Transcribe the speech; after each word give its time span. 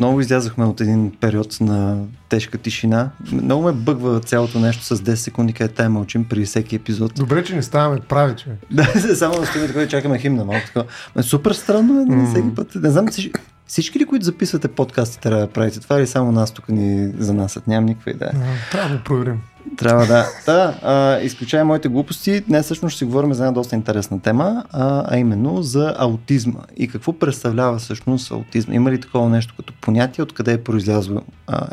Отново 0.00 0.20
излязохме 0.20 0.64
от 0.64 0.80
един 0.80 1.12
период 1.20 1.60
на 1.60 2.04
тежка 2.28 2.58
тишина. 2.58 3.10
Много 3.32 3.62
ме 3.62 3.72
бъгва 3.72 4.20
цялото 4.20 4.58
нещо 4.58 4.84
с 4.84 4.96
10 4.96 5.14
секунди, 5.14 5.52
където 5.52 5.74
тая 5.74 5.90
мълчим 5.90 6.24
при 6.24 6.44
всеки 6.44 6.76
епизод. 6.76 7.14
Добре, 7.14 7.44
че 7.44 7.54
не 7.54 7.62
ставаме 7.62 8.00
прави, 8.00 8.36
че. 8.36 8.46
да, 8.70 9.16
само 9.16 9.40
да 9.40 9.46
стоим 9.46 9.66
така 9.66 9.88
чакаме 9.88 10.18
химна 10.18 10.44
малко 10.44 10.66
така. 10.66 10.84
Ме, 11.16 11.22
супер 11.22 11.52
странно 11.52 12.00
е, 12.00 12.04
mm. 12.04 12.30
всеки 12.30 12.54
път. 12.54 12.74
Не 12.74 12.90
знам, 12.90 13.06
всички, 13.06 13.40
всички 13.66 13.98
ли, 13.98 14.06
които 14.06 14.24
записвате 14.24 14.68
подкасти, 14.68 15.20
трябва 15.20 15.40
да 15.40 15.52
правите 15.52 15.80
това 15.80 15.98
или 15.98 16.06
само 16.06 16.32
нас 16.32 16.50
тук 16.50 16.68
ни 16.68 17.12
занасят? 17.18 17.66
Нямам 17.66 17.84
никаква 17.84 18.10
идея. 18.10 18.32
трябва 18.70 18.96
да 18.96 19.04
проверим. 19.04 19.40
Трябва 19.76 20.06
да. 20.06 20.26
Да, 20.46 20.78
а, 20.82 21.20
изключая 21.20 21.64
моите 21.64 21.88
глупости, 21.88 22.40
днес 22.40 22.64
всъщност 22.64 22.92
ще 22.92 22.98
си 22.98 23.04
говорим 23.04 23.34
за 23.34 23.42
една 23.42 23.52
доста 23.52 23.76
интересна 23.76 24.20
тема, 24.20 24.64
а, 24.72 25.04
а 25.08 25.18
именно 25.18 25.62
за 25.62 25.94
аутизма. 25.98 26.60
И 26.76 26.88
какво 26.88 27.12
представлява 27.12 27.78
всъщност 27.78 28.30
аутизма? 28.30 28.74
Има 28.74 28.90
ли 28.90 29.00
такова 29.00 29.28
нещо 29.28 29.54
като 29.56 29.72
понятие, 29.80 30.24
откъде 30.24 30.52
е 30.52 30.64
произлязло 30.64 31.20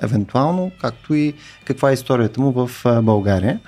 евентуално, 0.02 0.72
както 0.82 1.14
и 1.14 1.34
каква 1.66 1.90
е 1.90 1.94
историята 1.94 2.42
му 2.42 2.52
в 2.52 2.86
а, 2.86 3.02
България? 3.02 3.60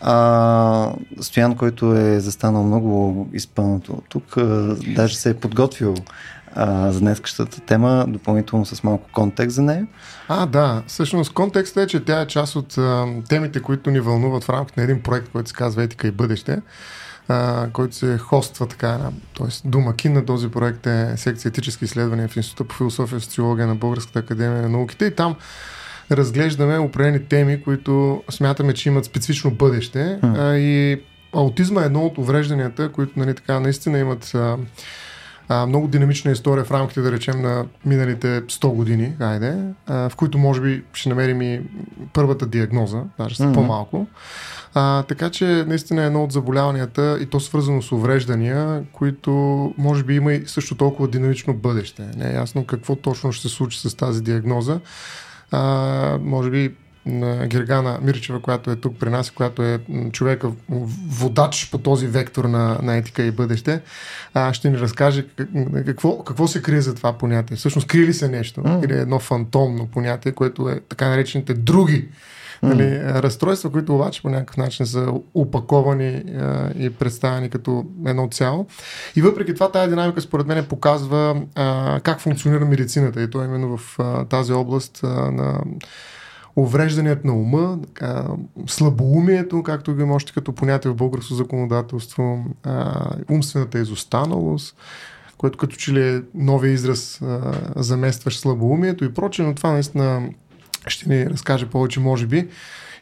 А, 0.00 0.92
Стоян, 1.20 1.56
който 1.56 1.94
е 1.94 2.20
застанал 2.20 2.64
много 2.64 3.28
изпълнато 3.32 4.02
тук, 4.08 4.36
а, 4.36 4.76
даже 4.86 5.16
се 5.16 5.30
е 5.30 5.34
подготвил 5.34 5.94
а, 6.54 6.92
за 6.92 7.00
днескащата 7.00 7.60
тема, 7.60 8.04
допълнително 8.08 8.66
с 8.66 8.82
малко 8.82 9.08
контекст 9.12 9.54
за 9.54 9.62
нея. 9.62 9.86
А, 10.28 10.46
да. 10.46 10.82
Всъщност 10.86 11.32
контекстът 11.32 11.84
е, 11.84 11.86
че 11.86 12.04
тя 12.04 12.20
е 12.20 12.26
част 12.26 12.56
от 12.56 12.78
а, 12.78 13.06
темите, 13.28 13.62
които 13.62 13.90
ни 13.90 14.00
вълнуват 14.00 14.44
в 14.44 14.50
рамките 14.50 14.80
на 14.80 14.84
един 14.84 15.02
проект, 15.02 15.28
който 15.28 15.48
се 15.48 15.54
казва 15.54 15.82
Етика 15.82 16.08
и 16.08 16.10
бъдеще, 16.10 16.62
а, 17.28 17.68
който 17.72 17.96
се 17.96 18.18
хоства 18.18 18.66
така, 18.66 18.98
т.е. 19.38 19.68
домакин 19.68 20.12
на 20.12 20.26
този 20.26 20.48
проект 20.48 20.86
е 20.86 21.12
секция 21.16 21.48
етически 21.48 21.84
изследвания 21.84 22.28
в 22.28 22.36
Института 22.36 22.68
по 22.68 22.74
философия 22.74 23.16
и 23.16 23.20
социология 23.20 23.66
на 23.66 23.74
Българската 23.74 24.18
академия 24.18 24.62
на 24.62 24.68
науките 24.68 25.04
и 25.04 25.14
там 25.14 25.36
разглеждаме 26.12 26.78
определени 26.78 27.24
теми, 27.24 27.62
които 27.62 28.22
смятаме, 28.30 28.74
че 28.74 28.88
имат 28.88 29.04
специфично 29.04 29.50
бъдеще 29.50 30.18
а, 30.22 30.54
и 30.54 31.00
аутизма 31.34 31.82
е 31.82 31.86
едно 31.86 32.00
от 32.00 32.18
уврежданията, 32.18 32.92
които 32.92 33.12
нали, 33.16 33.34
така, 33.34 33.60
наистина 33.60 33.98
имат 33.98 34.34
а, 34.34 34.56
а, 35.48 35.66
много 35.66 35.88
динамична 35.88 36.30
история 36.30 36.64
в 36.64 36.70
рамките, 36.70 37.00
да 37.00 37.12
речем, 37.12 37.42
на 37.42 37.66
миналите 37.86 38.42
100 38.42 38.68
години, 38.68 39.12
айде, 39.20 39.58
а, 39.86 40.08
в 40.08 40.16
които 40.16 40.38
може 40.38 40.60
би 40.60 40.84
ще 40.92 41.08
намерим 41.08 41.42
и 41.42 41.60
първата 42.12 42.46
диагноза, 42.46 43.02
даже 43.18 43.36
са 43.36 43.42
mm-hmm. 43.42 43.54
по-малко. 43.54 44.06
А, 44.74 45.02
така 45.02 45.30
че 45.30 45.44
наистина 45.44 46.02
е 46.02 46.06
едно 46.06 46.24
от 46.24 46.32
заболяванията 46.32 47.18
и 47.20 47.26
то 47.26 47.40
свързано 47.40 47.82
с 47.82 47.92
увреждания, 47.92 48.84
които 48.92 49.32
може 49.78 50.04
би 50.04 50.14
има 50.14 50.32
и 50.32 50.46
също 50.46 50.74
толкова 50.74 51.08
динамично 51.08 51.54
бъдеще. 51.54 52.02
Не 52.16 52.30
е 52.30 52.34
ясно 52.34 52.64
какво 52.64 52.96
точно 52.96 53.32
ще 53.32 53.48
се 53.48 53.54
случи 53.54 53.80
с 53.80 53.96
тази 53.96 54.22
диагноза. 54.22 54.80
А, 55.50 56.18
може 56.22 56.50
би 56.50 56.74
на 57.08 57.46
Гергана 57.46 57.98
Мирчева, 58.02 58.40
която 58.40 58.70
е 58.70 58.76
тук 58.76 58.98
при 58.98 59.10
нас, 59.10 59.30
която 59.30 59.62
е 59.62 59.80
човека 60.12 60.50
водач 61.08 61.68
по 61.70 61.78
този 61.78 62.06
вектор 62.06 62.44
на, 62.44 62.78
на 62.82 62.96
етика 62.96 63.22
и 63.22 63.30
бъдеще, 63.30 63.80
а, 64.34 64.52
ще 64.52 64.70
ни 64.70 64.78
разкаже 64.78 65.26
какво, 65.86 66.24
какво 66.24 66.48
се 66.48 66.62
крие 66.62 66.80
за 66.80 66.94
това 66.94 67.12
понятие. 67.12 67.56
Всъщност 67.56 67.86
крие 67.86 68.06
ли 68.06 68.14
се 68.14 68.28
нещо? 68.28 68.60
Mm. 68.60 68.84
Или 68.84 68.92
е 68.92 69.00
едно 69.00 69.18
фантомно 69.18 69.86
понятие, 69.86 70.32
което 70.32 70.68
е 70.68 70.80
така 70.88 71.08
наречените 71.08 71.54
други 71.54 72.08
Mm. 72.62 72.68
Нали, 72.68 73.00
разстройства, 73.22 73.72
които 73.72 73.94
обаче 73.94 74.22
по 74.22 74.28
някакъв 74.28 74.56
начин 74.56 74.86
са 74.86 75.12
опаковани 75.34 76.22
а, 76.40 76.70
и 76.78 76.90
представени 76.90 77.50
като 77.50 77.86
едно 78.06 78.28
цяло. 78.28 78.66
И 79.16 79.22
въпреки 79.22 79.54
това 79.54 79.70
тази 79.70 79.88
динамика 79.88 80.20
според 80.20 80.46
мен 80.46 80.64
показва 80.64 81.42
а, 81.54 82.00
как 82.02 82.20
функционира 82.20 82.64
медицината 82.64 83.22
и 83.22 83.30
то 83.30 83.44
именно 83.44 83.76
в 83.76 83.98
а, 83.98 84.24
тази 84.24 84.52
област 84.52 85.00
а, 85.02 85.06
на 85.30 85.60
увреждането 86.62 87.26
на 87.26 87.32
ума, 87.32 87.78
така, 87.86 88.26
слабоумието, 88.66 89.62
както 89.62 89.94
ги 89.94 90.04
можете 90.04 90.32
като 90.32 90.52
понятие 90.52 90.90
в 90.90 90.94
българско 90.94 91.34
законодателство, 91.34 92.44
а, 92.62 93.10
умствената 93.30 93.78
изостаналост, 93.78 94.76
което 95.38 95.58
като 95.58 95.76
че 95.76 95.92
ли 95.92 96.08
е 96.08 96.22
новия 96.34 96.72
израз 96.72 97.22
а, 97.22 97.54
заместващ 97.76 98.40
слабоумието 98.40 99.04
и 99.04 99.14
прочее, 99.14 99.46
но 99.46 99.54
това 99.54 99.72
наистина 99.72 100.28
ще 100.86 101.08
ни 101.08 101.26
разкаже 101.26 101.66
повече, 101.66 102.00
може 102.00 102.26
би, 102.26 102.48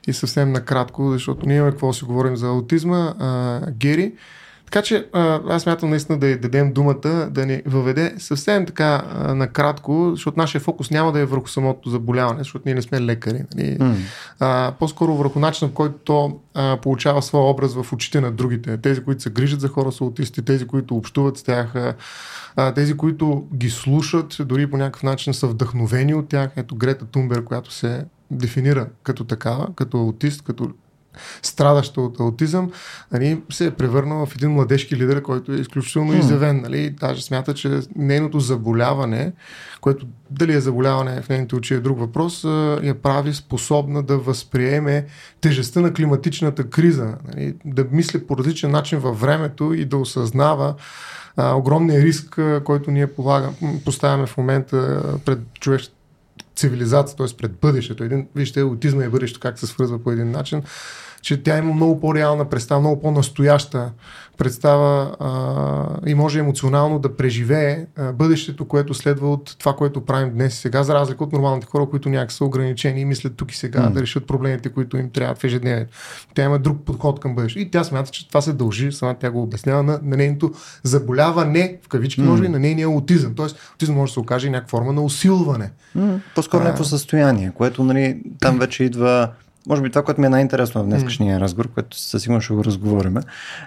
и 0.06 0.12
съвсем 0.12 0.53
накратко, 0.53 1.11
защото 1.12 1.47
ние 1.47 1.56
имаме 1.56 1.71
какво 1.71 1.93
си 1.93 2.05
говорим 2.05 2.37
за 2.37 2.47
аутизма. 2.47 3.15
А, 3.19 3.61
Гери, 3.71 4.12
така 4.66 4.82
че 4.82 5.06
аз 5.49 5.66
мятам 5.66 5.91
наистина 5.91 6.19
да 6.19 6.27
й 6.27 6.37
дадем 6.37 6.72
думата 6.72 7.28
да 7.31 7.47
ни 7.47 7.62
въведе 7.66 8.15
съвсем 8.19 8.66
така 8.66 9.03
накратко, 9.34 10.10
защото 10.10 10.41
нашия 10.41 10.60
фокус 10.60 10.91
няма 10.91 11.12
да 11.12 11.21
е 11.21 11.25
върху 11.25 11.49
самото 11.49 11.91
заболяване, 11.91 12.38
защото 12.38 12.62
ние 12.66 12.75
не 12.75 12.82
сме 12.82 13.00
лекари. 13.00 13.43
Нали? 13.55 13.78
Mm. 13.78 13.94
А, 14.41 14.72
по-скоро 14.78 15.15
върху 15.15 15.38
начина, 15.38 15.71
в 15.71 15.75
който 15.75 15.94
то 16.05 16.41
а, 16.55 16.78
получава 16.82 17.22
своя 17.22 17.50
образ 17.50 17.75
в 17.75 17.93
очите 17.93 18.21
на 18.21 18.32
другите. 18.32 18.76
Тези, 18.76 19.05
които 19.05 19.22
се 19.22 19.31
грижат 19.31 19.60
за 19.60 19.69
хора 19.69 19.93
с 19.93 20.00
аутисти, 20.00 20.43
тези, 20.43 20.66
които 20.66 20.97
общуват 20.97 21.38
с 21.38 21.43
тях, 21.43 21.75
а, 22.56 22.72
тези, 22.72 22.97
които 22.97 23.47
ги 23.55 23.71
слушат, 23.71 24.37
дори 24.41 24.71
по 24.71 24.76
някакъв 24.76 25.03
начин 25.03 25.34
са 25.34 25.47
вдъхновени 25.47 26.15
от 26.15 26.28
тях. 26.28 26.50
Ето 26.56 26.76
Грета 26.76 27.05
Тумбер, 27.05 27.44
която 27.44 27.72
се 27.72 28.05
дефинира 28.31 28.87
като 29.03 29.25
такава, 29.25 29.69
като 29.75 29.99
аутист, 29.99 30.43
като 30.43 30.71
страдаща 31.43 32.00
от 32.00 32.21
аутизъм, 32.21 32.71
нали, 33.12 33.43
се 33.50 33.66
е 33.66 33.71
превърнала 33.71 34.27
в 34.27 34.34
един 34.34 34.50
младежки 34.50 34.97
лидер, 34.97 35.22
който 35.22 35.53
е 35.53 35.56
изключително 35.56 36.12
hmm. 36.12 36.19
изявен. 36.19 36.60
Нали, 36.60 36.91
даже 36.91 37.22
смята, 37.22 37.54
че 37.54 37.81
нейното 37.97 38.41
заболяване, 38.41 39.32
което 39.81 40.06
дали 40.31 40.53
е 40.53 40.60
заболяване 40.60 41.22
в 41.22 41.28
нейните 41.28 41.56
очи 41.56 41.75
е 41.75 41.81
друг 41.81 41.99
въпрос, 41.99 42.44
я 42.82 42.94
прави 43.03 43.34
способна 43.34 44.03
да 44.03 44.19
възприеме 44.19 45.06
тежестта 45.41 45.81
на 45.81 45.93
климатичната 45.93 46.71
криза, 46.71 47.15
нали, 47.28 47.55
да 47.65 47.87
мисли 47.91 48.26
по 48.26 48.37
различен 48.37 48.71
начин 48.71 48.99
във 48.99 49.21
времето 49.21 49.75
и 49.75 49.84
да 49.84 49.97
осъзнава 49.97 50.75
а, 51.37 51.55
огромния 51.55 52.03
риск, 52.03 52.41
който 52.65 52.91
ние 52.91 53.06
полагам, 53.06 53.55
поставяме 53.84 54.26
в 54.26 54.37
момента 54.37 55.03
пред 55.25 55.38
човешката 55.60 55.97
цивилизация, 56.56 57.16
т.е. 57.16 57.37
пред 57.37 57.53
бъдещето. 57.53 58.05
Един, 58.05 58.28
вижте, 58.34 58.60
аутизма 58.60 59.05
и 59.05 59.09
бъдещето 59.09 59.41
как 59.41 59.59
се 59.59 59.66
свързва 59.66 59.99
по 59.99 60.10
един 60.10 60.31
начин 60.31 60.62
че 61.26 61.42
тя 61.42 61.59
има 61.59 61.75
много 61.75 62.00
по-реална 62.00 62.44
представа, 62.44 62.81
много 62.81 63.00
по-настояща 63.00 63.92
представа 64.38 65.16
а, 65.20 66.10
и 66.10 66.14
може 66.14 66.38
емоционално 66.38 66.98
да 66.98 67.16
преживее 67.16 67.87
а, 67.97 68.12
бъдещето, 68.12 68.69
което 68.69 68.94
следва 68.94 69.32
от 69.32 69.56
това, 69.59 69.72
което 69.72 70.04
правим 70.04 70.34
днес 70.34 70.54
и 70.54 70.60
сега, 70.60 70.82
за 70.82 70.94
разлика 70.94 71.25
от 71.25 71.32
нормалните 71.32 71.66
хора, 71.66 71.87
които 71.91 72.09
някак 72.09 72.32
са 72.32 72.44
ограничени 72.44 73.00
и 73.00 73.04
мислят 73.04 73.37
тук 73.37 73.53
и 73.53 73.56
сега 73.56 73.81
mm. 73.81 73.91
да 73.91 74.03
решат 74.03 74.26
проблемите, 74.26 74.69
които 74.69 74.97
им 74.97 75.10
трябват 75.10 75.38
в 75.38 75.44
ежедневието. 75.44 75.92
Тя 76.34 76.44
има 76.44 76.59
друг 76.59 76.81
подход 76.84 77.20
към 77.20 77.34
бъдещето. 77.34 77.66
И 77.66 77.70
тя 77.70 77.84
смята, 77.84 78.10
че 78.10 78.28
това 78.28 78.41
се 78.41 78.53
дължи, 78.53 78.93
сама 78.93 79.14
тя 79.20 79.31
го 79.31 79.43
обяснява, 79.43 79.82
на, 79.82 80.00
на 80.03 80.16
нейното 80.16 80.53
заболяване, 80.82 81.78
в 81.82 81.88
кавички, 81.88 82.20
mm. 82.20 82.25
може 82.25 82.43
би, 82.43 82.48
на 82.48 82.58
нейния 82.58 82.87
аутизъм. 82.87 83.34
Тоест, 83.34 83.56
аутизъм 83.72 83.97
може 83.97 84.10
да 84.10 84.12
се 84.12 84.20
окаже 84.20 84.47
и 84.47 84.50
някаква 84.50 84.78
форма 84.78 84.93
на 84.93 85.03
усилване. 85.03 85.70
Mm. 85.97 86.19
По-скоро 86.34 86.62
някакво 86.62 86.84
състояние, 86.84 87.53
което 87.54 87.84
нали, 87.84 88.22
там 88.41 88.58
вече 88.60 88.84
идва 88.84 89.31
може 89.66 89.82
би 89.82 89.91
това, 89.91 90.03
което 90.03 90.21
ми 90.21 90.27
е 90.27 90.31
най-интересно 90.31 90.82
в 90.82 90.87
днескашния 90.87 91.38
mm. 91.38 91.41
разговор, 91.41 91.69
което 91.69 91.97
със 92.00 92.22
сигурност 92.22 92.44
ще 92.44 92.54
го 92.54 92.65
разговорим, 92.65 93.16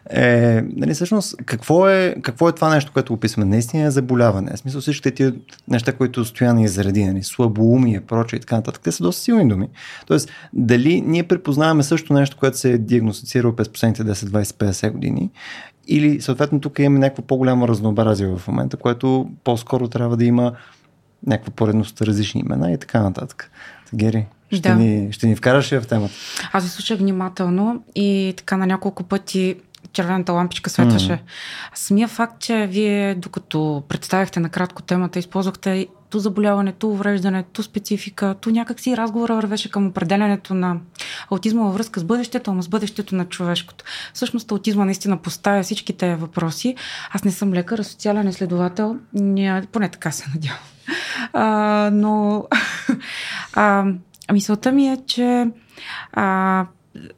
е, 0.10 0.62
нали, 0.76 0.94
всъщност, 0.94 1.36
какво 1.46 1.90
е, 1.90 2.16
какво 2.22 2.50
е 2.50 2.52
това 2.52 2.70
нещо, 2.70 2.92
което 2.94 3.14
описваме? 3.14 3.50
Наистина 3.50 3.84
е 3.84 3.92
заболяване. 3.92 4.52
В 4.56 4.60
смисъл 4.60 4.82
всичките 4.82 5.12
тия 5.12 5.34
неща, 5.68 5.94
които 5.94 6.26
стояни 6.26 6.64
изреди, 6.64 7.06
нали, 7.06 7.24
слабоумие, 7.24 8.02
проче 8.02 8.36
и 8.36 8.40
така 8.40 8.56
нататък, 8.56 8.82
те 8.84 8.92
са 8.92 9.04
доста 9.04 9.22
силни 9.22 9.48
думи. 9.48 9.68
Тоест, 10.08 10.30
дали 10.54 11.02
ние 11.02 11.24
препознаваме 11.24 11.84
също 11.84 12.14
нещо, 12.14 12.38
което 12.40 12.58
се 12.58 12.72
е 12.72 12.78
диагностицирало 12.78 13.56
през 13.56 13.70
последните 13.70 14.04
10, 14.04 14.14
20, 14.14 14.44
50 14.44 14.92
години, 14.92 15.30
или 15.88 16.22
съответно 16.22 16.60
тук 16.60 16.80
имаме 16.80 17.00
някакво 17.00 17.24
по-голямо 17.24 17.68
разнообразие 17.68 18.28
в 18.28 18.48
момента, 18.48 18.78
което 18.78 19.30
по-скоро 19.44 19.88
трябва 19.88 20.18
да 20.18 20.26
има 20.26 20.54
някаква 21.28 21.52
поредност 21.52 22.02
различни 22.02 22.42
имена 22.42 22.72
и 22.72 22.78
така 22.78 23.02
нататък. 23.02 23.52
Гери, 23.96 24.28
ще, 24.52 24.70
да. 24.70 24.76
ни, 24.76 25.12
ще 25.12 25.28
ни 25.28 25.36
вкараш 25.36 25.70
в 25.70 25.88
темата. 25.88 26.14
Аз 26.52 26.64
ви 26.64 26.70
слушах 26.70 27.00
внимателно 27.00 27.84
и 27.96 28.34
така 28.38 28.58
на 28.58 28.68
няколко 28.68 29.04
пъти 29.04 29.56
червената 29.94 30.34
лампичка 30.34 30.70
светваше. 30.70 31.12
Mm-hmm. 31.12 31.76
Самия 31.76 32.08
факт, 32.08 32.40
че 32.40 32.68
вие, 32.68 33.16
докато 33.16 33.84
представяхте 33.90 34.40
накратко 34.40 34.82
темата, 34.82 35.20
използвахте 35.20 35.88
ту 36.10 36.20
заболяване, 36.20 36.72
ту 36.72 36.88
увреждане, 36.88 37.44
ту 37.44 37.64
специфика, 37.64 38.36
ту 38.42 38.50
някакси 38.50 38.98
разговора 38.98 39.36
вървеше 39.36 39.72
към 39.72 39.88
определенето 39.88 40.54
на 40.54 40.78
аутизма 41.32 41.64
във 41.64 41.74
връзка 41.74 42.00
с 42.00 42.04
бъдещето, 42.04 42.52
ама 42.52 42.64
с 42.64 42.68
бъдещето 42.68 43.16
на 43.16 43.26
човешкото. 43.26 43.86
Всъщност 44.14 44.52
аутизма 44.52 44.86
наистина 44.86 45.18
поставя 45.18 45.64
всичките 45.64 46.16
въпроси. 46.16 46.76
Аз 47.12 47.24
не 47.24 47.32
съм 47.32 47.54
лекар, 47.54 47.80
а 47.80 47.84
социален 47.84 48.28
изследовател, 48.28 48.98
поне 49.72 49.90
така 49.92 50.12
се 50.12 50.26
надявам. 50.36 50.60
А, 51.34 51.90
но 51.94 52.46
а, 53.54 53.86
мисълта 54.34 54.72
ми 54.72 54.90
е, 54.90 54.98
че 55.08 55.48
а, 56.14 56.66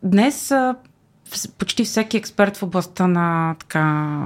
днес 0.03 0.51
а, 0.51 0.75
почти 1.57 1.83
всеки 1.83 2.17
експерт 2.17 2.57
в 2.57 2.63
областта 2.63 3.07
на 3.07 3.55
така, 3.59 4.17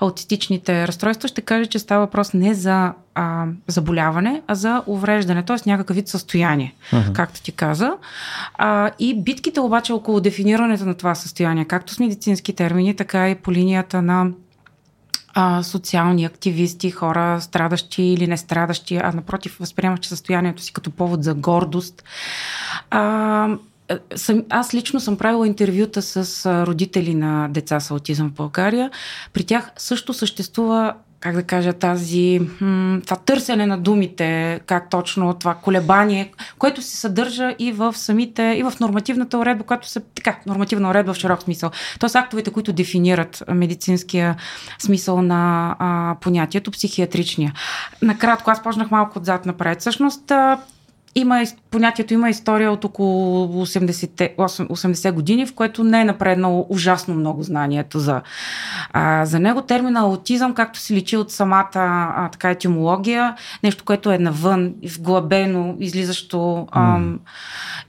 аутистичните 0.00 0.88
разстройства 0.88 1.28
ще 1.28 1.40
каже, 1.40 1.66
че 1.66 1.78
става 1.78 2.06
въпрос 2.06 2.32
не 2.34 2.54
за 2.54 2.92
а, 3.14 3.46
заболяване, 3.66 4.42
а 4.46 4.54
за 4.54 4.82
увреждане, 4.86 5.42
т.е. 5.42 5.56
някакъв 5.66 5.96
вид 5.96 6.08
състояние, 6.08 6.74
uh-huh. 6.92 7.12
както 7.12 7.42
ти 7.42 7.52
каза. 7.52 7.92
А, 8.54 8.90
и 8.98 9.22
битките 9.22 9.60
обаче 9.60 9.92
около 9.92 10.20
дефинирането 10.20 10.84
на 10.84 10.94
това 10.94 11.14
състояние, 11.14 11.64
както 11.64 11.94
с 11.94 11.98
медицински 11.98 12.52
термини, 12.52 12.96
така 12.96 13.30
и 13.30 13.34
по 13.34 13.52
линията 13.52 14.02
на 14.02 14.30
а, 15.34 15.62
социални 15.62 16.24
активисти, 16.24 16.90
хора 16.90 17.40
страдащи 17.40 18.02
или 18.02 18.26
не 18.26 18.36
страдащи, 18.36 18.96
а 18.96 19.12
напротив 19.12 19.56
възприемащи 19.60 20.08
състоянието 20.08 20.62
си 20.62 20.72
като 20.72 20.90
повод 20.90 21.24
за 21.24 21.34
гордост. 21.34 22.04
А, 22.90 23.48
съм, 24.16 24.44
аз 24.50 24.74
лично 24.74 25.00
съм 25.00 25.16
правила 25.16 25.46
интервюта 25.46 26.02
с 26.02 26.46
родители 26.66 27.14
на 27.14 27.48
деца 27.48 27.80
с 27.80 27.90
аутизъм 27.90 28.30
в 28.30 28.32
България. 28.32 28.90
При 29.32 29.44
тях 29.44 29.72
също 29.76 30.14
съществува 30.14 30.94
как 31.22 31.34
да 31.34 31.42
кажа, 31.42 31.72
тази, 31.72 32.40
това 33.04 33.16
търсене 33.26 33.66
на 33.66 33.78
думите, 33.78 34.60
как 34.66 34.90
точно 34.90 35.34
това 35.34 35.54
колебание, 35.54 36.32
което 36.58 36.82
се 36.82 36.96
съдържа 36.96 37.54
и 37.58 37.72
в 37.72 37.96
самите, 37.96 38.42
и 38.42 38.62
в 38.62 38.72
нормативната 38.80 39.38
уредба, 39.38 39.64
която 39.64 39.88
се, 39.88 40.00
така, 40.00 40.38
нормативна 40.46 40.90
уредба 40.90 41.14
в 41.14 41.16
широк 41.16 41.42
смисъл. 41.42 41.70
Тоест 42.00 42.16
актовете, 42.16 42.50
които 42.50 42.72
дефинират 42.72 43.42
медицинския 43.48 44.36
смисъл 44.78 45.22
на 45.22 45.74
а, 45.78 46.16
понятието, 46.20 46.70
психиатричния. 46.70 47.52
Накратко, 48.02 48.50
аз 48.50 48.62
почнах 48.62 48.90
малко 48.90 49.18
отзад 49.18 49.46
напред. 49.46 49.80
Всъщност, 49.80 50.32
има, 51.14 51.44
понятието 51.70 52.14
има 52.14 52.30
история 52.30 52.72
от 52.72 52.84
около 52.84 53.48
80, 53.66 54.36
80 54.36 55.12
години, 55.12 55.46
в 55.46 55.54
което 55.54 55.84
не 55.84 56.00
е 56.00 56.04
напреднало 56.04 56.66
ужасно 56.68 57.14
много 57.14 57.42
знанието 57.42 57.98
за, 57.98 58.22
а, 58.92 59.26
за 59.26 59.40
него. 59.40 59.62
Термина 59.62 60.00
аутизъм, 60.00 60.54
както 60.54 60.78
се 60.78 60.94
личи 60.94 61.16
от 61.16 61.30
самата 61.30 61.68
а, 61.74 62.28
така 62.28 62.50
етимология, 62.50 63.36
нещо, 63.62 63.84
което 63.84 64.10
е 64.10 64.18
навън, 64.18 64.74
вглъбено, 64.98 65.76
излизащо 65.80 66.66
ам, 66.72 67.20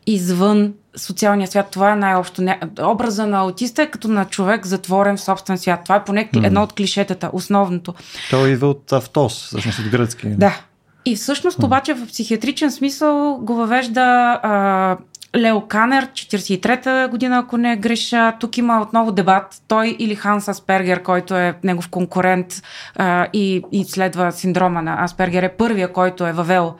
извън 0.05 0.73
социалния 0.95 1.47
свят. 1.47 1.67
Това 1.71 1.91
е 1.91 1.95
най-общо. 1.95 2.43
Образа 2.81 3.27
на 3.27 3.39
аутиста 3.39 3.83
е 3.83 3.91
като 3.91 4.07
на 4.07 4.25
човек 4.25 4.65
затворен 4.65 5.17
в 5.17 5.21
собствен 5.21 5.57
свят. 5.57 5.79
Това 5.83 5.95
е 5.95 6.03
поне 6.03 6.29
mm. 6.29 6.47
едно 6.47 6.63
от 6.63 6.73
клишетата, 6.73 7.29
основното. 7.33 7.93
Той 8.29 8.49
идва 8.49 8.67
от 8.67 8.91
автос, 8.91 9.45
всъщност 9.45 9.79
от 9.79 9.89
гръцки. 9.89 10.29
Да, 10.29 10.61
и 11.05 11.15
всъщност 11.15 11.63
обаче 11.63 11.93
в 11.93 12.07
психиатричен 12.07 12.71
смисъл 12.71 13.37
го 13.41 13.53
въвежда 13.53 14.01
а, 14.43 14.97
Лео 15.37 15.67
Канер, 15.67 16.05
43-та 16.05 17.07
година, 17.07 17.37
ако 17.37 17.57
не 17.57 17.77
греша. 17.77 18.33
Тук 18.39 18.57
има 18.57 18.81
отново 18.81 19.11
дебат. 19.11 19.61
Той 19.67 19.95
или 19.99 20.15
Ханс 20.15 20.47
Аспергер, 20.47 21.03
който 21.03 21.35
е 21.35 21.55
негов 21.63 21.89
конкурент 21.89 22.61
а, 22.95 23.27
и, 23.33 23.61
и 23.71 23.83
следва 23.83 24.31
синдрома 24.31 24.81
на 24.81 25.03
Аспергер, 25.03 25.43
е 25.43 25.55
първия, 25.57 25.93
който 25.93 26.27
е 26.27 26.31
въвел 26.31 26.73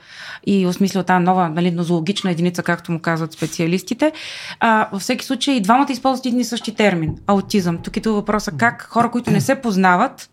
и 0.45 0.67
осмислил 0.67 1.03
тази 1.03 1.23
нова 1.23 1.49
нали, 1.49 1.71
нозологична 1.71 2.31
единица, 2.31 2.63
както 2.63 2.91
му 2.91 2.99
казват 2.99 3.33
специалистите. 3.33 4.11
А, 4.59 4.89
във 4.91 5.01
всеки 5.01 5.25
случай 5.25 5.55
и 5.55 5.61
двамата 5.61 5.87
използват 5.89 6.25
един 6.25 6.39
и 6.39 6.45
същи 6.45 6.75
термин– 6.75 7.15
аутизъм. 7.27 7.77
Тук 7.77 7.97
е 7.97 8.01
това 8.01 8.15
въпроса 8.15 8.51
как 8.51 8.87
хора, 8.89 9.11
които 9.11 9.31
не 9.31 9.41
се 9.41 9.55
познават, 9.55 10.29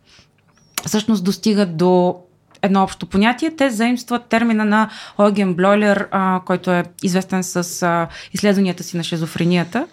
всъщност 0.87 1.25
достигат 1.25 1.77
до 1.77 2.17
едно 2.63 2.83
общо 2.83 3.07
понятие. 3.07 3.57
Те 3.57 3.71
заимстват 3.71 4.25
термина 4.25 4.65
на 4.65 4.91
Ойген 5.19 5.55
Блойлер, 5.55 6.09
а, 6.11 6.41
който 6.47 6.71
е 6.71 6.85
известен 7.03 7.45
с 7.45 7.83
а, 7.83 8.09
изследванията 8.33 8.83
си 8.83 8.97
на 8.97 9.03
шизофренията, 9.03 9.87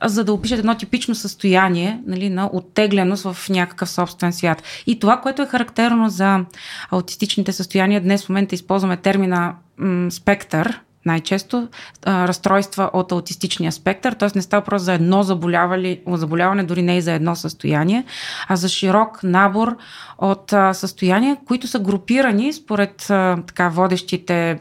а, 0.00 0.08
за 0.08 0.24
да 0.24 0.32
опишат 0.32 0.58
едно 0.58 0.74
типично 0.74 1.14
състояние 1.14 2.00
нали, 2.06 2.30
на 2.30 2.50
оттегленост 2.52 3.22
в 3.32 3.48
някакъв 3.48 3.90
собствен 3.90 4.32
свят. 4.32 4.62
И 4.86 4.98
това, 4.98 5.20
което 5.20 5.42
е 5.42 5.46
характерно 5.46 6.08
за 6.08 6.44
аутистичните 6.90 7.52
състояния, 7.52 8.00
днес 8.00 8.24
в 8.24 8.28
момента 8.28 8.54
използваме 8.54 8.96
термина 8.96 9.54
м- 9.78 10.10
спектър, 10.10 10.80
най-често 11.06 11.68
а, 12.04 12.28
разстройства 12.28 12.90
от 12.92 13.12
аутистичния 13.12 13.72
спектър, 13.72 14.12
т.е. 14.12 14.28
не 14.34 14.42
става 14.42 14.64
просто 14.64 14.84
за 14.84 14.92
едно 14.92 15.22
заболяване, 15.22 16.64
дори 16.64 16.82
не 16.82 16.96
и 16.96 17.00
за 17.00 17.12
едно 17.12 17.36
състояние, 17.36 18.04
а 18.48 18.56
за 18.56 18.68
широк 18.68 19.22
набор 19.22 19.76
от 20.18 20.52
а, 20.52 20.74
състояния, 20.74 21.36
които 21.46 21.68
са 21.68 21.78
групирани 21.78 22.52
според 22.52 23.10
а, 23.10 23.38
така 23.46 23.68
водещите 23.68 24.58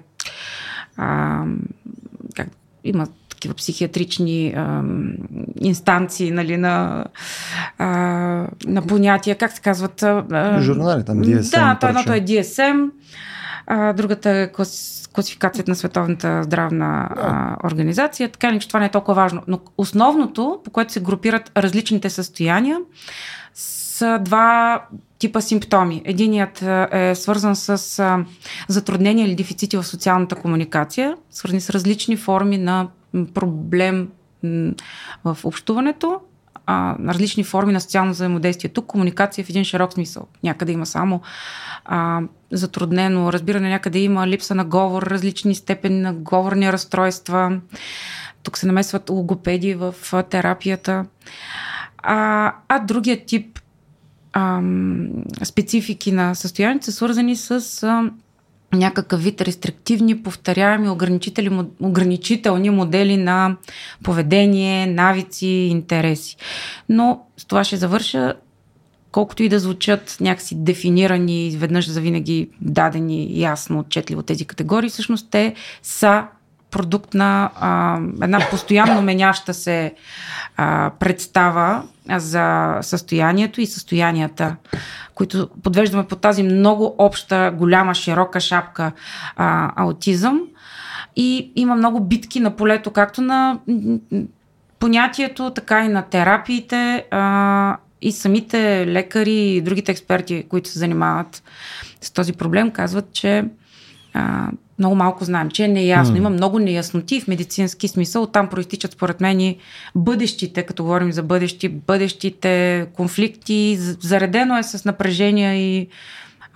а, 0.97 1.42
как, 2.36 2.48
има 2.83 3.07
такива 3.30 3.53
психиатрични 3.53 4.53
а, 4.57 4.83
инстанции 5.62 6.31
нали, 6.31 6.57
на, 6.57 7.06
а, 7.77 7.88
на 8.65 8.81
понятия, 8.88 9.36
как 9.36 9.51
се 9.51 9.62
казват? 9.62 10.03
А, 10.03 10.62
Журнали 10.62 11.06
там, 11.06 11.18
DSM. 11.18 11.51
Да, 11.51 11.77
то 11.81 11.88
едното 11.88 12.13
е 12.13 12.21
DSM, 12.21 12.89
а, 13.67 13.94
другата 13.94 14.29
е 14.29 14.51
клас, 14.51 15.09
класификацията 15.13 15.71
на 15.71 15.75
Световната 15.75 16.44
здравна 16.44 17.09
а, 17.15 17.67
организация. 17.67 18.29
Така 18.29 18.53
ли, 18.53 18.59
че 18.59 18.67
това 18.67 18.79
не 18.79 18.85
е 18.85 18.91
толкова 18.91 19.13
важно. 19.13 19.41
Но 19.47 19.59
основното, 19.77 20.59
по 20.63 20.71
което 20.71 20.94
се 20.94 21.00
групират 21.00 21.51
различните 21.57 22.09
състояния, 22.09 22.79
са 23.53 24.19
два 24.21 24.81
типа 25.19 25.41
симптоми. 25.41 26.01
Единият 26.06 26.62
е 26.91 27.15
свързан 27.15 27.56
с 27.56 28.25
затруднения 28.67 29.27
или 29.27 29.35
дефицити 29.35 29.77
в 29.77 29.83
социалната 29.83 30.35
комуникация, 30.35 31.17
свързани 31.29 31.62
с 31.62 31.69
различни 31.69 32.17
форми 32.17 32.57
на 32.57 32.88
проблем 33.33 34.09
в 35.23 35.38
общуването, 35.44 36.19
а, 36.65 36.95
различни 37.13 37.44
форми 37.44 37.73
на 37.73 37.81
социално 37.81 38.12
взаимодействие. 38.12 38.69
Тук 38.69 38.85
комуникация 38.85 39.44
е 39.44 39.45
в 39.45 39.50
един 39.50 39.63
широк 39.63 39.94
смисъл. 39.94 40.27
Някъде 40.44 40.71
има 40.71 40.85
само 40.85 41.21
а, 41.85 42.21
затруднено 42.51 43.33
разбиране, 43.33 43.69
някъде 43.69 44.00
има 44.00 44.27
липса 44.27 44.56
на 44.56 44.65
говор, 44.65 45.03
различни 45.03 45.56
степени 45.56 46.00
на 46.00 46.13
говорни 46.13 46.71
разстройства. 46.71 47.59
Тук 48.44 48.57
се 48.57 48.67
намесват 48.67 49.09
логопеди 49.09 49.73
в 49.73 49.95
терапията. 50.29 51.06
А, 51.97 52.53
а 52.67 52.79
другия 52.79 53.25
тип 53.25 53.59
а, 54.33 54.62
специфики 55.44 56.12
на 56.12 56.35
състоянието 56.35 56.85
са 56.85 56.91
свързани 56.91 57.35
с 57.35 57.83
а, 57.83 58.12
някакъв 58.77 59.24
вид 59.24 59.42
рестриктивни, 59.42 60.24
повторяеми, 60.24 60.89
ограничителни 61.79 62.70
модели 62.70 63.17
на 63.17 63.55
поведение, 64.03 64.88
навици, 64.88 65.48
интереси. 65.48 66.38
Но 66.89 67.22
с 67.38 67.46
това 67.46 67.63
ще 67.63 67.77
завърша 67.77 68.34
колкото 69.12 69.44
и 69.44 69.50
да 69.50 69.60
звучат 69.60 70.17
някакси 70.22 70.55
дефинирани, 70.55 71.48
изведнъж 71.48 71.89
за 71.89 72.01
винаги 72.01 72.50
дадени 72.62 73.39
ясно, 73.39 73.79
отчетливо 73.79 74.24
тези 74.24 74.46
категории, 74.46 74.89
всъщност 74.89 75.27
те 75.32 75.53
са 75.84 76.24
продукт 76.72 77.13
на 77.13 77.51
а, 77.55 78.00
една 78.24 78.39
постоянно 78.50 79.01
меняща 79.01 79.53
се 79.53 79.94
а, 80.58 80.91
представа 81.00 81.84
за 82.10 82.77
състоянието 82.82 83.62
и 83.62 83.65
състоянията, 83.65 84.55
които 85.15 85.50
подвеждаме 85.63 86.07
по 86.07 86.15
тази 86.15 86.43
много 86.43 86.95
обща, 86.98 87.53
голяма, 87.57 87.95
широка 87.95 88.39
шапка 88.39 88.91
а, 89.36 89.72
аутизъм. 89.75 90.41
И 91.15 91.51
има 91.55 91.75
много 91.75 92.00
битки 92.00 92.39
на 92.39 92.55
полето, 92.55 92.91
както 92.91 93.22
на 93.22 93.60
понятието, 94.79 95.51
така 95.51 95.86
и 95.86 95.88
на 95.88 96.01
терапиите. 96.01 97.05
А, 97.12 97.77
и 98.01 98.12
самите 98.12 98.88
лекари 98.88 99.34
и 99.34 99.62
другите 99.62 99.91
експерти, 99.91 100.45
които 100.50 100.69
се 100.69 100.79
занимават 100.79 101.43
с 102.01 102.12
този 102.12 102.34
проблем, 102.34 102.72
казват, 102.72 103.13
че 103.13 103.45
а, 104.13 104.50
много 104.79 104.96
малко 104.96 105.25
знаем, 105.25 105.50
че 105.50 105.63
е 105.63 105.67
неясно. 105.67 106.15
Mm. 106.15 106.17
Има 106.17 106.29
много 106.29 106.60
неясноти 106.60 107.22
в 107.22 107.27
медицински 107.27 107.88
смисъл. 107.88 108.24
Оттам 108.24 108.50
проистичат, 108.50 108.91
според 108.91 109.22
мен, 109.22 109.39
и 109.39 109.58
бъдещите, 109.96 110.63
като 110.63 110.84
говорим 110.84 111.12
за 111.12 111.24
бъдещи, 111.24 111.70
бъдещите 111.70 112.86
конфликти. 112.94 113.77
Заредено 113.79 114.58
е 114.58 114.63
с 114.63 114.86
напрежения 114.86 115.55
и 115.55 115.88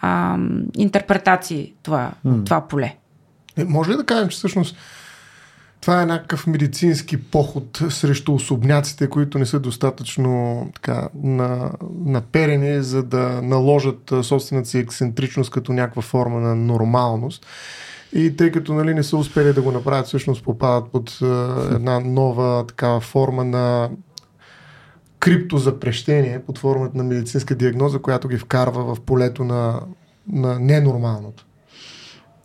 а, 0.01 0.37
интерпретации 0.77 1.73
това, 1.83 2.11
mm. 2.25 2.45
това 2.45 2.67
поле. 2.67 2.95
Е, 3.57 3.63
може 3.63 3.91
ли 3.91 3.95
да 3.95 4.05
кажем, 4.05 4.29
че 4.29 4.37
всъщност 4.37 4.75
това 5.81 6.01
е 6.01 6.05
някакъв 6.05 6.47
медицински 6.47 7.23
поход 7.23 7.81
срещу 7.89 8.33
особняците, 8.33 9.09
които 9.09 9.39
не 9.39 9.45
са 9.45 9.59
достатъчно 9.59 10.67
така, 10.75 11.09
на, 11.23 11.71
наперени, 12.05 12.83
за 12.83 13.03
да 13.03 13.41
наложат 13.41 14.13
собствената 14.21 14.69
си 14.69 14.77
ексцентричност 14.77 15.51
като 15.51 15.73
някаква 15.73 16.01
форма 16.01 16.39
на 16.39 16.55
нормалност. 16.55 17.45
И 18.13 18.35
тъй 18.35 18.51
като 18.51 18.73
нали, 18.73 18.93
не 18.93 19.03
са 19.03 19.17
успели 19.17 19.53
да 19.53 19.61
го 19.61 19.71
направят, 19.71 20.07
всъщност 20.07 20.43
попадат 20.43 20.91
под 20.91 21.19
е, 21.21 21.25
една 21.75 21.99
нова 21.99 22.67
такава 22.67 22.99
форма 22.99 23.45
на 23.45 23.89
криптозапрещение 25.19 26.41
под 26.45 26.57
формата 26.57 26.97
на 26.97 27.03
медицинска 27.03 27.55
диагноза, 27.55 27.99
която 27.99 28.27
ги 28.27 28.37
вкарва 28.37 28.95
в 28.95 29.01
полето 29.01 29.43
на, 29.43 29.81
на 30.27 30.59
ненормалното. 30.59 31.45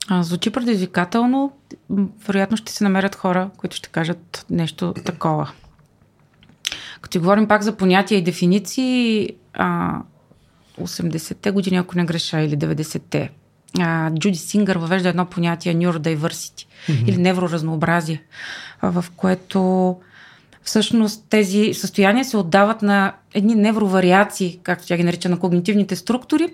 А, 0.09 0.23
звучи 0.23 0.51
предизвикателно. 0.51 1.53
Вероятно 2.27 2.57
ще 2.57 2.73
се 2.73 2.85
намерят 2.85 3.15
хора, 3.15 3.51
които 3.57 3.77
ще 3.77 3.89
кажат 3.89 4.47
нещо 4.51 4.95
такова. 5.05 5.51
Като 7.01 7.19
говорим 7.19 7.49
пак 7.49 7.63
за 7.63 7.77
понятия 7.77 8.19
и 8.19 8.23
дефиниции, 8.23 9.31
а, 9.53 9.99
80-те 10.81 11.51
години, 11.51 11.77
ако 11.77 11.99
не 11.99 12.05
греша, 12.05 12.41
или 12.41 12.59
90-те, 12.59 13.31
а, 13.81 14.11
Джуди 14.11 14.39
Сингър 14.39 14.77
въвежда 14.77 15.09
едно 15.09 15.27
понятие 15.27 15.75
neurodiversity 15.75 16.67
mm-hmm. 16.89 17.05
или 17.07 17.17
невроразнообразие, 17.17 18.23
в 18.83 19.05
което 19.17 19.97
всъщност 20.63 21.25
тези 21.31 21.75
състояния 21.75 22.25
се 22.25 22.37
отдават 22.37 22.83
на 22.83 23.13
едни 23.35 23.55
невровариации, 23.55 24.61
както 24.63 24.87
тя 24.87 24.97
ги 24.97 25.05
нарича, 25.05 25.29
на 25.29 25.39
когнитивните 25.39 25.97
структури, 25.97 26.49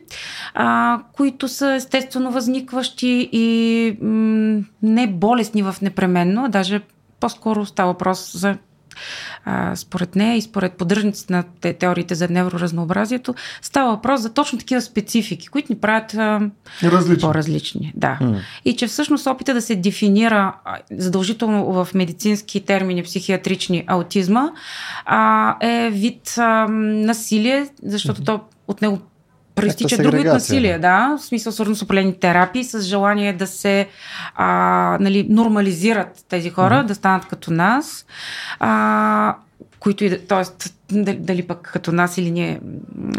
а, 0.54 1.00
които 1.12 1.48
са 1.48 1.74
естествено 1.74 2.32
възникващи 2.32 3.28
и 3.32 3.96
м- 4.02 4.62
не 4.82 5.06
болесни 5.06 5.62
в 5.62 5.76
непременно, 5.82 6.44
а 6.44 6.48
даже 6.48 6.80
по-скоро 7.20 7.66
става 7.66 7.92
въпрос 7.92 8.32
за 8.34 8.56
а, 9.44 9.76
според 9.76 10.16
нея 10.16 10.36
и 10.36 10.42
според 10.42 10.72
поддръжниците 10.72 11.32
на 11.32 11.44
те, 11.60 11.72
теориите 11.72 12.14
за 12.14 12.28
невроразнообразието, 12.28 13.34
става 13.62 13.90
въпрос 13.90 14.20
за 14.20 14.32
точно 14.32 14.58
такива 14.58 14.80
специфики, 14.80 15.48
които 15.48 15.72
ни 15.72 15.78
правят 15.78 16.14
а, 16.14 16.50
Различни. 16.82 17.20
по-различни. 17.20 17.92
Да. 17.96 18.18
Mm. 18.20 18.38
И 18.64 18.76
че 18.76 18.86
всъщност 18.86 19.26
опита 19.26 19.54
да 19.54 19.62
се 19.62 19.76
дефинира 19.76 20.54
задължително 20.90 21.72
в 21.72 21.88
медицински 21.94 22.60
термини 22.60 23.02
психиатрични 23.02 23.84
аутизма 23.86 24.50
а, 25.04 25.56
е 25.60 25.90
вид 25.90 26.34
а, 26.38 26.68
насилие, 26.68 27.66
защото 27.82 28.22
mm-hmm. 28.22 28.26
то 28.26 28.40
от 28.68 28.82
него 28.82 28.98
проистича 29.60 30.02
друг 30.02 30.14
вид 30.14 30.24
насилие, 30.24 30.78
да, 30.78 31.16
в 31.18 31.24
смисъл 31.24 31.52
свързано 31.52 31.76
с 31.76 31.82
определени 31.82 32.14
терапии, 32.14 32.64
с 32.64 32.82
желание 32.82 33.32
да 33.32 33.46
се 33.46 33.88
а, 34.34 34.96
нали, 35.00 35.26
нормализират 35.28 36.24
тези 36.28 36.50
хора, 36.50 36.74
mm-hmm. 36.74 36.86
да 36.86 36.94
станат 36.94 37.26
като 37.26 37.52
нас, 37.52 38.06
а, 38.60 39.34
които 39.80 40.04
и 40.04 40.18
т.е. 40.18 40.70
Дали, 40.92 41.16
дали 41.16 41.42
пък 41.42 41.70
като 41.72 41.92
нас 41.92 42.18
или 42.18 42.30
ние 42.30 42.60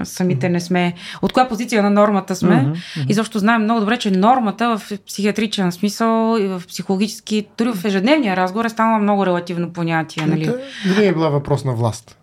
самите 0.03 0.49
не 0.49 0.59
сме, 0.59 0.93
от 1.21 1.33
коя 1.33 1.47
позиция 1.47 1.83
на 1.83 1.89
нормата 1.89 2.35
сме. 2.35 2.55
Mm-hmm. 2.55 3.05
И 3.09 3.13
защо 3.13 3.39
знаем 3.39 3.63
много 3.63 3.79
добре, 3.79 3.97
че 3.97 4.11
нормата 4.11 4.77
в 4.77 4.97
психиатричен 5.07 5.71
смисъл 5.71 6.37
и 6.39 6.47
в 6.47 6.63
психологически, 6.67 7.47
дори 7.57 7.73
в 7.73 7.85
ежедневния 7.85 8.35
разговор 8.35 8.65
е 8.65 8.69
станала 8.69 8.99
много 8.99 9.25
релативно 9.25 9.73
понятие. 9.73 10.25
Нали? 10.25 10.53
Не 10.97 11.05
е 11.05 11.13
била 11.13 11.29
въпрос 11.29 11.65
на 11.65 11.73
власт. 11.73 12.17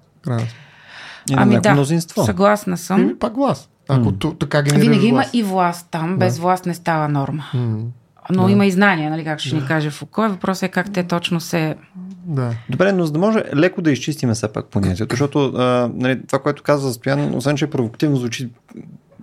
Ами 1.36 1.60
да, 1.60 1.72
мнозинство. 1.72 2.24
съгласна 2.24 2.76
съм. 2.76 3.06
Или 3.06 3.18
пак 3.18 3.34
власт. 3.34 3.70
Ако 3.88 4.12
mm. 4.12 4.38
така 4.38 4.62
генерира 4.62 4.90
Винаги 4.90 5.10
власт. 5.12 5.34
има 5.34 5.40
и 5.40 5.42
власт 5.42 5.88
там, 5.90 6.16
без 6.16 6.34
да. 6.34 6.42
власт 6.42 6.66
не 6.66 6.74
става 6.74 7.08
норма. 7.08 7.44
Mm. 7.54 7.84
Но 8.30 8.44
да. 8.44 8.52
има 8.52 8.66
и 8.66 8.70
знания, 8.70 9.10
нали, 9.10 9.24
как 9.24 9.40
ще 9.40 9.50
да. 9.50 9.56
ни 9.56 9.66
каже 9.66 9.90
Фуко. 9.90 10.20
Въпросът 10.20 10.62
е 10.62 10.68
как 10.68 10.92
те 10.92 11.02
точно 11.02 11.40
се... 11.40 11.76
Да. 12.24 12.54
Добре, 12.70 12.92
но 12.92 13.06
за 13.06 13.12
да 13.12 13.18
може 13.18 13.44
леко 13.56 13.82
да 13.82 13.90
изчистиме 13.90 14.34
все 14.34 14.52
пак 14.52 14.66
понятието, 14.66 15.12
защото 15.12 15.52
а, 15.56 15.90
нали, 15.94 16.26
това, 16.26 16.38
което 16.38 16.62
казва 16.62 16.92
Стоян, 16.92 17.34
освен 17.34 17.56
че 17.56 17.64
е 17.64 17.70
провокативно 17.70 18.16
звучи 18.16 18.48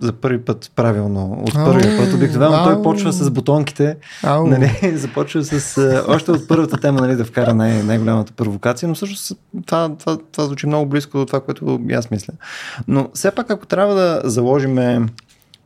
за 0.00 0.12
първи 0.12 0.44
път 0.44 0.72
правилно. 0.76 1.42
От 1.46 1.54
първия 1.54 1.98
път 1.98 2.14
обикновено 2.14 2.64
той 2.64 2.82
почва 2.82 3.12
с 3.12 3.30
бутонките. 3.30 3.96
Нали, 4.24 4.72
започва 4.94 5.44
с 5.44 6.04
още 6.08 6.30
от 6.30 6.48
първата 6.48 6.76
тема 6.76 7.00
нали, 7.00 7.16
да 7.16 7.24
вкара 7.24 7.54
най- 7.54 7.82
най-голямата 7.82 8.32
провокация, 8.32 8.88
но 8.88 8.94
всъщност 8.94 9.32
това, 9.66 9.96
това, 9.98 10.18
това 10.32 10.44
звучи 10.44 10.66
много 10.66 10.86
близко 10.86 11.18
до 11.18 11.26
това, 11.26 11.40
което 11.40 11.80
аз 11.92 12.10
мисля. 12.10 12.34
Но 12.88 13.08
все 13.14 13.30
пак, 13.30 13.50
ако 13.50 13.66
трябва 13.66 13.94
да 13.94 14.20
заложиме 14.24 15.06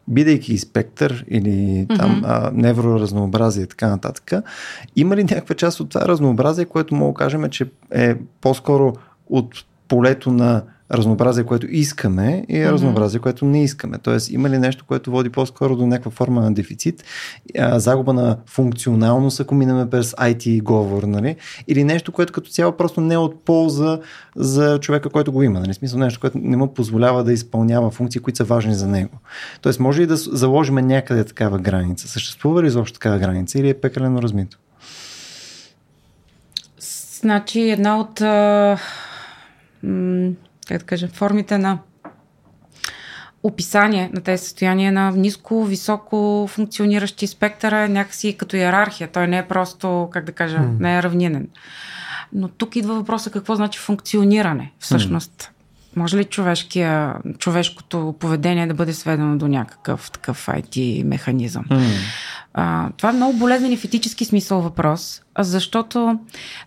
бидейки 0.08 0.58
спектър 0.58 1.24
или 1.28 1.86
там 1.98 2.22
mm-hmm. 2.22 2.24
а, 2.24 2.50
невроразнообразие 2.54 3.64
и 3.64 3.66
така 3.66 3.88
нататък, 3.88 4.32
има 4.96 5.16
ли 5.16 5.24
някаква 5.24 5.54
част 5.54 5.80
от 5.80 5.88
това 5.88 6.00
разнообразие, 6.00 6.64
което 6.64 6.94
мога 6.94 7.12
да 7.12 7.24
кажем, 7.24 7.50
че 7.50 7.70
е 7.90 8.14
по-скоро 8.40 8.92
от 9.30 9.64
полето 9.88 10.32
на 10.32 10.62
разнообразие, 10.92 11.44
което 11.44 11.66
искаме 11.70 12.44
и 12.48 12.54
mm-hmm. 12.54 12.70
разнообразие, 12.70 13.20
което 13.20 13.44
не 13.44 13.64
искаме. 13.64 13.98
Тоест, 13.98 14.30
има 14.30 14.50
ли 14.50 14.58
нещо, 14.58 14.84
което 14.88 15.10
води 15.10 15.30
по-скоро 15.30 15.76
до 15.76 15.86
някаква 15.86 16.10
форма 16.10 16.40
на 16.40 16.54
дефицит, 16.54 17.04
а, 17.58 17.78
загуба 17.78 18.12
на 18.12 18.36
функционалност, 18.46 19.40
ако 19.40 19.54
минаме 19.54 19.90
през 19.90 20.12
IT 20.12 20.62
говор, 20.62 21.02
нали? 21.02 21.36
Или 21.68 21.84
нещо, 21.84 22.12
което 22.12 22.32
като 22.32 22.50
цяло 22.50 22.76
просто 22.76 23.00
не 23.00 23.14
е 23.14 23.18
от 23.18 23.44
полза 23.44 23.98
за 24.36 24.78
човека, 24.80 25.10
който 25.10 25.32
го 25.32 25.42
има. 25.42 25.60
Нали? 25.60 25.74
Смисъл 25.74 25.98
нещо, 25.98 26.20
което 26.20 26.38
не 26.38 26.56
му 26.56 26.74
позволява 26.74 27.24
да 27.24 27.32
изпълнява 27.32 27.90
функции, 27.90 28.20
които 28.20 28.36
са 28.36 28.44
важни 28.44 28.74
за 28.74 28.86
него. 28.86 29.18
Тоест, 29.60 29.80
може 29.80 30.02
ли 30.02 30.06
да 30.06 30.16
заложим 30.16 30.74
някъде 30.74 31.24
такава 31.24 31.58
граница? 31.58 32.08
Съществува 32.08 32.62
ли 32.62 32.66
изобщо 32.66 32.94
такава 32.94 33.18
граница 33.18 33.58
или 33.58 33.68
е 33.68 33.74
пекалено 33.74 34.22
размито? 34.22 34.58
Значи, 37.20 37.60
една 37.60 38.00
от 38.00 38.20
а, 38.20 38.78
как 40.70 40.78
да 40.78 40.86
кажа, 40.86 41.08
формите 41.08 41.58
на 41.58 41.78
описание 43.42 44.10
на 44.12 44.20
тези 44.20 44.44
състояния 44.44 44.92
на 44.92 45.10
ниско, 45.10 45.64
високо 45.64 46.46
функциониращи 46.50 47.26
спектъра 47.26 47.78
е 47.78 47.88
някакси 47.88 48.36
като 48.36 48.56
иерархия. 48.56 49.08
Той 49.12 49.28
не 49.28 49.38
е 49.38 49.48
просто, 49.48 50.08
как 50.12 50.24
да 50.24 50.32
кажа, 50.32 50.58
mm. 50.58 50.80
не 50.80 50.96
е 50.96 51.02
равнинен. 51.02 51.48
Но 52.32 52.48
тук 52.48 52.76
идва 52.76 52.94
въпроса 52.94 53.30
какво 53.30 53.54
значи 53.54 53.78
функциониране 53.78 54.72
всъщност. 54.78 55.42
Mm. 55.42 55.50
Може 55.96 56.16
ли 56.16 56.24
човешкия, 56.24 57.14
човешкото 57.38 58.14
поведение 58.18 58.66
да 58.66 58.74
бъде 58.74 58.92
сведено 58.92 59.38
до 59.38 59.48
някакъв 59.48 60.10
такъв 60.10 60.46
IT 60.46 61.04
механизъм? 61.04 61.64
Mm. 61.64 61.90
А, 62.54 62.90
това 62.96 63.10
е 63.10 63.12
много 63.12 63.38
болезнен 63.38 63.72
и 63.72 63.76
в 63.76 63.84
етически 63.84 64.24
смисъл 64.24 64.60
въпрос, 64.60 65.22
защото, 65.38 66.18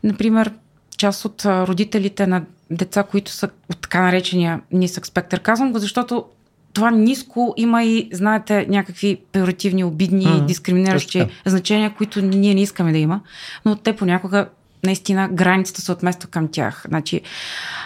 например, 0.04 0.52
част 0.98 1.26
от 1.26 1.46
родителите 1.46 2.28
на 2.28 2.44
деца, 2.72 3.04
които 3.04 3.32
са 3.32 3.50
от 3.70 3.82
така 3.82 4.02
наречения 4.02 4.62
нисък 4.72 5.08
спектър. 5.08 5.40
Казвам 5.40 5.72
го, 5.72 5.80
защото 5.80 6.26
това 6.74 6.92
ниско 6.92 7.54
има 7.58 7.84
и, 7.84 8.10
знаете, 8.12 8.66
някакви 8.70 9.22
пеоративни, 9.32 9.84
обидни, 9.84 10.26
mm-hmm. 10.26 10.46
дискриминиращи 10.46 11.28
значения, 11.46 11.94
които 11.98 12.22
ние 12.22 12.54
не 12.54 12.62
искаме 12.62 12.92
да 12.92 12.98
има, 12.98 13.22
но 13.66 13.76
те 13.76 13.96
понякога 13.96 14.48
наистина 14.84 15.30
границата 15.32 15.82
се 15.82 15.92
отмества 15.92 16.30
към 16.30 16.48
тях. 16.48 16.86
Значи, 16.88 17.22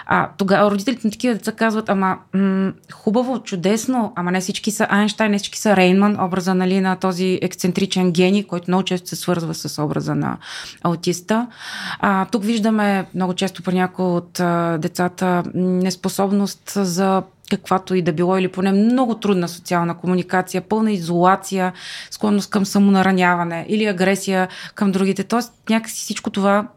а, 0.06 0.30
тогава 0.38 0.72
родителите 0.72 1.08
на 1.08 1.12
такива 1.12 1.34
деца 1.34 1.52
казват, 1.52 1.90
ама 1.90 2.18
м- 2.34 2.74
хубаво, 2.94 3.44
чудесно, 3.44 4.14
ама 4.16 4.32
не 4.32 4.42
всички 4.42 4.72
са 4.72 4.88
Айнштайн, 4.90 5.32
не 5.32 5.38
всички 5.38 5.60
са 5.60 5.76
Рейнман, 5.76 6.18
образа 6.24 6.56
нали, 6.56 6.82
на 6.82 6.96
този 6.96 7.40
ексцентричен 7.42 8.12
гений, 8.12 8.44
който 8.44 8.66
много 8.68 8.84
често 8.84 9.10
се 9.10 9.16
свързва 9.16 9.54
с 9.54 9.84
образа 9.84 10.16
на 10.16 10.38
аутиста. 10.84 11.48
А, 12.00 12.26
тук 12.26 12.44
виждаме 12.44 13.06
много 13.16 13.34
често 13.34 13.64
при 13.64 13.74
някои 13.76 14.06
от 14.06 14.40
а, 14.40 14.78
децата 14.78 15.44
неспособност 15.56 16.72
за 16.76 17.24
каквато 17.50 17.96
и 17.96 18.02
да 18.02 18.14
било, 18.14 18.38
или 18.38 18.48
поне 18.48 18.72
много 18.72 19.16
трудна 19.16 19.48
социална 19.48 19.98
комуникация, 19.98 20.62
пълна 20.62 20.92
изолация, 20.92 21.74
склонност 22.12 22.50
към 22.50 22.66
самонараняване 22.66 23.66
или 23.70 23.86
агресия 23.86 24.48
към 24.76 24.92
другите. 24.92 25.24
Тоест, 25.24 25.54
някакси 25.70 26.02
всичко 26.02 26.30
това 26.30 26.68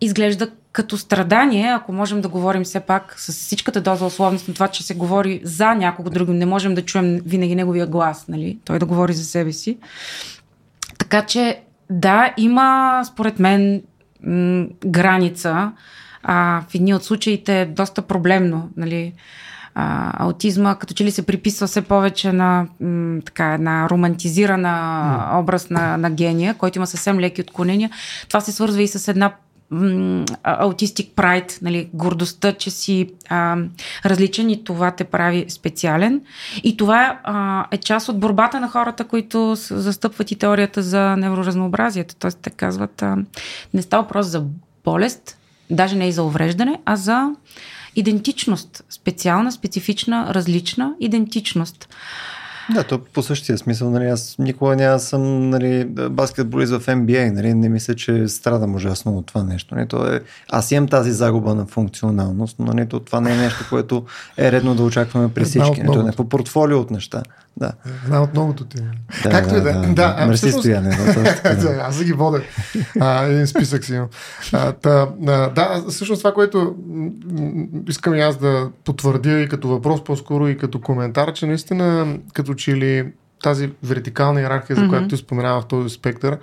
изглежда 0.00 0.50
като 0.72 0.96
страдание, 0.98 1.68
ако 1.68 1.92
можем 1.92 2.20
да 2.20 2.28
говорим 2.28 2.64
все 2.64 2.80
пак 2.80 3.14
с 3.18 3.32
всичката 3.32 3.80
доза 3.80 4.06
условност 4.06 4.48
на 4.48 4.54
това, 4.54 4.68
че 4.68 4.82
се 4.82 4.94
говори 4.94 5.40
за 5.44 5.74
някого 5.74 6.10
друго, 6.10 6.32
не 6.32 6.46
можем 6.46 6.74
да 6.74 6.82
чуем 6.82 7.20
винаги 7.26 7.54
неговия 7.54 7.86
глас, 7.86 8.28
нали? 8.28 8.58
той 8.64 8.78
да 8.78 8.86
говори 8.86 9.12
за 9.12 9.24
себе 9.24 9.52
си. 9.52 9.78
Така 10.98 11.26
че, 11.26 11.60
да, 11.90 12.34
има, 12.36 13.02
според 13.06 13.38
мен, 13.38 13.82
м- 14.26 14.66
граница. 14.86 15.72
А, 16.22 16.62
в 16.68 16.74
едни 16.74 16.94
от 16.94 17.04
случаите 17.04 17.60
е 17.60 17.66
доста 17.66 18.02
проблемно, 18.02 18.68
нали? 18.76 19.12
А, 19.74 20.12
аутизма 20.24 20.74
като 20.74 20.94
че 20.94 21.04
ли 21.04 21.10
се 21.10 21.26
приписва 21.26 21.66
все 21.66 21.82
повече 21.82 22.32
на 22.32 22.66
м, 22.80 23.20
така, 23.24 23.54
една 23.54 23.88
романтизирана 23.90 24.68
mm. 24.68 25.40
образ 25.40 25.70
на, 25.70 25.96
на 25.96 26.10
гения, 26.10 26.54
който 26.54 26.78
има 26.78 26.86
съвсем 26.86 27.20
леки 27.20 27.40
отклонения. 27.40 27.90
Това 28.28 28.40
се 28.40 28.52
свързва 28.52 28.82
и 28.82 28.88
с 28.88 29.08
една 29.08 29.32
аутистик 30.42 31.12
прайд, 31.16 31.58
нали, 31.62 31.88
гордостта, 31.92 32.52
че 32.52 32.70
си 32.70 33.10
а, 33.28 33.56
различен 34.04 34.50
и 34.50 34.64
това 34.64 34.90
те 34.90 35.04
прави 35.04 35.44
специален. 35.48 36.20
И 36.62 36.76
това 36.76 37.20
а, 37.24 37.66
е 37.70 37.76
част 37.76 38.08
от 38.08 38.20
борбата 38.20 38.60
на 38.60 38.68
хората, 38.68 39.04
които 39.04 39.54
застъпват 39.54 40.30
и 40.30 40.36
теорията 40.36 40.82
за 40.82 41.16
невроразнообразието. 41.16 42.14
Тоест 42.18 42.38
те 42.42 42.50
казват, 42.50 43.02
а, 43.02 43.16
не 43.74 43.82
става 43.82 44.02
въпрос 44.02 44.26
за 44.26 44.44
болест, 44.84 45.38
даже 45.70 45.96
не 45.96 46.08
и 46.08 46.12
за 46.12 46.22
увреждане, 46.22 46.80
а 46.84 46.96
за 46.96 47.34
идентичност. 47.96 48.84
Специална, 48.88 49.52
специфична, 49.52 50.34
различна 50.34 50.94
идентичност. 51.00 51.88
Да, 52.74 52.84
то 52.84 52.98
по 52.98 53.22
същия 53.22 53.58
смисъл, 53.58 53.90
нали, 53.90 54.04
аз 54.04 54.36
никога 54.38 54.76
няма 54.76 54.98
съм 54.98 55.50
нали, 55.50 55.84
баскетболист 56.10 56.72
в 56.72 56.86
NBA, 56.86 57.30
нали, 57.30 57.54
не 57.54 57.68
мисля, 57.68 57.94
че 57.94 58.28
страдам 58.28 58.74
ужасно 58.74 59.18
от 59.18 59.26
това 59.26 59.42
нещо. 59.42 59.74
Нали, 59.74 59.88
то 59.88 60.06
е, 60.06 60.20
аз 60.50 60.70
имам 60.70 60.88
тази 60.88 61.12
загуба 61.12 61.54
на 61.54 61.66
функционалност, 61.66 62.56
но 62.58 62.66
нали, 62.66 62.88
то, 62.88 63.00
това 63.00 63.20
не 63.20 63.32
е 63.32 63.36
нещо, 63.36 63.66
което 63.70 64.04
е 64.38 64.52
редно 64.52 64.74
да 64.74 64.82
очакваме 64.82 65.28
при 65.28 65.44
всички. 65.44 65.82
Нали, 65.82 65.92
то 65.92 66.00
е 66.00 66.02
някакво 66.02 66.28
портфолио 66.28 66.78
от 66.78 66.90
неща. 66.90 67.22
Да. 67.56 67.72
Една 68.04 68.22
от 68.22 68.32
многото 68.32 68.64
ти. 68.64 68.76
Да, 69.22 69.30
Както 69.30 69.54
да, 69.54 69.58
и 69.58 69.62
да. 69.62 69.72
да, 69.72 69.80
да, 69.80 70.14
да. 70.14 70.26
Мерси 70.26 70.38
всъщност- 70.38 70.62
стояне. 70.62 70.96
Да, 70.96 71.54
да. 71.54 71.82
Аз 71.88 71.98
да 71.98 72.04
ги 72.04 72.12
водя. 72.12 72.42
А, 73.00 73.24
един 73.24 73.46
списък 73.46 73.84
си 73.84 73.94
имам. 73.94 74.08
А, 74.52 74.72
та, 74.72 75.08
а, 75.26 75.50
да, 75.50 75.84
всъщност 75.88 76.20
това, 76.20 76.34
което 76.34 76.74
искам 77.88 78.14
и 78.14 78.20
аз 78.20 78.36
да 78.36 78.68
потвърдя 78.84 79.40
и 79.40 79.48
като 79.48 79.68
въпрос, 79.68 80.04
по-скоро 80.04 80.48
и 80.48 80.58
като 80.58 80.80
коментар, 80.80 81.32
че 81.32 81.46
наистина 81.46 82.16
като 82.32 82.54
че 82.60 82.76
ли 82.76 83.12
тази 83.42 83.70
вертикална 83.82 84.40
иерархия, 84.40 84.76
за 84.76 84.82
Мгм. 84.82 84.90
която 84.90 85.08
ти 85.08 85.16
споменава 85.16 85.60
в 85.60 85.66
този 85.66 85.94
спектър, 85.94 86.38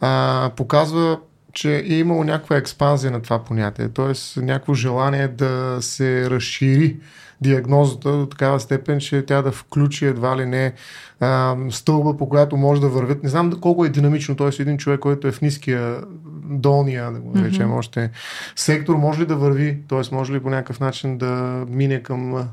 а, 0.00 0.50
показва 0.56 1.18
че 1.52 1.76
е 1.76 1.94
имало 1.94 2.24
някаква 2.24 2.56
експанзия 2.56 3.10
на 3.10 3.22
това 3.22 3.44
понятие, 3.44 3.88
т.е. 3.88 4.40
някакво 4.40 4.74
желание 4.74 5.28
да 5.28 5.76
се 5.80 6.30
разшири 6.30 6.96
диагнозата 7.40 8.12
до 8.12 8.26
такава 8.26 8.60
степен, 8.60 9.00
че 9.00 9.26
тя 9.26 9.42
да 9.42 9.52
включи 9.52 10.06
едва 10.06 10.36
ли 10.36 10.46
не 10.46 10.72
а, 11.20 11.56
стълба, 11.70 12.16
по 12.16 12.28
която 12.28 12.56
може 12.56 12.80
да 12.80 12.88
вървят. 12.88 13.22
Не 13.22 13.28
знам 13.28 13.52
колко 13.60 13.84
е 13.84 13.88
динамично, 13.88 14.36
т.е. 14.36 14.62
един 14.62 14.78
човек, 14.78 15.00
който 15.00 15.28
е 15.28 15.32
в 15.32 15.40
ниския, 15.40 16.00
долния, 16.44 17.12
да 17.12 17.20
го 17.20 17.32
наречем 17.34 17.68
mm-hmm. 17.68 17.78
още, 17.78 18.10
сектор, 18.56 18.96
може 18.96 19.20
ли 19.20 19.26
да 19.26 19.36
върви, 19.36 19.78
т.е. 19.88 20.14
може 20.14 20.32
ли 20.32 20.40
по 20.40 20.50
някакъв 20.50 20.80
начин 20.80 21.18
да 21.18 21.64
мине 21.68 22.02
към 22.02 22.48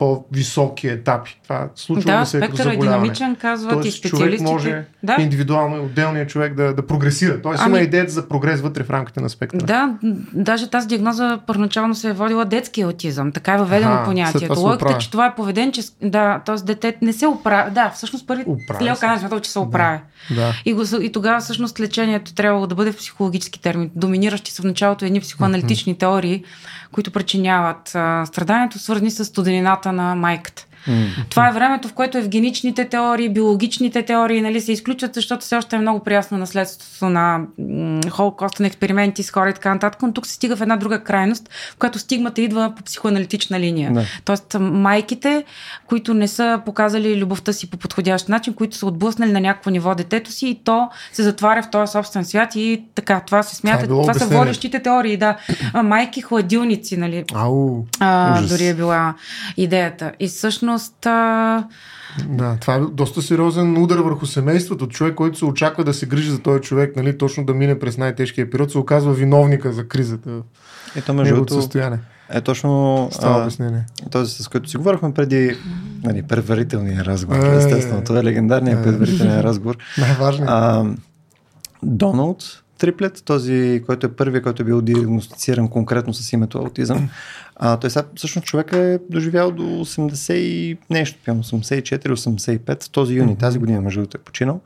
по-високи 0.00 0.88
етапи. 0.88 1.40
Това 1.42 1.68
случва 1.74 2.12
Да, 2.12 2.24
се 2.24 2.40
като 2.40 2.52
е 2.52 2.56
заболяване. 2.56 2.82
динамичен, 2.82 3.36
казват 3.36 3.72
и 3.72 3.80
Тоест, 3.80 4.02
човек 4.02 4.12
специалистите. 4.12 4.52
може 4.52 4.84
Да. 5.02 5.16
индивидуално 5.20 5.76
и 5.76 5.80
отделният 5.80 6.28
човек 6.28 6.54
да, 6.54 6.74
да 6.74 6.86
прогресира. 6.86 7.42
Тоест 7.42 7.62
Ами- 7.62 7.70
има 7.70 7.80
идеята 7.80 8.12
за 8.12 8.28
прогрес 8.28 8.60
вътре 8.60 8.84
в 8.84 8.90
рамките 8.90 9.20
на 9.20 9.28
спектъра. 9.30 9.66
Да, 9.66 9.94
даже 10.32 10.70
тази 10.70 10.88
диагноза 10.88 11.38
първоначално 11.46 11.94
се 11.94 12.08
е 12.08 12.12
водила 12.12 12.44
детски 12.44 12.82
аутизъм. 12.82 13.32
Така 13.32 13.54
е 13.54 13.58
въведено 13.58 13.92
Аха, 13.92 14.04
понятието. 14.04 14.60
Логиката 14.60 14.94
е, 14.94 14.98
че 14.98 15.10
това 15.10 15.26
е 15.26 15.34
поведенческо. 15.34 15.96
Да, 16.02 16.40
т.е. 16.46 16.56
дете 16.56 16.96
не 17.02 17.12
се 17.12 17.26
оправя. 17.26 17.70
Да, 17.70 17.90
всъщност 17.90 18.26
първи 18.26 18.44
Лео 18.82 18.96
смятал, 18.96 19.40
че 19.40 19.50
се 19.50 19.58
оправя. 19.58 20.00
Да. 20.34 20.52
И, 20.64 20.72
го, 20.72 20.82
и 21.00 21.12
тогава 21.12 21.40
всъщност 21.40 21.80
лечението 21.80 22.34
трябвало 22.34 22.66
да 22.66 22.74
бъде 22.74 22.92
в 22.92 22.96
психологически 22.96 23.60
термин. 23.60 23.90
Доминиращи 23.96 24.52
са 24.52 24.62
в 24.62 24.64
началото 24.64 25.04
едни 25.04 25.20
психоаналитични 25.20 25.98
теории, 25.98 26.44
които 26.92 27.10
причиняват 27.10 27.94
а, 27.94 28.26
страданието, 28.26 28.78
свързани 28.78 29.10
с 29.10 29.24
студенината 29.24 29.89
на 29.92 30.14
майката. 30.14 30.66
Това 31.28 31.48
е 31.48 31.52
времето, 31.52 31.88
в 31.88 31.92
което 31.92 32.18
евгеничните 32.18 32.88
теории, 32.88 33.28
биологичните 33.28 34.02
теории 34.02 34.40
нали, 34.40 34.60
се 34.60 34.72
изключват, 34.72 35.14
защото 35.14 35.40
все 35.40 35.56
още 35.56 35.76
е 35.76 35.78
много 35.78 36.04
приясно 36.04 36.38
наследството 36.38 37.08
на 37.08 37.40
на 38.60 38.66
експерименти 38.66 39.22
с 39.22 39.30
хора 39.30 39.50
и 39.50 39.54
така 39.54 39.74
нататък. 39.74 40.02
Но 40.02 40.12
тук 40.12 40.26
се 40.26 40.34
стига 40.34 40.56
в 40.56 40.60
една 40.60 40.76
друга 40.76 41.04
крайност, 41.04 41.48
в 41.72 41.76
която 41.76 41.98
стигмата 41.98 42.40
идва 42.40 42.72
по 42.76 42.82
психоаналитична 42.82 43.60
линия. 43.60 43.92
Да. 43.92 44.04
Тоест 44.24 44.56
майките, 44.60 45.44
които 45.86 46.14
не 46.14 46.28
са 46.28 46.60
показали 46.64 47.20
любовта 47.20 47.52
си 47.52 47.70
по 47.70 47.76
подходящ 47.76 48.28
начин, 48.28 48.54
които 48.54 48.76
са 48.76 48.86
отблъснали 48.86 49.32
на 49.32 49.40
някакво 49.40 49.70
ниво 49.70 49.94
детето 49.94 50.32
си 50.32 50.48
и 50.48 50.60
то 50.64 50.88
се 51.12 51.22
затваря 51.22 51.62
в 51.62 51.70
този 51.70 51.92
собствен 51.92 52.24
свят 52.24 52.56
и 52.56 52.84
така, 52.94 53.20
това 53.20 53.42
се 53.42 53.56
смята. 53.56 53.86
Това 53.86 54.12
е 54.12 54.14
Това, 54.14 54.14
са 54.14 54.26
водещите 54.26 54.80
теории, 54.80 55.16
да. 55.16 55.36
Майки 55.74 56.22
хладилници, 56.22 56.96
нали? 56.96 57.24
Ау. 57.34 57.84
А, 58.00 58.38
Ужас. 58.38 58.50
дори 58.50 58.66
е 58.66 58.74
била 58.74 59.14
идеята. 59.56 60.12
И 60.20 60.28
всъщност 60.28 60.69
а, 60.74 61.64
Да, 62.28 62.56
това 62.60 62.74
е 62.74 62.80
доста 62.80 63.22
сериозен 63.22 63.82
удар 63.82 63.98
върху 63.98 64.26
семейството. 64.26 64.86
Човек, 64.86 65.14
който 65.14 65.38
се 65.38 65.44
очаква 65.44 65.84
да 65.84 65.94
се 65.94 66.06
грижи 66.06 66.30
за 66.30 66.38
този 66.38 66.60
човек, 66.60 66.96
нали, 66.96 67.18
точно 67.18 67.44
да 67.44 67.54
мине 67.54 67.78
през 67.78 67.98
най-тежкия 67.98 68.50
период, 68.50 68.70
се 68.70 68.78
оказва 68.78 69.12
виновника 69.12 69.72
за 69.72 69.88
кризата. 69.88 70.30
Ето, 70.96 71.14
между 71.14 71.34
другото, 71.34 71.54
състояние. 71.54 71.98
е 72.30 72.40
точно 72.40 73.08
С 73.12 73.18
това 73.18 73.30
а, 73.30 73.42
обяснение. 73.42 73.84
този, 74.10 74.42
с 74.42 74.48
който 74.48 74.70
си 74.70 74.76
говорихме 74.76 75.14
преди 75.14 75.56
нали, 76.02 76.22
предварителния 76.22 77.04
разговор. 77.04 77.44
Е, 77.44 77.56
Естествено, 77.56 78.04
това 78.04 78.18
е 78.18 78.24
легендарният 78.24 78.80
е. 78.80 78.82
предварителен 78.82 79.40
разговор. 79.40 79.76
Най-важният. 79.98 80.98
Доналд 81.82 82.62
Триплет, 82.78 83.22
този, 83.24 83.82
който 83.86 84.06
е 84.06 84.12
първият, 84.12 84.44
който 84.44 84.62
е 84.62 84.64
бил 84.64 84.80
диагностициран 84.80 85.68
конкретно 85.68 86.14
с 86.14 86.32
името 86.32 86.58
аутизъм. 86.58 87.08
А, 87.62 87.76
той 87.76 87.90
сега, 87.90 88.04
всъщност 88.14 88.46
човек 88.46 88.72
е 88.72 88.98
доживял 89.10 89.50
до 89.50 89.62
80 89.62 90.32
и 90.32 90.78
нещо, 90.90 91.18
пием 91.24 91.42
84-85, 91.42 92.90
този 92.90 93.14
юни, 93.14 93.38
тази 93.38 93.58
година 93.58 93.80
между 93.80 94.00
другото 94.00 94.16
е 94.16 94.24
починал. 94.24 94.60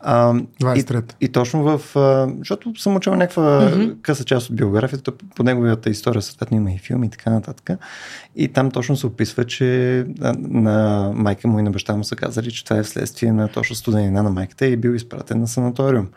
А, 0.00 0.34
и, 0.36 0.64
23. 0.64 1.12
и 1.20 1.28
точно 1.28 1.62
в... 1.62 1.96
А, 1.96 2.28
защото 2.38 2.80
съм 2.80 2.96
учил 2.96 3.14
някаква 3.14 3.42
mm-hmm. 3.42 4.00
къса 4.02 4.24
част 4.24 4.50
от 4.50 4.56
биографията, 4.56 5.12
по 5.12 5.42
неговата 5.42 5.90
история 5.90 6.22
съответно 6.22 6.56
има 6.56 6.72
и 6.72 6.78
филми 6.78 7.06
и 7.06 7.10
така 7.10 7.30
нататък. 7.30 7.70
И 8.36 8.48
там 8.48 8.70
точно 8.70 8.96
се 8.96 9.06
описва, 9.06 9.44
че 9.44 10.04
на 10.38 11.10
майка 11.14 11.48
му 11.48 11.58
и 11.58 11.62
на 11.62 11.70
баща 11.70 11.96
му 11.96 12.04
са 12.04 12.16
казали, 12.16 12.52
че 12.52 12.64
това 12.64 12.76
е 12.76 12.82
вследствие 12.82 13.32
на 13.32 13.48
точно 13.48 13.76
студенина 13.76 14.22
на 14.22 14.30
майката 14.30 14.66
и 14.66 14.72
е 14.72 14.76
бил 14.76 14.90
изпратен 14.90 15.40
на 15.40 15.48
санаториум. 15.48 16.08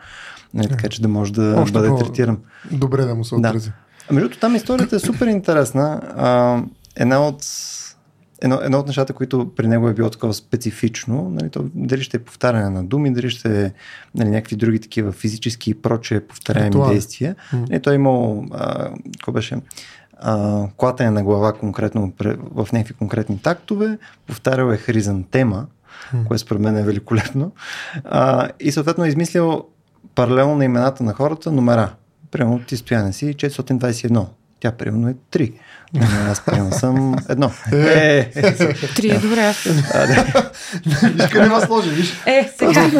Не, 0.54 0.68
така 0.68 0.88
че 0.88 1.02
да 1.02 1.08
може 1.08 1.32
да 1.32 1.54
Още 1.58 1.72
бъде 1.72 1.88
по- 1.88 1.98
третиран. 1.98 2.38
Добре 2.70 3.04
да 3.04 3.14
му 3.14 3.24
се 3.24 3.34
Да. 3.34 3.48
отрази. 3.48 3.70
А 3.70 3.72
между 4.12 4.28
другото, 4.28 4.40
там 4.40 4.56
историята 4.56 4.96
е 4.96 4.98
супер 4.98 5.26
интересна. 5.26 6.00
А, 6.16 6.62
една 6.96 7.26
от 7.26 7.44
едно, 8.40 8.58
едно 8.62 8.78
от 8.78 8.86
нещата, 8.86 9.12
които 9.12 9.52
при 9.56 9.66
него 9.66 9.88
е 9.88 9.94
било 9.94 10.10
такова 10.10 10.34
специфично, 10.34 11.30
нали, 11.30 11.50
то, 11.50 11.64
дали 11.74 12.02
ще 12.02 12.16
е 12.16 12.20
повтаряне 12.20 12.70
на 12.70 12.84
думи, 12.84 13.12
дали 13.12 13.30
ще 13.30 13.64
е 13.64 13.72
нали, 14.14 14.30
някакви 14.30 14.56
други 14.56 14.80
такива 14.80 15.12
физически 15.12 15.70
и 15.70 15.74
проче 15.74 16.20
повторяеми 16.20 16.70
Ритуали. 16.70 16.94
действия. 16.94 17.36
Нали, 17.52 17.82
той 17.82 17.92
е 17.92 17.96
имал, 17.96 18.44
а, 18.50 18.90
какво 19.12 19.32
беше, 19.32 19.56
а, 20.18 20.66
клатене 20.76 21.10
на 21.10 21.22
глава 21.22 21.52
конкретно 21.52 22.12
в 22.54 22.68
някакви 22.72 22.94
конкретни 22.94 23.38
тактове, 23.38 23.98
повтарял 24.26 24.70
е 24.70 24.76
хризантема, 24.76 25.66
което 26.26 26.42
според 26.42 26.62
мен 26.62 26.76
е 26.76 26.82
великолепно, 26.82 27.52
а, 28.04 28.48
и 28.60 28.72
съответно 28.72 29.04
е 29.04 29.08
измислил 29.08 29.64
паралелно 30.14 30.56
на 30.56 30.64
имената 30.64 31.04
на 31.04 31.12
хората 31.12 31.52
номера. 31.52 31.94
Примерно 32.30 32.60
ти 32.66 32.76
стояне 32.76 33.12
си 33.12 33.34
421. 33.34 34.26
Тя 34.60 34.72
примерно 34.72 35.08
е 35.08 35.14
3. 35.32 35.52
Нали, 35.94 36.06
Аз 36.30 36.44
примерно 36.44 36.72
съм 36.72 37.16
едно. 37.28 37.50
Е, 37.72 38.30
е, 38.34 38.54
три 38.96 39.10
е 39.10 39.18
добре. 39.18 39.40
Аз... 39.40 39.56
Виж 40.84 41.28
къде 41.32 41.48
ма 41.48 41.60
сложи, 41.60 41.90
виж. 41.90 42.12
Е, 42.26 42.50
сега. 42.56 42.90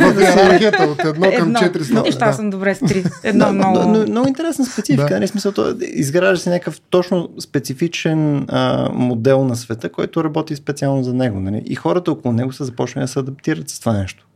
От 0.89 1.05
едно 1.05 1.31
към 1.37 1.49
Едно. 1.49 1.61
400. 1.61 2.03
Нищо, 2.03 2.25
аз 2.25 2.31
Да. 2.31 2.33
съм 2.33 2.51
добре 2.51 2.75
с 2.75 2.79
три. 2.79 3.05
Едно 3.25 3.47
но, 3.47 3.53
много... 3.53 3.79
но, 3.79 3.99
но, 3.99 4.07
много 4.07 4.29
интересна 4.29 4.65
специфика. 4.67 5.21
Да. 5.21 5.29
смисъл, 5.29 5.53
изгражда 5.81 6.37
се 6.37 6.51
някакъв 6.51 6.81
точно 6.81 7.29
специфичен 7.41 8.47
модел 8.93 9.45
на 9.45 9.57
света, 9.57 9.93
който 9.93 10.25
работи 10.25 10.57
специално 10.57 11.03
за 11.03 11.15
него. 11.15 11.41
Нали? 11.41 11.63
И 11.67 11.75
хората 11.75 12.13
около 12.13 12.35
него 12.35 12.53
са 12.53 12.65
започнали 12.65 13.05
да 13.05 13.09
се 13.09 13.19
адаптират 13.19 13.69
с 13.69 13.81
това 13.81 13.93
нещо. 13.93 14.27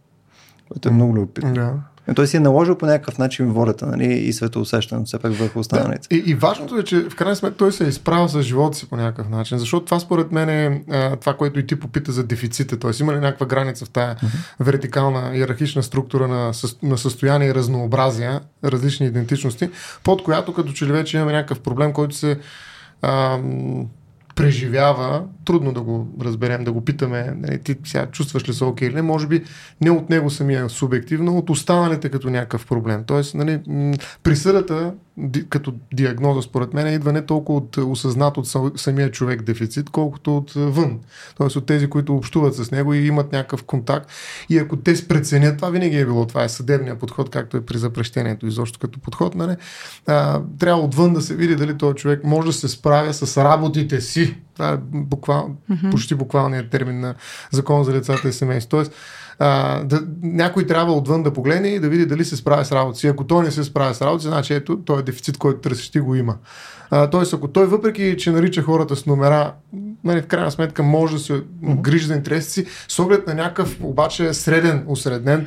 Което 0.69 0.89
е 0.89 0.93
много 0.93 1.15
любопитно. 1.15 1.81
Да. 2.09 2.15
Той 2.15 2.27
си 2.27 2.37
е 2.37 2.41
наложил 2.41 2.79
по 2.79 2.87
някакъв 2.87 3.19
начин 3.19 3.47
волята 3.47 3.87
нали? 3.87 4.13
и 4.13 4.33
светоусещането 4.33 5.07
все 5.07 5.19
пак 5.19 5.33
върху 5.33 5.59
останалите. 5.59 6.09
И, 6.11 6.23
и 6.27 6.35
важното 6.35 6.79
е, 6.79 6.83
че 6.83 7.01
в 7.01 7.17
крайна 7.17 7.37
сметка 7.37 7.57
той 7.57 7.73
се 7.73 7.85
е 7.85 7.89
изправил 7.89 8.29
с 8.29 8.43
живота 8.43 8.77
си 8.77 8.89
по 8.89 8.97
някакъв 8.97 9.29
начин, 9.29 9.59
защото 9.59 9.85
това 9.85 10.01
според 10.01 10.33
мен 10.33 10.49
е 10.49 10.83
а, 10.91 11.17
това, 11.17 11.35
което 11.35 11.61
и 11.61 11.67
ти 11.67 11.77
попита 11.77 12.13
за 12.13 12.25
дефицита. 12.25 12.79
Т.е. 12.79 12.91
има 13.01 13.15
ли 13.15 13.19
някаква 13.19 13.47
граница 13.47 13.85
в 13.85 13.91
тая 13.91 14.17
вертикална 14.61 15.37
иерархична 15.37 15.83
структура 15.83 16.29
на, 16.29 16.53
на 16.83 16.99
състояние 16.99 17.49
и 17.49 17.55
разнообразия, 17.55 18.41
различни 18.65 19.07
идентичности, 19.07 19.71
под 20.05 20.23
която 20.23 20.55
като 20.55 20.73
че 20.73 20.87
ли 20.87 20.93
вече 20.93 21.17
имаме 21.17 21.33
някакъв 21.33 21.61
проблем, 21.61 21.93
който 21.93 22.17
се 22.17 22.39
ам, 23.03 23.87
преживява, 24.35 25.25
трудно 25.45 25.73
да 25.73 25.81
го 25.81 26.09
разберем, 26.21 26.65
да 26.65 26.73
го 26.73 26.85
питаме, 26.85 27.35
нали, 27.37 27.59
ти 27.59 27.77
сега 27.85 28.07
чувстваш 28.07 28.49
ли 28.49 28.53
се 28.53 28.65
окей 28.65 28.89
или 28.89 28.95
не, 28.95 29.03
може 29.03 29.27
би 29.27 29.45
не 29.81 29.91
от 29.91 30.11
него 30.11 30.31
самия 30.31 30.69
субективно, 30.69 31.39
от 31.39 31.51
останалите 31.51 32.09
като 32.09 32.31
някакъв 32.31 32.67
проблем. 32.67 33.05
Тоест, 33.07 33.35
нали, 33.35 33.61
присъдата 34.23 34.95
като 35.49 35.75
диагноза, 35.93 36.43
според 36.43 36.75
мен, 36.75 36.95
идва 36.95 37.13
не 37.13 37.27
толкова 37.27 37.59
от 37.59 37.77
е, 37.77 37.81
осъзнат 37.81 38.37
от 38.37 38.49
са- 38.49 38.73
самия 38.77 39.11
човек 39.11 39.43
дефицит, 39.43 39.91
колкото 39.91 40.37
от 40.37 40.57
е, 40.57 40.61
вън. 40.61 41.01
Тоест 41.37 41.57
от 41.57 41.67
тези, 41.67 41.91
които 41.91 42.17
общуват 42.17 42.55
с 42.55 42.71
него 42.71 42.95
и 42.95 43.07
имат 43.07 43.33
някакъв 43.33 43.63
контакт. 43.63 44.11
И 44.49 44.59
ако 44.59 44.77
те 44.77 45.09
преценят, 45.09 45.57
това 45.57 45.71
винаги 45.71 45.99
е 45.99 46.05
било, 46.05 46.27
това 46.27 46.45
е 46.45 46.49
съдебният 46.49 46.99
подход, 46.99 47.31
както 47.31 47.57
е 47.57 47.61
при 47.61 47.79
запрещението, 47.79 48.47
изобщо 48.47 48.79
като 48.79 49.01
подход, 49.01 49.35
нали? 49.35 49.57
а, 50.07 50.43
трябва 50.59 50.83
отвън 50.83 51.15
да 51.15 51.21
се 51.21 51.37
види 51.37 51.57
дали 51.57 51.79
този 51.79 51.95
човек 51.95 52.25
може 52.25 52.47
да 52.47 52.53
се 52.53 52.69
справя 52.69 53.15
с 53.15 53.45
работите 53.45 54.01
си. 54.01 54.37
Това 54.55 54.69
е 54.73 54.77
буквал, 54.93 55.57
mm-hmm. 55.71 55.91
почти 55.91 56.15
буквалният 56.15 56.71
термин 56.71 57.01
на 57.01 57.15
Закон 57.51 57.85
за 57.85 57.93
децата 57.93 58.29
и 58.29 58.33
семейство. 58.33 58.71
Тоест, 58.71 58.93
а, 59.39 59.85
да, 59.85 60.03
някой 60.23 60.67
трябва 60.67 60.93
отвън 60.93 61.23
да 61.23 61.33
погледне 61.33 61.69
и 61.69 61.81
да 61.81 61.89
види 61.89 62.07
дали 62.07 62.25
се 62.25 62.37
справя 62.37 62.65
с 62.65 62.73
работа 62.73 62.99
си. 62.99 63.07
Ако 63.07 63.25
той 63.25 63.45
не 63.45 63.51
се 63.51 63.65
справя 63.65 63.95
с 63.95 64.03
работа 64.03 64.23
си, 64.23 64.29
значи 64.29 64.55
ето, 64.55 64.79
той 64.85 65.01
е 65.01 65.03
дефицит, 65.03 65.39
който 65.39 65.61
търсиш, 65.61 65.91
ти 65.91 66.01
го 66.01 66.15
има. 66.15 66.37
А, 66.91 67.11
тоест, 67.11 67.35
ако 67.35 67.49
той, 67.49 67.67
въпреки 67.67 68.17
че 68.19 68.31
нарича 68.31 68.63
хората 68.63 68.97
с 68.97 69.07
номера, 69.07 69.53
нали, 70.05 70.23
в 70.23 70.27
крайна 70.27 70.51
сметка 70.51 70.83
може 70.83 71.15
да 71.15 71.21
се 71.21 71.43
грижи 71.65 72.07
за 72.07 72.15
интересите 72.15 72.53
си, 72.53 72.67
с 72.89 72.99
оглед 72.99 73.27
на 73.27 73.35
някакъв 73.35 73.79
обаче 73.83 74.35
среден, 74.35 74.85
усреднен 74.87 75.47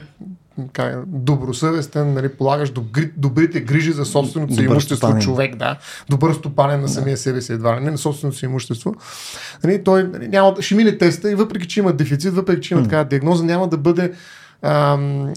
как, 0.73 1.05
добросъвестен, 1.07 2.13
нали, 2.13 2.29
полагаш 2.29 2.69
добри, 2.69 3.11
добрите 3.17 3.61
грижи 3.61 3.91
за 3.91 4.05
собственото 4.05 4.53
си 4.53 4.61
имущество 4.61 4.97
стопанин. 4.97 5.21
човек, 5.21 5.55
да, 5.55 5.77
добър 6.09 6.33
стопанен 6.33 6.81
на 6.81 6.87
самия 6.87 7.13
да. 7.13 7.21
себе 7.21 7.41
си 7.41 7.53
едва 7.53 7.79
не 7.79 7.91
на 7.91 7.97
собственото 7.97 8.37
си 8.37 8.45
имущество. 8.45 8.95
Нали, 9.63 9.83
той 9.83 10.03
нали, 10.03 10.27
няма, 10.27 10.55
ще 10.59 10.75
мине 10.75 10.97
теста 10.97 11.31
и 11.31 11.35
въпреки, 11.35 11.67
че 11.67 11.79
има 11.79 11.93
дефицит, 11.93 12.33
въпреки, 12.33 12.61
че 12.61 12.73
има 12.73 12.83
такава 12.83 13.05
диагноза, 13.05 13.43
няма 13.43 13.67
да 13.67 13.77
бъде 13.77 14.11
ам, 14.61 15.33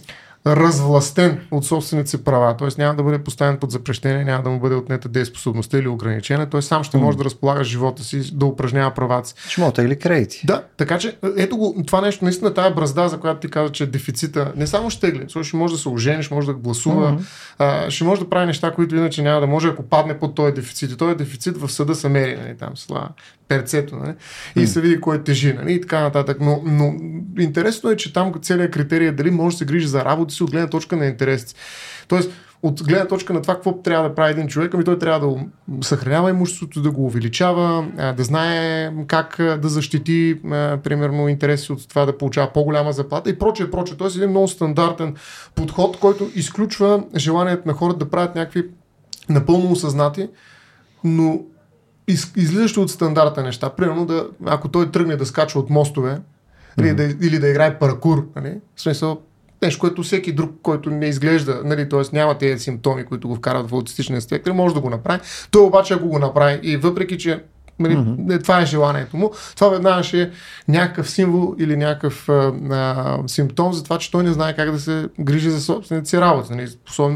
развластен 0.46 1.40
от 1.50 1.66
собствените 1.66 2.11
си 2.11 2.24
права, 2.24 2.57
т.е. 2.57 2.68
няма 2.79 2.94
да 2.94 3.03
бъде 3.03 3.18
поставен 3.18 3.57
под 3.57 3.70
запрещение, 3.70 4.24
няма 4.24 4.42
да 4.42 4.50
му 4.50 4.61
бъде 4.61 4.74
отнета 4.74 5.09
дееспособността 5.09 5.79
или 5.79 5.88
ограничена, 5.88 6.50
той 6.50 6.62
сам 6.62 6.85
ще 6.85 6.96
може 6.96 7.18
да 7.18 7.24
разполага 7.24 7.64
живота 7.64 8.05
си, 8.05 8.37
да 8.37 8.46
упражнява 8.46 8.90
правата 8.90 9.29
си. 9.29 9.61
Може 9.61 9.72
или 9.79 9.98
кредити. 9.98 10.40
Да, 10.44 10.64
така 10.76 10.98
че 10.98 11.16
ето 11.37 11.57
го, 11.57 11.83
това 11.87 12.00
нещо, 12.00 12.24
наистина 12.24 12.55
тая 12.55 12.74
бразда, 12.74 13.09
за 13.09 13.20
която 13.20 13.40
ти 13.40 13.48
каза, 13.48 13.72
че 13.72 13.85
е 13.85 13.87
дефицита, 13.87 14.53
не 14.57 14.66
само 14.66 14.90
ще 14.90 15.00
тегли, 15.00 15.26
ще 15.42 15.57
може 15.57 15.74
да 15.74 15.81
се 15.81 15.88
ожениш, 15.88 16.31
може 16.31 16.46
да 16.46 16.55
гласува, 16.55 17.12
mm-hmm. 17.12 17.24
а, 17.59 17.90
ще 17.90 18.05
може 18.05 18.20
да 18.20 18.31
прави 18.31 18.46
неща, 18.46 18.72
които 18.72 18.96
иначе 18.96 19.22
няма 19.22 19.40
да 19.40 19.46
може, 19.46 19.68
ако 19.68 19.83
падне 19.83 20.18
под 20.18 20.35
този 20.35 20.55
дефицит. 20.55 20.92
И 20.92 20.96
този 20.96 21.14
дефицит 21.14 21.57
в 21.57 21.68
съда 21.68 21.94
са 21.94 22.09
мери, 22.09 22.37
нали, 22.37 22.57
там, 22.57 22.76
сла, 22.76 23.09
перцето, 23.51 23.97
нали? 23.97 24.15
и 24.57 24.67
се 24.67 24.81
види 24.81 25.01
кой 25.01 25.17
е 25.17 25.23
тежи, 25.23 25.53
нали? 25.53 25.73
и 25.73 25.81
така 25.81 26.01
нататък. 26.01 26.39
Но, 26.41 26.63
но 26.65 26.95
интересно 27.39 27.91
е, 27.91 27.97
че 27.97 28.13
там 28.13 28.33
целият 28.43 28.73
критерий 28.73 29.09
е 29.09 29.13
дали 29.13 29.31
може 29.31 29.55
да 29.55 29.59
се 29.59 29.65
грижи 29.65 29.87
за 29.87 30.05
работа 30.05 30.35
си 30.35 30.43
от 30.43 30.51
гледна 30.51 30.69
точка 30.69 30.97
на 30.97 31.07
интересите. 31.07 31.55
Тоест, 32.09 32.31
от 32.63 32.83
гледна 32.83 33.07
точка 33.07 33.33
на 33.33 33.43
това, 33.43 33.55
какво 33.55 33.83
трябва 33.83 34.09
да 34.09 34.15
прави 34.15 34.31
един 34.31 34.49
човек, 34.49 34.75
ами 34.75 34.85
той 34.85 34.99
трябва 34.99 35.29
да 35.29 35.87
съхранява 35.87 36.31
имуществото, 36.31 36.83
да 36.83 36.91
го 36.91 37.07
увеличава, 37.07 37.89
да 38.17 38.25
знае 38.25 38.93
как 39.07 39.37
да 39.39 39.69
защити, 39.69 40.41
примерно, 40.83 41.29
интереси 41.29 41.73
от 41.73 41.89
това 41.89 42.07
да 42.07 42.19
получава 42.19 42.53
по-голяма 42.53 42.93
заплата 42.93 43.31
и 43.31 43.39
прочее, 43.39 43.71
прочее. 43.71 43.97
Тоест, 43.97 44.17
един 44.17 44.31
много 44.31 44.49
стандартен 44.49 45.15
подход, 45.55 45.97
който 45.97 46.31
изключва 46.35 47.05
желанието 47.17 47.69
на 47.69 47.75
хората 47.75 47.99
да 47.99 48.11
правят 48.11 48.35
някакви 48.35 48.69
напълно 49.29 49.73
осъзнати, 49.73 50.29
но 51.05 51.41
из, 52.11 52.33
излизащо 52.37 52.83
от 52.83 52.90
стандарта 52.90 53.42
неща. 53.42 53.70
Примерно, 53.70 54.07
да, 54.07 54.27
ако 54.46 54.68
той 54.68 54.90
тръгне 54.90 55.16
да 55.16 55.27
скача 55.27 55.59
от 55.59 55.70
мостове, 55.70 56.18
mm-hmm. 56.79 56.87
или, 56.87 56.94
да, 56.94 57.27
или 57.27 57.38
да 57.38 57.49
играе 57.49 57.79
паркур, 57.79 58.27
нали? 58.37 58.55
в 58.77 58.81
смисъл, 58.81 59.20
нещо, 59.62 59.81
което 59.81 60.03
всеки 60.03 60.33
друг, 60.33 60.51
който 60.62 60.90
не 60.90 61.07
изглежда, 61.07 61.61
нали, 61.64 61.88
т.е. 61.88 62.01
няма 62.12 62.38
тези 62.38 62.62
симптоми, 62.64 63.05
които 63.05 63.29
го 63.29 63.35
вкарат 63.35 63.70
в 63.70 63.75
аутистичния 63.75 64.20
спектър, 64.20 64.53
може 64.53 64.75
да 64.75 64.81
го 64.81 64.90
направи. 64.90 65.20
Той 65.51 65.62
обаче, 65.62 65.94
ако 65.94 66.09
го 66.09 66.18
направи 66.18 66.61
и 66.62 66.77
въпреки, 66.77 67.18
че 67.18 67.42
Нали, 67.81 67.96
mm-hmm. 67.96 68.42
Това 68.42 68.61
е 68.61 68.66
желанието 68.66 69.16
му. 69.16 69.31
Това 69.55 69.68
веднага 69.68 70.03
ще 70.03 70.23
е 70.23 70.31
някакъв 70.68 71.11
символ 71.11 71.55
или 71.59 71.77
някакъв 71.77 72.29
а, 72.29 72.53
а, 72.70 73.18
симптом 73.27 73.73
за 73.73 73.85
това, 73.85 73.99
че 73.99 74.11
той 74.11 74.23
не 74.23 74.33
знае 74.33 74.57
как 74.57 74.70
да 74.70 74.81
се 74.81 75.09
грижи 75.20 75.51
за 75.51 75.61
собствените 75.61 76.09
си 76.09 76.20
работа. 76.20 76.55
Нали, 76.55 76.68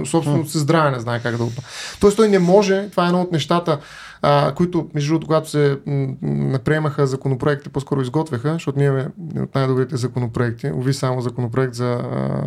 собственото 0.04 0.50
си 0.50 0.58
здраве 0.58 0.90
не 0.90 1.00
знае 1.00 1.20
как 1.20 1.36
да 1.36 1.44
го 1.44 1.52
Тоест 2.00 2.16
той 2.16 2.28
не 2.28 2.38
може, 2.38 2.88
това 2.90 3.04
е 3.04 3.06
едно 3.06 3.20
от 3.20 3.32
нещата, 3.32 3.78
а, 4.26 4.54
които, 4.54 4.88
между 4.94 5.12
другото, 5.12 5.26
когато 5.26 5.50
се 5.50 5.78
наприемаха 6.22 7.06
законопроекти, 7.06 7.68
по-скоро 7.68 8.00
изготвяха, 8.00 8.52
защото 8.52 8.78
ние 8.78 8.86
имаме 8.86 9.08
от 9.36 9.54
най-добрите 9.54 9.96
законопроекти, 9.96 10.70
ови 10.74 10.94
само 10.94 11.20
законопроект 11.20 11.74
за 11.74 11.92
а, 11.92 12.44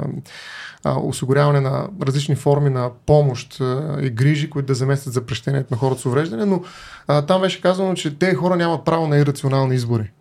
а, 0.83 0.99
осигуряване 0.99 1.59
на 1.59 1.87
различни 2.01 2.35
форми 2.35 2.69
на 2.69 2.89
помощ 3.05 3.61
а, 3.61 3.97
и 4.01 4.09
грижи, 4.09 4.49
които 4.49 4.67
да 4.67 4.73
заместят 4.73 5.13
запрещението 5.13 5.73
на 5.73 5.77
хората 5.77 6.01
с 6.01 6.05
увреждане, 6.05 6.45
но 6.45 6.61
а, 7.07 7.21
там 7.21 7.41
беше 7.41 7.61
казано, 7.61 7.93
че 7.93 8.19
те 8.19 8.35
хора 8.35 8.55
нямат 8.55 8.85
право 8.85 9.07
на 9.07 9.17
ирационални 9.17 9.75
избори. 9.75 10.11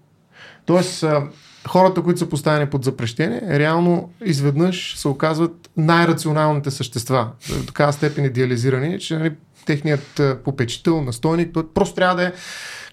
Тоест, 0.67 1.03
а, 1.03 1.23
хората, 1.69 2.03
които 2.03 2.19
са 2.19 2.29
поставени 2.29 2.67
под 2.67 2.85
запрещение, 2.85 3.43
реално 3.59 4.11
изведнъж 4.25 4.99
се 4.99 5.09
оказват 5.09 5.71
най-рационалните 5.77 6.71
същества. 6.71 7.29
До 7.59 7.67
такава 7.67 7.93
степен 7.93 8.25
идеализирани, 8.25 9.01
че 9.01 9.19
нали, 9.19 9.33
техният 9.67 10.21
попечител, 10.45 11.03
настойник, 11.03 11.51
той 11.55 11.69
просто 11.75 11.95
трябва 11.95 12.15
да 12.15 12.23
е 12.23 12.33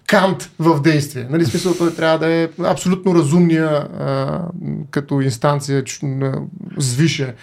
Кант 0.06 0.50
в 0.58 0.80
действие. 0.80 1.26
Нали, 1.30 1.44
смисъл, 1.44 1.74
той 1.74 1.94
трябва 1.94 2.18
да 2.18 2.32
е 2.32 2.48
абсолютно 2.58 3.14
разумния 3.14 3.68
а, 3.68 4.42
като 4.90 5.20
инстанция 5.20 5.84
звише 6.76 7.34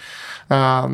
а, 0.48 0.88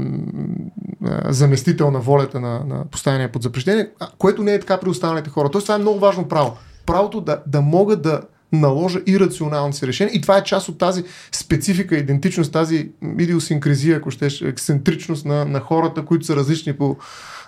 а, 1.04 1.32
заместител 1.32 1.90
на 1.90 1.98
волята 1.98 2.40
на, 2.40 2.64
на 2.64 2.84
поставяния 2.90 3.32
под 3.32 3.42
запрещение, 3.42 3.90
което 4.18 4.42
не 4.42 4.54
е 4.54 4.60
така 4.60 4.80
при 4.80 4.88
останалите 4.88 5.30
хора. 5.30 5.48
Тоест 5.50 5.64
това 5.64 5.74
е 5.74 5.78
много 5.78 5.98
важно 5.98 6.28
право. 6.28 6.56
Правото 6.86 7.20
да, 7.20 7.42
да 7.46 7.60
могат 7.60 8.02
да 8.02 8.20
наложа 8.52 9.00
и 9.06 9.20
рационални 9.20 9.72
си 9.72 9.86
решения. 9.86 10.14
И 10.14 10.20
това 10.20 10.38
е 10.38 10.44
част 10.44 10.68
от 10.68 10.78
тази 10.78 11.04
специфика, 11.32 11.96
идентичност, 11.96 12.52
тази 12.52 12.90
идиосинкризия, 13.18 13.96
ако 13.96 14.10
щеш, 14.10 14.42
ексцентричност 14.42 15.24
на, 15.24 15.44
на 15.44 15.60
хората, 15.60 16.04
които 16.04 16.26
са 16.26 16.36
различни 16.36 16.72
по 16.72 16.96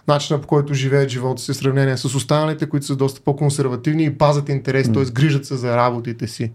начина 0.09 0.41
по 0.41 0.47
който 0.47 0.75
живеят 0.75 1.11
живота 1.11 1.43
си 1.43 1.53
в 1.53 1.57
сравнение 1.57 1.97
с 1.97 2.05
останалите, 2.05 2.69
които 2.69 2.87
са 2.87 2.97
доста 2.97 3.21
по-консервативни 3.21 4.05
и 4.05 4.19
пазят 4.19 4.49
интерес, 4.49 4.89
mm. 4.89 4.95
т.е. 4.95 5.05
грижат 5.13 5.47
се 5.47 5.57
за 5.57 5.77
работите 5.77 6.27
си. 6.27 6.53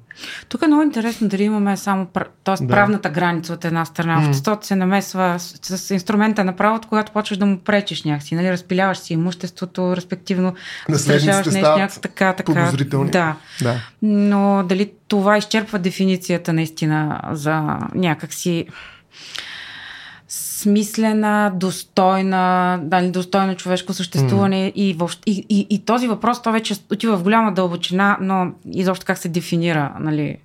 Тук 0.49 0.61
е 0.61 0.67
много 0.67 0.83
интересно 0.83 1.27
дали 1.27 1.43
имаме 1.43 1.77
само 1.77 2.07
т.е. 2.43 2.63
Да. 2.63 2.67
правната 2.67 3.09
граница 3.09 3.53
от 3.53 3.65
една 3.65 3.85
страна. 3.85 4.21
Mm. 4.21 4.27
Обществото 4.27 4.67
се 4.67 4.75
намесва 4.75 5.35
с, 5.39 5.77
с 5.77 5.91
инструмента 5.91 6.43
на 6.43 6.55
правото, 6.55 6.87
когато 6.87 7.11
почваш 7.11 7.37
да 7.37 7.45
му 7.45 7.59
пречиш 7.59 8.03
някакси, 8.03 8.35
нали? 8.35 8.51
разпиляваш 8.51 8.97
си 8.97 9.13
имуществото, 9.13 9.95
респективно 9.95 10.53
държаваш 10.89 11.45
нещо 11.45 11.59
някакси 11.59 12.01
така, 12.01 12.33
така. 12.33 12.53
Подозрителни. 12.53 13.11
Да. 13.11 13.35
да. 13.61 13.81
Но 14.01 14.34
дали 14.69 14.91
това 15.07 15.37
изчерпва 15.37 15.79
дефиницията 15.79 16.53
наистина 16.53 17.21
за 17.31 17.77
някакси 17.95 18.65
смислена, 20.27 21.51
достойна, 21.55 22.79
дали, 22.83 23.11
достойно 23.11 23.55
човешко 23.55 23.93
съществуване 23.93 24.55
mm. 24.55 24.73
и, 24.75 24.93
въобще, 24.93 25.31
и, 25.31 25.45
и, 25.49 25.67
и 25.69 25.85
този 25.85 26.07
въпрос, 26.07 26.41
той 26.41 26.53
вече 26.53 26.75
отива 26.91 27.17
в 27.17 27.23
голяма 27.23 27.53
дълбочина, 27.53 28.17
но 28.21 28.51
изобщо 28.71 29.05
как 29.05 29.17
се 29.17 29.29
дефинира, 29.29 29.91
нали, 29.99 30.37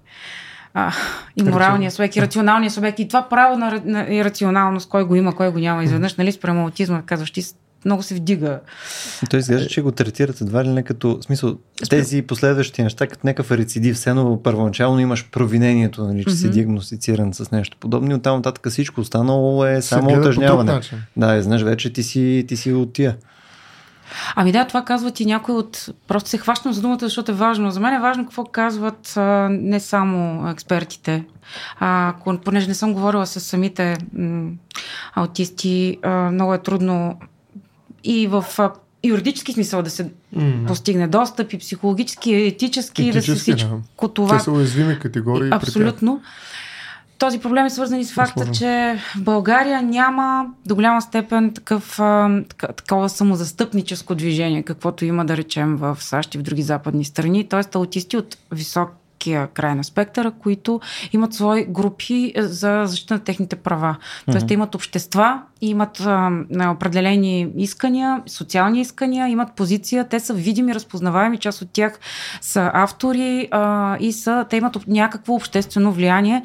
а, 0.75 0.93
и 1.37 1.43
моралния 1.43 1.91
субект, 1.91 2.17
и 2.17 2.23
рационалния 2.23 2.71
субект, 2.71 2.99
и 2.99 3.09
това 3.09 3.29
право 3.29 3.59
на, 3.59 3.83
на 3.85 4.15
ирационалност, 4.15 4.89
кой 4.89 5.05
го 5.05 5.15
има, 5.15 5.35
кой 5.35 5.53
го 5.53 5.59
няма 5.59 5.85
изведнъж, 5.85 6.15
нали, 6.15 6.33
спрямо 6.33 6.65
аутизма, 6.65 7.03
казваш 7.03 7.31
ти, 7.31 7.43
много 7.85 8.03
се 8.03 8.15
вдига. 8.15 8.61
Той 9.31 9.41
изглежда, 9.41 9.69
че 9.69 9.83
го 9.83 9.93
третират 9.93 10.41
едва 10.41 10.65
ли 10.65 10.69
не 10.69 10.83
като, 10.83 11.19
в 11.19 11.25
смисъл, 11.25 11.57
тези 11.91 12.23
последващи 12.23 12.83
неща, 12.83 13.07
като 13.07 13.27
някакъв 13.27 13.51
рецидив, 13.51 13.97
все 13.97 14.11
едно 14.11 14.43
първоначално 14.43 15.01
имаш 15.01 15.31
провинението, 15.31 16.05
нали, 16.05 16.25
че 16.25 16.31
mm-hmm. 16.31 16.41
си 16.41 16.51
диагностициран 16.51 17.35
с 17.35 17.51
нещо 17.51 17.77
подобно, 17.81 18.11
и 18.11 18.15
оттам 18.15 18.37
нататък 18.37 18.69
всичко 18.71 19.01
останало 19.01 19.65
е 19.65 19.83
само 19.83 20.21
отъжняване. 20.21 20.81
Да, 21.17 21.43
знаеш, 21.43 21.63
вече 21.63 21.93
ти 21.93 22.03
си, 22.03 22.45
ти 22.49 22.57
си 22.57 22.73
от 22.73 22.93
тия. 22.93 23.17
Ами 24.35 24.53
да, 24.53 24.65
това 24.65 24.85
казват 24.85 25.21
и 25.21 25.27
някои 25.27 25.55
от... 25.55 25.89
Просто 26.09 26.31
се 26.31 26.39
хващам 26.39 26.73
за 26.73 26.81
думата, 26.81 26.99
защото 27.01 27.33
е 27.33 27.35
важно. 27.35 27.71
За 27.71 27.81
мен 27.81 27.95
е 27.95 28.01
важно 28.01 28.25
какво 28.25 28.45
казват 28.45 29.17
а, 29.17 29.49
не 29.51 29.81
само 29.81 30.49
експертите. 30.49 31.25
А, 31.79 32.15
понеже 32.45 32.69
не 32.69 32.75
съм 32.75 32.93
говорила 32.93 33.27
с 33.27 33.41
самите 33.41 33.97
м, 34.13 34.51
аутисти, 35.15 35.99
а, 36.03 36.11
много 36.11 36.55
е 36.55 36.63
трудно 36.63 37.19
и 38.05 38.27
в 38.27 38.45
юридически 39.05 39.53
смисъл 39.53 39.83
да 39.83 39.91
се 39.91 40.11
mm. 40.37 40.67
постигне 40.67 41.09
достъп 41.09 41.53
и 41.53 41.59
психологически, 41.59 42.31
и 42.31 42.47
етически, 42.47 43.09
етически 43.09 43.33
да 43.33 43.37
се 43.37 43.43
всичко 43.43 44.09
да. 44.09 44.15
това. 44.15 44.39
Те 44.39 44.45
са 44.45 44.53
уязвими 44.53 44.99
категории. 44.99 45.51
Абсолютно. 45.53 46.23
Този 47.19 47.39
проблем 47.39 47.67
е 47.67 47.71
свързан 47.71 47.99
и 48.01 48.05
с 48.05 48.13
факта, 48.13 48.33
Безспорно. 48.37 48.55
че 48.55 48.99
в 49.17 49.23
България 49.23 49.83
няма 49.83 50.47
до 50.67 50.75
голяма 50.75 51.03
степен 51.03 51.55
такъв, 51.55 52.01
такова 52.77 53.09
самозастъпническо 53.09 54.15
движение, 54.15 54.63
каквото 54.63 55.05
има 55.05 55.25
да 55.25 55.37
речем 55.37 55.77
в 55.77 55.97
САЩ 56.01 56.35
и 56.35 56.39
в 56.39 56.43
други 56.43 56.63
западни 56.63 57.05
страни. 57.05 57.49
Тоест 57.49 57.75
аутисти 57.75 58.17
от 58.17 58.37
висок 58.53 58.91
широкия 59.21 59.47
край 59.47 59.75
на 59.75 59.85
спектъра, 59.85 60.31
които 60.31 60.81
имат 61.13 61.35
свои 61.35 61.65
групи 61.65 62.33
е, 62.37 62.43
за 62.43 62.83
защита 62.87 63.15
на 63.15 63.21
техните 63.21 63.57
права. 63.57 63.97
Тоест, 64.27 64.45
mm-hmm. 64.45 64.49
те 64.49 64.55
имат 64.55 64.75
общества, 64.75 65.43
имат 65.61 66.01
а, 66.01 66.31
определени 66.71 67.49
искания, 67.57 68.23
социални 68.27 68.81
искания, 68.81 69.29
имат 69.29 69.53
позиция, 69.57 70.09
те 70.09 70.21
са 70.21 70.35
видими, 70.35 70.75
разпознаваеми, 70.75 71.39
част 71.39 71.63
от 71.63 71.69
тях 71.73 71.99
са 72.41 72.71
автори 72.75 73.49
а, 73.51 73.97
и 74.01 74.13
са, 74.13 74.47
те 74.51 74.57
имат 74.57 74.77
някакво 74.87 75.35
обществено 75.35 75.93
влияние, 75.93 76.45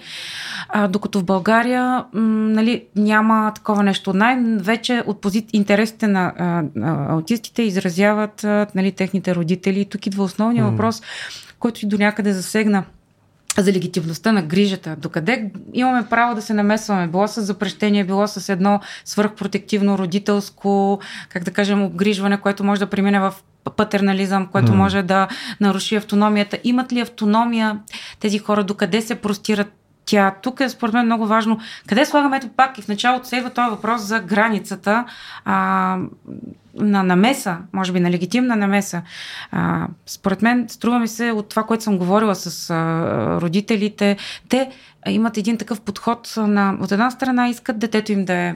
а, 0.70 0.88
докато 0.88 1.20
в 1.20 1.24
България 1.24 2.04
м, 2.14 2.22
нали, 2.54 2.84
няма 2.96 3.52
такова 3.56 3.84
нещо. 3.84 4.14
Най-вече 4.14 5.04
от 5.06 5.22
пози... 5.22 5.46
интересите 5.54 6.08
на, 6.08 6.34
а, 6.38 6.64
на 6.76 7.08
аутистите 7.10 7.64
изразяват 7.64 8.44
а, 8.44 8.68
нали, 8.76 8.92
техните 8.92 9.36
родители. 9.36 9.80
И 9.82 9.86
тук 9.86 10.08
идва 10.08 10.24
основния 10.24 10.66
mm-hmm. 10.66 10.70
въпрос 10.70 11.02
който 11.60 11.86
и 11.86 11.88
до 11.88 11.98
някъде 11.98 12.34
засегна 12.34 12.84
за 13.58 13.74
легитимността 13.74 14.32
на 14.32 14.41
грижата. 14.41 14.96
Докъде 14.96 15.52
имаме 15.74 16.06
право 16.10 16.36
да 16.36 16.41
се 16.41 16.54
намесваме? 16.54 17.08
Било 17.08 17.28
с 17.28 17.41
запрещение, 17.41 18.04
било 18.04 18.28
с 18.28 18.50
едно 18.50 18.80
свърхпротективно 19.06 19.98
родителско, 19.98 21.00
как 21.30 21.44
да 21.44 21.52
кажем, 21.52 21.84
обгрижване, 21.84 22.38
което 22.38 22.63
може 22.63 22.80
да 22.80 22.89
премине 22.89 23.20
в 23.20 23.34
патернализъм, 23.78 24.48
което 24.48 24.72
mm. 24.72 24.76
може 24.76 25.02
да 25.02 25.28
наруши 25.60 25.96
автономията. 25.96 26.58
Имат 26.63 26.94
ли 26.94 27.00
автономия 27.00 27.80
тези 28.20 28.39
хора? 28.39 28.63
Докъде 28.63 29.02
се 29.02 29.15
простират 29.15 29.68
тя 30.06 30.36
тук 30.41 30.60
е 30.60 30.70
според 30.70 30.94
мен 30.94 31.06
много 31.06 31.28
важно. 31.28 31.60
Къде 31.88 32.06
слагаме 32.06 32.38
ето 32.38 32.50
пак 32.50 32.78
и 32.78 32.82
в 32.82 32.88
началото 32.88 33.28
се 33.28 33.38
идва 33.38 33.50
този 33.50 33.70
въпрос 33.70 34.02
за 34.02 34.20
границата 34.20 35.06
а, 35.46 35.98
на 36.76 37.04
намеса, 37.04 37.58
може 37.74 37.92
би 37.92 38.00
на 38.00 38.12
легитимна 38.12 38.56
намеса. 38.56 39.02
А, 39.52 39.88
според 40.06 40.42
мен, 40.42 40.66
струва 40.70 41.00
ми 41.00 41.08
се 41.08 41.32
от 41.32 41.50
това, 41.50 41.64
което 41.64 41.84
съм 41.84 41.98
говорила 41.98 42.36
с 42.36 42.70
а, 42.70 43.42
родителите, 43.42 44.18
те 44.50 44.72
имат 45.08 45.38
един 45.38 45.58
такъв 45.58 45.82
подход 45.82 46.34
на, 46.38 46.78
от 46.82 46.92
една 46.92 47.12
страна 47.12 47.50
искат 47.50 47.80
детето 47.80 48.12
им 48.12 48.26
да 48.26 48.34
е 48.34 48.56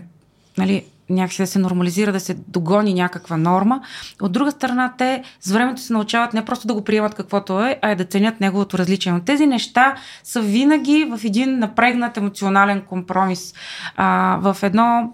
нали, 0.57 0.83
някакси 1.09 1.41
да 1.41 1.47
се 1.47 1.59
нормализира, 1.59 2.11
да 2.11 2.19
се 2.19 2.37
догони 2.47 2.93
някаква 2.93 3.37
норма. 3.37 3.81
От 4.21 4.31
друга 4.31 4.51
страна, 4.51 4.93
те 4.97 5.23
с 5.41 5.51
времето 5.51 5.81
се 5.81 5.93
научават 5.93 6.33
не 6.33 6.45
просто 6.45 6.67
да 6.67 6.73
го 6.73 6.83
приемат 6.83 7.15
каквото 7.15 7.63
е, 7.63 7.79
а 7.81 7.91
и 7.91 7.95
да 7.95 8.05
ценят 8.05 8.39
неговото 8.39 8.77
различие. 8.77 9.11
Но 9.11 9.19
тези 9.19 9.47
неща 9.47 9.95
са 10.23 10.41
винаги 10.41 11.05
в 11.17 11.19
един 11.23 11.59
напрегнат 11.59 12.17
емоционален 12.17 12.81
компромис, 12.81 13.53
а, 13.95 14.37
в 14.41 14.57
едно 14.63 15.13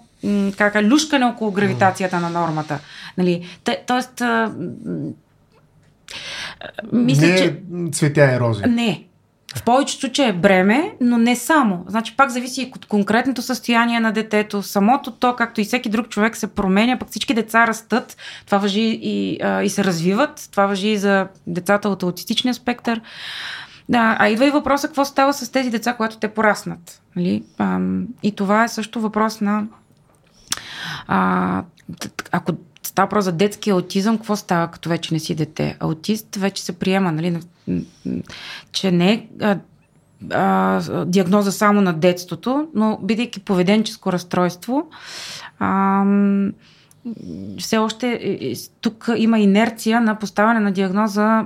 как 0.57 0.75
люшкане 0.83 1.25
около 1.25 1.51
гравитацията 1.51 2.19
на 2.19 2.29
нормата. 2.29 2.79
Нали? 3.17 3.47
Те, 3.63 3.83
тоест, 3.87 4.21
а, 4.21 4.53
мисля, 6.93 7.27
не 7.27 7.37
че... 7.37 7.61
цветя 7.91 8.35
и 8.35 8.39
рози. 8.39 8.63
Не, 8.67 9.05
в 9.55 9.63
повечето 9.63 9.99
случаи 9.99 10.25
е 10.25 10.33
бреме, 10.33 10.93
но 11.01 11.17
не 11.17 11.35
само. 11.35 11.85
Значи 11.87 12.17
пак 12.17 12.29
зависи 12.29 12.61
и 12.61 12.71
от 12.75 12.85
конкретното 12.85 13.41
състояние 13.41 13.99
на 13.99 14.11
детето. 14.11 14.63
Самото 14.63 15.11
то, 15.11 15.35
както 15.35 15.61
и 15.61 15.63
всеки 15.63 15.89
друг 15.89 16.09
човек, 16.09 16.37
се 16.37 16.47
променя, 16.47 16.99
пък 16.99 17.09
всички 17.09 17.33
деца 17.33 17.67
растат. 17.67 18.17
Това 18.45 18.57
въжи 18.57 18.99
и, 19.01 19.39
а, 19.43 19.63
и 19.63 19.69
се 19.69 19.83
развиват. 19.83 20.47
Това 20.51 20.65
въжи 20.65 20.87
и 20.87 20.97
за 20.97 21.27
децата 21.47 21.89
от 21.89 22.03
аутистичния 22.03 22.53
спектър. 22.53 23.01
Да, 23.89 24.17
а 24.19 24.29
идва 24.29 24.47
и 24.47 24.51
въпроса 24.51 24.87
какво 24.87 25.05
става 25.05 25.33
с 25.33 25.51
тези 25.51 25.69
деца, 25.69 25.93
когато 25.93 26.17
те 26.17 26.27
пораснат. 26.27 27.01
Нали? 27.15 27.43
А, 27.57 27.79
и 28.23 28.35
това 28.35 28.63
е 28.63 28.67
също 28.67 29.01
въпрос 29.01 29.41
на 29.41 29.67
а, 31.07 31.63
ако 32.31 32.51
става 32.83 33.09
просто 33.09 33.25
за 33.25 33.37
детски 33.37 33.69
аутизъм, 33.69 34.17
какво 34.17 34.35
става, 34.35 34.67
като 34.67 34.89
вече 34.89 35.13
не 35.13 35.19
си 35.19 35.35
дете? 35.35 35.77
Аутист 35.79 36.35
вече 36.35 36.63
се 36.63 36.79
приема, 36.79 37.11
нали, 37.11 37.39
че 38.71 38.91
не 38.91 39.13
е 39.13 39.57
диагноза 41.05 41.51
само 41.51 41.81
на 41.81 41.93
детството, 41.93 42.67
но 42.75 42.99
бидейки 43.03 43.39
поведенческо 43.39 44.11
разстройство, 44.11 44.87
а, 45.59 46.03
все 47.59 47.77
още 47.77 48.37
тук 48.81 49.09
има 49.17 49.39
инерция 49.39 50.01
на 50.01 50.19
поставяне 50.19 50.59
на 50.59 50.71
диагноза 50.71 51.45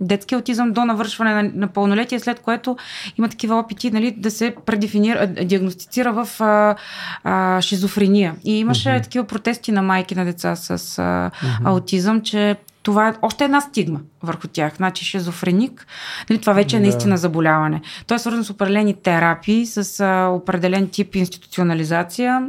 детски 0.00 0.34
аутизъм 0.34 0.72
до 0.72 0.84
навършване 0.84 1.42
на, 1.42 1.50
на 1.54 1.68
пълнолетие, 1.68 2.20
след 2.20 2.40
което 2.40 2.76
има 3.18 3.28
такива 3.28 3.58
опити 3.58 3.90
нали, 3.90 4.10
да 4.10 4.30
се 4.30 4.54
предефинира, 4.66 5.26
диагностицира 5.26 6.12
в 6.12 6.40
а, 6.40 6.76
а, 7.24 7.60
шизофрения. 7.60 8.34
И 8.44 8.58
имаше 8.58 8.88
uh-huh. 8.88 9.02
такива 9.02 9.24
протести 9.24 9.72
на 9.72 9.82
майки 9.82 10.14
на 10.14 10.24
деца 10.24 10.56
с 10.56 10.70
а, 10.70 10.74
uh-huh. 10.74 11.30
аутизъм, 11.64 12.22
че 12.22 12.56
това 12.82 13.08
е 13.08 13.14
още 13.22 13.44
една 13.44 13.60
стигма 13.60 14.00
върху 14.22 14.48
тях. 14.48 14.76
Значи 14.76 15.04
шизофреник, 15.04 15.86
нали, 16.30 16.40
това 16.40 16.52
вече 16.52 16.76
е 16.76 16.80
наистина 16.80 17.16
заболяване. 17.16 17.80
Той 18.06 18.14
е 18.14 18.18
свързан 18.18 18.44
с 18.44 18.50
определени 18.50 18.94
терапии, 18.94 19.66
с 19.66 20.00
а, 20.00 20.28
определен 20.28 20.88
тип 20.88 21.14
институционализация 21.14 22.46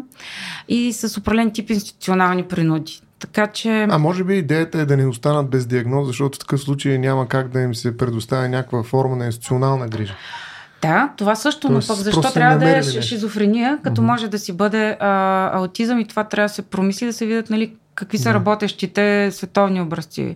и 0.67 0.93
с 0.93 1.17
определен 1.17 1.51
тип 1.51 1.69
институционални 1.69 2.43
принуди. 2.43 3.01
Така 3.19 3.47
че... 3.47 3.87
А 3.89 3.97
може 3.97 4.23
би 4.23 4.37
идеята 4.37 4.79
е 4.79 4.85
да 4.85 4.97
не 4.97 5.05
останат 5.05 5.49
без 5.49 5.65
диагноз, 5.65 6.07
защото 6.07 6.35
в 6.35 6.39
такъв 6.39 6.61
случай 6.61 6.97
няма 6.97 7.27
как 7.27 7.47
да 7.47 7.61
им 7.61 7.75
се 7.75 7.97
предоставя 7.97 8.49
някаква 8.49 8.83
форма 8.83 9.15
на 9.15 9.25
институционална 9.25 9.87
грижа. 9.87 10.15
Да, 10.81 11.13
това 11.17 11.35
също, 11.35 11.67
Тоест, 11.67 11.89
но 11.89 11.95
пък 11.95 12.03
защо 12.03 12.33
трябва 12.33 12.57
да 12.57 12.77
е 12.77 12.83
шизофрения, 12.83 13.79
като 13.83 14.01
mm-hmm. 14.01 14.05
може 14.05 14.27
да 14.27 14.39
си 14.39 14.53
бъде 14.53 14.97
а, 14.99 15.51
аутизъм 15.57 15.99
и 15.99 16.07
това 16.07 16.23
трябва 16.23 16.45
да 16.45 16.53
се 16.53 16.61
промисли, 16.61 17.05
да 17.05 17.13
се 17.13 17.25
видят 17.25 17.49
нали, 17.49 17.73
какви 17.95 18.17
са 18.17 18.29
yeah. 18.29 18.33
работещите 18.33 19.31
световни 19.31 19.81
образци 19.81 20.35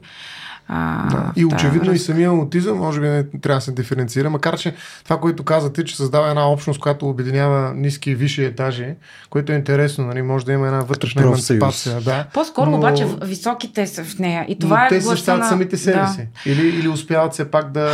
а, 0.67 1.09
да. 1.09 1.31
И 1.35 1.45
очевидно 1.45 1.89
да, 1.89 1.95
и 1.95 1.99
самия 1.99 2.29
аутизъм 2.29 2.77
може 2.77 3.01
би 3.01 3.07
не 3.07 3.23
трябва 3.23 3.57
да 3.57 3.61
се 3.61 3.71
диференцира, 3.71 4.29
макар 4.29 4.57
че 4.57 4.73
това, 5.03 5.19
което 5.19 5.43
казате, 5.43 5.85
че 5.85 5.95
създава 5.97 6.29
една 6.29 6.49
общност, 6.49 6.79
която 6.79 7.09
обединява 7.09 7.73
ниски 7.75 8.11
и 8.11 8.15
висши 8.15 8.45
етажи, 8.45 8.93
което 9.29 9.51
е 9.51 9.55
интересно, 9.55 10.05
нали? 10.05 10.21
може 10.21 10.45
да 10.45 10.53
има 10.53 10.67
една 10.67 10.79
вътрешна 10.79 11.21
емансипация. 11.21 12.01
Да. 12.01 12.25
По-скоро 12.33 12.69
но... 12.69 12.77
обаче 12.77 13.07
високите 13.23 13.87
са 13.87 14.03
в 14.03 14.19
нея. 14.19 14.45
И 14.47 14.59
това 14.59 14.79
но 14.79 14.85
е 14.85 14.89
те 14.89 14.99
защитават 14.99 15.41
на... 15.41 15.49
самите 15.49 15.77
себе 15.77 15.99
да. 15.99 16.07
си. 16.07 16.27
Или, 16.45 16.67
или 16.67 16.87
успяват 16.87 17.33
все 17.33 17.51
пак 17.51 17.71
да, 17.71 17.91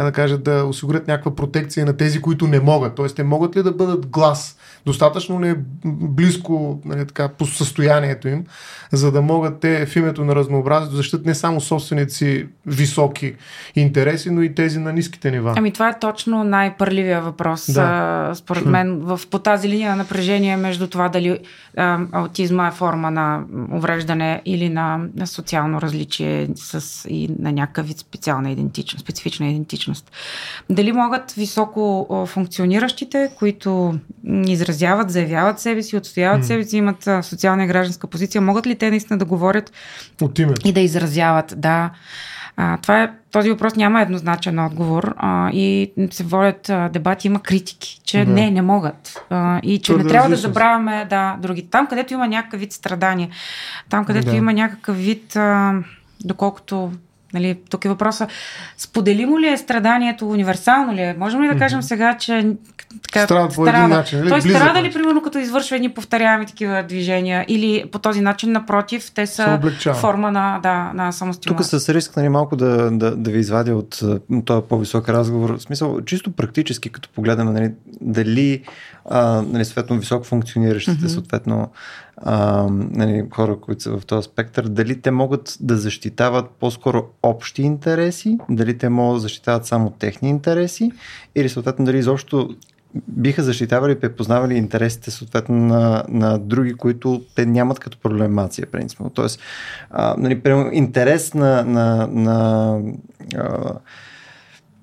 да 0.00 0.12
кажат, 0.12 0.42
да 0.42 0.64
осигурят 0.64 1.08
някаква 1.08 1.34
протекция 1.34 1.86
на 1.86 1.96
тези, 1.96 2.20
които 2.20 2.46
не 2.46 2.60
могат. 2.60 2.94
Тоест, 2.94 3.16
те 3.16 3.24
могат 3.24 3.56
ли 3.56 3.62
да 3.62 3.72
бъдат 3.72 4.06
глас? 4.06 4.56
Достатъчно 4.86 5.42
ли 5.42 5.48
е 5.48 5.56
близко 5.84 6.80
нали, 6.84 7.06
така, 7.06 7.28
по 7.28 7.46
състоянието 7.46 8.28
им, 8.28 8.44
за 8.92 9.12
да 9.12 9.22
могат 9.22 9.60
те 9.60 9.86
в 9.86 9.96
името 9.96 10.24
на 10.24 10.34
разнообразието 10.34 10.90
да 10.90 10.96
защитат 10.96 11.26
не 11.26 11.34
само 11.34 11.60
собствените 11.60 12.01
си 12.10 12.46
високи 12.66 13.34
интереси, 13.76 14.30
но 14.30 14.42
и 14.42 14.54
тези 14.54 14.78
на 14.78 14.92
ниските 14.92 15.30
нива. 15.30 15.54
Ами 15.56 15.72
това 15.72 15.88
е 15.88 15.98
точно 15.98 16.44
най-пърливия 16.44 17.20
въпрос. 17.20 17.72
Да. 17.72 18.32
според 18.34 18.66
мен 18.66 18.98
в, 18.98 19.20
по 19.30 19.38
тази 19.38 19.68
линия 19.68 19.90
на 19.90 19.96
напрежение 19.96 20.56
между 20.56 20.86
това 20.86 21.08
дали 21.08 21.38
а, 21.76 22.00
аутизма 22.12 22.68
е 22.68 22.70
форма 22.70 23.10
на 23.10 23.42
увреждане 23.72 24.42
или 24.44 24.68
на, 24.68 25.00
на 25.16 25.26
социално 25.26 25.80
различие 25.80 26.48
с, 26.54 27.08
и 27.08 27.30
на 27.38 27.52
някакъв 27.52 27.86
вид 27.86 27.98
специална 27.98 28.50
идентичност, 28.50 29.04
специфична 29.04 29.48
идентичност. 29.48 30.12
Дали 30.70 30.92
могат 30.92 31.32
високо 31.32 32.26
функциониращите, 32.26 33.30
които 33.38 33.94
изразяват, 34.46 35.10
заявяват 35.10 35.60
себе 35.60 35.82
си, 35.82 35.96
отстояват 35.96 36.42
mm. 36.42 36.46
себе 36.46 36.64
си, 36.64 36.76
имат 36.76 37.08
социална 37.22 37.64
и 37.64 37.66
гражданска 37.66 38.06
позиция, 38.06 38.40
могат 38.40 38.66
ли 38.66 38.74
те 38.74 38.90
наистина 38.90 39.18
да 39.18 39.24
говорят 39.24 39.72
От 40.22 40.38
името. 40.38 40.68
и 40.68 40.72
да 40.72 40.80
изразяват? 40.80 41.54
Да. 41.56 41.90
А, 42.56 42.76
това 42.76 43.02
е, 43.02 43.10
този 43.30 43.50
въпрос 43.50 43.76
няма 43.76 44.02
еднозначен 44.02 44.58
отговор 44.58 45.14
а, 45.16 45.50
и 45.50 45.92
се 46.10 46.24
водят 46.24 46.68
а, 46.68 46.88
дебати, 46.88 47.26
има 47.26 47.40
критики, 47.40 48.00
че 48.04 48.24
да. 48.24 48.32
не, 48.32 48.50
не 48.50 48.62
могат. 48.62 49.24
А, 49.30 49.60
и 49.62 49.78
че 49.78 49.92
Твърде 49.92 50.04
не 50.04 50.10
трябва 50.10 50.28
да 50.28 50.36
забравяме 50.36 51.06
да, 51.10 51.36
други. 51.40 51.66
Там, 51.70 51.86
където 51.86 52.14
има 52.14 52.28
някакъв 52.28 52.60
вид 52.60 52.72
страдание, 52.72 53.30
там, 53.88 54.04
където 54.04 54.30
да. 54.30 54.36
има 54.36 54.52
някакъв 54.52 54.96
вид, 54.96 55.36
а, 55.36 55.74
доколкото 56.24 56.92
Нали, 57.34 57.58
тук 57.70 57.84
е 57.84 57.88
въпроса, 57.88 58.26
споделимо 58.76 59.40
ли 59.40 59.48
е 59.48 59.56
страданието, 59.56 60.28
универсално 60.28 60.94
ли 60.94 61.00
е? 61.00 61.14
Можем 61.18 61.42
ли 61.42 61.48
да 61.48 61.58
кажем 61.58 61.82
сега, 61.82 62.16
че 62.16 62.56
така, 63.02 63.24
страда 63.24 63.54
по 63.54 63.66
един 63.66 63.88
начин. 63.88 64.18
Нали? 64.18 64.28
Той 64.28 64.40
страда 64.40 64.82
ли, 64.82 64.92
примерно, 64.92 65.22
като 65.22 65.38
извършва 65.38 65.76
едни 65.76 65.88
повторяеми 65.88 66.46
такива 66.46 66.84
движения? 66.88 67.44
Или 67.48 67.84
по 67.92 67.98
този 67.98 68.20
начин, 68.20 68.52
напротив, 68.52 69.12
те 69.14 69.26
са 69.26 69.60
форма 69.94 70.32
на, 70.32 70.60
да, 70.62 70.92
на 70.94 71.12
самостимулация? 71.12 71.70
Тук 71.70 71.80
с 71.80 71.88
риск 71.88 72.16
нали, 72.16 72.28
малко 72.28 72.56
да, 72.56 72.90
да, 72.90 73.16
да 73.16 73.30
ви 73.30 73.38
извадя 73.38 73.76
от 73.76 74.00
този 74.44 74.62
по-висок 74.68 75.08
разговор. 75.08 75.58
В 75.58 75.62
смисъл, 75.62 76.00
чисто 76.00 76.32
практически, 76.32 76.88
като 76.88 77.08
погледаме 77.08 77.50
нали, 77.50 77.72
дали 78.00 78.62
а, 79.10 79.42
нали, 79.42 79.64
съответно 79.64 79.98
високо 79.98 80.24
функциониращите, 80.24 81.04
mm-hmm. 81.04 81.14
съответно 81.14 81.70
а, 82.16 82.66
нали, 82.70 83.24
хора, 83.34 83.56
които 83.60 83.82
са 83.82 83.98
в 83.98 84.06
този 84.06 84.24
спектър, 84.24 84.68
дали 84.68 85.00
те 85.00 85.10
могат 85.10 85.56
да 85.60 85.76
защитават 85.76 86.50
по-скоро 86.60 87.04
общи 87.22 87.62
интереси, 87.62 88.38
дали 88.50 88.78
те 88.78 88.88
могат 88.88 89.16
да 89.16 89.20
защитават 89.20 89.66
само 89.66 89.90
техни 89.90 90.28
интереси 90.28 90.92
или 91.34 91.48
съответно 91.48 91.84
дали 91.84 91.98
изобщо 91.98 92.50
биха 93.08 93.42
защитавали 93.42 93.92
и 93.92 94.00
препознавали 94.00 94.54
интересите 94.54 95.10
съответно 95.10 95.56
на, 95.56 96.04
на 96.08 96.38
други, 96.38 96.74
които 96.74 97.22
те 97.34 97.46
нямат 97.46 97.78
като 97.78 97.98
проблемация, 97.98 98.66
принципно. 98.66 99.10
Тоест, 99.10 99.40
а, 99.90 100.14
нали, 100.18 100.42
интерес 100.72 101.34
на, 101.34 101.64
на, 101.64 102.06
на 102.06 102.78
а, 103.36 103.72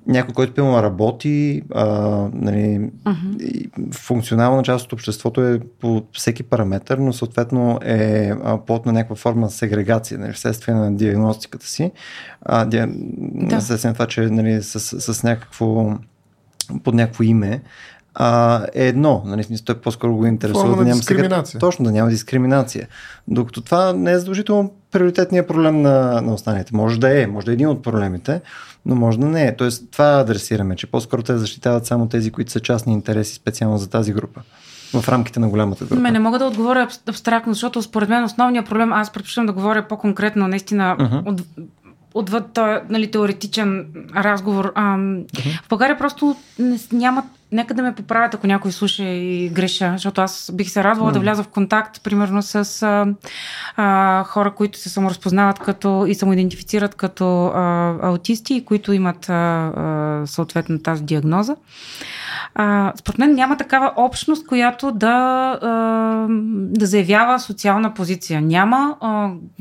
някой, 0.08 0.34
който 0.34 0.54
пълно 0.54 0.84
работи, 0.84 1.62
а, 1.76 1.88
нали, 2.34 2.90
uh-huh. 3.04 3.94
функционална 3.94 4.64
част 4.64 4.86
от 4.86 4.94
обществото 4.94 5.42
е 5.42 5.60
по 5.80 6.04
всеки 6.14 6.44
параметр, 6.44 6.96
но 7.00 7.14
съответно 7.14 7.80
е 7.84 8.32
плод 8.66 8.86
на 8.86 8.92
някаква 8.92 9.16
форма 9.16 9.50
сегрегация, 9.50 10.20
нали, 10.20 10.34
вследствие 10.34 10.76
на 10.76 10.96
диагностиката 10.96 11.66
си. 11.68 11.92
А, 12.42 12.66
ди... 12.66 12.78
да. 12.78 12.88
на 13.84 13.94
това, 13.94 14.06
че 14.06 14.22
нали, 14.22 14.64
с, 14.64 14.80
с 15.14 15.24
някакво 15.24 15.94
под 16.84 16.96
някакво 16.96 17.24
име 17.24 17.62
а, 18.16 18.62
е 18.74 18.88
едно. 18.88 19.22
Нали, 19.26 19.44
смисъл, 19.44 19.66
той 19.66 19.76
по-скоро 19.76 20.16
го 20.16 20.26
интересува 20.26 20.62
Форма 20.64 20.78
да 20.78 20.84
няма 20.84 20.96
дискриминация. 20.96 21.46
Сега, 21.46 21.60
точно, 21.60 21.86
да 21.86 21.92
няма 21.92 22.10
дискриминация. 22.10 22.88
Докато 23.28 23.62
това 23.62 23.94
не 23.94 24.12
е 24.12 24.18
задължително 24.20 24.74
приоритетният 24.92 25.48
проблем 25.48 25.82
на, 25.82 26.22
на 26.22 26.34
останалите. 26.34 26.76
Може 26.76 27.00
да 27.00 27.22
е, 27.24 27.28
може 27.28 27.46
да 27.46 27.52
е 27.52 27.54
един 27.54 27.68
от 27.68 27.84
проблемите, 27.84 28.42
но 28.86 28.96
може 28.96 29.20
да 29.20 29.26
не 29.26 29.48
е. 29.48 29.56
Тоест, 29.56 29.92
това 29.92 30.06
адресираме, 30.06 30.76
че 30.76 30.88
по-скоро 30.88 31.24
те 31.24 31.38
защитават 31.38 31.86
само 31.86 32.08
тези, 32.10 32.32
които 32.32 32.52
са 32.52 32.60
частни 32.60 32.94
интереси 32.94 33.34
специално 33.36 33.78
за 33.78 33.90
тази 33.90 34.14
група. 34.14 34.42
В 34.94 35.10
рамките 35.10 35.40
на 35.40 35.50
голямата 35.50 35.86
група. 35.86 36.02
Ме 36.02 36.12
не 36.12 36.20
мога 36.20 36.40
да 36.40 36.46
отговоря 36.46 36.88
абс- 36.88 37.10
абстрактно, 37.10 37.54
защото 37.54 37.82
според 37.82 38.10
мен 38.10 38.24
основният 38.24 38.66
проблем, 38.66 38.94
аз 38.94 39.14
предпочитам 39.14 39.46
да 39.46 39.54
говоря 39.54 39.88
по-конкретно, 39.88 40.48
наистина 40.48 40.96
Мгм. 41.00 41.16
от, 41.26 41.42
отвъд 42.14 42.52
този 42.54 42.80
нали, 42.90 43.12
теоретичен 43.12 43.86
разговор. 44.16 44.72
Ам, 44.76 45.24
В 45.66 45.70
България 45.70 45.98
просто 45.98 46.36
не, 46.60 46.78
с- 46.78 46.92
няма, 46.92 47.24
нека 47.52 47.74
да 47.74 47.82
ме 47.82 47.96
поправят, 47.96 48.34
ако 48.34 48.48
някой 48.48 48.72
слуша 48.72 49.04
и 49.04 49.50
греша, 49.50 49.92
защото 49.92 50.22
аз 50.22 50.52
бих 50.54 50.70
се 50.70 50.84
радвала 50.84 51.12
да 51.12 51.20
вляза 51.20 51.44
в 51.44 51.48
контакт, 51.48 52.04
примерно 52.04 52.42
с 52.42 52.84
а, 52.84 53.08
а, 53.76 54.24
хора, 54.24 54.52
които 54.52 54.80
се 54.80 54.90
саморазпознават 54.90 55.60
като 55.60 56.06
и 56.08 56.16
самоидентифицират 56.16 56.96
като 56.96 57.46
а, 57.46 57.96
аутисти 58.02 58.54
и 58.54 58.66
които 58.66 58.94
имат 58.94 59.30
а, 59.30 59.34
а, 59.34 60.22
съответно 60.28 60.80
тази 60.80 61.04
диагноза. 61.04 61.56
Според 62.96 63.18
мен 63.18 63.36
няма 63.36 63.58
такава 63.58 63.94
общност, 63.96 64.48
която 64.48 64.92
да, 64.92 65.58
да 66.52 66.86
заявява 66.86 67.40
социална 67.40 67.94
позиция. 67.94 68.42
Няма 68.42 68.96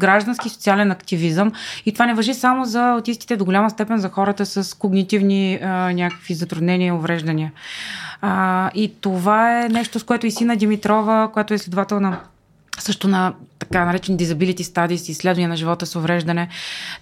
граждански 0.00 0.48
социален 0.48 0.90
активизъм 0.90 1.52
и 1.86 1.92
това 1.92 2.06
не 2.06 2.14
въжи 2.14 2.34
само 2.34 2.64
за 2.64 2.90
аутистите, 2.90 3.36
до 3.36 3.44
голяма 3.44 3.70
степен 3.70 3.98
за 3.98 4.08
хората 4.08 4.46
с 4.46 4.78
когнитивни 4.78 5.58
някакви 5.94 6.34
затруднения 6.34 6.88
и 6.88 6.92
увреждания. 6.92 7.52
И 8.74 8.92
това 9.00 9.60
е 9.64 9.68
нещо, 9.68 9.98
с 9.98 10.04
което 10.04 10.26
и 10.26 10.30
Сина 10.30 10.56
Димитрова, 10.56 11.30
която 11.32 11.54
е 11.54 11.58
следовател 11.58 12.00
на 12.00 12.20
също 12.80 13.08
на 13.08 13.34
така 13.58 13.84
наречен 13.84 14.18
disability 14.18 14.62
studies, 14.62 15.10
изследвания 15.10 15.48
на 15.48 15.56
живота 15.56 15.86
с 15.86 15.96
увреждане. 15.96 16.48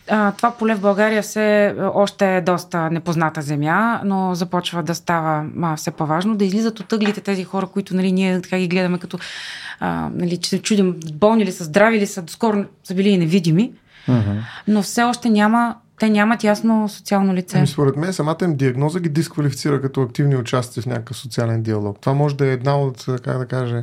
А, 0.08 0.32
това 0.32 0.50
поле 0.50 0.74
в 0.74 0.80
България 0.80 1.22
все 1.22 1.74
още 1.94 2.36
е 2.36 2.40
доста 2.40 2.90
непозната 2.90 3.42
земя, 3.42 4.00
но 4.04 4.34
започва 4.34 4.82
да 4.82 4.94
става 4.94 5.46
а, 5.62 5.76
все 5.76 5.90
по-важно, 5.90 6.36
да 6.36 6.44
излизат 6.44 6.80
от 6.80 6.92
ъглите 6.92 7.20
тези 7.20 7.44
хора, 7.44 7.66
които 7.66 7.96
нали, 7.96 8.12
ние 8.12 8.40
така 8.40 8.58
ги 8.58 8.68
гледаме 8.68 8.98
като, 8.98 9.18
а, 9.80 10.10
нали, 10.14 10.36
че 10.36 10.50
се 10.50 10.62
чудим 10.62 10.96
болни 11.14 11.44
ли 11.44 11.52
са, 11.52 11.64
здрави 11.64 12.00
ли 12.00 12.06
са, 12.06 12.22
доскоро 12.22 12.64
са 12.84 12.94
били 12.94 13.08
и 13.08 13.18
невидими, 13.18 13.72
но 14.68 14.82
все 14.82 15.02
още 15.02 15.30
няма, 15.30 15.76
те 16.00 16.10
нямат 16.10 16.44
ясно 16.44 16.88
социално 16.88 17.34
лице. 17.34 17.58
Ами, 17.58 17.66
според 17.66 17.96
мен 17.96 18.12
самата 18.12 18.36
им 18.42 18.56
диагноза 18.56 19.00
ги 19.00 19.08
дисквалифицира 19.08 19.82
като 19.82 20.02
активни 20.02 20.36
участия 20.36 20.82
в 20.82 20.86
някакъв 20.86 21.16
социален 21.16 21.62
диалог. 21.62 21.98
Това 22.00 22.14
може 22.14 22.36
да 22.36 22.46
е 22.46 22.52
една 22.52 22.78
от, 22.80 23.04
как 23.24 23.38
да 23.38 23.46
кажа, 23.46 23.82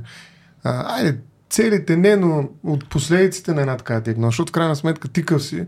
а, 0.64 0.96
айде, 0.96 1.18
целите 1.54 1.98
не, 1.98 2.16
но 2.16 2.50
от 2.64 2.90
последиците 2.90 3.54
на 3.54 3.62
една 3.62 3.78
такава 3.78 4.02
диагноза, 4.02 4.28
защото 4.28 4.50
в 4.50 4.54
крайна 4.54 4.76
сметка 4.76 5.08
тикав 5.08 5.44
си, 5.44 5.66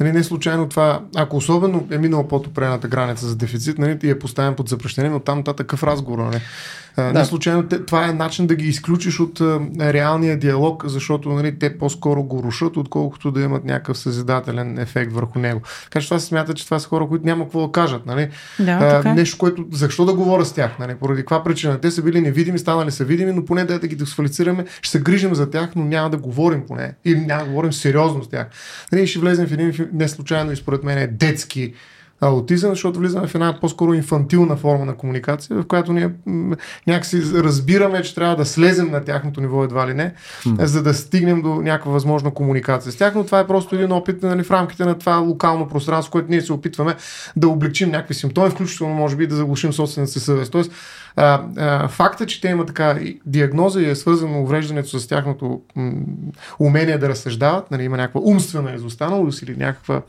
нали, 0.00 0.12
не 0.12 0.24
случайно 0.24 0.68
това, 0.68 1.02
ако 1.16 1.36
особено 1.36 1.86
е 1.90 1.98
минал 1.98 2.28
под 2.28 2.46
определената 2.46 2.88
граница 2.88 3.26
за 3.26 3.36
дефицит, 3.36 3.78
нали, 3.78 3.98
и 4.02 4.10
е 4.10 4.18
поставен 4.18 4.54
под 4.54 4.68
запрещение, 4.68 5.10
но 5.10 5.20
там 5.20 5.38
нататък 5.38 5.56
такъв 5.56 5.82
разговор, 5.82 6.18
нали. 6.18 6.40
Да. 6.96 7.12
Не 7.12 7.24
случайно 7.24 7.62
те, 7.62 7.84
това 7.84 8.08
е 8.08 8.12
начин 8.12 8.46
да 8.46 8.54
ги 8.54 8.68
изключиш 8.68 9.20
от 9.20 9.40
а, 9.40 9.60
реалния 9.80 10.38
диалог, 10.38 10.84
защото 10.86 11.28
нали, 11.28 11.58
те 11.58 11.78
по-скоро 11.78 12.22
го 12.22 12.42
рушат, 12.42 12.76
отколкото 12.76 13.30
да 13.30 13.40
имат 13.40 13.64
някакъв 13.64 13.98
съзидателен 13.98 14.78
ефект 14.78 15.12
върху 15.12 15.38
него. 15.38 15.60
Така 15.84 16.00
че 16.00 16.08
това 16.08 16.18
се 16.18 16.26
смята, 16.26 16.54
че 16.54 16.64
това 16.64 16.78
са 16.78 16.88
хора, 16.88 17.06
които 17.08 17.26
няма 17.26 17.44
какво 17.44 17.66
да 17.66 17.72
кажат. 17.72 18.06
Нали? 18.06 18.28
Да, 18.60 18.72
а, 18.72 18.78
така 18.78 19.10
е. 19.10 19.14
нещо, 19.14 19.38
което. 19.38 19.66
Защо 19.72 20.04
да 20.04 20.14
говоря 20.14 20.44
с 20.44 20.52
тях? 20.52 20.78
Нали? 20.78 20.94
Поради 20.94 21.20
каква 21.20 21.44
причина? 21.44 21.80
Те 21.80 21.90
са 21.90 22.02
били 22.02 22.20
невидими, 22.20 22.58
станали 22.58 22.90
са 22.90 23.04
видими, 23.04 23.32
но 23.32 23.44
поне 23.44 23.64
да, 23.64 23.78
да 23.78 23.86
ги 23.86 23.96
дисквалицираме, 23.96 24.64
ще 24.82 24.90
се 24.90 25.00
грижим 25.00 25.34
за 25.34 25.50
тях, 25.50 25.70
но 25.76 25.84
няма 25.84 26.10
да 26.10 26.16
говорим 26.16 26.62
поне. 26.66 26.94
Или 27.04 27.20
няма 27.20 27.44
да 27.44 27.48
говорим 27.48 27.72
сериозно 27.72 28.24
с 28.24 28.28
тях. 28.28 28.46
Нали? 28.92 29.06
Ще 29.06 29.18
влезем 29.18 29.46
в 29.46 29.52
един 29.52 29.88
не 29.92 30.08
случайно 30.08 30.52
и 30.52 30.56
според 30.56 30.84
мен 30.84 30.98
е 30.98 31.06
детски 31.06 31.74
аутизъм, 32.22 32.70
защото 32.70 32.98
влизаме 32.98 33.26
в 33.26 33.34
една 33.34 33.60
по-скоро 33.60 33.94
инфантилна 33.94 34.56
форма 34.56 34.84
на 34.84 34.94
комуникация, 34.94 35.56
в 35.56 35.66
която 35.66 35.92
ние 35.92 36.10
някакси 36.86 37.22
разбираме, 37.34 38.02
че 38.02 38.14
трябва 38.14 38.36
да 38.36 38.44
слезем 38.44 38.90
на 38.90 39.04
тяхното 39.04 39.40
ниво 39.40 39.64
едва 39.64 39.88
ли 39.88 39.94
не, 39.94 40.14
за 40.58 40.82
да 40.82 40.94
стигнем 40.94 41.42
до 41.42 41.54
някаква 41.54 41.92
възможна 41.92 42.30
комуникация 42.30 42.92
с 42.92 42.96
тях, 42.96 43.14
но 43.14 43.24
това 43.24 43.40
е 43.40 43.46
просто 43.46 43.74
един 43.74 43.92
опит 43.92 44.22
нали, 44.22 44.42
в 44.42 44.50
рамките 44.50 44.84
на 44.84 44.98
това 44.98 45.16
локално 45.16 45.68
пространство, 45.68 46.12
което 46.12 46.30
ние 46.30 46.40
се 46.40 46.52
опитваме 46.52 46.96
да 47.36 47.48
облегчим 47.48 47.90
някакви 47.90 48.14
симптоми, 48.14 48.50
включително 48.50 48.94
може 48.94 49.16
би 49.16 49.26
да 49.26 49.36
заглушим 49.36 49.72
собствената 49.72 50.12
си 50.12 50.20
съвест. 50.20 50.52
Тоест, 50.52 50.72
а, 51.16 51.42
а, 51.56 51.88
факта, 51.88 52.26
че 52.26 52.40
те 52.40 52.48
имат 52.48 52.66
така 52.66 52.98
диагноза 53.26 53.80
и 53.80 53.90
е 53.90 53.94
свързано 53.94 54.42
увреждането 54.42 54.98
с 54.98 55.06
тяхното 55.06 55.60
м- 55.76 55.92
умение 56.58 56.98
да 56.98 57.08
разсъждават, 57.08 57.70
нали, 57.70 57.84
има 57.84 57.96
някаква 57.96 58.20
умствена 58.24 58.74
изостаналост 58.74 59.42
или 59.42 59.56
някаква 59.56 60.02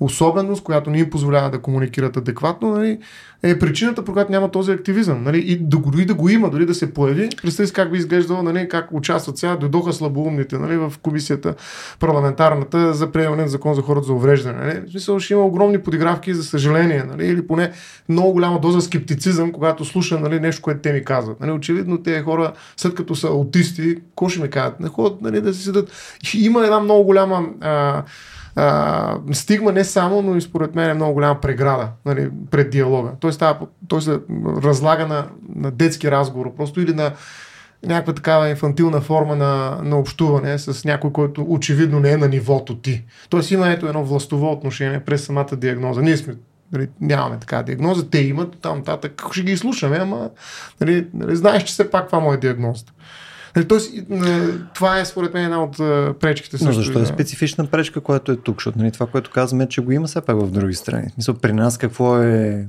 особеност, 0.00 0.62
която 0.62 0.90
не 0.90 0.98
им 0.98 1.10
позволява 1.10 1.50
да 1.50 1.62
комуникират 1.62 2.16
адекватно, 2.16 2.70
нали, 2.70 2.98
е 3.42 3.58
причината, 3.58 4.04
по 4.04 4.12
която 4.12 4.32
няма 4.32 4.50
този 4.50 4.72
активизъм. 4.72 5.22
Нали, 5.22 5.38
и 5.38 5.56
да, 5.56 5.76
дори 5.76 6.04
да 6.04 6.14
го 6.14 6.28
има, 6.28 6.50
дори 6.50 6.66
да 6.66 6.74
се 6.74 6.94
появи, 6.94 7.28
представи 7.42 7.72
как 7.72 7.92
би 7.92 7.98
изглеждало, 7.98 8.42
нали, 8.42 8.68
как 8.68 8.88
участват 8.92 9.38
сега, 9.38 9.56
дойдоха 9.56 9.92
слабоумните 9.92 10.58
нали, 10.58 10.76
в 10.76 10.92
комисията 11.02 11.54
парламентарната 12.00 12.94
за 12.94 13.12
приемане 13.12 13.42
на 13.42 13.48
закон 13.48 13.74
за 13.74 13.82
хората 13.82 14.06
за 14.06 14.12
увреждане. 14.12 14.66
Нали. 14.66 14.80
В 14.86 14.90
смисъл 14.90 15.18
ще 15.18 15.32
има 15.34 15.42
огромни 15.42 15.78
подигравки, 15.78 16.34
за 16.34 16.44
съжаление, 16.44 17.04
нали, 17.08 17.26
или 17.26 17.46
поне 17.46 17.72
много 18.08 18.32
голяма 18.32 18.60
доза 18.60 18.80
скептицизъм, 18.80 19.52
когато 19.52 19.84
слуша 19.84 20.20
нали, 20.20 20.40
нещо, 20.40 20.62
което 20.62 20.80
те 20.80 20.92
ми 20.92 21.04
казват. 21.04 21.40
Нали, 21.40 21.50
очевидно 21.50 22.02
тези 22.02 22.22
хора, 22.22 22.52
след 22.76 22.94
като 22.94 23.14
са 23.14 23.26
аутисти, 23.26 23.94
какво 23.94 24.28
ще 24.28 24.42
ми 24.42 24.50
кажат? 24.50 24.80
Не 24.80 24.88
ходят 24.88 25.22
нали, 25.22 25.40
да 25.40 25.54
си 25.54 25.62
седат. 25.62 25.92
Има 26.34 26.64
една 26.64 26.80
много 26.80 27.04
голяма 27.04 27.46
а, 27.60 28.02
а, 28.60 29.18
стигма 29.32 29.72
не 29.72 29.84
само, 29.84 30.22
но 30.22 30.36
и 30.36 30.40
според 30.40 30.74
мен 30.74 30.90
е 30.90 30.94
много 30.94 31.12
голяма 31.12 31.40
преграда 31.40 31.88
нали, 32.06 32.30
пред 32.50 32.70
диалога. 32.70 33.10
Той, 33.20 33.32
става, 33.32 33.58
той 33.88 34.02
се 34.02 34.18
разлага 34.62 35.06
на, 35.06 35.26
на 35.56 35.70
детски 35.70 36.10
разговор, 36.10 36.54
просто 36.56 36.80
или 36.80 36.94
на 36.94 37.12
някаква 37.86 38.12
такава 38.12 38.48
инфантилна 38.48 39.00
форма 39.00 39.36
на, 39.36 39.80
на 39.82 39.98
общуване 39.98 40.58
с 40.58 40.84
някой, 40.84 41.12
който 41.12 41.46
очевидно 41.48 42.00
не 42.00 42.10
е 42.10 42.16
на 42.16 42.28
нивото 42.28 42.76
ти. 42.76 43.04
Тоест 43.28 43.50
има 43.50 43.68
ето 43.68 43.86
едно 43.86 44.04
властово 44.04 44.52
отношение 44.52 45.00
през 45.00 45.24
самата 45.24 45.56
диагноза. 45.56 46.02
Ние 46.02 46.16
сме 46.16 46.34
Нали, 46.72 46.88
нямаме 47.00 47.38
такава 47.38 47.62
диагноза, 47.62 48.10
те 48.10 48.18
имат, 48.18 48.56
там 48.62 48.78
нататък 48.78 49.22
ще 49.32 49.42
ги 49.42 49.52
изслушаме, 49.52 49.96
ама 49.96 50.30
нали, 50.80 51.06
нали, 51.14 51.36
знаеш, 51.36 51.62
че 51.62 51.72
все 51.72 51.90
пак 51.90 52.06
това 52.06 52.20
му 52.20 52.32
е 52.32 52.36
диагнозата. 52.36 52.92
Нали, 53.56 53.68
тоест, 53.68 53.92
това 54.74 55.00
е 55.00 55.04
според 55.04 55.34
мен 55.34 55.44
една 55.44 55.62
от 55.62 55.76
пречките 56.18 56.56
Но 56.56 56.58
също. 56.58 56.72
защо 56.72 56.92
и 56.92 56.96
е 56.96 57.00
на- 57.00 57.06
специфична 57.06 57.66
пречка, 57.66 58.00
която 58.00 58.32
е 58.32 58.36
тук? 58.36 58.56
Защото 58.56 58.78
нали, 58.78 58.90
това, 58.92 59.06
което 59.06 59.30
казваме, 59.30 59.64
е, 59.64 59.68
че 59.68 59.80
го 59.80 59.92
има 59.92 60.06
все 60.06 60.20
пак 60.20 60.36
в 60.36 60.50
други 60.50 60.74
страни. 60.74 61.08
В 61.08 61.14
смисъл, 61.14 61.34
при 61.34 61.52
нас 61.52 61.78
какво 61.78 62.18
е... 62.18 62.66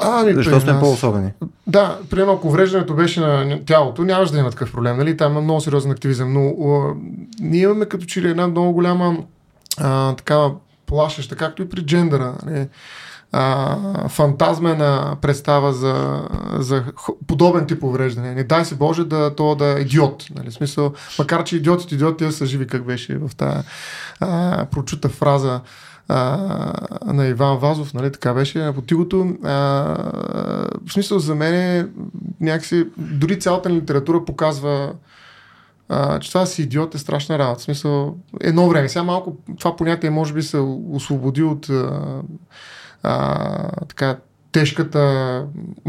Ами, 0.00 0.34
Защо 0.34 0.60
сме 0.60 0.80
по-особени? 0.80 1.32
Да, 1.66 1.98
примерно 2.10 2.32
ако 2.32 2.48
увреждането 2.48 2.94
беше 2.94 3.20
на 3.20 3.60
тялото, 3.66 4.04
нямаше 4.04 4.32
да 4.32 4.38
има 4.38 4.50
такъв 4.50 4.72
проблем, 4.72 4.96
нали? 4.96 5.16
Там 5.16 5.32
има 5.32 5.40
много 5.40 5.60
сериозен 5.60 5.90
активизъм, 5.90 6.32
но 6.32 6.48
а, 6.48 6.94
ние 7.40 7.62
имаме 7.62 7.84
като 7.86 8.04
че 8.04 8.22
ли 8.22 8.28
една 8.28 8.48
много 8.48 8.72
голяма 8.72 9.16
а, 9.78 10.14
такава 10.14 10.52
плашеща, 10.86 11.36
както 11.36 11.62
и 11.62 11.68
при 11.68 11.80
джендъра, 11.82 12.34
нали? 12.46 12.68
А, 13.32 14.08
фантазмена 14.08 15.16
представа 15.20 15.72
за, 15.72 16.22
за 16.58 16.84
подобен 17.26 17.66
тип 17.66 17.82
увреждане. 17.82 18.34
Не 18.34 18.44
дай 18.44 18.64
се 18.64 18.74
Боже 18.74 19.04
да 19.04 19.34
то 19.34 19.54
да 19.54 19.78
е 19.78 19.80
идиот. 19.80 20.24
Нали? 20.36 20.52
Смисъл, 20.52 20.92
макар 21.18 21.44
че 21.44 21.56
идиотите, 21.56 21.94
идиоти 21.94 22.32
са 22.32 22.46
живи, 22.46 22.66
как 22.66 22.84
беше 22.84 23.18
в 23.18 23.30
тази 23.36 23.58
прочута 24.70 25.08
фраза 25.08 25.60
а, 26.08 26.38
на 27.06 27.26
Иван 27.26 27.58
Вазов, 27.58 27.94
нали, 27.94 28.12
така 28.12 28.34
беше 28.34 28.72
по 28.74 28.82
тигото. 28.82 29.36
А, 29.44 29.52
в 30.86 30.92
смисъл 30.92 31.18
за 31.18 31.34
мен 31.34 31.54
е 31.54 31.86
някакси, 32.40 32.86
дори 32.96 33.40
цялата 33.40 33.70
литература 33.70 34.24
показва 34.24 34.92
а, 35.88 36.18
че 36.18 36.28
това 36.28 36.46
си 36.46 36.62
идиот 36.62 36.94
е 36.94 36.98
страшна 36.98 37.38
работа. 37.38 37.60
В 37.60 37.62
смисъл, 37.62 38.16
едно 38.40 38.68
време. 38.68 38.88
Сега 38.88 39.02
малко 39.02 39.36
това 39.58 39.76
понятие 39.76 40.10
може 40.10 40.32
би 40.32 40.42
се 40.42 40.58
освободи 40.90 41.42
от 41.42 41.68
а, 41.68 42.22
а, 43.02 43.86
така, 43.88 44.16
тежката, 44.52 45.44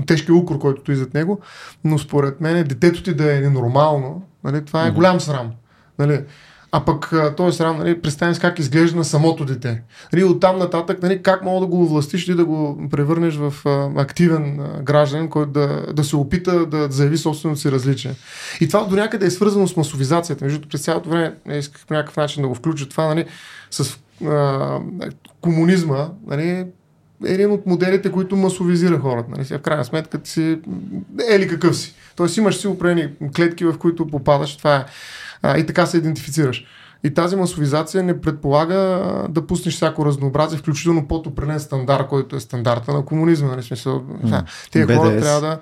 тежкия 0.08 0.36
укор, 0.36 0.60
който 0.60 0.82
стои 0.82 0.96
зад 0.96 1.14
него, 1.14 1.40
но 1.84 1.98
според 1.98 2.42
мен 2.42 2.68
детето 2.68 3.04
ти 3.04 3.14
да 3.14 3.38
е 3.38 3.40
ненормално, 3.40 4.24
нали, 4.44 4.66
това 4.66 4.88
е 4.88 4.92
голям 4.92 5.20
срам. 5.20 5.52
Нали. 6.00 6.24
А 6.76 6.86
пък 6.86 7.14
а, 7.14 7.36
този 7.36 7.58
срам, 7.58 7.78
нали, 7.78 8.02
представим 8.02 8.36
си 8.36 8.42
как 8.42 8.60
изглежда 8.60 8.98
на 8.98 9.06
самото 9.06 9.46
дете. 9.46 9.82
Нали, 10.14 10.24
оттам 10.24 10.58
нататък, 10.58 11.02
нали, 11.02 11.22
как 11.22 11.44
мога 11.44 11.60
да 11.60 11.66
го 11.66 11.88
властиш 11.88 12.28
и 12.28 12.36
да 12.36 12.46
го 12.46 12.88
превърнеш 12.92 13.36
в 13.36 13.54
а, 13.66 14.02
активен 14.02 14.60
а, 14.60 14.82
гражданин, 14.82 15.30
който 15.30 15.52
да, 15.52 15.94
да 15.94 16.04
се 16.04 16.16
опита 16.16 16.66
да 16.66 16.88
заяви 16.92 17.18
собственото 17.18 17.62
си 17.62 17.72
различие. 17.72 18.16
И 18.62 18.68
това 18.68 18.84
до 18.84 18.96
някъде 18.96 19.26
е 19.26 19.32
свързано 19.32 19.68
с 19.68 19.78
масовизацията. 19.78 20.46
Между 20.46 20.68
през 20.68 20.82
цялото 20.82 21.10
време 21.10 21.36
е, 21.50 21.58
исках 21.58 21.86
по 21.86 21.94
някакъв 21.94 22.18
начин 22.18 22.42
да 22.42 22.48
го 22.48 22.56
включа 22.56 22.90
това, 22.90 23.06
нали, 23.08 23.26
с 23.72 24.00
а, 24.26 24.80
комунизма, 25.42 26.10
нали, 26.28 26.66
един 27.26 27.52
от 27.52 27.66
моделите, 27.66 28.12
които 28.12 28.36
масовизира 28.36 29.00
хората. 29.00 29.32
Нали? 29.32 29.44
В 29.44 29.60
крайна 29.60 29.86
сметка 29.86 30.18
ти 30.18 30.30
си 30.30 30.60
ели 31.30 31.48
какъв 31.48 31.78
си. 31.78 31.96
Тоест 32.16 32.38
имаш 32.38 32.56
си 32.56 32.68
определени 32.68 33.10
клетки, 33.36 33.66
в 33.66 33.78
които 33.78 34.08
попадаш. 34.08 34.58
Това 34.58 34.76
е. 34.76 34.86
А, 35.42 35.58
и 35.58 35.66
така 35.66 35.86
се 35.86 35.98
идентифицираш. 35.98 36.66
И 37.04 37.14
тази 37.14 37.36
масовизация 37.36 38.04
не 38.04 38.22
предполага 38.22 38.76
да 39.30 39.48
пуснеш 39.48 39.76
всяко 39.76 40.06
разнообразие, 40.06 40.58
включително 40.58 41.08
под 41.08 41.28
определен 41.28 41.60
стандарт, 41.60 42.08
който 42.08 42.36
е 42.36 42.40
стандарта 42.40 42.94
на 42.94 43.06
комунизма. 43.06 43.48
Нали? 43.48 43.64
Смисъл, 43.64 44.04
mm. 44.26 44.44
Тези 44.72 44.96
хора 44.96 45.20
трябва 45.20 45.42
да 45.42 45.60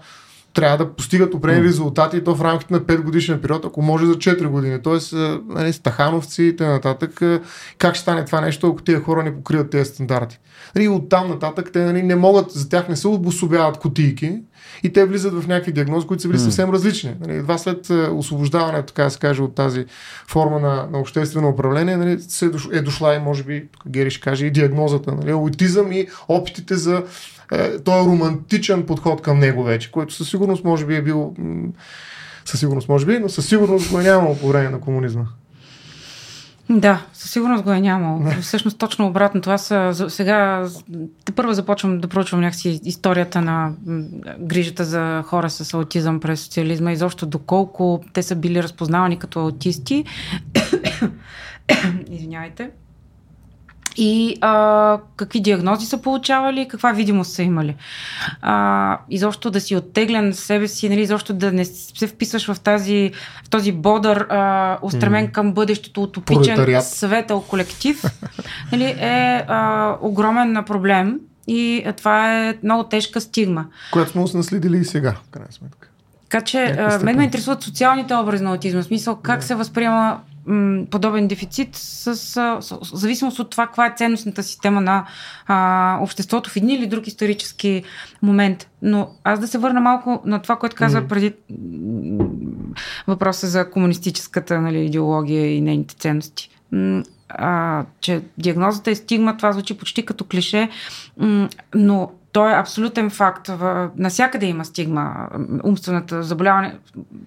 трябва 0.53 0.77
да 0.77 0.93
постигат 0.93 1.33
определени 1.33 1.67
резултати 1.67 2.17
и 2.17 2.23
то 2.23 2.35
в 2.35 2.41
рамките 2.41 2.73
на 2.73 2.79
5 2.79 3.01
годишен 3.01 3.41
период, 3.41 3.65
ако 3.65 3.81
може 3.81 4.05
за 4.05 4.13
4 4.13 4.47
години. 4.47 4.81
Тоест, 4.81 5.13
нали, 5.47 5.73
стахановци 5.73 6.43
и 6.43 6.55
т.н. 6.55 7.39
Как 7.77 7.95
ще 7.95 8.01
стане 8.01 8.25
това 8.25 8.41
нещо, 8.41 8.67
ако 8.67 8.81
тези 8.81 9.01
хора 9.01 9.23
не 9.23 9.35
покрият 9.35 9.69
тези 9.69 9.89
стандарти? 9.89 10.39
Нали, 10.75 10.87
от 10.87 11.09
там 11.09 11.29
нататък 11.29 11.69
те 11.73 11.85
нали, 11.85 12.03
не 12.03 12.15
могат, 12.15 12.51
за 12.51 12.69
тях 12.69 12.89
не 12.89 12.95
се 12.95 13.07
обособяват 13.07 13.77
кутийки 13.77 14.39
и 14.83 14.93
те 14.93 15.05
влизат 15.05 15.33
в 15.33 15.47
някакви 15.47 15.71
диагнози, 15.71 16.07
които 16.07 16.23
са 16.23 16.29
били 16.29 16.39
съвсем 16.39 16.69
различни. 16.69 17.15
Нали, 17.19 17.33
едва 17.33 17.57
след 17.57 17.89
освобождаването, 18.13 18.85
така 18.85 19.03
да 19.03 19.09
се 19.09 19.19
каже, 19.19 19.41
от 19.41 19.55
тази 19.55 19.85
форма 20.27 20.59
на, 20.59 20.87
на 20.91 20.99
обществено 20.99 21.49
управление, 21.49 21.97
нали, 21.97 22.17
е 22.71 22.81
дошла 22.81 23.15
и 23.15 23.19
може 23.19 23.43
би, 23.43 23.67
Гери 23.87 24.11
ще 24.11 24.21
каже, 24.21 24.45
и 24.45 24.51
диагнозата, 24.51 25.11
нали, 25.15 25.31
аутизъм 25.31 25.91
и 25.91 26.07
опитите 26.27 26.75
за 26.75 27.03
е, 27.51 27.79
той 27.79 28.01
е 28.01 28.05
романтичен 28.05 28.85
подход 28.85 29.21
към 29.21 29.39
него 29.39 29.63
вече, 29.63 29.91
който 29.91 30.13
със 30.13 30.29
сигурност 30.29 30.63
може 30.63 30.85
би 30.85 30.95
е 30.95 31.01
бил 31.01 31.35
със 32.45 32.59
сигурност 32.59 32.89
може 32.89 33.05
би, 33.05 33.19
но 33.19 33.29
със 33.29 33.45
сигурност 33.45 33.91
го 33.91 33.99
е 33.99 34.03
нямало 34.03 34.37
по 34.37 34.47
време 34.47 34.69
на 34.69 34.79
комунизма. 34.79 35.25
Да, 36.69 37.05
със 37.13 37.31
сигурност 37.31 37.63
го 37.63 37.71
е 37.71 37.81
нямало. 37.81 38.21
Всъщност 38.41 38.77
точно 38.77 39.07
обратно. 39.07 39.57
Са 39.57 40.09
сега 40.09 40.67
те 41.25 41.31
първо 41.31 41.53
започвам 41.53 41.99
да 41.99 42.07
проучвам 42.07 42.41
някакси 42.41 42.79
историята 42.83 43.41
на 43.41 43.73
грижата 44.39 44.85
за 44.85 45.23
хора 45.25 45.49
с 45.49 45.73
аутизъм 45.73 46.19
през 46.19 46.41
социализма 46.41 46.91
и 46.91 46.95
защо 46.95 47.25
доколко 47.25 48.03
те 48.13 48.23
са 48.23 48.35
били 48.35 48.63
разпознавани 48.63 49.19
като 49.19 49.39
аутисти. 49.39 50.05
Извинявайте 52.11 52.69
и 53.97 54.37
а, 54.41 54.99
какви 55.15 55.39
диагнози 55.39 55.85
са 55.85 56.01
получавали, 56.01 56.67
каква 56.67 56.91
видимост 56.91 57.31
са 57.31 57.43
имали. 57.43 57.75
А, 58.41 58.97
изобщо 59.09 59.51
да 59.51 59.61
си 59.61 59.75
оттеглен 59.75 60.33
себе 60.33 60.67
си, 60.67 60.89
нали, 60.89 61.01
изобщо 61.01 61.33
да 61.33 61.51
не 61.51 61.65
се 61.65 62.07
вписваш 62.07 62.53
в, 62.53 62.59
тази, 62.59 63.11
в 63.45 63.49
този 63.49 63.71
бодър, 63.71 64.27
а, 64.29 64.77
устремен 64.81 65.27
mm. 65.27 65.31
към 65.31 65.53
бъдещето, 65.53 66.03
утопичен, 66.03 66.81
светъл 66.81 67.41
колектив, 67.41 68.03
нали, 68.71 68.85
е 68.85 69.45
а, 69.47 69.97
огромен 70.01 70.63
проблем 70.65 71.19
и 71.47 71.85
това 71.97 72.39
е 72.39 72.55
много 72.63 72.83
тежка 72.83 73.21
стигма. 73.21 73.65
Която 73.91 74.11
сме 74.11 74.25
наследили 74.33 74.77
и 74.77 74.85
сега, 74.85 75.11
в 75.11 75.29
крайна 75.31 75.51
сметка. 75.51 75.87
Така 76.29 76.43
че 76.43 76.77
мен 77.03 77.17
ме 77.17 77.23
интересуват 77.23 77.63
социалните 77.63 78.15
образи 78.15 78.43
на 78.43 78.51
аутизма. 78.51 78.81
В 78.81 78.85
смисъл 78.85 79.15
как 79.15 79.41
yeah. 79.41 79.43
се 79.43 79.55
възприема 79.55 80.19
подобен 80.91 81.27
дефицит 81.27 81.69
с, 81.75 82.15
с, 82.15 82.57
с 82.61 82.77
зависимост 82.93 83.39
от 83.39 83.49
това 83.49 83.65
каква 83.65 83.85
е 83.85 83.93
ценностната 83.97 84.43
система 84.43 84.81
на 84.81 85.05
а, 85.47 85.97
обществото 86.01 86.49
в 86.49 86.55
един 86.55 86.69
или 86.69 86.87
друг 86.87 87.07
исторически 87.07 87.83
момент. 88.21 88.69
Но 88.81 89.09
аз 89.23 89.39
да 89.39 89.47
се 89.47 89.57
върна 89.57 89.81
малко 89.81 90.21
на 90.25 90.41
това, 90.41 90.55
което 90.55 90.75
каза 90.75 91.01
mm. 91.01 91.07
преди 91.07 91.33
въпроса 93.07 93.47
за 93.47 93.69
комунистическата 93.69 94.61
нали, 94.61 94.85
идеология 94.85 95.55
и 95.55 95.61
нейните 95.61 95.95
ценности. 95.95 96.49
А, 97.29 97.85
че 97.99 98.21
диагнозата 98.37 98.91
е 98.91 98.95
стигма, 98.95 99.37
това 99.37 99.51
звучи 99.51 99.77
почти 99.77 100.05
като 100.05 100.25
клише, 100.25 100.69
но 101.75 102.11
то 102.31 102.49
е 102.49 102.53
абсолютен 102.53 103.09
факт. 103.09 103.49
Насякъде 103.97 104.45
има 104.45 104.65
стигма. 104.65 105.29
Умствената 105.63 106.23
заболяване 106.23 106.77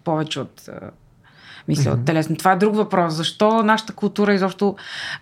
повече 0.04 0.40
от 0.40 0.68
мисля, 1.68 1.90
mm-hmm. 1.90 2.06
телесно. 2.06 2.36
Това 2.36 2.52
е 2.52 2.56
друг 2.56 2.76
въпрос. 2.76 3.14
Защо 3.14 3.62
нашата 3.62 3.92
култура 3.92 4.34
изобщо 4.34 4.76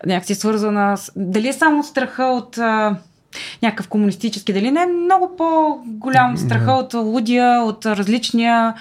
някакси 0.05 0.35
свързана 0.35 0.97
с... 0.97 1.11
Дали 1.15 1.47
е 1.47 1.53
само 1.53 1.83
страха 1.83 2.23
от 2.23 2.57
а, 2.57 2.95
някакъв 3.61 3.87
комунистически, 3.87 4.53
дали 4.53 4.71
не 4.71 4.81
е 4.81 4.85
много 4.85 5.35
по-голям 5.37 6.37
страха 6.37 6.71
mm-hmm. 6.71 6.83
от 6.83 6.93
лудия, 6.93 7.61
от 7.61 7.85
различния... 7.85 8.73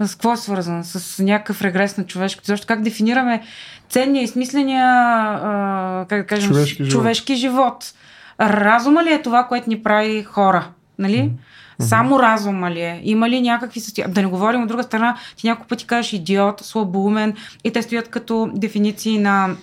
С 0.00 0.14
какво 0.14 0.32
е 0.32 0.36
свързан? 0.36 0.84
С 0.84 1.22
някакъв 1.22 1.62
регрес 1.62 1.96
на 1.96 2.06
човешкото. 2.06 2.46
Защо 2.46 2.66
как 2.66 2.82
дефинираме 2.82 3.42
ценния 3.88 4.22
и 4.22 4.28
смисления 4.28 4.86
а, 4.86 6.06
как 6.08 6.20
да 6.20 6.26
кажем, 6.26 6.50
човешки, 6.50 6.88
човешки 6.88 7.34
живот. 7.34 7.84
живот? 7.84 7.94
Разума 8.40 9.04
ли 9.04 9.12
е 9.12 9.22
това, 9.22 9.44
което 9.44 9.70
ни 9.70 9.82
прави 9.82 10.22
хора? 10.22 10.68
Нали? 10.98 11.18
Mm-hmm. 11.18 11.49
Само 11.80 12.18
разума 12.18 12.70
ли 12.70 12.80
е? 12.80 13.00
Има 13.04 13.28
ли 13.30 13.40
някакви 13.40 13.80
състояния? 13.80 14.14
Да 14.14 14.22
не 14.22 14.26
говорим 14.26 14.62
от 14.62 14.68
друга 14.68 14.82
страна, 14.82 15.16
ти 15.36 15.46
няколко 15.46 15.68
пъти 15.68 15.86
кажеш 15.86 16.12
идиот, 16.12 16.60
слабоумен 16.60 17.34
и 17.64 17.70
те 17.70 17.82
стоят 17.82 18.08
като 18.08 18.50
дефиниции 18.54 19.18
на 19.18 19.56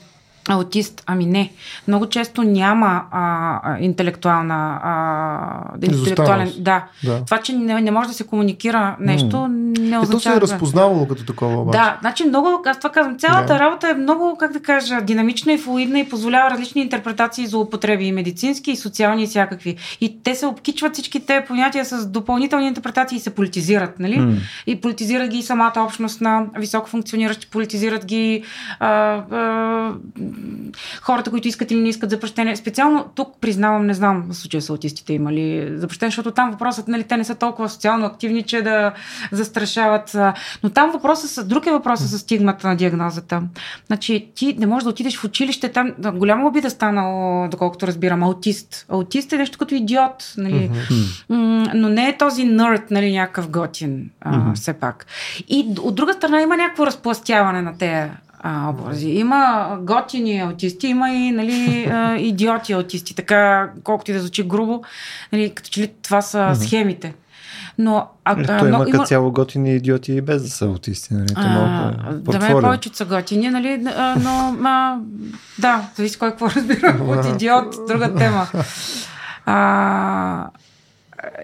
аутист. 0.47 1.03
Ами 1.05 1.25
не. 1.25 1.51
Много 1.87 2.05
често 2.05 2.43
няма 2.43 3.03
а, 3.11 3.77
интелектуална. 3.79 4.79
А, 4.83 5.85
интелектуален, 5.85 6.53
да. 6.57 6.85
да. 7.03 7.25
Това, 7.25 7.37
че 7.37 7.53
не, 7.53 7.81
не 7.81 7.91
може 7.91 8.07
да 8.07 8.13
се 8.13 8.27
комуникира 8.27 8.95
нещо, 8.99 9.35
mm. 9.35 9.79
не 9.79 9.99
означава. 9.99 10.35
И 10.35 10.39
то 10.39 10.47
се 10.47 10.53
е 10.53 10.55
разпознавало 10.55 11.07
като 11.07 11.25
такова. 11.25 11.61
Обаче. 11.61 11.77
Да, 11.77 11.97
значи 12.01 12.23
много, 12.25 12.61
аз 12.65 12.77
това 12.77 12.89
казвам, 12.89 13.17
цялата 13.17 13.53
да. 13.53 13.59
работа 13.59 13.89
е 13.89 13.93
много, 13.93 14.37
как 14.39 14.53
да 14.53 14.59
кажа, 14.59 15.01
динамична 15.01 15.53
и 15.53 15.57
флуидна 15.57 15.99
и 15.99 16.09
позволява 16.09 16.49
различни 16.51 16.81
интерпретации 16.81 17.47
за 17.47 17.57
употреби 17.57 18.05
и 18.05 18.11
медицински, 18.11 18.71
и 18.71 18.75
социални, 18.75 19.23
и 19.23 19.27
всякакви. 19.27 19.77
И 20.01 20.23
те 20.23 20.35
се 20.35 20.45
обкичват 20.45 20.93
всички 20.93 21.19
те 21.19 21.45
понятия 21.47 21.85
с 21.85 22.07
допълнителни 22.07 22.67
интерпретации 22.67 23.15
и 23.15 23.19
се 23.19 23.29
политизират, 23.29 23.99
нали? 23.99 24.19
Mm. 24.19 24.37
И 24.67 24.81
политизират 24.81 25.29
ги 25.29 25.37
и 25.37 25.43
самата 25.43 25.73
общност 25.77 26.21
на 26.21 26.45
високо 26.57 26.89
функциониращи, 26.89 27.47
политизират 27.47 28.05
ги 28.05 28.43
а, 28.79 28.87
а, 28.87 29.93
хората, 31.01 31.29
които 31.29 31.47
искат 31.47 31.71
или 31.71 31.79
не 31.79 31.89
искат 31.89 32.09
запрещение. 32.09 32.55
Специално 32.55 33.05
тук 33.15 33.27
признавам, 33.41 33.85
не 33.85 33.93
знам 33.93 34.25
в 34.29 34.35
случая 34.35 34.61
с 34.61 34.69
аутистите 34.69 35.13
има 35.13 35.33
ли 35.33 35.71
запрещение, 35.75 36.09
защото 36.09 36.31
там 36.31 36.51
въпросът, 36.51 36.87
нали, 36.87 37.03
те 37.03 37.17
не 37.17 37.23
са 37.23 37.35
толкова 37.35 37.69
социално 37.69 38.05
активни, 38.05 38.43
че 38.43 38.61
да 38.61 38.93
застрашават. 39.31 40.17
Но 40.63 40.69
там 40.69 40.91
въпросът 40.91 41.29
с, 41.29 41.43
друг 41.43 41.65
е 41.65 41.71
въпросът 41.71 42.07
с 42.07 42.19
стигмата 42.19 42.67
на 42.67 42.75
диагнозата. 42.75 43.43
Значи 43.87 44.27
ти 44.35 44.55
не 44.59 44.67
можеш 44.67 44.83
да 44.83 44.89
отидеш 44.89 45.17
в 45.17 45.23
училище, 45.23 45.69
там 45.69 45.93
да, 45.97 46.11
голяма 46.11 46.47
обида 46.47 46.69
станало, 46.69 47.47
доколкото 47.47 47.87
разбирам, 47.87 48.23
аутист. 48.23 48.85
Аутист 48.89 49.33
е 49.33 49.37
нещо 49.37 49.57
като 49.57 49.75
идиот, 49.75 50.33
нали? 50.37 50.69
Mm-hmm. 50.69 51.73
но 51.73 51.89
не 51.89 52.09
е 52.09 52.17
този 52.17 52.43
нърд, 52.43 52.91
нали, 52.91 53.11
някакъв 53.11 53.49
готин, 53.49 54.09
mm-hmm. 54.25 54.55
все 54.55 54.73
пак. 54.73 55.05
И 55.47 55.67
от 55.81 55.95
друга 55.95 56.13
страна 56.13 56.41
има 56.41 56.57
някакво 56.57 56.85
разпластяване 56.85 57.61
на 57.61 57.77
тези 57.77 58.09
а, 58.47 58.69
образи. 58.69 59.09
Има 59.09 59.69
готини 59.81 60.39
аутисти, 60.39 60.87
има 60.87 61.09
и 61.09 61.31
нали, 61.31 61.87
а, 61.91 62.15
идиоти 62.15 62.73
аутисти, 62.73 63.15
така 63.15 63.69
колкото 63.83 64.11
и 64.11 64.13
да 64.13 64.19
звучи 64.19 64.43
грубо, 64.43 64.83
нали, 65.33 65.49
като 65.49 65.69
че 65.69 65.81
ли 65.81 65.91
това 66.01 66.21
са 66.21 66.55
схемите. 66.55 67.13
Но, 67.77 68.07
а, 68.25 68.41
Ето, 68.41 68.51
а, 68.51 68.67
има 68.67 68.85
като 68.85 69.05
цяло 69.05 69.31
готини 69.31 69.75
идиоти 69.75 70.13
и 70.13 70.21
без 70.21 70.43
да 70.43 70.49
са 70.49 70.65
аутисти. 70.65 71.13
Нали? 71.13 71.27
А, 71.35 71.47
малко 71.49 72.31
да 72.31 72.39
мен 72.39 72.61
повече 72.61 72.89
са 72.93 73.05
готини, 73.05 73.49
нали? 73.49 73.77
но 74.19 74.57
а, 74.63 74.97
да, 75.59 75.89
зависи 75.95 76.19
кой 76.19 76.29
какво 76.29 76.49
разбира 76.49 76.97
от 77.07 77.25
идиот, 77.25 77.75
друга 77.87 78.15
тема. 78.15 78.47
А, 79.45 80.47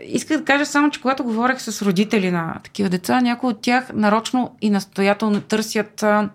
Исках 0.08 0.38
да 0.38 0.46
кажа 0.46 0.66
само, 0.66 0.92
че 0.92 1.02
когато 1.02 1.24
говорех 1.24 1.62
с 1.62 1.82
родители 1.82 2.32
на 2.32 2.56
такива 2.64 2.90
деца, 2.90 3.22
някои 3.22 3.50
от 3.50 3.62
тях 3.62 3.90
нарочно 3.94 4.56
и 4.62 4.70
настоятелно 4.70 5.42
търсят 5.42 6.04
а, 6.04 6.30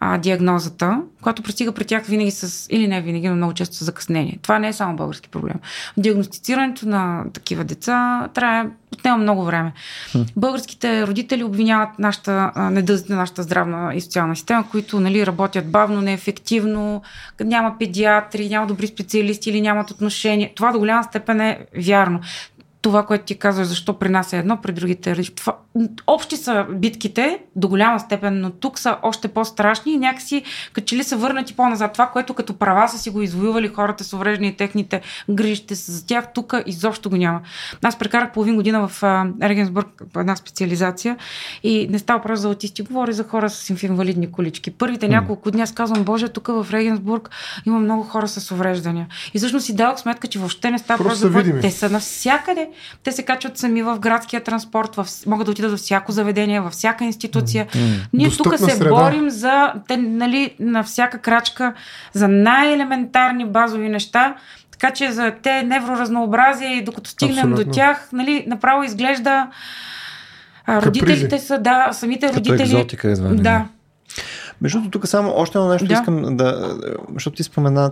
а, 0.00 0.18
диагнозата, 0.18 1.00
която 1.22 1.42
пристига 1.42 1.72
при 1.72 1.84
тях 1.84 2.06
винаги 2.06 2.30
с, 2.30 2.66
или 2.70 2.88
не 2.88 3.00
винаги, 3.00 3.28
но 3.28 3.36
много 3.36 3.52
често 3.52 3.76
с 3.76 3.84
закъснение. 3.84 4.38
Това 4.42 4.58
не 4.58 4.68
е 4.68 4.72
само 4.72 4.96
български 4.96 5.28
проблем. 5.28 5.56
Диагностицирането 5.96 6.88
на 6.88 7.24
такива 7.32 7.64
деца 7.64 8.28
трябва 8.34 8.70
отнема 8.92 9.16
много 9.16 9.44
време. 9.44 9.72
Българските 10.36 11.06
родители 11.06 11.44
обвиняват 11.44 11.98
нашата, 11.98 12.52
недъзите 12.56 13.12
на 13.12 13.18
нашата 13.18 13.42
здравна 13.42 13.94
и 13.94 14.00
социална 14.00 14.36
система, 14.36 14.70
които 14.70 15.00
нали, 15.00 15.26
работят 15.26 15.70
бавно, 15.70 16.00
неефективно, 16.00 17.02
няма 17.40 17.78
педиатри, 17.78 18.48
няма 18.48 18.66
добри 18.66 18.86
специалисти 18.86 19.50
или 19.50 19.60
нямат 19.60 19.90
отношение. 19.90 20.52
Това 20.56 20.72
до 20.72 20.78
голяма 20.78 21.04
степен 21.04 21.40
е 21.40 21.66
вярно 21.78 22.20
това, 22.86 23.06
което 23.06 23.24
ти 23.24 23.38
казваш, 23.38 23.66
защо 23.66 23.98
при 23.98 24.08
нас 24.08 24.32
е 24.32 24.38
едно, 24.38 24.56
при 24.56 24.72
другите 24.72 25.10
е 25.10 25.14
това, 25.22 25.56
Общи 26.06 26.36
са 26.36 26.66
битките 26.70 27.38
до 27.56 27.68
голяма 27.68 28.00
степен, 28.00 28.40
но 28.40 28.50
тук 28.50 28.78
са 28.78 28.96
още 29.02 29.28
по-страшни 29.28 29.92
и 29.92 29.96
някакси 29.96 30.42
като 30.72 30.86
че 30.86 30.96
ли 30.96 31.04
са 31.04 31.16
върнати 31.16 31.54
по-назад. 31.54 31.92
Това, 31.92 32.06
което 32.06 32.34
като 32.34 32.54
права 32.54 32.88
са 32.88 32.98
си 32.98 33.10
го 33.10 33.22
извоювали 33.22 33.68
хората 33.68 34.04
с 34.04 34.12
увреждани 34.12 34.48
и 34.48 34.56
техните 34.56 35.00
грижите 35.30 35.74
за 35.74 36.06
тях, 36.06 36.32
тук 36.34 36.54
изобщо 36.66 37.10
го 37.10 37.16
няма. 37.16 37.40
Аз 37.82 37.98
прекарах 37.98 38.32
половин 38.32 38.56
година 38.56 38.88
в 38.88 39.02
Регенсбург 39.42 40.02
една 40.16 40.36
специализация 40.36 41.16
и 41.62 41.88
не 41.90 41.98
става 41.98 42.22
просто 42.22 42.42
за 42.42 42.48
аутисти, 42.48 42.82
говори 42.82 43.12
за 43.12 43.24
хора 43.24 43.50
с 43.50 43.82
инвалидни 43.82 44.32
колички. 44.32 44.70
Първите 44.70 45.08
няколко 45.08 45.50
дни 45.50 45.62
аз 45.62 45.72
казвам, 45.72 46.04
Боже, 46.04 46.28
тук 46.28 46.46
в 46.46 46.66
Регенсбург 46.72 47.30
има 47.66 47.78
много 47.78 48.02
хора 48.02 48.28
с 48.28 48.50
увреждания. 48.50 49.06
И 49.34 49.38
всъщност 49.38 49.66
си 49.66 49.76
дадох 49.76 50.00
сметка, 50.00 50.28
че 50.28 50.38
въобще 50.38 50.70
не 50.70 50.78
става 50.78 51.04
просто 51.04 51.30
за 51.30 51.60
Те 51.60 51.70
са 51.70 51.90
навсякъде. 51.90 52.68
Те 53.02 53.12
се 53.12 53.22
качват 53.22 53.58
сами 53.58 53.82
в 53.82 53.98
градския 53.98 54.44
транспорт, 54.44 54.96
в... 54.96 55.06
могат 55.26 55.44
да 55.44 55.50
отидат 55.50 55.70
във 55.70 55.80
всяко 55.80 56.12
заведение, 56.12 56.60
във 56.60 56.72
всяка 56.72 57.04
институция. 57.04 57.66
Mm-hmm. 57.66 58.06
Ние 58.12 58.30
тук 58.30 58.58
се 58.58 58.70
среда. 58.70 58.90
борим 58.90 59.30
за, 59.30 59.72
те, 59.88 59.96
нали, 59.96 60.54
на 60.60 60.82
всяка 60.82 61.18
крачка 61.18 61.74
за 62.12 62.28
най-елементарни 62.28 63.46
базови 63.46 63.88
неща, 63.88 64.36
така 64.70 64.90
че 64.90 65.12
за 65.12 65.32
те 65.42 65.62
невроразнообразие 65.62 66.68
и 66.68 66.84
докато 66.84 67.10
стигнем 67.10 67.38
Абсолютно. 67.38 67.64
до 67.64 67.70
тях, 67.70 68.08
нали, 68.12 68.44
направо 68.46 68.82
изглежда 68.82 69.46
а, 70.66 70.82
родителите 70.82 71.38
са, 71.38 71.58
да, 71.58 71.88
самите 71.92 72.26
Като 72.26 72.38
родители. 72.38 72.62
Екзотика, 72.62 73.10
едва, 73.10 73.28
да. 73.28 73.66
Между 74.60 74.78
другото, 74.78 74.98
тук 74.98 75.08
само 75.08 75.32
още 75.36 75.58
едно 75.58 75.70
нещо 75.70 75.86
да. 75.86 75.94
искам 75.94 76.36
да. 76.36 76.78
Защото 77.14 77.36
ти 77.36 77.42
спомена 77.42 77.90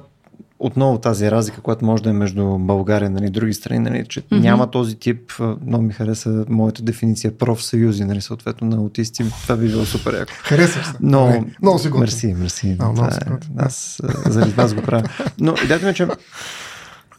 отново 0.66 0.98
тази 0.98 1.30
разлика, 1.30 1.60
която 1.60 1.84
може 1.84 2.02
да 2.02 2.10
е 2.10 2.12
между 2.12 2.58
България 2.58 3.10
нали, 3.10 3.26
и 3.26 3.30
други 3.30 3.54
страни, 3.54 3.78
нали, 3.78 4.04
че 4.08 4.22
mm-hmm. 4.22 4.40
няма 4.40 4.70
този 4.70 4.96
тип, 4.96 5.32
много 5.66 5.84
ми 5.84 5.92
хареса 5.92 6.44
моята 6.48 6.82
дефиниция, 6.82 7.38
профсъюзи, 7.38 8.04
нали, 8.04 8.20
съответно 8.20 8.68
на 8.68 8.76
аутисти. 8.76 9.24
Това 9.42 9.56
би 9.56 9.68
било 9.68 9.84
супер 9.84 10.18
яко. 10.18 10.32
Харесвам 10.42 10.84
се. 10.84 10.92
Но, 11.00 11.26
не, 11.26 11.44
много 11.62 11.78
си 11.78 11.88
Мерси, 11.88 12.34
мерси. 12.34 12.76
А, 12.78 12.92
много 12.92 13.08
е, 13.08 13.10
аз 13.58 14.00
заради 14.26 14.52
вас 14.52 14.74
го 14.74 14.82
правя. 14.82 15.08
Но 15.40 15.54
идеята 15.64 15.86
ми, 15.86 15.94
че 15.94 16.06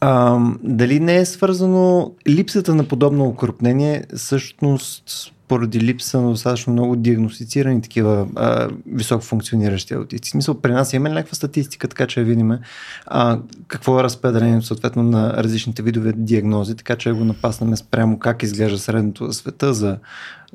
а, 0.02 0.40
дали 0.64 1.00
не 1.00 1.18
е 1.18 1.26
свързано 1.26 2.12
липсата 2.28 2.76
на 2.76 2.84
подобно 2.84 3.26
окрупнение 3.26 4.04
всъщност 4.16 5.35
поради 5.48 5.80
липса 5.80 6.22
на 6.22 6.30
достатъчно 6.30 6.74
много 6.74 6.96
диагностицирани 6.96 7.82
такива 7.82 8.28
а, 8.36 8.70
високо 8.88 9.24
функциониращи 9.24 9.94
аутисти. 9.94 10.30
В 10.30 10.32
смисъл, 10.32 10.62
при 10.62 10.72
нас 10.72 10.94
имаме 10.94 11.10
някаква 11.10 11.36
статистика, 11.36 11.88
така 11.88 12.08
че 12.08 12.24
видим 12.24 12.60
а, 13.06 13.40
какво 13.68 14.00
е 14.00 14.04
разпределението 14.04 14.66
съответно 14.66 15.04
на 15.04 15.34
различните 15.44 15.84
видове 15.84 16.14
диагнози, 16.16 16.76
така 16.76 16.96
че 16.96 17.12
го 17.12 17.26
напаснем 17.26 17.78
спрямо 17.78 18.20
как 18.20 18.44
изглежда 18.44 18.78
средното 18.78 19.26
за 19.28 19.34
света 19.34 19.74
за 19.74 19.98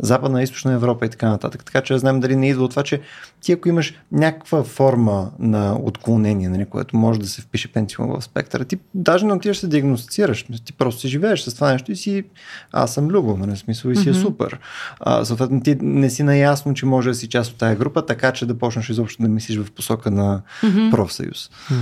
Западна, 0.03 0.43
Източна 0.43 0.73
Европа 0.73 1.07
и 1.07 1.09
така 1.09 1.29
нататък. 1.29 1.65
Така 1.65 1.81
че 1.81 1.99
знам 1.99 2.21
дали 2.21 2.37
не 2.37 2.49
идва 2.49 2.65
от 2.65 2.71
това, 2.71 2.83
че 2.83 3.01
ти 3.41 3.53
ако 3.53 3.69
имаш 3.69 3.95
някаква 4.13 4.65
форма 4.65 5.31
на 5.39 5.77
отклонение, 5.83 6.49
нали, 6.49 6.65
което 6.65 6.97
може 6.97 7.21
да 7.21 7.29
се 7.29 7.43
впише 7.43 7.73
пентилно 7.73 8.21
в 8.21 8.25
спектъра, 8.25 8.65
ти 8.65 8.79
даже 8.95 9.27
не 9.27 9.33
отиваш 9.33 9.57
да 9.57 9.61
се 9.61 9.69
диагностицираш. 9.69 10.47
Ти 10.65 10.73
просто 10.73 11.01
си 11.01 11.09
живееш 11.09 11.41
с 11.41 11.55
това 11.55 11.73
нещо 11.73 11.93
и 11.93 11.97
си 11.97 12.25
аз 12.73 12.95
съм 12.95 13.09
любо, 13.09 13.37
нали, 13.37 13.57
смисъл 13.57 13.91
и 13.91 13.97
си 13.97 14.09
mm-hmm. 14.09 14.19
е 14.19 14.23
супер. 14.23 14.59
А, 15.01 15.25
съответно 15.25 15.63
ти 15.63 15.77
не 15.81 16.11
си 16.11 16.23
наясно, 16.23 16.75
че 16.75 16.87
може 16.87 17.09
да 17.09 17.15
си 17.15 17.29
част 17.29 17.51
от 17.51 17.59
тази 17.59 17.77
група, 17.77 18.07
така 18.07 18.33
че 18.33 18.47
да 18.47 18.59
почнеш 18.59 18.89
изобщо 18.89 19.23
да 19.23 19.29
мислиш 19.29 19.59
в 19.59 19.71
посока 19.71 20.11
на 20.11 20.43
mm-hmm. 20.63 20.91
профсъюз. 20.91 21.51
Mm. 21.71 21.75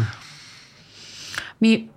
Ми, 1.61 1.89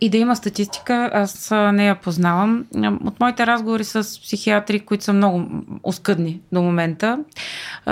и 0.00 0.08
да 0.10 0.16
има 0.16 0.36
статистика, 0.36 1.10
аз 1.12 1.50
не 1.50 1.86
я 1.86 1.94
познавам. 1.94 2.64
От 3.04 3.20
моите 3.20 3.46
разговори 3.46 3.84
с 3.84 4.20
психиатри, 4.22 4.80
които 4.80 5.04
са 5.04 5.12
много 5.12 5.46
оскъдни 5.82 6.40
до 6.52 6.62
момента, 6.62 7.18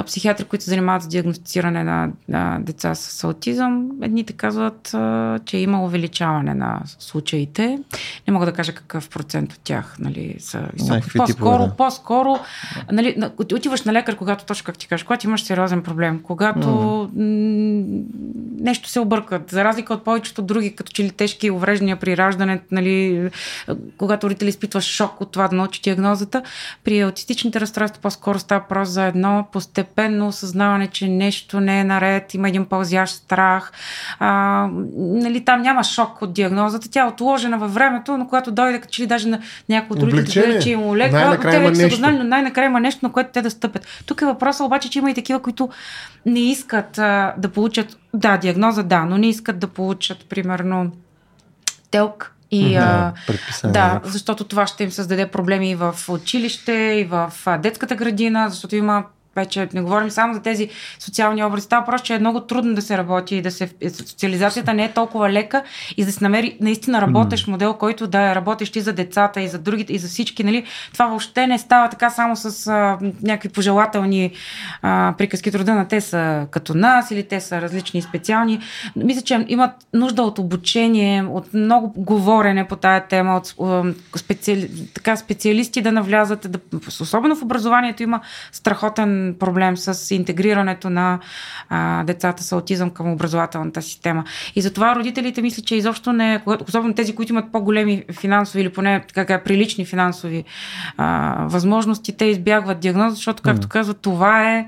психиатри, 0.07 0.45
които 0.45 0.65
се 0.65 0.71
занимават 0.71 1.03
с 1.03 1.09
диагностициране 1.09 1.85
на, 1.85 2.11
на 2.29 2.59
деца 2.61 2.95
с 2.95 3.25
аутизъм, 3.25 3.89
едните 4.03 4.33
казват, 4.33 4.97
че 5.45 5.57
има 5.57 5.85
увеличаване 5.85 6.55
на 6.55 6.81
случаите. 6.99 7.79
Не 8.29 8.33
мога 8.33 8.47
да 8.47 8.53
кажа 8.53 8.75
какъв 8.75 9.09
процент 9.09 9.53
от 9.53 9.61
тях 9.65 9.97
нали, 9.99 10.37
са 10.39 10.69
високи. 10.73 11.11
По-скоро, 11.17 11.63
да. 11.63 11.77
по-скоро 11.77 12.39
нали, 12.93 13.17
отиваш 13.39 13.83
на 13.83 13.93
лекар, 13.93 14.17
когато 14.17 14.45
точно 14.45 14.65
как 14.65 14.79
ти 14.79 14.89
кажеш, 14.89 15.05
когато 15.05 15.27
имаш 15.27 15.43
сериозен 15.43 15.83
проблем, 15.83 16.21
когато 16.23 16.69
mm. 16.69 18.05
нещо 18.61 18.89
се 18.89 19.01
объркат, 19.01 19.51
за 19.51 19.65
разлика 19.65 19.95
от 19.95 20.05
повечето 20.05 20.43
други, 20.43 20.75
като 20.75 20.93
че 20.93 21.05
ли 21.05 21.11
тежки 21.11 21.51
увреждания 21.51 21.98
при 22.01 22.17
раждането, 22.17 22.65
нали, 22.71 23.29
когато 23.99 24.27
родители 24.27 24.49
изпитва 24.49 24.81
шок 24.81 25.21
от 25.21 25.33
това 25.33 25.49
да 25.49 25.57
научи 25.57 25.81
диагнозата. 25.83 26.43
При 26.85 27.01
аутистичните 27.01 27.61
разстройства 27.61 28.03
по-скоро 28.03 28.39
става 28.39 28.65
просто 28.69 28.93
за 28.93 29.05
едно 29.05 29.47
постепенно 29.53 30.29
осъзнаване, 30.29 30.87
че 30.87 31.09
нещо 31.09 31.61
не 31.61 31.81
е 31.81 31.85
наред, 31.85 32.35
има 32.35 32.49
един 32.49 32.67
пълзящ 32.67 33.15
страх. 33.15 33.73
А, 34.19 34.29
нали, 34.97 35.45
там 35.45 35.63
няма 35.63 35.85
шок 35.85 36.23
от 36.23 36.33
диагнозата, 36.33 36.91
тя 36.91 37.05
е 37.05 37.09
отложена 37.09 37.59
във 37.59 37.75
времето, 37.75 38.17
но 38.17 38.27
когато 38.27 38.51
дойде, 38.51 38.81
че 38.91 39.03
ли 39.03 39.07
даже 39.07 39.29
на 39.29 39.41
някои 39.69 39.97
от 39.97 40.03
родителите, 40.03 40.59
че 40.59 40.71
им 40.71 40.95
леква, 40.95 41.39
те 41.51 41.59
вече 41.59 41.91
са 41.91 41.97
знали, 41.97 42.19
но 42.19 42.25
най-накрая 42.25 42.67
има 42.67 42.81
нещо, 42.81 43.01
на 43.03 43.13
което 43.13 43.31
те 43.33 43.43
да 43.43 43.51
стъпят. 43.51 43.87
Тук 44.07 44.23
е 44.23 44.27
въпросът 44.27 44.67
обаче, 44.67 44.91
че 44.91 44.99
има 44.99 45.11
и 45.11 45.15
такива, 45.15 45.43
които 45.43 45.69
не 46.27 46.41
искат 46.41 46.99
а, 46.99 47.35
да 47.39 47.49
получат, 47.49 47.97
да, 48.15 48.37
диагноза, 48.37 48.83
да, 48.83 49.05
но 49.05 49.19
не 49.19 49.29
искат 49.29 49.59
да 49.59 49.67
получат, 49.67 50.27
примерно, 50.29 50.91
телк 51.91 52.35
и 52.51 52.75
да, 52.75 53.13
а, 53.63 53.69
да, 53.69 54.01
защото 54.05 54.45
това 54.45 54.67
ще 54.67 54.85
им 54.85 54.91
създаде 54.91 55.27
проблеми 55.27 55.71
и 55.71 55.75
в 55.75 55.95
училище, 56.09 56.73
и 56.73 57.05
в 57.05 57.33
детската 57.59 57.97
градина, 57.97 58.51
защото 58.51 58.77
има 58.77 59.05
вече 59.39 59.69
не 59.75 59.81
говорим 59.81 60.11
само 60.11 60.35
за 60.35 60.43
тези 60.43 60.69
социални 60.99 61.45
образи. 61.45 61.65
Става 61.65 61.87
просто, 61.87 62.07
че 62.07 62.15
е 62.15 62.19
много 62.19 62.41
трудно 62.41 62.75
да 62.75 62.83
се 62.83 62.99
работи 62.99 63.37
и 63.37 63.43
да 63.43 63.51
се. 63.51 63.71
Социализацията 63.95 64.75
не 64.75 64.85
е 64.85 64.93
толкова 64.93 65.31
лека 65.31 65.63
и 65.97 66.05
да 66.05 66.13
се 66.13 66.25
намери 66.25 66.57
наистина 66.61 67.01
работещ 67.01 67.49
модел, 67.49 67.75
който 67.75 68.07
да 68.07 68.31
е 68.31 68.35
работещ 68.35 68.77
и 68.77 68.81
за 68.81 68.93
децата, 68.93 69.41
и 69.41 69.49
за 69.49 69.59
другите, 69.59 69.93
и 69.93 69.99
за 69.99 70.09
всички. 70.09 70.45
Нали? 70.45 70.65
Това 70.93 71.07
въобще 71.07 71.47
не 71.47 71.59
става 71.59 71.89
така 71.89 72.11
само 72.11 72.37
с 72.37 72.67
а, 72.67 72.99
някакви 73.23 73.49
пожелателни 73.49 74.33
а, 74.83 75.15
приказки. 75.19 75.51
Труда 75.51 75.75
на 75.75 75.89
те 75.89 76.01
са 76.01 76.47
като 76.51 76.75
нас 76.75 77.11
или 77.11 77.23
те 77.23 77.41
са 77.41 77.61
различни 77.61 77.99
и 77.99 78.03
специални. 78.03 78.61
Мисля, 78.97 79.23
че 79.23 79.45
имат 79.49 79.71
нужда 79.95 80.23
от 80.23 80.39
обучение, 80.39 81.23
от 81.23 81.55
много 81.55 81.93
говорене 81.97 82.69
по 82.69 82.77
тая 82.77 83.07
тема, 83.07 83.37
от 83.37 83.55
специали... 84.17 84.71
така, 84.95 85.17
специалисти 85.17 85.83
да 85.83 85.93
навлязат, 85.93 86.47
да... 86.51 86.59
особено 87.01 87.37
в 87.37 87.43
образованието 87.43 88.03
има 88.03 88.21
страхотен 88.53 89.28
проблем 89.35 89.77
с 89.77 90.15
интегрирането 90.15 90.91
на 90.91 91.19
а, 91.69 92.05
децата 92.05 92.43
с 92.43 92.53
аутизъм 92.53 92.91
към 92.91 93.13
образователната 93.13 93.83
система. 93.83 94.25
И 94.57 94.61
затова 94.61 94.97
родителите 94.97 95.43
мисля, 95.43 95.63
че 95.63 95.77
изобщо 95.77 96.13
не, 96.13 96.43
особено 96.69 96.95
тези, 96.95 97.15
които 97.15 97.33
имат 97.33 97.53
по-големи 97.53 98.05
финансови 98.21 98.61
или 98.63 98.73
поне 98.73 99.05
така, 99.15 99.43
прилични 99.43 99.85
финансови 99.85 100.45
а, 100.97 101.37
възможности, 101.49 102.17
те 102.17 102.25
избягват 102.25 102.81
диагноза, 102.81 103.15
защото, 103.15 103.43
както 103.43 103.69
казват, 103.69 104.01
това 104.01 104.53
е 104.53 104.67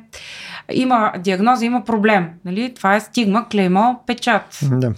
има 0.73 1.13
диагноза, 1.19 1.65
има 1.65 1.85
проблем. 1.85 2.29
Нали? 2.45 2.75
Това 2.75 2.97
е 2.97 3.01
стигма, 3.01 3.49
клеймо, 3.49 4.01
печат. 4.07 4.59
Да. 4.63 4.93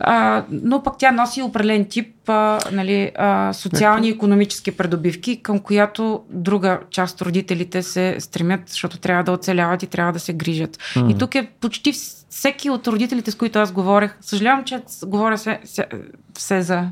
А, 0.00 0.44
но 0.50 0.82
пък 0.82 0.94
тя 0.98 1.12
носи 1.12 1.42
определен 1.42 1.84
тип 1.84 2.28
а, 2.28 2.58
нали, 2.72 3.12
а, 3.18 3.52
социални 3.52 4.08
и 4.08 4.10
економически 4.10 4.76
придобивки, 4.76 5.42
към 5.42 5.58
която 5.58 6.22
друга 6.30 6.80
част 6.90 7.20
от 7.20 7.26
родителите 7.26 7.82
се 7.82 8.16
стремят, 8.18 8.60
защото 8.66 8.98
трябва 8.98 9.24
да 9.24 9.32
оцеляват 9.32 9.82
и 9.82 9.86
трябва 9.86 10.12
да 10.12 10.20
се 10.20 10.32
грижат. 10.32 10.76
Mm. 10.76 11.14
И 11.14 11.18
тук 11.18 11.34
е 11.34 11.50
почти 11.60 11.92
всеки 12.30 12.70
от 12.70 12.86
родителите, 12.88 13.30
с 13.30 13.34
които 13.34 13.58
аз 13.58 13.72
говорех, 13.72 14.16
съжалявам, 14.20 14.64
че 14.64 14.80
говоря 15.06 15.36
все, 15.36 15.60
все, 15.64 15.86
все 16.34 16.62
за 16.62 16.88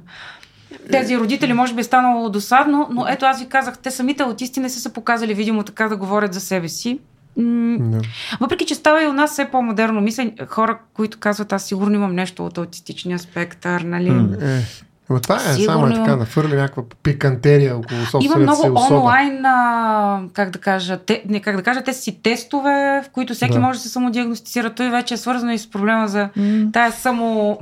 тези 0.93 1.19
родители 1.19 1.53
може 1.53 1.75
би 1.75 1.81
е 1.81 1.85
станало 1.85 2.29
досадно, 2.29 2.89
но 2.91 3.07
ето 3.09 3.27
аз 3.27 3.41
ви 3.41 3.49
казах, 3.49 3.79
те 3.79 3.91
самите 3.91 4.23
аутисти 4.23 4.61
не 4.61 4.69
са 4.69 4.81
се 4.81 4.93
показали 4.93 5.35
видимо 5.35 5.63
така 5.63 5.89
да 5.89 5.97
говорят 5.97 6.35
за 6.35 6.41
себе 6.41 6.69
си. 6.69 6.99
Не. 7.39 8.01
Въпреки, 8.41 8.67
че 8.67 8.75
става 8.75 9.05
и 9.05 9.07
у 9.07 9.13
нас 9.13 9.33
все 9.33 9.45
по-модерно, 9.45 10.01
мисля, 10.01 10.31
хора, 10.47 10.79
които 10.95 11.19
казват, 11.19 11.53
аз 11.53 11.65
сигурно 11.65 11.95
имам 11.95 12.15
нещо 12.15 12.47
от 12.47 12.59
аутистичния 12.59 13.19
спектър, 13.19 13.81
нали? 13.81 14.09
Е. 14.43 14.63
Но 15.11 15.21
това 15.21 15.37
е 15.37 15.55
Сигурно... 15.55 15.65
само 15.65 15.95
така, 15.95 16.17
да 16.17 16.25
фърли 16.25 16.57
някаква 16.57 16.83
пикантерия 17.03 17.77
около 17.77 18.01
собствената 18.01 18.41
Има 18.41 18.53
много 18.53 18.63
си 18.63 18.71
особа. 18.71 19.01
онлайн, 19.01 19.47
а, 19.47 20.21
как 20.33 20.51
да 20.51 20.59
кажа, 20.59 20.99
те, 20.99 21.23
не, 21.29 21.41
как 21.41 21.57
да 21.57 21.63
кажа, 21.63 21.83
те 21.83 21.93
си 21.93 22.23
тестове, 22.23 23.03
в 23.05 23.11
които 23.13 23.35
всеки 23.35 23.53
да. 23.53 23.61
може 23.61 23.79
да 23.79 23.83
се 23.83 23.89
самодиагностицира. 23.89 24.75
Той 24.75 24.91
вече 24.91 25.15
е 25.15 25.17
свързано 25.17 25.53
и 25.53 25.59
с 25.59 25.71
проблема 25.71 26.09
за 26.09 26.29
mm. 26.39 26.73
тая 26.73 26.93
само... 26.93 27.59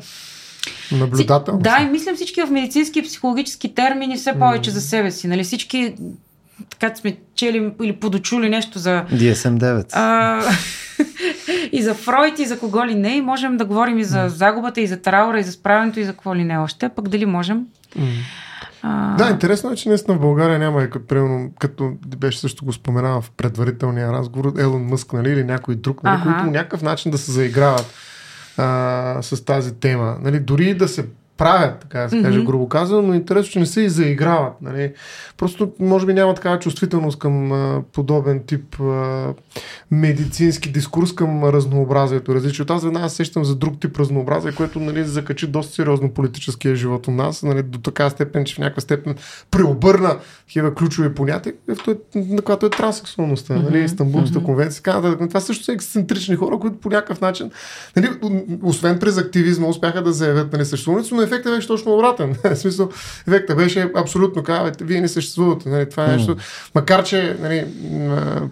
Наблюдател. 0.92 1.58
Да, 1.58 1.78
и 1.82 1.90
мислям 1.90 2.16
всички 2.16 2.42
в 2.42 2.50
медицински 2.50 2.98
и 2.98 3.02
психологически 3.02 3.74
термини 3.74 4.16
все 4.16 4.38
повече 4.38 4.70
mm. 4.70 4.74
за 4.74 4.80
себе 4.80 5.10
си. 5.10 5.28
Нали? 5.28 5.44
Всички 5.44 5.94
така 6.70 6.96
сме 6.96 7.16
чели 7.34 7.72
или 7.82 7.92
подочули 7.92 8.48
нещо 8.48 8.78
за... 8.78 9.04
DSM-9. 9.12 9.86
А, 9.92 10.42
и 11.72 11.82
за 11.82 11.94
Фройд, 11.94 12.38
и 12.38 12.46
за 12.46 12.58
кого 12.58 12.86
ли 12.86 12.94
не. 12.94 13.16
И 13.16 13.20
можем 13.20 13.56
да 13.56 13.64
говорим 13.64 13.98
и 13.98 14.04
за 14.04 14.28
загубата, 14.28 14.80
и 14.80 14.86
за 14.86 14.96
траура, 14.96 15.40
и 15.40 15.42
за 15.42 15.52
справенето, 15.52 16.00
и 16.00 16.04
за 16.04 16.12
какво 16.12 16.34
ли 16.34 16.44
не 16.44 16.58
още. 16.58 16.88
Пък 16.88 17.08
дали 17.08 17.26
можем? 17.26 17.66
А... 18.82 19.16
Да, 19.16 19.30
интересно 19.30 19.70
е, 19.70 19.76
че 19.76 19.88
наистина 19.88 20.16
в 20.16 20.20
България 20.20 20.58
няма 20.58 20.82
и 20.82 20.90
като, 20.90 21.06
примерно, 21.06 21.50
като 21.58 21.92
беше 22.16 22.40
също 22.40 22.64
го 22.64 22.72
споменава 22.72 23.20
в 23.20 23.30
предварителния 23.30 24.12
разговор, 24.12 24.52
Елон 24.58 24.82
Мъск, 24.82 25.12
нали, 25.12 25.30
или 25.30 25.44
някой 25.44 25.74
друг, 25.74 26.02
нали, 26.02 26.22
които 26.22 26.38
по 26.44 26.50
някакъв 26.50 26.82
начин 26.82 27.10
да 27.10 27.18
се 27.18 27.32
заиграват 27.32 27.94
а, 28.56 29.18
с 29.22 29.44
тази 29.44 29.74
тема. 29.74 30.16
Нали, 30.22 30.40
дори 30.40 30.74
да 30.74 30.88
се 30.88 31.06
правят, 31.36 31.78
така 31.80 32.00
да 32.00 32.08
се 32.10 32.22
каже, 32.22 32.38
Мгм. 32.38 32.46
грубо 32.46 32.68
казано, 32.68 33.02
но 33.02 33.14
интересно, 33.14 33.52
че 33.52 33.58
не 33.58 33.66
се 33.66 33.80
и 33.80 33.88
заиграват. 33.88 34.52
Нали. 34.62 34.92
Просто, 35.36 35.72
може 35.80 36.06
би, 36.06 36.14
няма 36.14 36.34
такава 36.34 36.58
чувствителност 36.58 37.18
към 37.18 37.52
а, 37.52 37.82
подобен 37.92 38.42
тип 38.46 38.80
а, 38.80 39.34
медицински 39.90 40.72
дискурс 40.72 41.14
към 41.14 41.44
разнообразието, 41.44 42.34
различието. 42.34 42.72
Аз 42.72 42.84
веднага 42.84 43.08
се 43.08 43.16
сещам 43.16 43.44
за 43.44 43.54
друг 43.54 43.80
тип 43.80 43.98
разнообразие, 43.98 44.52
което 44.52 44.80
нали, 44.80 45.04
закачи 45.04 45.46
доста 45.46 45.74
сериозно 45.74 46.10
политическия 46.10 46.76
живот 46.76 47.08
у 47.08 47.10
нас, 47.10 47.42
нали, 47.42 47.62
до 47.62 47.78
така 47.78 48.10
степен, 48.10 48.44
че 48.44 48.54
в 48.54 48.58
някаква 48.58 48.80
степен 48.80 49.14
преобърна 49.50 50.16
такива 50.46 50.74
ключови 50.74 51.14
понятия, 51.14 51.52
е, 51.86 51.94
на 52.14 52.42
която 52.42 52.66
е 52.66 52.70
транссексуалността, 52.70 53.54
нали, 53.54 53.84
Истанбулската 53.84 54.44
конвенция, 54.44 54.82
така. 54.82 55.16
Това 55.28 55.40
също 55.40 55.64
са 55.64 55.72
ексцентрични 55.72 56.36
хора, 56.36 56.58
които 56.58 56.76
по 56.76 56.88
някакъв 56.88 57.20
начин, 57.20 57.50
нали, 57.96 58.08
освен 58.62 58.98
през 58.98 59.18
активизма, 59.18 59.66
успяха 59.66 60.02
да 60.02 60.12
заявят 60.12 60.52
нали, 60.52 60.64
съществуването, 60.64 61.14
но 61.14 61.25
ефектът 61.26 61.54
беше 61.54 61.68
точно 61.68 61.94
обратен. 61.94 62.36
в 62.44 62.56
смисъл, 62.56 62.88
ефектът 63.28 63.56
беше 63.56 63.90
абсолютно, 63.96 64.42
казва, 64.42 64.72
вие 64.80 65.00
не 65.00 65.08
съществувате. 65.08 65.68
Нали, 65.68 65.88
това 65.88 66.04
е 66.04 66.16
нещо. 66.16 66.36
Макар, 66.74 67.04
че 67.04 67.36
нали, 67.40 67.66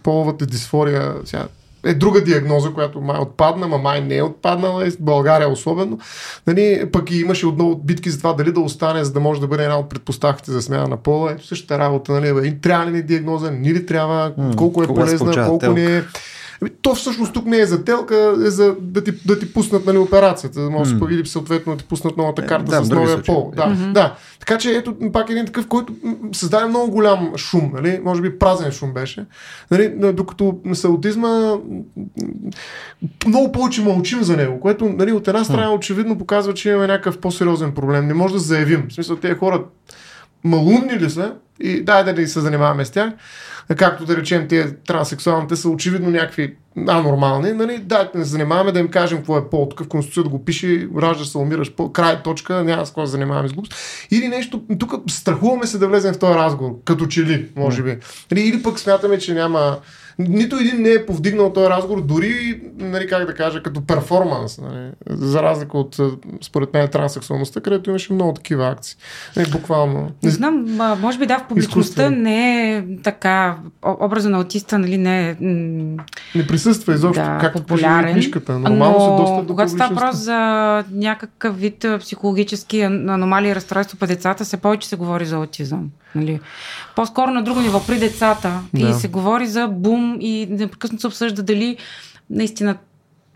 половата 0.02 0.46
дисфория 0.46 1.14
сега, 1.24 1.46
е 1.84 1.94
друга 1.94 2.24
диагноза, 2.24 2.70
която 2.70 3.00
май 3.00 3.18
отпадна, 3.18 3.68
ма 3.68 3.78
май 3.78 4.00
не 4.00 4.16
е 4.16 4.22
отпаднала, 4.22 4.90
в 4.90 5.00
България 5.00 5.48
особено. 5.48 5.98
Нали, 6.46 6.88
пък 6.92 7.10
и 7.10 7.20
имаше 7.20 7.46
отново 7.46 7.76
битки 7.76 8.10
за 8.10 8.18
това 8.18 8.32
дали 8.32 8.52
да 8.52 8.60
остане, 8.60 9.04
за 9.04 9.12
да 9.12 9.20
може 9.20 9.40
да 9.40 9.46
бъде 9.46 9.62
една 9.62 9.78
от 9.78 9.88
предпоставките 9.88 10.50
за 10.50 10.62
смяна 10.62 10.88
на 10.88 10.96
пола. 10.96 11.32
Ето 11.32 11.46
същата 11.46 11.78
работа, 11.78 12.12
нали, 12.12 12.34
бе, 12.34 12.58
трябва 12.60 12.86
ли 12.86 12.90
ни 12.90 13.02
диагноза, 13.02 13.50
ни 13.50 13.74
ли 13.74 13.86
трябва, 13.86 14.32
колко 14.56 14.82
е 14.82 14.86
полезна, 14.86 15.46
колко 15.46 15.72
не 15.72 15.96
е. 15.96 16.02
Ами, 16.64 16.72
то 16.82 16.94
всъщност 16.94 17.32
тук 17.32 17.46
не 17.46 17.58
е 17.58 17.66
за 17.66 17.84
телка, 17.84 18.34
е 18.46 18.50
за 18.50 18.74
да 18.80 19.04
ти, 19.04 19.12
да 19.26 19.38
ти 19.38 19.52
пуснат 19.52 19.86
нали, 19.86 19.98
операцията, 19.98 20.60
да 20.60 20.70
може 20.70 20.94
да 20.94 21.14
или 21.14 21.26
съответно 21.26 21.72
да 21.72 21.78
ти 21.78 21.84
пуснат 21.84 22.16
новата 22.16 22.42
Е, 22.42 22.46
карта 22.46 22.70
да, 22.70 22.84
с 22.84 22.90
новия 22.90 23.22
пол. 23.22 23.52
Да, 23.56 23.76
да. 23.92 24.14
Така 24.40 24.58
че 24.58 24.70
ето 24.70 24.96
пак 25.12 25.30
един 25.30 25.46
такъв, 25.46 25.66
който 25.66 25.94
създаде 26.32 26.66
много 26.66 26.90
голям 26.90 27.32
шум, 27.36 27.70
нали? 27.74 28.00
може 28.04 28.22
би 28.22 28.38
празен 28.38 28.72
шум 28.72 28.92
беше. 28.92 29.24
Нали? 29.70 30.12
Докато 30.12 30.58
с 30.72 30.84
аутизма 30.84 31.56
много 33.26 33.52
повече 33.52 33.82
мълчим 33.82 34.22
за 34.22 34.36
него, 34.36 34.60
което 34.60 34.88
нали, 34.88 35.12
от 35.12 35.28
една 35.28 35.44
страна 35.44 35.74
очевидно 35.74 36.18
показва, 36.18 36.54
че 36.54 36.70
имаме 36.70 36.86
някакъв 36.86 37.18
по-сериозен 37.18 37.72
проблем. 37.72 38.06
Не 38.06 38.14
може 38.14 38.34
да 38.34 38.40
заявим. 38.40 38.86
В 38.88 38.92
смисъл, 38.92 39.16
тези 39.16 39.34
хора 39.34 39.64
малумни 40.44 41.00
ли 41.00 41.10
са 41.10 41.34
и 41.60 41.84
дай 41.84 42.04
да 42.04 42.28
се 42.28 42.40
занимаваме 42.40 42.84
с 42.84 42.90
тях, 42.90 43.12
както 43.76 44.04
да 44.04 44.16
речем 44.16 44.48
тези 44.48 44.74
транссексуалните 44.86 45.56
са 45.56 45.68
очевидно 45.68 46.10
някакви 46.10 46.56
анормални, 46.88 47.52
нали? 47.52 47.78
дайте 47.78 48.18
да 48.18 48.24
се 48.24 48.30
занимаваме 48.30 48.72
да 48.72 48.80
им 48.80 48.88
кажем 48.88 49.18
какво 49.18 49.38
е 49.38 49.50
пол, 49.50 49.68
тук 49.70 49.84
в 49.84 49.88
Конституцията 49.88 50.28
го 50.28 50.44
пише, 50.44 50.88
раждаш 50.98 51.28
се, 51.28 51.38
умираш, 51.38 51.72
по, 51.72 51.92
край, 51.92 52.22
точка, 52.22 52.64
няма 52.64 52.86
с 52.86 52.90
какво 52.90 53.00
да 53.00 53.06
занимаваме 53.06 53.48
с 53.48 53.52
глупост. 53.52 53.74
Или 54.10 54.28
нещо, 54.28 54.62
тук 54.78 55.10
страхуваме 55.10 55.66
се 55.66 55.78
да 55.78 55.88
влезем 55.88 56.14
в 56.14 56.18
този 56.18 56.34
разговор, 56.34 56.76
като 56.84 57.06
че 57.06 57.24
ли, 57.24 57.48
може 57.56 57.82
би. 57.82 57.96
Или, 58.32 58.40
или 58.40 58.62
пък 58.62 58.78
смятаме, 58.78 59.18
че 59.18 59.34
няма 59.34 59.76
нито 60.18 60.56
един 60.56 60.82
не 60.82 60.90
е 60.90 61.06
повдигнал 61.06 61.52
този 61.52 61.68
разговор, 61.68 62.02
дори, 62.02 62.60
нали, 62.78 63.06
как 63.06 63.26
да 63.26 63.34
кажа, 63.34 63.62
като 63.62 63.86
перформанс, 63.86 64.58
нали, 64.58 64.90
за 65.08 65.42
разлика 65.42 65.78
от, 65.78 65.96
според 66.42 66.74
мен, 66.74 66.88
транссексуалността, 66.88 67.60
където 67.60 67.90
имаше 67.90 68.12
много 68.12 68.32
такива 68.32 68.68
акции. 68.68 68.96
Нали, 69.36 69.50
буквално. 69.50 70.10
Не 70.22 70.30
знам, 70.30 70.78
може 71.00 71.18
би 71.18 71.26
да, 71.26 71.38
в 71.38 71.48
публичността 71.48 72.10
не 72.10 72.72
е 72.76 72.84
така, 73.02 73.56
образа 73.82 74.30
на 74.30 74.38
аутиста, 74.38 74.78
нали, 74.78 74.98
не 74.98 75.30
е 75.30 75.36
Не 76.34 76.46
присъства 76.48 76.94
изобщо, 76.94 77.24
да, 77.24 77.38
както 77.40 77.62
популярен. 77.62 78.12
книжката. 78.12 78.58
Нормално 78.58 78.98
но 78.98 79.16
се 79.16 79.22
доста 79.22 79.42
до 79.42 79.52
когато 79.52 79.72
става 79.72 79.94
въпрос 79.94 80.16
за 80.16 80.34
някакъв 80.90 81.58
вид 81.58 81.86
психологически 82.00 82.76
ан- 82.76 83.14
аномалии 83.14 83.50
и 83.50 83.54
разстройство 83.54 83.98
по 83.98 84.06
децата, 84.06 84.44
се 84.44 84.56
повече 84.56 84.88
се 84.88 84.96
говори 84.96 85.26
за 85.26 85.36
аутизъм. 85.36 85.90
Нали? 86.14 86.40
По-скоро 86.96 87.30
на 87.30 87.42
друго 87.42 87.60
ниво, 87.60 87.86
при 87.86 87.98
децата. 87.98 88.60
Да. 88.74 88.88
И 88.88 88.92
се 88.92 89.08
говори 89.08 89.46
за 89.46 89.68
бум 89.68 90.16
и 90.20 90.46
непрекъснато 90.50 91.00
се 91.00 91.06
обсъжда 91.06 91.42
дали 91.42 91.76
наистина 92.30 92.76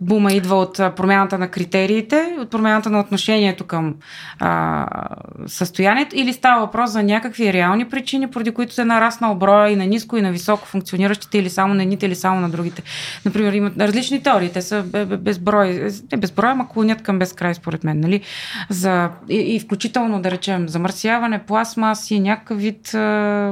бума 0.01 0.32
идва 0.32 0.57
от 0.57 0.74
промяната 0.96 1.38
на 1.38 1.49
критериите, 1.49 2.36
от 2.38 2.51
промяната 2.51 2.90
на 2.90 3.01
отношението 3.01 3.64
към 3.64 3.94
а, 4.38 4.86
състоянието 5.46 6.16
или 6.16 6.32
става 6.32 6.61
въпрос 6.61 6.90
за 6.90 7.03
някакви 7.03 7.53
реални 7.53 7.84
причини, 7.84 8.30
поради 8.30 8.51
които 8.51 8.74
се 8.74 8.82
е 8.82 8.84
нараснал 8.84 9.34
броя 9.34 9.70
и 9.70 9.76
на 9.76 9.86
ниско 9.86 10.16
и 10.16 10.22
на 10.22 10.32
високо 10.32 10.66
функциониращите 10.66 11.38
или 11.38 11.51
само 11.51 11.74
на 11.74 11.82
едните 11.82 12.07
или 12.07 12.14
само 12.14 12.40
на 12.40 12.51
другите. 12.51 12.82
Например, 13.24 13.53
имат 13.53 13.80
различни 13.80 14.22
теории, 14.22 14.51
те 14.53 14.62
са 14.62 14.82
бе- 14.82 15.07
бе- 15.07 15.16
безброй, 15.16 15.88
не 16.12 16.18
безброй, 16.18 16.51
ама 16.51 16.68
клонят 16.68 17.03
към 17.03 17.18
безкрай 17.18 17.55
според 17.55 17.84
мен, 17.84 18.01
нали? 18.01 18.20
За, 18.68 19.11
и, 19.28 19.36
и 19.36 19.61
включително, 19.61 20.22
да 20.22 20.30
речем, 20.30 20.68
замърсяване, 20.68 21.38
пластмаси, 21.38 22.20
някакъв 22.20 22.59
вид 22.59 22.94
а, 22.94 22.99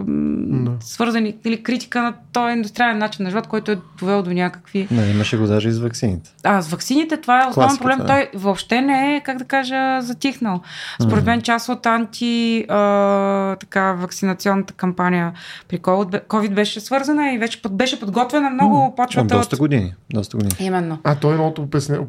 Да. 0.06 0.70
свързани 0.80 1.34
или 1.44 1.62
критика 1.62 2.02
на 2.02 2.14
този 2.32 2.52
индустриален 2.52 2.98
начин 2.98 3.22
на 3.24 3.30
живот, 3.30 3.46
който 3.46 3.70
е 3.70 3.78
довел 3.98 4.22
до 4.22 4.30
някакви 4.32 4.88
Не, 4.90 5.10
имаше 5.10 5.36
го 5.36 5.46
даже 5.46 5.68
и 5.68 5.72
с 5.72 5.78
ваксините. 5.78 6.30
А, 6.44 6.62
с 6.62 6.68
ваксините 6.68 7.16
това 7.16 7.44
е 7.44 7.46
основен 7.48 7.68
Класиката, 7.68 7.88
проблем. 7.88 8.06
да. 8.06 8.06
Той 8.06 8.40
въобще 8.40 8.80
не 8.80 9.16
е, 9.16 9.20
как 9.20 9.38
да 9.38 9.44
кажа, 9.44 9.98
затихнал. 10.02 10.60
Според 11.02 11.24
мен 11.26 11.42
част 11.42 11.68
от 11.68 11.86
анти 11.86 12.64
а, 12.68 13.56
така, 13.56 13.92
вакцинационната 13.92 14.72
кампания 14.72 15.32
при 15.68 15.78
COVID, 15.78 16.26
COVID 16.26 16.54
беше 16.54 16.80
свързана 16.80 17.32
и 17.32 17.38
вече 17.38 17.62
под, 17.62 17.76
беше 17.76 18.00
подготвена 18.00 18.50
много 18.50 18.84
От 18.86 18.96
почвата 18.96 19.36
доста 19.36 19.56
от... 19.56 19.60
години. 19.60 19.94
Доста 20.12 20.36
години. 20.36 20.54
Именно. 20.60 20.98
А 21.04 21.14
той 21.14 21.32
едно 21.32 21.46
от 21.46 21.58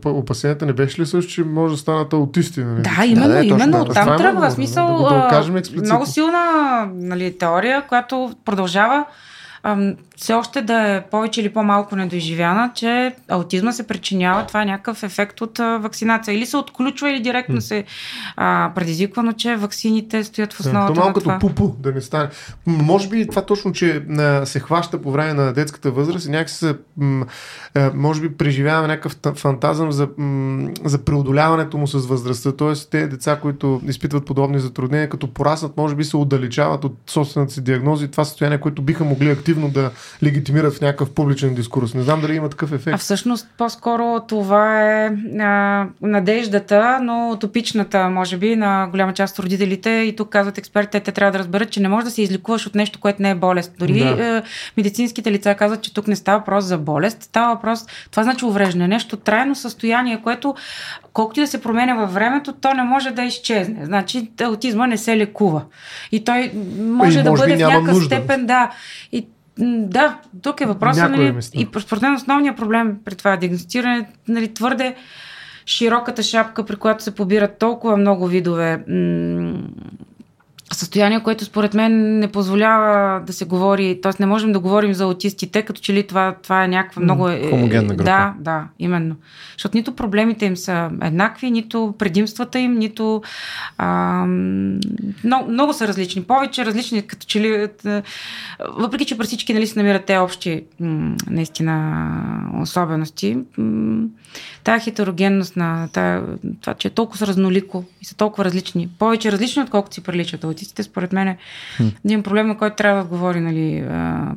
опасенията 0.06 0.66
не 0.66 0.74
беше 0.74 1.02
ли 1.02 1.06
също, 1.06 1.32
че 1.32 1.44
може 1.44 1.74
да 1.74 1.78
станат 1.78 2.14
аутисти? 2.14 2.60
Нали? 2.64 2.82
Да, 2.82 3.06
именно, 3.06 3.28
да, 3.28 3.42
точно 3.42 3.56
именно. 3.56 3.72
това. 3.72 3.82
Оттам 3.92 4.04
Това 4.04 4.16
е 4.16 4.18
тръгва. 4.18 4.52
смисъл, 4.52 4.88
да 4.88 4.94
го 4.94 5.06
а, 5.10 5.28
кажем 5.30 5.58
експлицитно. 5.58 5.94
много 5.94 6.06
силна 6.06 6.42
нали, 6.94 7.38
теория, 7.38 7.82
която 7.88 8.32
продължава 8.46 9.06
все 10.18 10.34
още 10.34 10.62
да 10.62 10.96
е 10.96 11.02
повече 11.02 11.42
или 11.42 11.50
по-малко 11.50 11.96
недоизживяна, 11.96 12.72
че 12.76 13.16
аутизма 13.28 13.72
се 13.72 13.88
причинява, 13.88 14.46
това 14.46 14.62
е 14.62 14.66
някакъв 14.66 15.04
ефект 15.04 15.42
от 15.42 15.60
а, 15.60 15.78
вакцинация. 15.78 16.34
Или 16.34 16.46
се 16.46 16.58
отключва, 16.58 17.10
или 17.10 17.20
директно 17.20 17.62
се 17.62 17.84
а, 18.36 18.72
предизвиква, 18.76 19.24
но 19.24 19.32
че 19.32 19.56
вакцините 19.56 20.24
стоят 20.24 20.54
в 20.54 20.58
Да, 20.58 20.70
основата 20.70 20.94
то 20.94 21.00
малко 21.00 21.14
като 21.14 21.24
това. 21.24 21.40
пупу 21.40 21.70
да 21.80 21.92
не 21.92 22.02
стане. 22.02 22.30
Може 22.66 23.10
би 23.10 23.28
това 23.28 23.42
точно, 23.42 23.72
че 23.72 24.04
а, 24.10 24.46
се 24.46 24.60
хваща 24.60 25.02
по 25.02 25.12
време 25.12 25.34
на 25.34 25.54
детската 25.54 25.92
възраст 25.92 26.28
и 26.28 26.32
някакси 26.32 26.56
се, 26.56 26.76
м, 26.98 27.26
а, 27.76 27.92
може 27.96 28.22
би 28.22 28.30
преживяваме 28.30 28.88
някакъв 28.88 29.16
та- 29.16 29.34
фантазъм 29.34 29.92
за, 29.92 30.08
м, 30.18 30.70
за 30.84 30.98
преодоляването 30.98 31.78
му 31.78 31.88
с 31.88 32.08
възрастта. 32.08 32.52
Тоест, 32.52 32.90
те 32.90 33.08
деца, 33.08 33.40
които 33.42 33.82
изпитват 33.88 34.26
подобни 34.26 34.60
затруднения, 34.60 35.10
като 35.10 35.28
пораснат, 35.28 35.78
може 35.78 35.96
би 35.96 36.04
се 36.04 36.18
отдалечават 36.18 36.84
от 36.84 36.98
собствената 37.08 37.54
си 37.54 37.64
диагнози 37.64 38.06
и 38.06 38.12
това 38.12 38.26
състояние, 38.26 38.58
което 38.58 38.82
биха 38.82 39.04
могли 39.04 39.30
активно 39.30 39.70
да 39.70 39.92
легитимират 40.24 40.74
в 40.74 40.82
някакъв 40.82 41.12
публичен 41.12 41.56
дискурс. 41.56 41.94
Не 41.94 42.02
знам 42.02 42.22
дали 42.22 42.36
има 42.36 42.50
такъв 42.50 42.72
А 42.72 42.76
ефект. 42.76 43.00
всъщност 43.00 43.48
по-скоро 43.58 44.20
това 44.20 44.84
е 44.84 45.10
а, 45.40 45.86
надеждата, 46.02 47.00
но 47.02 47.30
утопичната, 47.30 48.10
може 48.10 48.38
би, 48.38 48.56
на 48.56 48.88
голяма 48.88 49.14
част 49.14 49.34
от 49.34 49.44
родителите. 49.44 49.90
И 49.90 50.16
тук 50.16 50.30
казват 50.30 50.58
експертите, 50.58 51.00
те 51.00 51.12
трябва 51.12 51.32
да 51.32 51.40
разберат, 51.40 51.70
че 51.70 51.80
не 51.80 51.90
можеш 51.90 52.06
да 52.06 52.12
се 52.12 52.22
излекуваш 52.22 52.68
от 52.68 52.76
нещо, 52.76 53.00
което 53.00 53.22
не 53.22 53.30
е 53.30 53.36
болест. 53.36 53.72
Дори 53.80 54.00
Да. 54.00 54.38
е, 54.38 54.44
медицинските 54.78 55.32
лица 55.32 55.56
казват, 55.56 55.82
че 55.82 55.94
тук 55.94 56.08
не 56.08 56.16
става 56.16 56.38
въпрос 56.40 56.66
за 56.66 56.78
болест, 56.78 57.24
става 57.24 57.54
въпрос, 57.54 57.80
това 58.12 58.24
значи 58.24 58.46
увреждане, 58.46 58.88
нещо 58.88 59.18
трайно 59.18 59.56
състояние, 59.56 60.22
което 60.24 60.56
колкото 61.14 61.40
и 61.40 61.44
да 61.44 61.48
се 61.48 61.62
променя 61.62 61.96
във 61.96 62.14
времето, 62.14 62.54
то 62.54 62.74
не 62.74 62.84
може 62.84 63.12
да 63.12 63.22
изчезне. 63.24 63.86
Значи 63.86 64.32
аутизма 64.42 64.88
не 64.88 64.98
се 64.98 65.18
лекува. 65.18 65.62
И 66.12 66.24
той 66.24 66.52
може 66.80 67.20
И 67.20 67.24
да 67.24 67.30
може 67.30 67.42
бъде 67.44 67.56
в 67.56 67.60
някакъв 67.60 67.94
нужда. 67.94 68.06
степен, 68.06 68.46
да. 68.46 68.72
И 69.12 69.28
да, 69.60 70.18
тук 70.42 70.62
е 70.62 70.66
въпросът, 70.66 71.12
нали, 71.12 71.32
места. 71.32 71.60
и 71.60 71.68
според 71.82 72.02
мен 72.02 72.14
основният 72.14 72.58
проблем 72.58 72.98
при 73.06 73.16
това 73.16 73.38
диагностиране 73.38 74.10
нали, 74.28 74.54
твърде 74.54 74.96
широката 75.66 76.24
шапка, 76.24 76.66
при 76.66 76.76
която 76.76 77.04
се 77.04 77.16
побират 77.16 77.58
толкова 77.60 77.98
много 77.98 78.28
видове 78.28 78.84
м- 78.88 79.60
състояние, 80.74 81.24
което 81.24 81.46
според 81.46 81.74
мен 81.74 82.20
не 82.20 82.28
позволява 82.28 83.22
да 83.26 83.34
се 83.34 83.46
говори, 83.46 84.00
т.е. 84.02 84.12
не 84.20 84.26
можем 84.26 84.52
да 84.52 84.60
говорим 84.60 84.94
за 84.94 85.04
аутистите, 85.04 85.62
като 85.62 85.82
че 85.82 85.94
ли 85.94 86.08
това, 86.08 86.36
това 86.44 86.64
е 86.64 86.68
някаква 86.68 87.02
много... 87.02 87.30
Е, 87.30 87.50
хомогенна 87.50 87.88
група. 87.88 88.04
Да, 88.04 88.34
да, 88.40 88.68
именно. 88.80 89.16
Защото 89.58 89.78
нито 89.78 89.96
проблемите 89.96 90.46
им 90.46 90.58
са 90.58 90.90
еднакви, 91.02 91.52
нито 91.52 91.96
предимствата 91.98 92.60
им, 92.60 92.76
нито... 92.76 93.22
А, 93.78 94.26
много, 95.24 95.52
много 95.52 95.74
са 95.74 95.88
различни. 95.88 96.24
Повече 96.24 96.66
различни, 96.66 97.08
като 97.08 97.26
че 97.26 97.42
ли... 97.42 97.70
е, 97.86 98.04
Въпреки, 98.78 99.06
че 99.06 99.18
при 99.18 99.26
всички 99.26 99.54
нали, 99.54 99.68
се 99.68 99.80
намират 99.80 100.06
те 100.06 100.18
общи 100.18 100.64
наистина 101.30 102.08
особености, 102.62 103.38
тая 104.64 104.80
хетерогенност 104.80 105.56
на 105.56 105.90
тая, 105.94 106.24
това, 106.62 106.74
че 106.74 106.88
е 106.88 106.92
толкова 106.92 107.28
разнолико 107.28 107.84
и 108.02 108.06
са 108.06 108.16
толкова 108.16 108.46
различни, 108.46 108.90
повече 109.00 109.32
различни, 109.32 109.64
отколкото 109.64 109.96
си 109.96 110.04
приличат 110.04 110.44
наркотиците, 110.58 110.84
според 110.84 111.14
мен 111.14 111.28
е 111.28 111.38
един 112.06 112.24
проблем, 112.24 112.48
на 112.48 112.58
който 112.58 112.76
трябва 112.76 112.98
да 112.98 113.04
отговори 113.04 113.40
нали, 113.40 113.86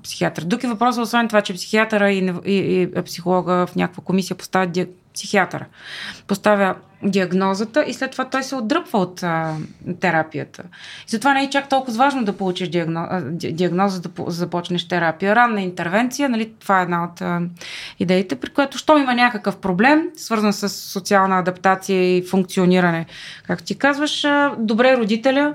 психиатър. 0.03 0.45
Друг 0.45 0.65
е 0.65 0.69
въпросът, 0.69 1.05
освен 1.05 1.29
това, 1.29 1.43
че 1.43 1.55
психиатъра 1.55 2.11
и, 2.11 2.33
и, 2.47 2.83
и 2.83 3.03
психолога 3.03 3.67
в 3.67 3.77
някаква 3.77 4.05
комисия 4.05 4.37
поставят 4.37 4.89
психиатъра. 5.15 5.67
Поставя 6.27 6.75
диагнозата 7.03 7.85
и 7.87 7.95
след 7.95 8.11
това 8.11 8.25
той 8.25 8.43
се 8.43 8.57
отдръпва 8.57 8.99
от 8.99 9.23
а, 9.23 9.57
терапията. 10.01 10.63
И 11.07 11.11
затова 11.11 11.35
не 11.35 11.43
е 11.43 11.51
чак 11.51 11.69
толкова 11.69 11.99
важно 11.99 12.25
да 12.25 12.37
получиш 12.37 12.69
диагноз, 12.69 13.23
диагноза, 13.33 14.01
да, 14.01 14.11
започнеш 14.27 14.89
терапия. 14.89 15.37
Ранна 15.37 15.61
интервенция, 15.61 16.29
нали, 16.29 16.53
това 16.61 16.81
е 16.81 16.83
една 16.83 17.05
от 17.05 17.21
а, 17.21 17.41
идеите, 17.99 18.37
при 18.37 18.51
което, 18.51 18.79
що 18.79 18.99
има 18.99 19.15
някакъв 19.15 19.57
проблем, 19.57 20.03
свързан 20.17 20.53
с 20.53 20.69
социална 20.69 21.39
адаптация 21.39 22.17
и 22.17 22.23
функциониране, 22.23 23.07
както 23.47 23.65
ти 23.65 23.79
казваш, 23.79 24.25
а, 24.25 24.55
добре 24.59 24.97
родителя, 24.97 25.55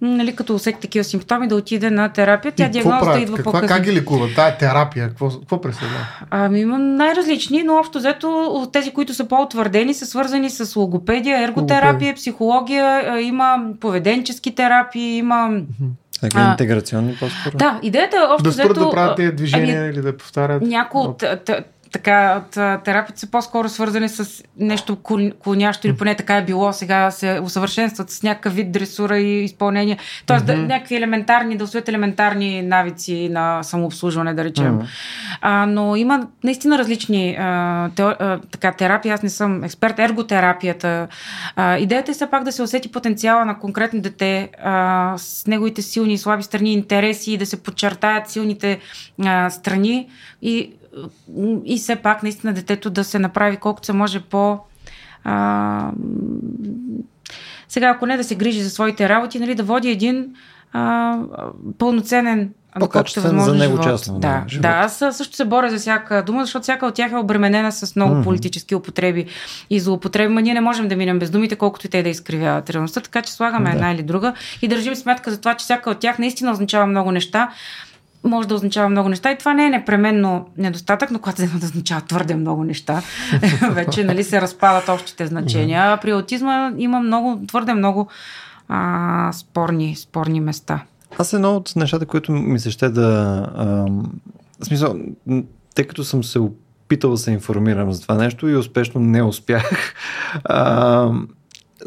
нали, 0.00 0.36
като 0.36 0.54
усети 0.54 0.80
такива 0.80 1.04
симптоми, 1.04 1.48
да 1.48 1.56
отиде 1.56 1.90
на 1.90 2.08
терапия. 2.08 2.52
Тя 2.56 2.68
диагнозата 2.68 3.20
идва 3.20 3.36
Каква, 3.36 3.52
по-късно. 3.52 3.76
Как 3.76 3.84
ги 3.84 3.92
лекува? 3.92 4.28
Тая 4.36 4.58
терапия, 4.58 5.08
какво, 5.08 5.30
какво 5.30 5.60
представлява? 5.60 6.06
Ами 6.30 6.60
има 6.60 6.78
най-различни, 6.78 7.62
но 7.62 7.74
общо 7.74 7.98
взето 7.98 8.68
тези, 8.72 8.90
които 8.90 9.14
са 9.14 9.24
по-утвърдени, 9.28 9.94
са 9.94 10.06
свързани 10.06 10.50
с 10.50 10.76
логопедия, 10.76 11.42
ерготерапия, 11.42 11.86
Логопедия. 11.86 12.14
психология, 12.14 13.20
има 13.20 13.64
поведенчески 13.80 14.54
терапии, 14.54 15.16
има 15.16 15.50
така, 16.20 16.50
интеграционни 16.50 17.16
по-скоро? 17.20 17.56
Да, 17.56 17.80
идеята 17.82 18.16
е 18.16 18.32
общо 18.32 18.48
Да 18.48 18.52
спрат 18.52 18.74
да 18.74 18.90
правят 18.90 19.16
тези 19.16 19.32
движения 19.32 19.80
ами, 19.80 19.90
или 19.90 20.00
да 20.02 20.16
повтарят. 20.16 20.62
Някои 20.62 21.00
от 21.00 21.24
така, 21.94 22.42
терапията 22.84 23.20
са 23.20 23.30
по-скоро 23.30 23.68
свързани 23.68 24.08
с 24.08 24.44
нещо 24.58 24.96
клонящо 25.42 25.86
или 25.86 25.96
поне 25.96 26.14
така 26.14 26.36
е 26.36 26.44
било, 26.44 26.72
сега 26.72 27.10
се 27.10 27.40
усъвършенстват 27.42 28.10
с 28.10 28.22
някакъв 28.22 28.54
вид 28.54 28.72
дресура 28.72 29.18
и 29.18 29.44
изпълнение. 29.44 29.98
Тоест 30.26 30.44
mm-hmm. 30.44 30.60
да, 30.60 30.74
някакви 30.74 30.96
елементарни, 30.96 31.56
да 31.56 31.64
усвоят 31.64 31.88
елементарни 31.88 32.62
навици 32.62 33.28
на 33.32 33.62
самообслужване, 33.62 34.34
да 34.34 34.44
речем. 34.44 34.78
Mm-hmm. 34.78 34.86
А, 35.40 35.66
но 35.66 35.96
има 35.96 36.26
наистина 36.44 36.78
различни 36.78 37.36
а, 37.38 37.88
те, 37.96 38.02
а, 38.02 38.40
така, 38.50 38.72
терапии. 38.72 39.10
Аз 39.10 39.22
не 39.22 39.30
съм 39.30 39.64
експерт. 39.64 39.98
Ерготерапията. 39.98 41.08
А, 41.56 41.78
идеята 41.78 42.10
е 42.10 42.14
все 42.14 42.30
пак 42.30 42.44
да 42.44 42.52
се 42.52 42.62
усети 42.62 42.92
потенциала 42.92 43.44
на 43.44 43.58
конкретно 43.58 44.00
дете 44.00 44.50
а, 44.62 45.14
с 45.16 45.46
неговите 45.46 45.82
силни 45.82 46.12
и 46.12 46.18
слаби 46.18 46.42
страни, 46.42 46.72
интереси 46.72 47.32
и 47.32 47.38
да 47.38 47.46
се 47.46 47.62
подчертаят 47.62 48.30
силните 48.30 48.78
а, 49.24 49.50
страни 49.50 50.08
и 50.42 50.72
и 51.64 51.78
все 51.78 51.96
пак 51.96 52.22
наистина 52.22 52.52
детето 52.52 52.90
да 52.90 53.04
се 53.04 53.18
направи 53.18 53.56
колкото 53.56 53.86
се 53.86 53.92
може 53.92 54.20
по... 54.20 54.58
А, 55.24 55.90
сега, 57.68 57.88
ако 57.88 58.06
не 58.06 58.16
да 58.16 58.24
се 58.24 58.34
грижи 58.34 58.62
за 58.62 58.70
своите 58.70 59.08
работи, 59.08 59.38
нали, 59.38 59.54
да 59.54 59.62
води 59.62 59.90
един 59.90 60.34
а, 60.72 61.18
пълноценен 61.78 62.50
по-качествен 62.80 63.40
за 63.40 63.54
него 63.54 63.72
живот. 63.72 63.82
частно. 63.82 64.18
Да, 64.18 64.44
да, 64.52 64.60
да, 64.60 64.68
аз 64.68 64.96
също 64.96 65.36
се 65.36 65.44
боря 65.44 65.70
за 65.70 65.78
всяка 65.78 66.22
дума, 66.26 66.44
защото 66.44 66.62
всяка 66.62 66.86
от 66.86 66.94
тях 66.94 67.12
е 67.12 67.16
обременена 67.16 67.72
с 67.72 67.96
много 67.96 68.14
mm-hmm. 68.14 68.24
политически 68.24 68.74
употреби 68.74 69.26
и 69.70 69.80
злоупотреби. 69.80 70.34
Ма 70.34 70.42
ние 70.42 70.54
не 70.54 70.60
можем 70.60 70.88
да 70.88 70.96
минем 70.96 71.18
без 71.18 71.30
думите, 71.30 71.56
колкото 71.56 71.86
и 71.86 71.90
те 71.90 72.02
да 72.02 72.08
изкривяват 72.08 72.70
реалността, 72.70 73.00
така 73.00 73.22
че 73.22 73.32
слагаме 73.32 73.70
да. 73.70 73.76
една 73.76 73.92
или 73.92 74.02
друга 74.02 74.32
и 74.62 74.68
държим 74.68 74.96
сметка 74.96 75.30
за 75.30 75.38
това, 75.38 75.54
че 75.54 75.64
всяка 75.64 75.90
от 75.90 75.98
тях 75.98 76.18
наистина 76.18 76.52
означава 76.52 76.86
много 76.86 77.12
неща 77.12 77.50
може 78.24 78.48
да 78.48 78.54
означава 78.54 78.88
много 78.88 79.08
неща 79.08 79.32
и 79.32 79.38
това 79.38 79.54
не 79.54 79.66
е 79.66 79.70
непременно 79.70 80.46
недостатък, 80.56 81.10
но 81.10 81.18
когато 81.18 81.42
взема 81.42 81.58
да 81.60 81.66
означава 81.66 82.00
твърде 82.00 82.34
много 82.34 82.64
неща, 82.64 83.02
вече 83.70 84.04
нали, 84.04 84.24
се 84.24 84.40
разпадат 84.40 84.88
общите 84.88 85.26
значения. 85.26 85.98
При 86.00 86.10
аутизма 86.10 86.72
има 86.78 87.00
много, 87.00 87.46
твърде 87.46 87.74
много 87.74 88.08
а, 88.68 89.32
спорни, 89.32 89.96
спорни 89.96 90.40
места. 90.40 90.84
Аз 91.18 91.32
едно 91.32 91.56
от 91.56 91.76
нещата, 91.76 92.06
които 92.06 92.32
ми 92.32 92.58
се 92.58 92.70
ще 92.70 92.88
да... 92.88 93.40
А, 93.56 93.86
смисъл, 94.64 94.96
тъй 95.74 95.86
като 95.86 96.04
съм 96.04 96.24
се 96.24 96.38
опитал 96.38 97.10
да 97.10 97.16
се 97.16 97.30
информирам 97.30 97.92
за 97.92 98.02
това 98.02 98.14
нещо 98.14 98.48
и 98.48 98.56
успешно 98.56 99.00
не 99.00 99.22
успях, 99.22 99.94
а, 100.44 101.10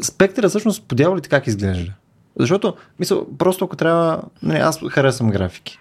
спектъра 0.02 0.48
всъщност 0.48 0.88
по 0.88 0.94
дяволите 0.94 1.28
как 1.28 1.46
изглежда? 1.46 1.92
Защото, 2.38 2.74
мисъл, 2.98 3.26
просто 3.38 3.64
ако 3.64 3.76
трябва... 3.76 4.22
Не, 4.42 4.54
аз 4.54 4.80
харесвам 4.90 5.30
графики. 5.30 5.78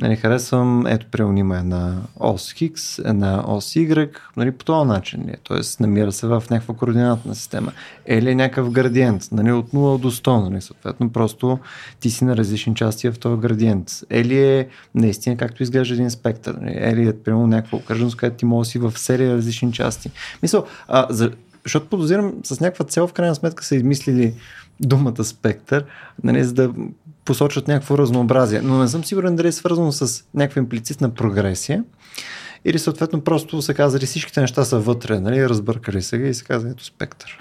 Нали, 0.00 0.16
харесвам, 0.16 0.86
ето, 0.86 1.06
примерно 1.10 1.38
има 1.38 1.58
една 1.58 1.96
ос 2.20 2.52
Хикс, 2.52 2.98
една 2.98 3.44
ос 3.46 3.74
Y, 3.74 4.10
нали, 4.36 4.52
по 4.52 4.64
този 4.64 4.88
начин 4.88 5.24
ли 5.26 5.30
е? 5.30 5.36
Тоест, 5.42 5.80
намира 5.80 6.12
се 6.12 6.26
в 6.26 6.42
някаква 6.50 6.74
координатна 6.74 7.34
система. 7.34 7.72
Или 8.06 8.30
е 8.30 8.34
някакъв 8.34 8.70
градиент, 8.70 9.22
нали, 9.32 9.52
от 9.52 9.70
0 9.72 9.98
до 9.98 10.10
100, 10.10 10.48
нали, 10.48 10.60
съответно, 10.60 11.12
просто 11.12 11.58
ти 12.00 12.10
си 12.10 12.24
на 12.24 12.36
различни 12.36 12.74
части 12.74 13.10
в 13.10 13.18
този 13.18 13.40
градиент. 13.40 13.90
Или 14.10 14.38
е 14.38 14.68
наистина 14.94 15.36
както 15.36 15.62
изглежда 15.62 15.94
един 15.94 16.10
спектър. 16.10 16.54
Нали, 16.54 16.92
или 16.92 17.08
е, 17.08 17.12
примерно, 17.12 17.46
някаква 17.46 17.78
окръжност, 17.78 18.16
където 18.16 18.36
ти 18.36 18.44
може 18.44 18.66
да 18.66 18.70
си 18.70 18.78
в 18.78 18.98
серия 18.98 19.36
различни 19.36 19.72
части. 19.72 20.10
Мисъл, 20.42 20.64
а, 20.88 21.06
за, 21.10 21.30
защото 21.64 21.88
подозирам, 21.88 22.34
с 22.44 22.60
някаква 22.60 22.84
цел 22.84 23.06
в 23.06 23.12
крайна 23.12 23.34
сметка 23.34 23.64
са 23.64 23.76
измислили 23.76 24.34
думата 24.80 25.24
спектър, 25.24 25.84
нали, 26.24 26.44
за 26.44 26.54
да 26.54 26.72
посочват 27.24 27.68
някакво 27.68 27.98
разнообразие. 27.98 28.60
Но 28.62 28.78
не 28.78 28.88
съм 28.88 29.04
сигурен 29.04 29.36
дали 29.36 29.48
е 29.48 29.52
свързано 29.52 29.92
с 29.92 30.24
някаква 30.34 30.60
имплицитна 30.60 31.14
прогресия 31.14 31.84
или 32.64 32.78
съответно 32.78 33.20
просто 33.20 33.62
са 33.62 33.74
казали 33.74 34.06
всичките 34.06 34.40
неща 34.40 34.64
са 34.64 34.78
вътре, 34.78 35.20
нали, 35.20 35.48
разбъркали 35.48 36.02
се 36.02 36.16
и 36.16 36.34
се 36.34 36.44
казва 36.44 36.70
ето 36.70 36.84
спектър. 36.84 37.38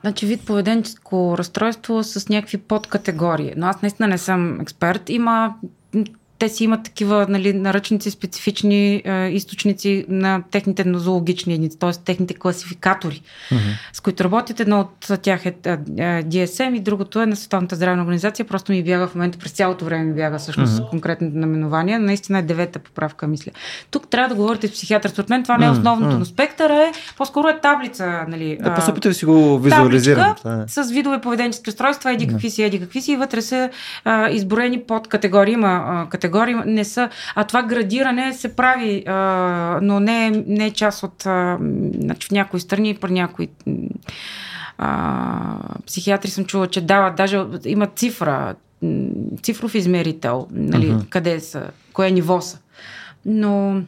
Значи 0.00 0.26
вид 0.26 0.46
поведенческо 0.46 1.38
разстройство 1.38 2.04
с 2.04 2.28
някакви 2.28 2.58
подкатегории. 2.58 3.52
Но 3.56 3.66
аз 3.66 3.82
наистина 3.82 4.08
не 4.08 4.18
съм 4.18 4.60
експерт. 4.60 5.08
Има 5.08 5.54
те 6.38 6.48
си 6.48 6.64
имат 6.64 6.84
такива 6.84 7.26
нали, 7.28 7.52
наръчници, 7.52 8.10
специфични 8.10 9.02
е, 9.04 9.28
източници 9.32 10.04
на 10.08 10.42
техните 10.50 10.84
нозологични 10.84 11.52
единици, 11.52 11.78
т.е. 11.78 11.90
техните 12.04 12.34
класификатори, 12.34 13.22
mm-hmm. 13.50 13.76
с 13.92 14.00
които 14.00 14.24
работят. 14.24 14.60
Едно 14.60 14.80
от 14.80 15.22
тях 15.22 15.46
е, 15.46 15.48
е, 15.48 15.70
е 15.70 15.76
DSM 16.22 16.76
и 16.76 16.80
другото 16.80 17.22
е 17.22 17.26
на 17.26 17.36
Световната 17.36 17.76
здравна 17.76 18.02
организация. 18.02 18.46
Просто 18.46 18.72
ми 18.72 18.82
бяга 18.82 19.06
в 19.08 19.14
момента, 19.14 19.38
през 19.38 19.52
цялото 19.52 19.84
време 19.84 20.04
ми 20.04 20.14
бяга 20.14 20.38
всъщност 20.38 20.72
mm-hmm. 20.72 20.90
конкретното 20.90 21.36
наименование. 21.36 21.98
Наистина 21.98 22.38
е 22.38 22.42
девета 22.42 22.78
поправка, 22.78 23.26
мисля. 23.26 23.52
Тук 23.90 24.08
трябва 24.08 24.28
да 24.28 24.34
говорите 24.34 24.68
с 24.68 24.72
психиатър. 24.72 25.10
Според 25.10 25.30
мен 25.30 25.42
това 25.42 25.58
не 25.58 25.66
е 25.66 25.70
основното, 25.70 26.12
mm-hmm. 26.12 26.18
но 26.18 26.24
спектъра 26.24 26.74
е, 26.74 26.92
по-скоро 27.16 27.48
е 27.48 27.60
таблица. 27.60 28.24
Нали, 28.28 28.58
да, 28.60 28.74
по 28.74 29.12
си 29.12 29.24
го 29.24 29.58
визуализирам. 29.58 30.34
Е. 30.46 30.50
С 30.68 30.90
видове 30.90 31.20
поведенчески 31.20 31.70
разстройства, 31.70 32.12
еди 32.12 32.26
какви 32.26 32.50
си, 32.50 32.62
еди 32.62 32.80
какви 32.80 33.00
си 33.00 33.12
и 33.12 33.16
вътре 33.16 33.42
са 33.42 33.70
а, 34.04 34.30
изброени 34.30 34.82
под 34.82 35.08
категории. 35.08 35.52
Има 35.52 35.84
а, 35.86 36.06
категории 36.08 36.25
не 36.66 36.84
са. 36.84 37.10
А 37.34 37.44
това 37.44 37.62
градиране 37.62 38.32
се 38.34 38.56
прави, 38.56 39.04
а, 39.06 39.78
но 39.82 40.00
не, 40.00 40.30
не 40.46 40.66
е 40.66 40.70
част 40.70 41.02
от. 41.02 41.26
А, 41.26 41.58
значи 42.00 42.28
в 42.28 42.30
някои 42.30 42.60
страни, 42.60 42.94
при 42.94 43.12
някои. 43.12 43.48
А, 44.78 45.58
психиатри 45.86 46.30
съм 46.30 46.44
чула, 46.44 46.66
че 46.66 46.80
дават, 46.80 47.16
даже 47.16 47.44
има 47.64 47.86
цифра, 47.86 48.54
цифров 49.42 49.74
измерител, 49.74 50.46
нали, 50.50 50.90
uh-huh. 50.90 51.08
къде 51.08 51.40
са, 51.40 51.70
кое 51.92 52.10
ниво 52.10 52.40
са. 52.40 52.58
Но 53.26 53.82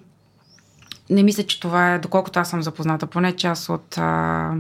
не 1.11 1.23
мисля, 1.23 1.43
че 1.43 1.61
това 1.61 1.95
е, 1.95 1.99
доколкото 1.99 2.41
аз 2.41 2.51
съм 2.51 2.63
запозната, 2.63 3.07
поне 3.07 3.33
част 3.33 3.69
от 3.69 3.99
а, 3.99 4.53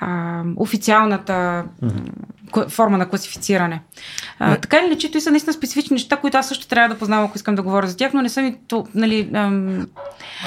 а, 0.00 0.42
официалната 0.56 1.64
mm-hmm. 1.82 2.10
Форма 2.68 2.98
на 2.98 3.08
класифициране. 3.08 3.80
А, 4.38 4.56
така 4.56 4.78
или 4.78 4.86
иначе, 4.86 5.10
и 5.14 5.20
са 5.20 5.30
наистина 5.30 5.52
специфични 5.52 5.94
неща, 5.94 6.16
които 6.16 6.38
аз 6.38 6.48
също 6.48 6.66
трябва 6.66 6.94
да 6.94 6.98
познавам, 6.98 7.24
ако 7.24 7.36
искам 7.36 7.54
да 7.54 7.62
говоря 7.62 7.86
за 7.86 7.96
тях, 7.96 8.12
но 8.12 8.22
не 8.22 8.28
съм 8.28 8.46
и 8.46 8.56
то, 8.68 8.86
нали... 8.94 9.30
Ам... 9.34 9.86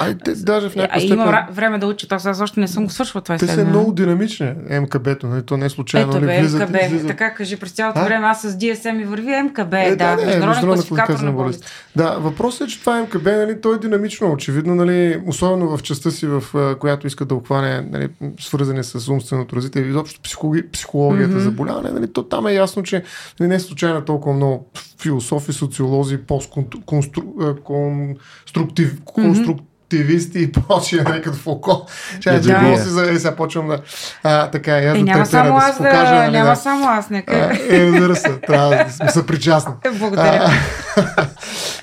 Ай, 0.00 0.14
те, 0.24 0.34
даже 0.34 0.68
в 0.68 0.76
някаква 0.76 1.00
степен... 1.00 1.18
Имам 1.18 1.46
време 1.50 1.78
да 1.78 1.86
уча, 1.86 2.06
аз 2.10 2.40
още 2.40 2.60
не 2.60 2.68
съм 2.68 2.84
го 2.84 2.90
свършвал 2.90 3.22
това 3.22 3.36
Те 3.36 3.46
са 3.46 3.64
много 3.64 3.92
динамични, 3.92 4.52
МКБ-то, 4.70 5.26
нали? 5.26 5.42
то 5.42 5.56
не 5.56 5.66
е 5.66 5.68
случайно. 5.68 6.10
Ето, 6.10 6.20
бе, 6.20 6.40
влизат, 6.40 6.70
МКБ, 6.70 6.78
влизат... 6.88 7.08
така 7.08 7.34
кажи, 7.34 7.56
през 7.56 7.72
цялото 7.72 8.00
а? 8.00 8.04
време 8.04 8.26
аз 8.26 8.42
с 8.42 8.58
DSM 8.58 9.02
и 9.02 9.04
върви 9.04 9.42
МКБ, 9.42 9.74
е, 9.74 9.96
да, 9.96 9.96
да, 9.96 10.16
не, 10.16 10.26
международен 10.26 10.64
класификатор 10.64 11.18
на 11.18 11.32
болест. 11.32 11.64
Да, 11.96 12.10
въпросът 12.10 12.68
е, 12.68 12.70
че 12.70 12.80
това 12.80 13.02
МКБ, 13.02 13.26
нали, 13.26 13.60
то 13.60 13.74
е 13.74 13.78
динамично, 13.78 14.32
очевидно, 14.32 14.74
нали, 14.74 15.22
особено 15.26 15.76
в 15.76 15.82
частта 15.82 16.10
си, 16.10 16.26
в 16.26 16.76
която 16.80 17.06
иска 17.06 17.24
да 17.24 17.34
обхване, 17.34 17.88
нали, 17.92 18.08
свързани 18.40 18.84
с 18.84 19.08
умственото 19.08 19.56
развитие, 19.56 19.82
изобщо 19.82 20.20
психологи, 20.20 20.70
психологията 20.70 21.34
mm-hmm. 21.34 21.38
заболяване, 21.38 21.90
нали, 22.00 22.12
то 22.12 22.22
там 22.22 22.46
е 22.46 22.52
ясно, 22.52 22.82
че 22.82 23.02
нали, 23.40 23.48
не 23.48 23.54
е 23.54 23.60
случайно 23.60 24.04
толкова 24.04 24.36
много 24.36 24.70
философи, 25.00 25.52
социолози, 25.52 26.18
постконструктив, 26.18 29.00
конструктив, 29.04 29.66
активисти 29.86 30.42
и 30.42 30.52
прочие, 30.52 31.02
нали, 31.02 31.22
като 31.22 31.36
Фуко. 31.36 31.86
Ще 32.20 32.30
да, 32.30 32.40
да. 32.40 32.78
си 32.78 32.88
за... 32.88 33.14
сега 33.16 33.36
почвам 33.36 33.68
да... 33.68 33.80
А, 34.22 34.50
така, 34.50 34.72
я 34.72 34.90
е, 34.90 34.92
да 34.92 35.02
няма 35.02 35.26
само 35.26 35.58
да 35.58 35.66
аз, 35.66 35.76
покажа, 35.76 36.14
нали, 36.14 36.32
няма 36.32 36.50
да. 36.50 36.56
само 36.56 36.88
аз, 36.88 37.10
нека. 37.10 37.58
Е, 37.70 37.86
разбира 37.86 38.16
се, 38.16 38.40
трябва 38.40 38.84
да 38.84 38.92
сме 38.92 39.08
съпричастни. 39.08 39.72
Благодаря. 39.98 40.50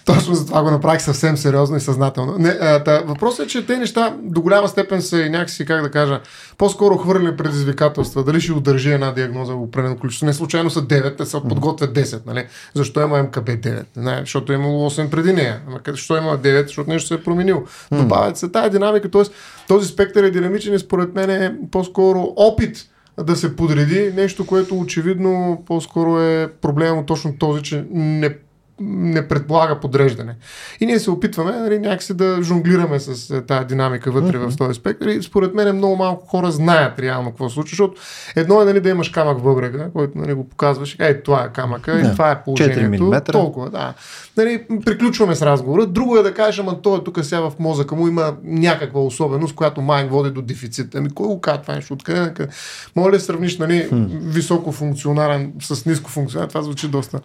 Точно 0.06 0.36
за 0.36 0.46
това 0.46 0.64
го 0.64 0.72
направих 0.72 1.02
съвсем 1.02 1.38
сериозно 1.38 1.78
и 1.78 1.80
съзнателно. 1.80 2.36
Не, 2.40 2.50
а, 2.50 2.84
та, 2.84 3.00
въпросът 3.00 3.46
е, 3.46 3.50
че 3.50 3.66
те 3.66 3.78
неща 3.78 4.16
до 4.22 4.42
голяма 4.42 4.68
степен 4.68 5.02
са 5.02 5.22
и 5.22 5.30
някакси, 5.30 5.66
как 5.66 5.82
да 5.82 5.92
кажа, 5.92 6.22
по-скоро 6.58 6.98
хвърли 6.98 7.38
предизвикателства. 7.38 8.24
Дали 8.24 8.42
ще 8.42 8.52
удържи 8.52 8.92
една 8.92 9.12
диагноза 9.12 9.54
в 9.54 9.62
определено 9.62 9.98
количество. 9.98 10.26
Не 10.26 10.34
случайно 10.34 10.70
са 10.70 10.82
9, 10.82 11.18
те 11.18 11.26
са 11.26 11.42
подготвят 11.42 11.96
10. 11.96 12.22
Нали? 12.26 12.46
Защо 12.74 13.02
има 13.02 13.24
МКБ 13.24 13.50
9? 13.50 13.84
Не, 13.96 14.20
защото 14.20 14.52
е 14.52 14.56
имало 14.56 14.90
8 14.90 15.10
преди 15.10 15.34
нея. 15.34 15.62
Ама 15.68 15.80
защо 15.88 16.18
има 16.18 16.38
9? 16.38 16.68
Защото 16.68 16.90
нещо 16.90 17.08
се 17.08 17.14
е 17.14 17.24
променило. 17.24 17.64
Добавят 17.92 18.38
се 18.38 18.50
тая 18.50 18.70
динамика. 18.70 19.12
Т.е. 19.12 19.24
този 19.68 19.88
спектър 19.88 20.24
е 20.24 20.32
динамичен 20.32 20.74
и 20.74 20.80
според 20.80 21.16
мен 21.16 21.30
е 21.30 21.56
по-скоро 21.72 22.34
опит 22.36 22.78
да 23.22 23.36
се 23.36 23.56
подреди 23.56 24.12
нещо, 24.16 24.46
което 24.46 24.80
очевидно 24.80 25.64
по-скоро 25.66 26.20
е 26.20 26.48
проблема 26.62 27.06
точно 27.06 27.38
този, 27.38 27.64
че 27.64 27.86
не 27.92 28.36
не 28.80 29.28
предполага 29.28 29.80
подреждане. 29.80 30.36
И 30.80 30.86
ние 30.86 31.00
се 31.00 31.12
опитваме 31.12 31.52
нали, 31.52 31.80
някакси 31.80 32.14
да 32.14 32.44
жонглираме 32.44 33.00
с 33.00 33.30
е, 33.30 33.46
тази 33.46 33.66
динамика 33.66 34.12
вътре 34.12 34.38
mm-hmm. 34.38 34.50
в 34.50 34.58
този 34.58 34.80
спектър. 34.80 35.08
И 35.08 35.24
според 35.24 35.54
мен 35.54 35.76
много 35.76 35.96
малко 35.96 36.28
хора 36.28 36.52
знаят 36.52 37.00
реално 37.00 37.30
какво 37.30 37.50
се 37.50 37.54
случва, 37.54 37.70
защото 37.70 38.02
едно 38.36 38.62
е 38.62 38.66
нали, 38.66 38.80
да 38.80 38.90
имаш 38.90 39.10
камък 39.10 39.40
в 39.40 39.44
бъбрега, 39.44 39.90
който 39.94 40.18
нали, 40.18 40.34
го 40.34 40.50
показваш, 40.50 40.96
ей, 41.00 41.24
това 41.24 41.44
е 41.44 41.54
камъка, 41.54 41.94
да. 41.94 42.00
и 42.00 42.04
това 42.12 42.32
е 42.32 42.44
положението. 42.44 43.04
4 43.04 43.32
Толкова, 43.32 43.70
да. 43.70 43.94
Нали, 44.38 44.66
приключваме 44.86 45.36
с 45.36 45.42
разговора. 45.42 45.86
Друго 45.86 46.18
е 46.18 46.24
да 46.24 46.34
кажеш, 46.34 46.60
ама 46.60 46.82
той 46.82 46.98
е 46.98 47.04
тук 47.04 47.20
сега 47.24 47.42
в 47.42 47.52
мозъка 47.60 47.96
му 47.96 48.08
има 48.08 48.36
някаква 48.44 49.02
особеност, 49.02 49.56
която 49.56 49.82
май 49.82 50.08
води 50.08 50.32
до 50.32 50.42
дефицит. 50.42 50.96
Ами 50.96 51.10
кой 51.10 51.28
го 51.28 51.42
казва 51.42 51.62
това 51.62 51.76
нещо? 51.76 51.94
Откъде? 51.94 52.34
къде? 52.34 52.52
Може 52.96 53.16
ли 53.16 53.20
сравниш 53.20 53.58
нали, 53.58 53.90
hmm. 53.92 54.08
високо 54.20 54.72
функционален 54.72 55.54
с 55.62 55.86
ниско 55.86 56.10
функционален? 56.10 56.50
Това 56.50 56.62
звучи 56.62 56.88
доста 56.88 57.20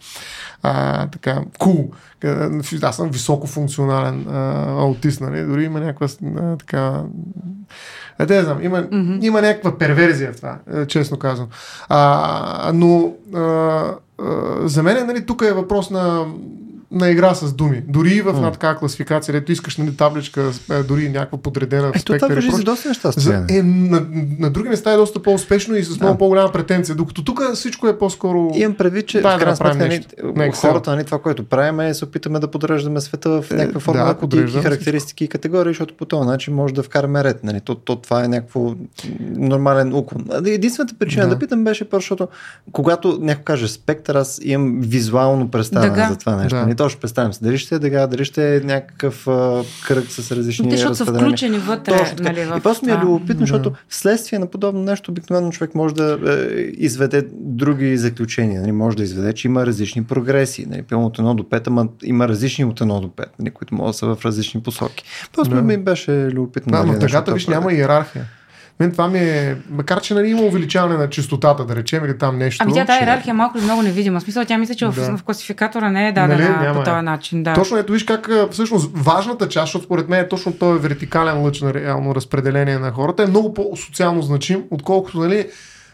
а, 0.62 1.06
така, 1.06 1.42
cool. 1.58 1.88
Аз 2.82 2.96
съм 2.96 3.10
високо 3.10 3.46
функционален 3.46 4.26
а, 4.28 4.64
аутист, 4.80 5.20
нали? 5.20 5.42
Дори 5.42 5.64
има 5.64 5.80
някаква 5.80 6.06
а, 6.36 6.56
така... 6.56 7.02
А, 8.18 8.26
да, 8.26 8.44
знам, 8.44 8.62
има, 8.62 8.82
mm-hmm. 8.82 9.24
има 9.24 9.42
някаква 9.42 9.78
перверзия 9.78 10.32
в 10.32 10.36
това, 10.36 10.58
е, 10.74 10.86
честно 10.86 11.18
казвам. 11.18 11.48
А, 11.88 12.72
но 12.74 13.12
а, 13.34 13.40
а, 13.40 13.94
за 14.64 14.82
мен, 14.82 15.06
нали, 15.06 15.26
тук 15.26 15.42
е 15.42 15.52
въпрос 15.52 15.90
на 15.90 16.26
на 16.90 17.10
игра 17.10 17.34
с 17.34 17.52
думи. 17.52 17.82
Дори 17.88 18.10
и 18.10 18.22
в 18.22 18.28
една 18.28 18.52
такава 18.52 18.76
класификация, 18.76 19.32
където 19.32 19.52
искаш 19.52 19.76
нали, 19.76 19.96
табличка, 19.96 20.52
е, 20.70 20.82
дори 20.82 21.08
някаква 21.08 21.38
подредена 21.38 21.92
в 21.92 22.00
спектър. 22.00 22.30
Ето 22.30 22.46
това 22.46 22.56
за 22.56 22.64
доста 22.64 22.88
неща. 22.88 23.10
За, 23.10 23.44
е, 23.50 23.62
на, 23.62 24.06
на, 24.38 24.50
други 24.50 24.68
места 24.68 24.92
е 24.92 24.96
доста 24.96 25.22
по-успешно 25.22 25.76
и 25.76 25.84
с 25.84 26.00
много 26.00 26.12
да. 26.12 26.18
по-голяма 26.18 26.52
претенция. 26.52 26.94
Докато 26.94 27.24
тук 27.24 27.40
всичко 27.54 27.88
е 27.88 27.98
по-скоро. 27.98 28.50
Имам 28.54 28.74
предвид, 28.76 29.06
че 29.06 29.20
да, 29.20 29.36
в 29.36 29.38
крайна 29.38 29.56
сметка 29.56 29.76
нали, 30.34 30.52
хората, 30.52 30.90
нали, 30.90 31.04
това, 31.04 31.18
което 31.18 31.44
правим 31.44 31.80
е 31.80 31.94
се 31.94 32.04
опитаме 32.04 32.38
да 32.38 32.48
подреждаме 32.50 33.00
света 33.00 33.42
в 33.42 33.50
е, 33.50 33.54
някаква 33.54 33.80
форма 33.80 34.04
да, 34.04 34.14
кодийки, 34.14 34.52
характеристики 34.52 35.24
и 35.24 35.28
категории, 35.28 35.70
защото 35.70 35.94
по 35.94 36.04
този 36.04 36.28
начин 36.28 36.54
може 36.54 36.74
да 36.74 36.82
вкараме 36.82 37.24
ред. 37.24 37.44
Нали. 37.44 37.60
То, 37.60 37.74
то, 37.74 37.96
това 37.96 38.24
е 38.24 38.28
някакво 38.28 38.74
нормален 39.20 39.94
уклон. 39.94 40.24
Единствената 40.46 40.94
причина 40.98 41.28
да, 41.28 41.34
да 41.34 41.38
питам 41.38 41.64
беше, 41.64 41.86
защото 41.92 42.28
когато 42.72 43.18
някой 43.20 43.44
каже 43.44 43.68
спектър, 43.68 44.14
аз 44.14 44.40
имам 44.42 44.80
визуално 44.80 45.50
представяне 45.50 46.08
за 46.10 46.16
това 46.16 46.36
нещо. 46.36 46.56
Да. 46.56 46.77
Нали, 46.78 46.88
точно 46.88 47.00
представям 47.00 47.32
се. 47.32 47.44
Дали 47.44 47.58
ще 47.58 47.74
е 47.74 47.78
дъга, 47.78 48.06
дали 48.06 48.24
ще 48.24 48.56
е 48.56 48.60
някакъв 48.60 49.28
а, 49.28 49.62
кръг 49.86 50.10
с 50.10 50.32
различни 50.32 50.68
Те, 50.68 50.76
защото 50.76 50.94
са 50.94 51.06
включени 51.06 51.58
вътре. 51.58 51.98
Точно 51.98 52.16
Нали, 52.20 52.44
в 52.44 52.58
и 52.58 52.60
просто 52.60 52.86
ми 52.86 52.92
е 52.92 52.96
любопитно, 52.96 53.40
защото 53.40 53.72
вследствие 53.88 54.38
на 54.38 54.46
подобно 54.46 54.82
нещо 54.82 55.10
обикновено 55.10 55.50
човек 55.50 55.74
може 55.74 55.94
да 55.94 56.18
е, 56.26 56.58
изведе 56.60 57.26
други 57.32 57.96
заключения. 57.96 58.60
Нали, 58.60 58.72
може 58.72 58.96
да 58.96 59.02
изведе, 59.02 59.32
че 59.32 59.48
има 59.48 59.66
различни 59.66 60.04
прогреси. 60.04 60.66
Нали, 60.68 60.82
пълно 60.82 61.06
от 61.06 61.18
1 61.18 61.34
до 61.34 61.42
5, 61.42 61.66
ама 61.66 61.88
има 62.04 62.28
различни 62.28 62.64
от 62.64 62.80
1 62.80 63.00
до 63.00 63.08
5, 63.08 63.24
нали, 63.38 63.50
които 63.50 63.74
могат 63.74 63.90
да 63.90 63.98
са 63.98 64.14
в 64.14 64.24
различни 64.24 64.62
посоки. 64.62 65.04
Просто 65.32 65.54
да. 65.54 65.62
ми 65.62 65.76
беше 65.76 66.12
любопитно. 66.12 66.70
Да, 66.70 66.78
нали, 66.78 66.90
но 66.90 66.98
тъгата 66.98 67.34
виж 67.34 67.46
няма 67.46 67.72
иерархия. 67.72 68.24
Мен 68.80 68.92
това 68.92 69.08
ми 69.08 69.18
е, 69.18 69.56
макар 69.70 70.00
че 70.00 70.14
нали, 70.14 70.28
има 70.28 70.42
увеличаване 70.42 70.96
на 70.96 71.10
частотата, 71.10 71.64
да 71.64 71.76
речем, 71.76 72.04
или 72.04 72.18
там 72.18 72.38
нещо. 72.38 72.62
Ами 72.64 72.74
тя 72.74 72.84
тази 72.84 73.00
иерархия 73.00 73.30
е 73.30 73.34
малко 73.34 73.58
или 73.58 73.64
много 73.64 73.82
невидима. 73.82 74.20
Смисъл, 74.20 74.44
тя 74.44 74.58
мисля, 74.58 74.74
че 74.74 74.84
да. 74.84 74.90
в, 74.90 75.16
в 75.16 75.22
класификатора 75.22 75.90
не 75.90 76.08
е 76.08 76.12
дадена 76.12 76.48
нали, 76.48 76.74
по 76.74 76.82
този 76.82 77.02
начин. 77.02 77.42
Да. 77.42 77.54
Точно 77.54 77.76
ето 77.76 77.92
виж 77.92 78.04
как 78.04 78.30
всъщност 78.50 78.90
важната 78.94 79.48
част, 79.48 79.66
защото 79.66 79.84
според 79.84 80.08
мен 80.08 80.20
е 80.20 80.28
точно 80.28 80.52
този 80.52 80.80
вертикален 80.80 81.42
лъч 81.42 81.60
на 81.60 81.74
реално 81.74 82.14
разпределение 82.14 82.78
на 82.78 82.90
хората, 82.90 83.22
е 83.22 83.26
много 83.26 83.54
по-социално 83.54 84.22
значим, 84.22 84.64
отколкото 84.70 85.18
нали, 85.18 85.46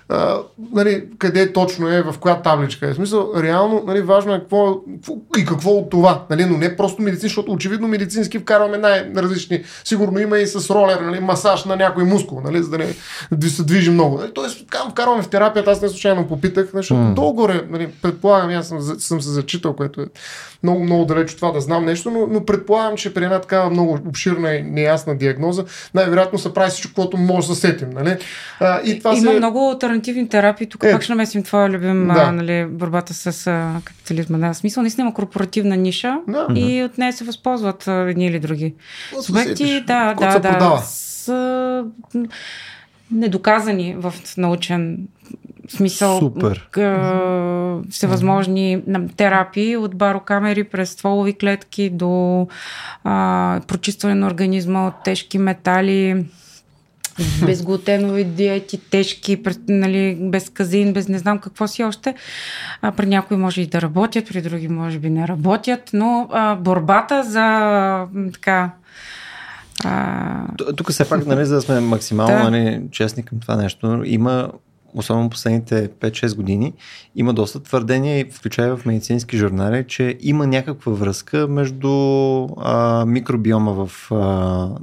а, 0.09 0.39
нали, 0.73 1.05
къде 1.19 1.53
точно 1.53 1.89
е, 1.89 2.03
в 2.03 2.15
коя 2.21 2.43
табличка 2.43 2.87
е. 2.87 2.93
В 2.93 2.95
смисъл, 2.95 3.33
реално, 3.37 3.83
нали, 3.87 4.03
важно 4.03 4.35
е 4.35 4.39
какво, 4.39 4.81
какво 4.95 5.13
и 5.39 5.45
какво 5.45 5.71
от 5.71 5.91
това. 5.91 6.23
Нали, 6.31 6.45
но 6.45 6.57
не 6.57 6.77
просто 6.77 7.03
медицин, 7.03 7.29
защото 7.29 7.53
очевидно 7.53 7.89
медицински 7.89 8.39
вкарваме 8.39 8.79
най-различни. 8.79 9.65
Сигурно 9.85 10.19
има 10.19 10.39
и 10.39 10.47
с 10.47 10.71
ролер, 10.71 11.01
нали, 11.01 11.21
масаж 11.21 11.65
на 11.65 11.77
някой 11.77 12.05
мускул, 12.05 12.41
нали, 12.45 12.63
за 12.63 12.71
да 12.71 12.79
не 12.79 12.95
да 13.33 13.51
се 13.51 13.65
движи 13.65 13.91
много. 13.91 14.19
Нали, 14.19 14.31
тоест, 14.35 14.67
вкарваме 14.91 15.23
в 15.23 15.29
терапията, 15.29 15.71
аз 15.71 15.83
не 15.83 15.89
случайно 15.89 16.29
попитах, 16.29 16.71
защото 16.75 17.01
mm. 17.01 17.15
долу-горе, 17.15 17.65
нали, 17.71 17.89
предполагам, 18.03 18.51
аз 18.51 18.69
съм, 18.69 18.81
съм 18.99 19.21
се 19.21 19.31
зачитал, 19.31 19.77
което 19.77 20.01
е 20.01 20.07
много, 20.63 20.85
много 20.85 21.05
далеч 21.05 21.33
от 21.33 21.37
това 21.37 21.51
да 21.51 21.61
знам 21.61 21.85
нещо, 21.85 22.11
но, 22.11 22.27
но 22.31 22.45
предполагам, 22.45 22.97
че 22.97 23.15
при 23.15 23.25
една 23.25 23.41
такава 23.41 23.71
много 23.71 23.99
обширна 24.09 24.55
и 24.55 24.63
неясна 24.63 25.17
диагноза, 25.17 25.65
най-вероятно 25.95 26.39
се 26.39 26.55
прави 26.55 26.71
всичко, 26.71 26.95
което 26.95 27.17
може 27.17 27.49
да 27.49 27.55
сетим. 27.55 27.91
Нали? 27.91 28.17
А, 28.61 28.81
и 28.85 28.99
това 28.99 29.11
Има 29.15 29.31
се... 29.31 29.37
много 29.37 29.79
альтернативни 29.95 30.29
терапии. 30.29 30.67
Тук 30.67 30.85
е, 30.85 30.93
пак 30.93 31.03
ще 31.03 31.13
намесим 31.13 31.43
твоя 31.43 31.69
любим 31.69 32.09
да. 32.09 32.21
а, 32.21 32.33
нали, 32.33 32.67
борбата 32.67 33.15
с 33.15 33.47
а, 33.47 33.81
капитализма. 33.85 34.39
Да, 34.39 34.55
смисъл, 34.55 34.83
наистина 34.83 35.03
има 35.03 35.15
корпоративна 35.15 35.77
ниша 35.77 36.19
да. 36.29 36.47
и 36.55 36.85
от 36.85 36.99
нея 36.99 37.13
се 37.13 37.25
възползват 37.25 37.89
а, 37.89 37.93
едни 37.93 38.27
или 38.27 38.39
други. 38.39 38.75
Субекти, 39.23 39.81
да, 39.87 40.15
да, 40.15 40.39
да. 40.39 40.83
С, 40.85 41.29
а, 41.29 41.85
недоказани 43.11 43.97
в 43.99 44.15
научен 44.37 44.99
смисъл 45.69 46.19
Супер. 46.19 46.69
К, 46.71 46.79
всевъзможни 47.91 48.83
терапии 49.17 49.77
от 49.77 49.97
барокамери 49.97 50.65
през 50.65 50.91
стволови 50.91 51.33
клетки 51.33 51.91
до 51.91 52.49
а, 53.05 53.61
прочистване 53.67 54.15
на 54.15 54.27
организма 54.27 54.87
от 54.87 54.95
тежки 55.05 55.39
метали, 55.39 56.25
безглутенови 57.47 58.25
диети, 58.25 58.79
тежки, 58.91 59.43
нали, 59.69 60.19
без 60.21 60.51
казин, 60.51 60.93
без 60.93 61.09
не 61.09 61.19
знам 61.19 61.39
какво 61.39 61.67
си 61.67 61.85
още. 61.85 62.15
А, 62.83 62.93
при 62.93 63.07
някои 63.07 63.37
може 63.37 63.61
и 63.61 63.67
да 63.67 63.83
работят, 63.83 64.29
при 64.29 64.43
други 64.43 64.69
може 64.69 64.99
би 64.99 65.11
не 65.11 65.29
работят, 65.29 65.91
но 65.93 66.29
а, 66.33 66.55
борбата 66.57 67.25
за 67.25 68.07
така 68.33 68.71
а... 69.85 70.47
Тук 70.77 70.91
все 70.91 71.09
пак, 71.09 71.27
нали, 71.27 71.45
за 71.45 71.55
да 71.55 71.61
сме 71.61 71.81
максимално 71.81 72.37
да. 72.37 72.51
нали, 72.51 72.83
честни 72.91 73.23
към 73.23 73.41
това 73.41 73.57
нещо, 73.57 74.03
има 74.05 74.51
особено 74.95 75.31
последните 75.31 75.89
5-6 75.89 76.37
години, 76.37 76.73
има 77.17 77.35
доста 77.35 77.63
твърдения, 77.63 78.27
включая 78.33 78.77
в 78.77 78.87
медицински 78.87 79.37
журнали, 79.37 79.85
че 79.89 80.19
има 80.21 80.47
някаква 80.47 80.93
връзка 80.93 81.49
между 81.49 81.91
а, 82.57 83.05
микробиома 83.07 83.73
в 83.73 84.13
а, 84.13 84.17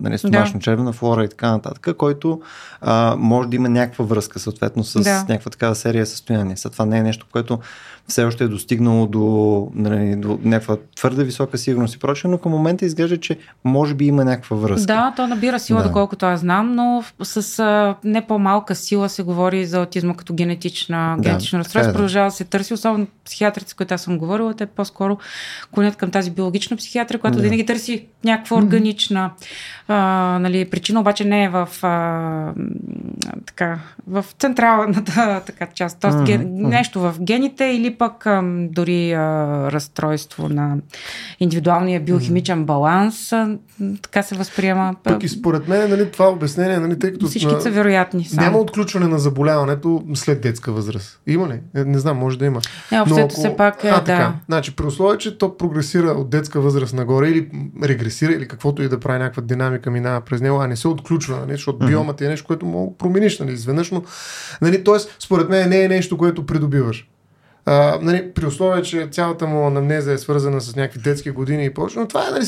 нали, 0.01 0.17
стомашно 0.17 0.59
да. 0.59 0.63
червена 0.63 0.93
флора 0.93 1.25
и 1.25 1.29
така 1.29 1.51
нататък, 1.51 1.97
който 1.97 2.41
а, 2.81 3.15
може 3.17 3.49
да 3.49 3.55
има 3.55 3.69
някаква 3.69 4.05
връзка 4.05 4.39
съответно 4.39 4.83
с 4.83 5.01
да. 5.01 5.25
някаква 5.29 5.51
такава 5.51 5.75
серия 5.75 6.05
състояние. 6.05 6.57
След 6.57 6.71
това 6.71 6.85
не 6.85 6.97
е 6.97 7.03
нещо, 7.03 7.25
което 7.31 7.59
все 8.07 8.23
още 8.23 8.43
е 8.43 8.47
достигнало 8.47 9.07
до, 9.07 9.67
нали, 9.75 10.15
до 10.15 10.39
някаква 10.43 10.77
твърде 10.95 11.23
висока 11.23 11.57
сигурност 11.57 11.95
и 11.95 11.99
прочее, 11.99 12.31
но 12.31 12.37
към 12.37 12.51
момента 12.51 12.85
изглежда, 12.85 13.19
че 13.19 13.37
може 13.63 13.93
би 13.93 14.05
има 14.05 14.25
някаква 14.25 14.57
връзка. 14.57 14.87
Да, 14.87 15.13
то 15.15 15.27
набира 15.27 15.59
сила, 15.59 15.81
да. 15.81 15.87
доколкото 15.87 16.25
аз 16.25 16.39
знам, 16.39 16.75
но 16.75 17.03
с 17.23 17.59
а, 17.59 17.95
не 18.03 18.27
по-малка 18.27 18.75
сила 18.75 19.09
се 19.09 19.23
говори 19.23 19.65
за 19.65 19.79
аутизма 19.79 20.13
като 20.13 20.33
генетична, 20.33 21.15
да, 21.17 21.23
генетично 21.23 21.59
разстройство. 21.59 21.89
Е, 21.89 21.91
да. 21.91 21.93
Продължава 21.93 22.27
да 22.27 22.31
се 22.31 22.43
търси, 22.43 22.73
особено 22.73 23.07
психиатрите, 23.25 23.69
с 23.69 23.73
които 23.73 23.93
аз 23.93 24.01
съм 24.01 24.17
говорила, 24.17 24.53
те 24.53 24.65
по-скоро 24.65 25.17
клонят 25.71 25.95
към 25.95 26.11
тази 26.11 26.31
биологична 26.31 26.77
психиатрия, 26.77 27.19
която 27.19 27.37
да. 27.37 27.43
винаги 27.43 27.65
търси 27.65 28.05
някаква 28.23 28.57
органична 28.57 29.31
а, 29.87 29.95
нали, 30.41 30.69
причина, 30.69 30.99
обаче 30.99 31.25
не 31.25 31.43
е 31.43 31.49
в, 31.49 31.69
а, 31.81 32.53
така, 33.45 33.79
в 34.07 34.25
централната 34.39 35.41
така, 35.45 35.67
част, 35.73 35.99
т.е. 35.99 36.11
Mm-hmm. 36.11 36.67
Нещо 36.67 36.99
в 36.99 37.15
гените 37.19 37.65
или 37.65 37.90
пък 37.97 38.25
а, 38.25 38.41
дори 38.69 39.11
а, 39.11 39.21
разстройство 39.71 40.49
на 40.49 40.77
индивидуалния 41.39 42.01
биохимичен 42.01 42.65
баланс, 42.65 43.33
а, 43.33 43.57
така 44.01 44.23
се 44.23 44.35
възприема. 44.35 44.95
Пък 45.03 45.23
и 45.23 45.29
според 45.29 45.67
мен 45.67 45.89
нали, 45.89 46.11
това 46.11 46.29
обяснение, 46.29 46.79
нали, 46.79 46.99
тъй 46.99 47.11
като 47.11 47.27
всички 47.27 47.53
са 47.59 47.71
вероятни. 47.71 48.25
Само. 48.25 48.41
Няма 48.41 48.57
отключване 48.57 49.07
на 49.07 49.19
заболяването 49.19 50.03
след 50.13 50.41
детска 50.41 50.71
възраст. 50.71 51.21
Има 51.27 51.47
ли? 51.47 51.59
Не, 51.73 51.85
не 51.85 51.99
знам, 51.99 52.17
може 52.17 52.37
да 52.37 52.45
има. 52.45 52.61
Не, 52.91 53.01
общото 53.01 53.21
ако... 53.21 53.33
все 53.33 53.55
пак 53.55 53.83
е, 53.83 53.87
а, 53.87 54.03
така. 54.03 54.17
да. 54.17 54.33
Значи, 54.45 54.75
при 54.75 54.85
условие, 54.85 55.17
че 55.17 55.37
то 55.37 55.57
прогресира 55.57 56.07
от 56.07 56.29
детска 56.29 56.61
възраст 56.61 56.93
нагоре 56.93 57.29
или 57.29 57.49
регресира 57.83 58.31
или 58.33 58.47
каквото 58.47 58.83
и 58.83 58.89
да 58.89 58.99
прави 58.99 59.19
някаква 59.19 59.41
динамика 59.41 59.91
минава 59.91 60.21
през 60.21 60.41
него, 60.41 60.61
а 60.61 60.67
не 60.67 60.75
се 60.75 60.87
отключва, 60.87 61.39
нали, 61.39 61.51
защото 61.51 61.79
mm-hmm. 61.79 61.87
биомът 61.87 62.21
е 62.21 62.27
нещо, 62.27 62.47
което 62.47 62.65
мога 62.65 62.97
промениш 62.97 63.39
нали, 63.39 63.51
изведнъж, 63.51 63.91
но 63.91 64.03
нали, 64.61 64.83
т.е. 64.83 64.95
според 65.19 65.49
мен 65.49 65.69
не 65.69 65.83
е 65.83 65.87
нещо, 65.87 66.17
което 66.17 66.45
придобиваш. 66.45 67.10
А, 67.65 67.99
нали, 68.01 68.31
при 68.31 68.45
условие, 68.45 68.83
че 68.83 69.07
цялата 69.11 69.47
му 69.47 69.67
анамнеза 69.67 70.13
е 70.13 70.17
свързана 70.17 70.61
с 70.61 70.75
някакви 70.75 70.99
детски 70.99 71.31
години 71.31 71.65
и 71.65 71.73
прочее, 71.73 72.01
но 72.01 72.07
това 72.07 72.27
е 72.27 72.31
нали, 72.31 72.45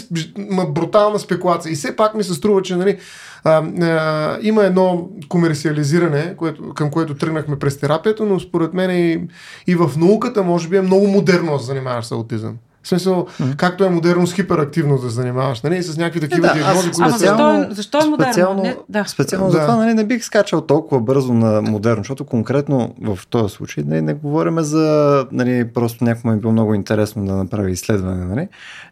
брутална 0.68 1.20
спекулация. 1.20 1.72
И 1.72 1.76
все 1.76 1.96
пак 1.96 2.16
ми 2.16 2.24
се 2.24 2.34
струва, 2.34 2.62
че 2.62 2.76
нали, 2.76 2.98
а, 3.44 3.64
а, 3.82 4.38
има 4.42 4.64
едно 4.64 5.10
комерциализиране, 5.30 6.36
което, 6.38 6.74
към 6.74 6.92
което 6.92 7.16
тръгнахме 7.16 7.60
през 7.60 7.80
терапията, 7.80 8.26
но 8.26 8.40
според 8.40 8.74
мен 8.74 8.92
и, 8.92 9.28
и 9.68 9.76
в 9.76 9.92
науката 9.98 10.44
може 10.44 10.68
би 10.68 10.78
е 10.78 10.82
много 10.82 11.08
модерно 11.08 11.58
да 11.58 11.64
занимаваш 11.64 12.06
с 12.06 12.12
аутизъм. 12.12 12.58
В 12.84 12.88
смисъл, 12.88 13.26
mm-hmm. 13.26 13.56
както 13.56 13.84
е 13.84 13.90
модерно 13.90 14.28
с 14.28 14.34
хиперактивност 14.34 15.04
да 15.04 15.10
занимаваш, 15.10 15.62
нали, 15.62 15.84
с 15.84 15.98
някакви 15.98 16.20
такива 16.20 16.48
да, 16.48 16.54
диагнози, 16.54 16.92
които... 16.92 17.02
Ама 17.02 17.18
защо, 17.18 17.52
е, 17.52 17.68
защо 17.72 17.98
е 17.98 18.06
модерно? 18.06 18.34
Специално, 18.34 18.64
не, 18.64 18.78
да. 18.90 19.06
специално 19.08 19.46
да. 19.46 19.52
за 19.52 19.60
това 19.62 19.76
нали, 19.76 19.94
не 19.94 20.04
бих 20.04 20.24
скачал 20.24 20.62
толкова 20.62 21.02
бързо 21.02 21.34
на 21.34 21.62
модерно, 21.62 22.04
защото 22.04 22.26
конкретно 22.26 22.96
в 23.02 23.20
този 23.30 23.54
случай 23.54 23.84
нали, 23.88 24.02
не 24.02 24.14
говорим 24.14 24.60
за 24.60 25.26
нали, 25.32 25.68
просто 25.74 26.04
някакво 26.04 26.32
е 26.32 26.36
било 26.36 26.54
много 26.54 26.74
интересно 26.74 27.26
да 27.26 27.36
направи 27.36 27.72
изследване. 27.72 28.26
Нали. 28.26 28.48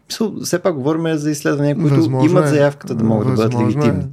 Мисъл, 0.10 0.34
все 0.43 0.60
пак 0.60 0.76
говорим 0.76 1.18
за 1.18 1.32
изследвания, 1.32 1.76
които 1.76 1.95
Възможно 1.95 2.30
имат 2.30 2.45
е. 2.45 2.47
заявката 2.47 2.95
да 2.95 3.04
могат 3.04 3.28
да 3.28 3.34
бъдат 3.34 3.54
легитимни. 3.54 3.88
Е. 3.88 4.08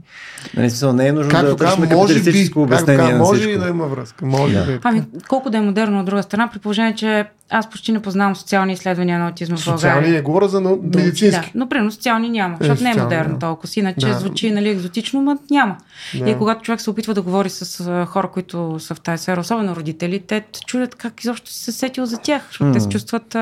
Нали, 0.57 0.71
смисъл, 0.71 0.93
не 0.93 1.07
е 1.07 1.13
нужно 1.13 1.31
как 1.31 1.47
да 1.47 1.57
търсим 1.57 1.83
капиталистическо 1.83 2.63
обяснение 2.63 3.05
как, 3.05 3.13
на 3.13 3.19
Може 3.19 3.51
и 3.51 3.59
да 3.59 3.69
има 3.69 3.87
връзка. 3.87 4.27
Може 4.27 4.55
да. 4.55 4.67
да. 4.67 4.79
Ами, 4.83 5.03
колко 5.29 5.51
да 5.51 5.59
е 5.59 5.61
модерно 5.61 6.01
от 6.01 6.07
друга 6.07 6.23
страна, 6.23 6.51
при 6.53 6.59
положение, 6.59 6.95
че 6.95 7.27
аз 7.51 7.71
почти 7.71 7.93
не 7.93 8.03
познавам 8.03 8.37
социални 8.37 8.73
изследвания 8.73 9.19
на 9.19 9.27
аутизма 9.27 9.57
в 9.57 9.65
България. 9.65 9.79
Социални, 9.79 10.17
не 10.17 10.23
говоря 10.23 10.49
за 10.49 10.61
медицински. 10.61 11.31
Да, 11.31 11.51
но 11.55 11.69
примерно 11.69 11.91
социални 11.91 12.29
няма, 12.29 12.55
е, 12.55 12.57
защото 12.61 12.85
не 12.85 12.91
е 12.91 13.03
модерно 13.03 13.33
да. 13.33 13.39
толкова. 13.39 13.69
Иначе 13.77 14.07
да. 14.07 14.19
звучи 14.19 14.51
нали, 14.51 14.69
екзотично, 14.69 15.23
но 15.23 15.39
няма. 15.51 15.77
Да. 16.19 16.31
И 16.31 16.39
когато 16.39 16.63
човек 16.63 16.81
се 16.81 16.91
опитва 16.91 17.15
да 17.15 17.23
говори 17.23 17.51
с 17.51 18.07
хора, 18.07 18.31
които 18.31 18.77
са 18.79 18.95
в 18.95 19.01
тази 19.01 19.23
сфера, 19.23 19.41
особено 19.41 19.77
родители, 19.77 20.23
те 20.27 20.45
чудят 20.67 20.95
как 20.95 21.21
изобщо 21.21 21.51
си 21.51 21.65
се 21.65 21.73
сетил 21.73 22.07
за 22.07 22.19
тях, 22.19 22.43
защото 22.49 22.71
mm. 22.71 22.73
те 22.73 22.81
се 22.81 22.89
чувстват 22.89 23.37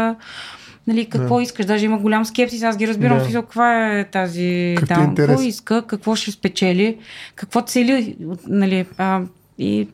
нали, 0.87 1.07
какво 1.07 1.37
да. 1.37 1.43
искаш. 1.43 1.67
Даже 1.67 1.85
има 1.85 1.99
голям 1.99 2.25
скепсис, 2.25 2.63
аз 2.63 2.77
ги 2.77 2.89
разбирам. 2.89 3.19
Да. 3.19 3.33
каква 3.33 3.99
е 3.99 4.05
тази 4.05 4.77
там, 4.89 5.15
какво 5.15 5.43
иска, 5.43 5.83
какво 5.87 6.17
ще 6.17 6.31
спечели, 6.31 6.99
какво 7.35 7.63
цели. 7.63 8.17
Нали, 8.49 8.87
а, 8.99 9.23
и 9.59 9.89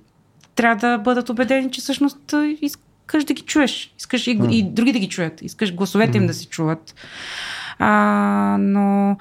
трябва 0.54 0.76
да 0.76 0.98
бъдат 0.98 1.28
убедени, 1.28 1.70
че 1.70 1.80
всъщност 1.80 2.34
искаш 2.60 3.24
да 3.24 3.34
ги 3.34 3.42
чуеш. 3.42 3.94
Искаш 3.98 4.26
и, 4.26 4.38
и 4.50 4.62
други 4.62 4.92
да 4.92 4.98
ги 4.98 5.08
чуят. 5.08 5.42
Искаш 5.42 5.74
гласовете 5.74 6.18
им 6.18 6.26
да 6.26 6.34
се 6.34 6.46
чуват. 6.46 6.94
А, 7.78 8.56
но 8.60 9.16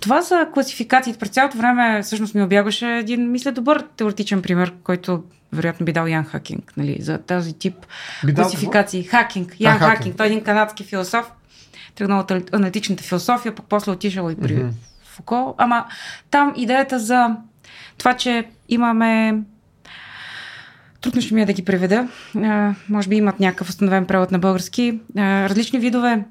това 0.00 0.22
за 0.22 0.48
класификациите. 0.54 1.18
През 1.18 1.28
цялото 1.28 1.58
време 1.58 2.02
всъщност 2.02 2.34
ми 2.34 2.42
обягваше 2.42 2.96
един, 2.96 3.30
мисля, 3.30 3.52
добър 3.52 3.84
теоретичен 3.96 4.42
пример, 4.42 4.72
който 4.84 5.22
вероятно 5.52 5.86
би 5.86 5.92
дал 5.92 6.06
Ян 6.06 6.24
Хакинг, 6.24 6.72
нали, 6.76 6.96
за 7.00 7.18
този 7.18 7.52
тип 7.52 7.74
би 8.26 8.34
класификации. 8.34 9.02
Дал... 9.02 9.10
Хакинг, 9.10 9.56
Ян 9.60 9.76
а, 9.76 9.78
Хакинг. 9.78 9.96
Хакинг. 9.96 10.16
Той 10.16 10.26
е 10.26 10.28
един 10.28 10.44
канадски 10.44 10.84
философ, 10.84 11.32
тръгнал 11.94 12.20
от 12.20 12.30
аналитичната 12.52 13.02
философия, 13.02 13.54
пък 13.54 13.66
после 13.68 13.92
отишъл 13.92 14.30
и 14.30 14.36
при 14.36 14.56
mm-hmm. 14.56 14.70
Фуко. 15.04 15.54
Ама 15.58 15.84
там 16.30 16.52
идеята 16.56 16.98
за 16.98 17.36
това, 17.98 18.14
че 18.14 18.44
имаме 18.68 19.40
Трудно 21.00 21.20
ще 21.20 21.34
ми 21.34 21.42
е 21.42 21.46
да 21.46 21.52
ги 21.52 21.64
преведа. 21.64 22.08
А, 22.36 22.74
може 22.88 23.08
би 23.08 23.16
имат 23.16 23.40
някакъв 23.40 23.68
установен 23.68 24.06
превод 24.06 24.30
на 24.30 24.38
български. 24.38 25.00
А, 25.16 25.48
различни 25.48 25.78
видове 25.78 26.24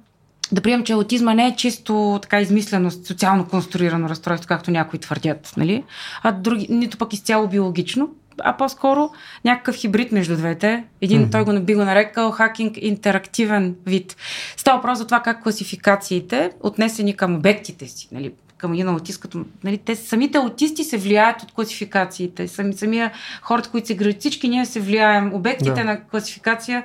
да 0.51 0.61
приемем, 0.61 0.85
че 0.85 0.93
аутизма 0.93 1.33
не 1.33 1.47
е 1.47 1.55
чисто 1.55 2.19
така 2.21 2.41
измислено, 2.41 2.91
социално 2.91 3.47
конструирано 3.47 4.09
разстройство, 4.09 4.47
както 4.47 4.71
някои 4.71 4.99
твърдят, 4.99 5.53
нали? 5.57 5.83
а 6.23 6.31
други, 6.31 6.67
нито 6.69 6.97
пък 6.97 7.13
изцяло 7.13 7.47
биологично, 7.47 8.09
а 8.43 8.57
по-скоро 8.57 9.09
някакъв 9.45 9.75
хибрид 9.75 10.11
между 10.11 10.35
двете. 10.35 10.83
Един, 11.01 11.25
mm-hmm. 11.25 11.31
той 11.31 11.43
го 11.43 11.65
би 11.65 11.75
го 11.75 11.85
нарекал 11.85 12.31
хакинг 12.31 12.77
интерактивен 12.77 13.75
вид. 13.85 14.17
Става 14.57 14.77
въпрос 14.77 14.97
за 14.97 15.05
това 15.05 15.19
как 15.19 15.43
класификациите, 15.43 16.51
отнесени 16.61 17.15
към 17.15 17.35
обектите 17.35 17.87
си, 17.87 18.07
нали, 18.11 18.31
към 18.57 18.73
един 18.73 18.87
аутист, 18.87 19.21
като 19.21 19.45
нали, 19.63 19.77
те 19.77 19.95
самите 19.95 20.37
аутисти 20.37 20.83
се 20.83 20.97
влияят 20.97 21.43
от 21.43 21.51
класификациите. 21.51 22.47
Сами, 22.47 22.73
самия 22.73 23.11
хората, 23.41 23.69
които 23.69 23.87
се 23.87 23.95
градят, 23.95 24.19
всички 24.19 24.49
ние 24.49 24.65
се 24.65 24.79
влияем. 24.79 25.33
Обектите 25.33 25.71
да. 25.71 25.83
на 25.83 26.03
класификация, 26.03 26.83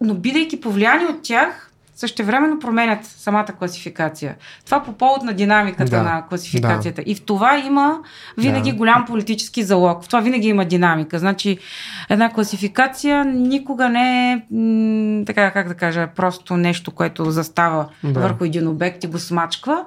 но 0.00 0.14
бидейки 0.14 0.60
повлияни 0.60 1.04
от 1.04 1.22
тях, 1.22 1.71
същевременно 2.02 2.58
променят 2.58 3.04
самата 3.04 3.46
класификация. 3.58 4.34
Това 4.64 4.82
по 4.82 4.92
повод 4.92 5.22
на 5.22 5.32
динамиката 5.32 5.90
да, 5.90 6.02
на 6.02 6.24
класификацията. 6.28 7.02
Да. 7.02 7.10
И 7.10 7.14
в 7.14 7.22
това 7.22 7.58
има 7.58 7.98
винаги 8.38 8.70
да. 8.70 8.76
голям 8.76 9.04
политически 9.06 9.62
залог. 9.62 10.04
В 10.04 10.06
това 10.06 10.20
винаги 10.20 10.48
има 10.48 10.64
динамика. 10.64 11.18
Значи 11.18 11.58
една 12.10 12.30
класификация 12.30 13.24
никога 13.24 13.88
не 13.88 14.32
е 14.32 14.42
м- 14.54 15.24
така, 15.24 15.50
как 15.50 15.68
да 15.68 15.74
кажа, 15.74 16.08
просто 16.16 16.56
нещо, 16.56 16.90
което 16.90 17.30
застава 17.30 17.88
да. 18.04 18.20
върху 18.20 18.44
един 18.44 18.68
обект 18.68 19.04
и 19.04 19.06
го 19.06 19.18
смачква. 19.18 19.84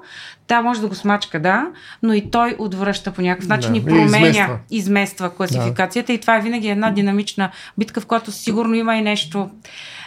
Да, 0.48 0.62
може 0.62 0.80
да 0.80 0.88
го 0.88 0.94
смачка, 0.94 1.40
да, 1.40 1.66
но 2.02 2.12
и 2.12 2.30
той 2.30 2.56
отвръща 2.58 3.12
по 3.12 3.22
някакъв 3.22 3.48
начин 3.48 3.72
да. 3.72 3.78
и 3.78 3.84
променя, 3.84 4.26
и 4.26 4.30
измества. 4.30 4.58
измества 4.70 5.34
класификацията. 5.34 6.06
Да. 6.06 6.12
И 6.12 6.20
това 6.20 6.36
е 6.36 6.40
винаги 6.40 6.68
една 6.68 6.90
динамична 6.90 7.50
битка, 7.78 8.00
в 8.00 8.06
която 8.06 8.32
сигурно 8.32 8.74
има 8.74 8.96
и 8.96 9.02
нещо 9.02 9.50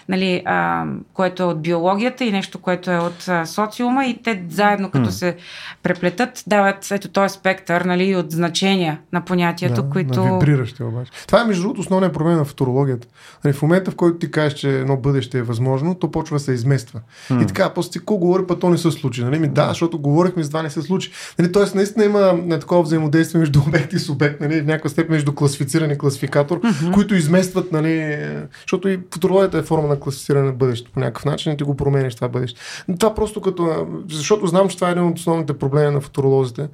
нали, 0.10 0.42
а, 0.46 0.86
което 1.14 1.44
е 1.44 1.46
от 1.46 1.62
биологията 1.62 2.26
и 2.26 2.32
нещо, 2.32 2.60
което 2.60 2.92
е 2.92 2.98
от 2.98 3.28
а, 3.28 3.46
социума 3.46 4.06
и 4.06 4.22
те 4.24 4.44
заедно 4.50 4.92
като 4.92 5.10
mm. 5.10 5.14
се 5.14 5.36
преплетат, 5.84 6.44
дават 6.48 6.92
ето 6.92 7.08
този 7.08 7.34
спектър 7.34 7.82
нали, 7.82 8.16
от 8.16 8.32
значения 8.32 9.00
на 9.14 9.26
понятието, 9.26 9.82
да, 9.84 9.90
които... 9.90 10.24
На 10.24 10.40
вибриращи 10.40 10.84
обаче. 10.84 11.12
Това 11.28 11.42
е 11.42 11.46
между 11.46 11.62
другото 11.62 11.82
основният 11.82 12.14
проблем 12.14 12.38
на 12.38 12.46
футурологията. 12.46 13.08
Нали, 13.44 13.54
в 13.54 13.62
момента, 13.62 13.92
в 13.92 13.96
който 13.96 14.18
ти 14.18 14.32
кажеш, 14.32 14.54
че 14.54 14.80
едно 14.80 14.98
бъдеще 14.98 15.38
е 15.38 15.44
възможно, 15.44 15.96
то 15.96 16.12
почва 16.12 16.36
да 16.36 16.40
се 16.40 16.52
измества. 16.52 17.00
Mm. 17.30 17.44
И 17.44 17.48
така, 17.48 17.70
после 17.74 17.92
ти 17.92 18.00
говори, 18.00 18.44
па 18.48 18.60
то 18.60 18.70
не 18.70 18.78
се 18.78 18.92
случи. 18.92 19.24
Нали? 19.24 19.40
Ми, 19.40 19.48
да, 19.48 19.68
защото 19.68 20.00
говорихме, 20.00 20.44
с 20.44 20.48
това 20.48 20.64
не 20.64 20.70
се 20.70 20.82
случи. 20.82 21.12
Нали, 21.40 21.52
тоест, 21.52 21.76
наистина 21.76 22.06
има 22.06 22.34
не, 22.46 22.60
такова 22.60 22.82
взаимодействие 22.82 23.40
между 23.40 23.60
обект 23.68 23.94
и 23.94 24.00
субект, 24.00 24.42
нали, 24.42 24.62
в 24.62 24.66
някаква 24.66 24.90
степен 24.90 25.14
между 25.14 25.34
класифициран 25.34 25.92
и 25.92 25.98
класификатор, 25.98 26.62
mm-hmm. 26.62 26.94
които 26.94 27.16
изместват, 27.16 27.72
нали, 27.72 28.18
защото 28.62 28.90
и 28.90 29.00
футурологията 29.14 29.58
е 29.58 29.62
форма 29.62 29.88
на 29.88 29.99
класифициране 30.00 30.46
на 30.46 30.52
бъдещето 30.52 30.92
по 30.92 31.00
някакъв 31.00 31.26
начин 31.26 31.54
и 31.54 31.58
ти 31.58 31.64
го 31.64 31.76
промениш 31.76 32.16
това 32.16 32.28
бъдеще. 32.28 32.60
Това 33.00 33.16
просто 33.16 33.42
като... 33.42 33.88
Защото 34.10 34.48
знам, 34.48 34.70
че 34.70 34.76
това 34.76 34.88
е 34.90 34.92
един 34.92 35.04
от 35.04 35.18
основните 35.18 35.58
проблеми 35.58 35.94
на 35.94 36.02
футуролозите, 36.02 36.68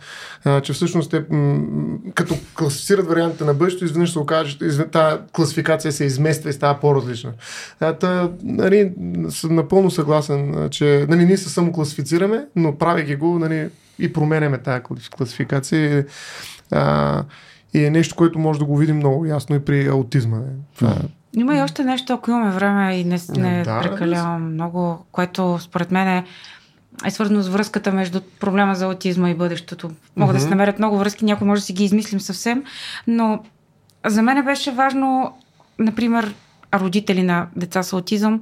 че 0.62 0.74
всъщност 0.74 1.12
те 1.12 1.26
като 2.14 2.36
класифицират 2.58 3.08
вариантите 3.08 3.44
на 3.44 3.54
бъдещето, 3.54 3.86
изведнъж 3.86 4.12
се 4.12 4.20
окаже, 4.20 4.58
че 4.58 4.78
тази 4.92 5.18
класификация 5.34 5.92
се 5.92 6.06
измества 6.06 6.50
и 6.50 6.54
става 6.54 6.80
по-различна. 6.80 7.32
Та, 7.80 8.32
нали, 8.44 8.94
съм 9.30 9.56
напълно 9.56 9.92
съгласен, 9.92 10.70
че 10.72 11.06
нали, 11.10 11.26
ние 11.26 11.38
се 11.38 11.50
само 11.50 11.72
класифицираме, 11.72 12.46
но 12.56 12.78
правейки 12.78 13.16
го, 13.16 13.40
нали, 13.40 13.70
и 14.00 14.14
променяме 14.14 14.58
тази 14.58 14.82
класификация. 15.18 16.06
А, 16.72 17.24
и 17.74 17.86
е 17.86 17.90
нещо, 17.90 18.16
което 18.16 18.40
може 18.40 18.60
да 18.60 18.66
го 18.66 18.78
видим 18.78 18.96
много 18.96 19.26
ясно 19.26 19.56
и 19.56 19.60
при 19.60 19.88
аутизма. 19.88 20.40
Това, 20.76 20.92
е 20.92 21.08
има 21.36 21.56
и 21.56 21.62
още 21.62 21.84
нещо, 21.84 22.14
ако 22.14 22.32
имаме 22.32 22.52
време 22.52 22.96
и 22.96 23.04
не, 23.04 23.20
не 23.30 23.64
да, 23.64 23.82
прекалявам 23.82 24.44
да. 24.44 24.54
много, 24.54 25.06
което 25.12 25.60
според 25.62 25.92
мен 25.92 26.08
е, 26.08 26.26
е 27.06 27.12
свързано 27.12 27.42
с 27.42 27.48
връзката 27.48 27.92
между 27.92 28.22
проблема 28.40 28.76
за 28.76 28.86
аутизма 28.86 29.30
и 29.30 29.36
бъдещето. 29.36 29.92
Могат 30.16 30.36
mm-hmm. 30.36 30.40
да 30.40 30.44
се 30.44 30.50
намерят 30.50 30.80
много 30.80 30.98
връзки, 30.98 31.26
някои 31.26 31.48
може 31.48 31.62
да 31.62 31.66
си 31.66 31.74
ги 31.74 31.84
измислим 31.84 32.20
съвсем, 32.20 32.64
но 33.08 33.44
за 34.06 34.22
мен 34.22 34.46
беше 34.46 34.72
важно, 34.72 35.38
например, 35.80 36.36
родители 36.74 37.24
на 37.24 37.48
деца 37.56 37.84
с 37.84 37.94
аутизъм, 37.94 38.42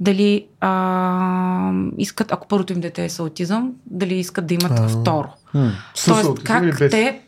дали 0.00 0.46
а, 0.60 1.72
искат, 1.98 2.32
ако 2.32 2.48
първото 2.48 2.72
им 2.72 2.80
дете 2.80 3.04
е 3.04 3.08
с 3.08 3.18
аутизъм, 3.18 3.72
дали 3.86 4.14
искат 4.14 4.46
да 4.46 4.54
имат 4.54 4.78
А-а. 4.78 4.88
второ. 4.88 5.28
М- 5.54 5.72
Тоест, 6.04 6.44
как 6.44 6.78
те... 6.78 7.20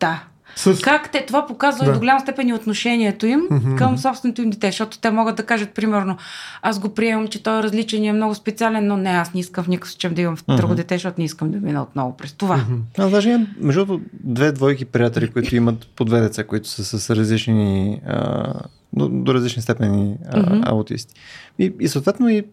Да, 0.00 0.22
с... 0.56 0.80
Как 0.80 1.12
те, 1.12 1.24
това 1.26 1.46
показва 1.46 1.84
да. 1.84 1.92
до 1.92 1.98
голяма 1.98 2.20
степен 2.20 2.48
и 2.48 2.54
отношението 2.54 3.26
им 3.26 3.40
mm-hmm. 3.40 3.78
към 3.78 3.98
собственото 3.98 4.42
им 4.42 4.50
дете, 4.50 4.66
защото 4.66 4.98
те 4.98 5.10
могат 5.10 5.36
да 5.36 5.42
кажат, 5.42 5.70
примерно, 5.70 6.16
аз 6.62 6.78
го 6.78 6.88
приемам, 6.88 7.28
че 7.28 7.42
той 7.42 7.58
е 7.58 7.62
различен 7.62 8.04
и 8.04 8.08
е 8.08 8.12
много 8.12 8.34
специален, 8.34 8.86
но 8.86 8.96
не, 8.96 9.10
аз 9.10 9.34
не 9.34 9.40
искам 9.40 9.64
в 9.64 9.68
никакъв 9.68 9.90
случай 9.90 10.10
да 10.10 10.22
имам 10.22 10.36
mm-hmm. 10.36 10.56
друго 10.56 10.74
дете, 10.74 10.94
защото 10.94 11.14
не 11.18 11.24
искам 11.24 11.50
да 11.50 11.58
мина 11.58 11.82
отново 11.82 12.16
през 12.16 12.32
това. 12.32 12.56
Mm-hmm. 12.56 13.04
Аз 13.04 13.10
даже 13.10 13.28
имам, 13.28 13.48
между 13.60 14.00
две 14.12 14.52
двойки 14.52 14.84
приятели, 14.84 15.30
които 15.30 15.56
имат 15.56 15.86
по 15.96 16.04
две 16.04 16.20
деца, 16.20 16.44
които 16.44 16.68
са 16.68 16.98
с 16.98 17.10
различни, 17.10 18.00
а, 18.06 18.52
до, 18.92 19.08
до 19.08 19.34
различни 19.34 19.62
степени 19.62 20.16
а, 20.30 20.42
mm-hmm. 20.42 20.70
аутисти. 20.70 21.14
И, 21.58 21.72
и 21.80 21.88
съответно 21.88 22.28
и 22.28 22.44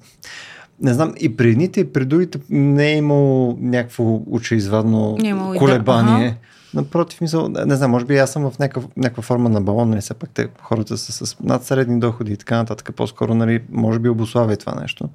не 0.82 0.94
знам, 0.94 1.14
и 1.20 1.38
при 1.38 1.50
едните, 1.50 1.80
и 1.80 1.94
при 1.94 2.06
другите 2.06 2.40
не 2.50 2.88
е 2.88 2.98
имало 2.98 3.58
някакво 3.62 4.22
очеизвадно 4.30 5.18
колебание. 5.58 6.20
Да. 6.20 6.26
Ага 6.26 6.36
Напротив, 6.74 7.22
мисъл, 7.22 7.48
не 7.48 7.76
знам, 7.76 7.92
може 7.92 8.06
би 8.06 8.18
аз 8.18 8.32
съм 8.32 8.52
в 8.52 8.60
някаква, 8.60 8.90
някаква 8.98 9.24
форма 9.24 9.50
на 9.50 9.62
балон, 9.62 9.90
нали, 9.90 10.02
все 10.02 10.14
пак 10.14 10.30
те 10.30 10.48
хората 10.62 10.98
са 10.98 11.26
с 11.26 11.40
над 11.40 11.64
средни 11.64 12.00
доходи 12.00 12.34
и 12.34 12.38
така 12.38 12.58
нататък, 12.58 12.96
по-скоро, 12.96 13.34
нали, 13.34 13.64
може 13.72 14.00
би 14.00 14.10
обославя 14.10 14.58
това 14.58 14.82
нещо. 14.82 15.10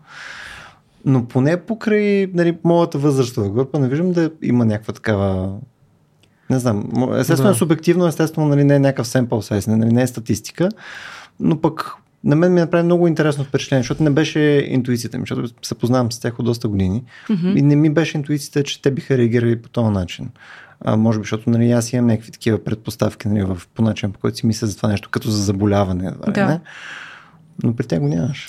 Но 1.05 1.25
поне 1.25 1.57
покрай 1.57 2.27
нали, 2.35 2.59
моята 2.65 2.99
възрастова 2.99 3.51
група 3.51 3.79
не 3.79 3.89
виждам 3.89 4.13
да 4.13 4.31
има 4.43 4.65
някаква 4.65 4.93
такава 4.93 5.53
не 6.51 6.59
знам, 6.59 6.91
естествено 7.19 7.51
да. 7.51 7.59
субективно, 7.59 8.07
естествено 8.07 8.49
нали, 8.49 8.65
не 8.65 8.75
е 8.75 8.79
някакъв 8.79 9.07
семпъл 9.07 9.43
сайз, 9.43 9.67
нали, 9.67 9.93
не 9.93 10.03
е 10.03 10.07
статистика, 10.07 10.69
но 11.41 11.61
пък 11.61 11.95
на 12.25 12.37
мен 12.37 12.55
ми 12.55 12.61
направи 12.61 12.85
много 12.85 13.09
интересно 13.09 13.45
впечатление, 13.45 13.83
защото 13.83 14.03
не 14.03 14.11
беше 14.11 14.41
интуицията 14.69 15.19
ми, 15.19 15.23
защото 15.29 15.55
се 15.63 15.75
познавам 15.75 16.13
с 16.13 16.21
тях 16.21 16.39
от 16.39 16.45
доста 16.45 16.69
години 16.69 17.03
mm-hmm. 17.29 17.59
и 17.59 17.63
не 17.63 17.77
ми 17.77 17.91
беше 17.91 18.19
интуицията, 18.19 18.63
че 18.63 18.83
те 18.83 18.91
биха 18.91 19.19
реагирали 19.19 19.63
по 19.63 19.69
този 19.69 19.91
начин. 19.91 20.31
А, 20.81 20.97
може 20.97 21.19
би, 21.19 21.23
защото 21.23 21.51
нали, 21.51 21.73
аз 21.73 21.93
имам 21.93 22.07
някакви 22.07 22.33
такива 22.33 22.65
предпоставки 22.65 23.29
нали, 23.29 23.45
в, 23.45 23.63
по 23.75 23.83
начин, 23.83 24.13
по 24.13 24.19
който 24.19 24.37
си 24.37 24.47
мисля 24.47 24.67
за 24.67 24.77
това 24.77 24.89
нещо, 24.89 25.11
като 25.11 25.31
за 25.31 25.43
заболяване. 25.43 26.11
Да. 26.29 26.47
Не? 26.47 26.61
Но 27.63 27.77
при 27.77 27.87
тях 27.87 28.01
го 28.01 28.09
нямаш. 28.09 28.47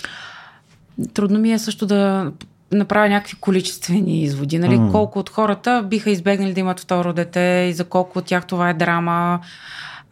Трудно 1.14 1.40
ми 1.40 1.52
е 1.52 1.60
също 1.60 1.86
да 1.86 2.32
направя 2.72 3.10
някакви 3.10 3.36
количествени 3.36 4.22
изводи. 4.22 4.60
Нали? 4.60 4.78
Mm. 4.78 4.92
Колко 4.92 5.20
от 5.20 5.30
хората 5.30 5.86
биха 5.90 6.10
избегнали 6.10 6.54
да 6.54 6.60
имат 6.60 6.80
второ 6.80 7.14
дете 7.14 7.68
и 7.70 7.74
за 7.74 7.84
колко 7.84 8.20
от 8.20 8.26
тях 8.26 8.46
това 8.46 8.70
е 8.70 8.74
драма. 8.74 9.40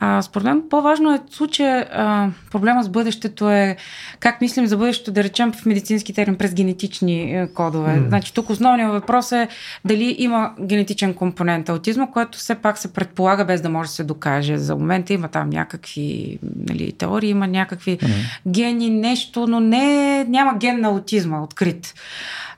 А, 0.05 0.21
според 0.21 0.45
мен 0.45 0.63
по-важно 0.69 1.13
е 1.13 1.19
в 1.29 1.35
случая 1.35 1.87
а, 1.91 2.29
проблема 2.51 2.83
с 2.83 2.89
бъдещето 2.89 3.49
е 3.49 3.77
как 4.19 4.41
мислим 4.41 4.67
за 4.67 4.77
бъдещето, 4.77 5.11
да 5.11 5.23
речем 5.23 5.51
в 5.51 5.65
медицински 5.65 6.13
термин 6.13 6.37
през 6.37 6.53
генетични 6.53 7.41
е, 7.41 7.47
кодове. 7.47 7.91
Mm. 7.91 8.07
Значи 8.07 8.33
тук 8.33 8.49
основният 8.49 8.91
въпрос 8.91 9.31
е 9.31 9.47
дали 9.85 10.15
има 10.19 10.51
генетичен 10.61 11.13
компонент 11.13 11.69
аутизма, 11.69 12.07
което 12.11 12.37
все 12.37 12.55
пак 12.55 12.77
се 12.77 12.93
предполага 12.93 13.45
без 13.45 13.61
да 13.61 13.69
може 13.69 13.87
да 13.87 13.93
се 13.93 14.03
докаже. 14.03 14.57
За 14.57 14.75
момента 14.75 15.13
има 15.13 15.27
там 15.27 15.49
някакви 15.49 16.39
нали, 16.69 16.91
теории, 16.91 17.29
има 17.29 17.47
някакви 17.47 17.97
mm. 17.97 18.07
гени, 18.47 18.89
нещо, 18.89 19.47
но 19.47 19.59
не, 19.59 20.23
няма 20.23 20.57
ген 20.57 20.81
на 20.81 20.87
аутизма 20.87 21.43
открит. 21.43 21.93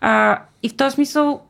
А, 0.02 0.40
и 0.64 0.70
в 0.70 0.76
този 0.76 0.94
смисъл 0.94 1.42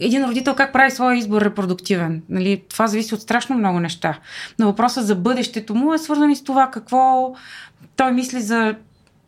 един 0.00 0.24
родител 0.24 0.54
как 0.54 0.72
прави 0.72 0.90
своя 0.90 1.18
избор 1.18 1.42
репродуктивен. 1.42 2.22
Нали? 2.28 2.62
Това 2.68 2.86
зависи 2.86 3.14
от 3.14 3.20
страшно 3.20 3.58
много 3.58 3.80
неща. 3.80 4.18
Но 4.58 4.66
въпросът 4.66 5.06
за 5.06 5.14
бъдещето 5.14 5.74
му 5.74 5.94
е 5.94 5.98
свързан 5.98 6.30
и 6.30 6.36
с 6.36 6.44
това 6.44 6.70
какво 6.70 7.34
той 7.96 8.12
мисли 8.12 8.40
за 8.40 8.74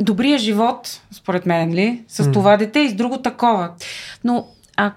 добрия 0.00 0.38
живот, 0.38 1.00
според 1.12 1.46
мен, 1.46 1.68
ли, 1.68 1.74
нали? 1.74 2.04
с 2.08 2.24
mm. 2.24 2.32
това 2.32 2.56
дете 2.56 2.80
и 2.80 2.88
с 2.88 2.94
друго 2.94 3.18
такова. 3.18 3.70
Но 4.24 4.46
а, 4.76 4.92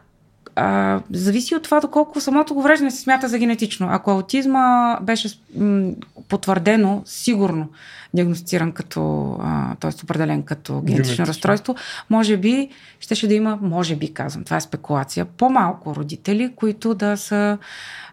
а, 0.60 1.02
зависи 1.12 1.56
от 1.56 1.64
това 1.64 1.80
доколко 1.80 2.22
самото 2.22 2.54
увреждане 2.54 2.92
се 2.92 3.02
смята 3.02 3.28
за 3.28 3.38
генетично. 3.38 3.88
Ако 3.92 4.12
аутизма 4.12 4.98
беше 5.02 5.30
м, 5.58 5.92
потвърдено, 6.30 7.02
сигурно, 7.06 7.70
диагностициран 8.14 8.72
като, 8.72 9.36
т.е. 9.80 9.92
определен 10.04 10.44
като 10.44 10.82
генетично 10.82 11.28
разстройство, 11.28 11.76
може 12.10 12.38
би 12.38 12.70
ще, 13.00 13.16
ще 13.16 13.28
да 13.28 13.34
има, 13.34 13.60
може 13.62 13.96
би 13.96 14.14
казвам, 14.14 14.44
това 14.44 14.58
е 14.58 14.62
спекулация, 14.62 15.26
по-малко 15.26 15.96
родители, 15.96 16.54
които 16.56 16.94
да 16.94 17.18
са 17.18 17.58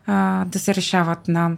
а, 0.06 0.44
да 0.44 0.58
се 0.58 0.74
решават 0.74 1.28
на 1.28 1.56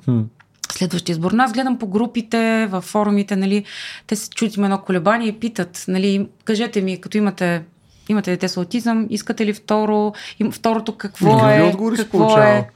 следващия 0.72 1.12
избор. 1.12 1.32
Аз 1.39 1.53
гледам 1.53 1.78
по 1.78 1.86
групите, 1.86 2.66
в 2.70 2.80
форумите, 2.80 3.36
нали, 3.36 3.64
те 4.07 4.16
се 4.16 4.30
чуят 4.30 4.57
има 4.57 4.66
едно 4.66 4.78
колебание 4.78 5.28
и 5.28 5.39
питат, 5.39 5.84
нали, 5.89 6.28
кажете 6.45 6.80
ми, 6.80 7.01
като 7.01 7.18
имате 7.18 7.62
имате 8.09 8.30
дете 8.30 8.48
с 8.48 8.56
аутизъм, 8.56 9.06
искате 9.11 9.46
ли 9.46 9.52
второ, 9.52 10.12
им, 10.38 10.52
второто 10.52 10.96
какво 10.96 11.48
е, 11.48 11.62
отговори 11.62 11.96
какво 11.96 12.38
е. 12.38 12.68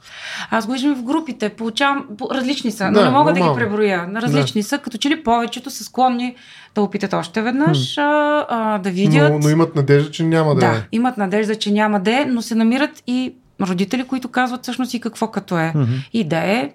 Аз 0.49 0.65
го 0.65 0.71
виждам 0.71 0.95
в 0.95 1.03
групите, 1.03 1.49
получавам, 1.49 2.05
различни 2.31 2.71
са, 2.71 2.85
но 2.85 2.99
да, 2.99 3.05
не 3.05 3.11
мога 3.11 3.31
нормално. 3.31 3.55
да 3.55 3.61
ги 3.61 3.65
преброя. 3.65 4.09
Различни 4.15 4.61
да. 4.61 4.67
са, 4.67 4.77
като 4.77 4.97
че 4.97 5.09
ли 5.09 5.23
повечето 5.23 5.69
са 5.69 5.83
склонни 5.83 6.35
да 6.75 6.81
опитат 6.81 7.13
още 7.13 7.41
веднъж, 7.41 7.97
а, 7.97 8.45
а, 8.49 8.77
да 8.77 8.89
видят. 8.89 9.31
Но, 9.31 9.39
но 9.39 9.49
имат 9.49 9.75
надежда, 9.75 10.11
че 10.11 10.23
няма 10.23 10.55
да, 10.55 10.59
да 10.59 10.77
е. 10.77 10.81
имат 10.91 11.17
надежда, 11.17 11.55
че 11.55 11.71
няма 11.71 11.99
да 11.99 12.21
е, 12.21 12.25
но 12.25 12.41
се 12.41 12.55
намират 12.55 13.03
и 13.07 13.33
родители, 13.61 14.03
които 14.03 14.27
казват 14.27 14.63
всъщност 14.63 14.93
и 14.93 14.99
какво 14.99 15.27
като 15.27 15.57
е. 15.57 15.73
Mm-hmm. 15.75 16.09
И 16.13 16.23
да 16.23 16.37
е, 16.37 16.71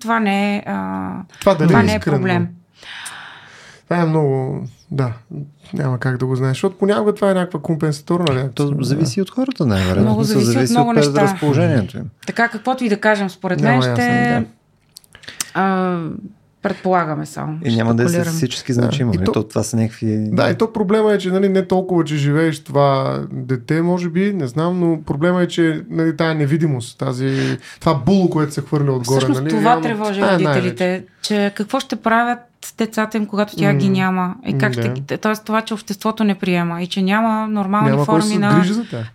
това 0.00 0.20
не 0.20 0.56
е, 0.56 0.62
а, 0.66 1.10
това, 1.40 1.54
да 1.54 1.66
това 1.66 1.82
не 1.82 1.94
е 1.94 2.00
проблем. 2.00 2.48
Това 3.84 4.02
е 4.02 4.06
много 4.06 4.62
да, 4.90 5.12
няма 5.74 5.98
как 5.98 6.16
да 6.16 6.26
го 6.26 6.36
знаеш, 6.36 6.56
защото 6.56 6.78
понякога 6.78 7.14
това 7.14 7.30
е 7.30 7.34
някаква 7.34 7.60
компенсаторна 7.60 8.34
реакция. 8.34 8.52
То 8.52 8.74
зависи 8.80 9.22
от 9.22 9.30
хората, 9.30 9.66
най-вероятно. 9.66 10.02
Много 10.02 10.22
зависи, 10.22 10.46
зависи 10.46 10.72
от 10.72 10.76
много 10.76 10.90
от 10.90 10.96
неща. 10.96 11.22
разположението 11.22 11.96
им. 11.96 12.04
Така, 12.26 12.48
каквото 12.48 12.84
и 12.84 12.88
да 12.88 12.96
кажем, 12.96 13.30
според 13.30 13.60
мен 13.60 13.82
ще... 13.82 13.94
Да. 13.94 14.44
а, 15.54 15.98
предполагаме 16.62 17.26
само. 17.26 17.58
И 17.64 17.76
няма 17.76 17.94
да 17.94 18.02
е 18.02 18.08
статистически 18.08 18.72
значимо. 18.72 19.12
Да. 19.12 19.18
Нали? 19.18 19.26
То, 19.26 19.32
то, 19.32 19.42
това 19.42 19.62
са 19.62 19.76
някакви... 19.76 20.28
Да, 20.32 20.50
и 20.50 20.54
то 20.54 20.72
проблема 20.72 21.12
е, 21.12 21.18
че 21.18 21.30
нали, 21.30 21.48
не 21.48 21.66
толкова, 21.66 22.04
че 22.04 22.16
живееш 22.16 22.64
това 22.64 23.20
дете, 23.32 23.82
може 23.82 24.08
би, 24.08 24.32
не 24.32 24.46
знам, 24.46 24.80
но 24.80 25.02
проблема 25.02 25.42
е, 25.42 25.46
че 25.46 25.84
нали, 25.90 26.16
тая 26.16 26.34
невидимост, 26.34 26.98
тази, 26.98 27.58
това 27.80 27.94
було, 27.94 28.30
което 28.30 28.54
се 28.54 28.60
хвърля 28.60 28.92
отгоре. 28.92 29.18
Всъщност 29.18 29.40
нали, 29.40 29.50
това 29.50 29.80
тревожи 29.80 30.22
родителите, 30.22 31.04
че 31.22 31.52
какво 31.56 31.80
ще 31.80 31.96
правят 31.96 32.38
децата 32.78 33.16
им, 33.16 33.26
когато 33.26 33.56
тя 33.56 33.72
mm. 33.72 33.76
ги 33.76 33.88
няма. 33.88 34.34
И 34.46 34.58
как 34.58 34.72
ще 34.72 34.94
ще, 34.96 35.18
тоест 35.18 35.44
това, 35.44 35.62
че 35.62 35.74
обществото 35.74 36.24
не 36.24 36.34
приема 36.34 36.82
и 36.82 36.86
че 36.86 37.02
няма 37.02 37.48
нормални 37.48 37.90
няма 37.90 38.04
форми 38.04 38.38
на, 38.38 38.64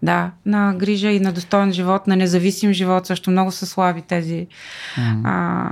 да, 0.04 0.32
на 0.46 0.74
грижа 0.74 1.10
и 1.10 1.20
на 1.20 1.32
достоен 1.32 1.74
живот, 1.74 2.08
на 2.08 2.16
независим 2.16 2.74
живот. 2.74 3.06
Също 3.06 3.32
много 3.32 3.52
са 3.52 3.66
слаби 3.66 4.02
тези 4.02 4.48
mm. 4.96 5.22
а, 5.24 5.70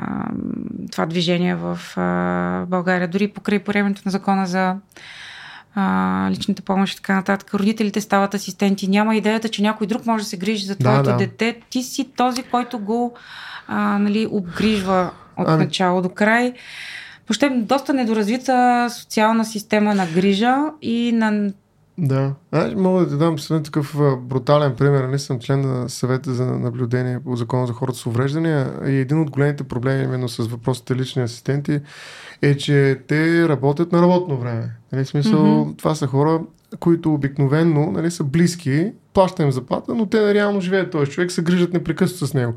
това 0.91 1.05
движение 1.05 1.55
в 1.55 1.79
а, 1.97 2.65
България. 2.65 3.07
Дори 3.07 3.27
покрай 3.27 3.59
приемането 3.59 4.01
на 4.05 4.11
закона 4.11 4.47
за 4.47 4.75
а, 5.75 6.27
личната 6.31 6.61
помощ 6.61 6.93
и 6.93 6.97
така 6.97 7.15
нататък. 7.15 7.53
Родителите 7.53 8.01
стават 8.01 8.33
асистенти. 8.33 8.87
Няма 8.87 9.15
идеята, 9.15 9.49
че 9.49 9.61
някой 9.61 9.87
друг 9.87 10.05
може 10.05 10.23
да 10.23 10.29
се 10.29 10.37
грижи 10.37 10.65
за 10.65 10.75
твоето 10.75 11.03
да, 11.03 11.11
да. 11.11 11.17
дете. 11.17 11.59
Ти 11.69 11.83
си 11.83 12.09
този, 12.15 12.43
който 12.43 12.79
го 12.79 13.13
а, 13.67 13.99
нали, 13.99 14.27
обгрижва 14.31 15.11
от 15.37 15.47
ами... 15.47 15.63
начало 15.63 16.01
до 16.01 16.09
край 16.09 16.53
въобще 17.27 17.49
доста 17.49 17.93
недоразвита 17.93 18.87
социална 18.89 19.45
система 19.45 19.95
на 19.95 20.07
грижа 20.07 20.55
и 20.81 21.11
на 21.11 21.51
да. 21.97 22.33
Аз 22.51 22.73
мога 22.75 23.01
да 23.01 23.09
ти 23.09 23.17
дам 23.17 23.39
съвсем 23.39 23.63
такъв 23.63 23.97
брутален 24.21 24.75
пример. 24.75 25.03
Не 25.03 25.19
съм 25.19 25.39
член 25.39 25.61
на 25.61 25.89
съвета 25.89 26.33
за 26.33 26.45
наблюдение 26.45 27.19
по 27.19 27.35
закона 27.35 27.67
за 27.67 27.73
хората 27.73 27.97
с 27.97 28.05
увреждания 28.05 28.73
и 28.85 28.95
един 28.95 29.21
от 29.21 29.29
големите 29.29 29.63
проблеми 29.63 30.03
именно 30.03 30.29
с 30.29 30.47
въпросите 30.47 30.95
лични 30.95 31.21
асистенти 31.21 31.81
е, 32.41 32.57
че 32.57 32.99
те 33.07 33.49
работят 33.49 33.91
на 33.91 34.01
работно 34.01 34.37
време. 34.37 34.71
Нали, 34.91 35.05
смисъл, 35.05 35.39
mm-hmm. 35.39 35.77
това 35.77 35.95
са 35.95 36.07
хора, 36.07 36.41
които 36.79 37.13
обикновенно 37.13 37.91
нали, 37.91 38.11
са 38.11 38.23
близки, 38.23 38.91
плаща 39.13 39.43
им 39.43 39.51
заплата, 39.51 39.95
но 39.95 40.05
те 40.05 40.33
реално 40.33 40.61
живеят 40.61 40.91
този 40.91 41.11
човек, 41.11 41.31
се 41.31 41.41
грижат 41.41 41.73
непрекъснато 41.73 42.27
с 42.27 42.33
него. 42.33 42.53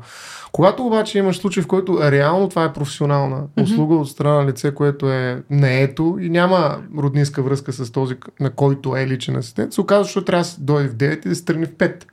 Когато 0.51 0.85
обаче 0.85 1.17
имаш 1.17 1.37
случай, 1.37 1.63
в 1.63 1.67
който 1.67 2.11
реално 2.11 2.49
това 2.49 2.63
е 2.63 2.73
професионална 2.73 3.37
mm-hmm. 3.37 3.63
услуга 3.63 3.95
от 3.95 4.09
страна 4.09 4.41
на 4.41 4.47
лице, 4.47 4.73
което 4.73 5.11
е 5.11 5.43
неето 5.49 6.17
и 6.21 6.29
няма 6.29 6.77
роднинска 6.97 7.41
връзка 7.41 7.73
с 7.73 7.91
този, 7.91 8.15
на 8.39 8.49
който 8.49 8.97
е 8.97 9.07
личен 9.07 9.35
асистент, 9.35 9.73
се 9.73 9.81
оказва, 9.81 10.13
че 10.13 10.25
трябва 10.25 10.43
да 10.43 10.49
дойде 10.59 10.89
в 10.89 10.95
9 10.95 11.25
и 11.25 11.29
да 11.29 11.35
се 11.35 11.45
тръгне 11.45 11.65
в 11.65 11.71
5. 11.71 12.03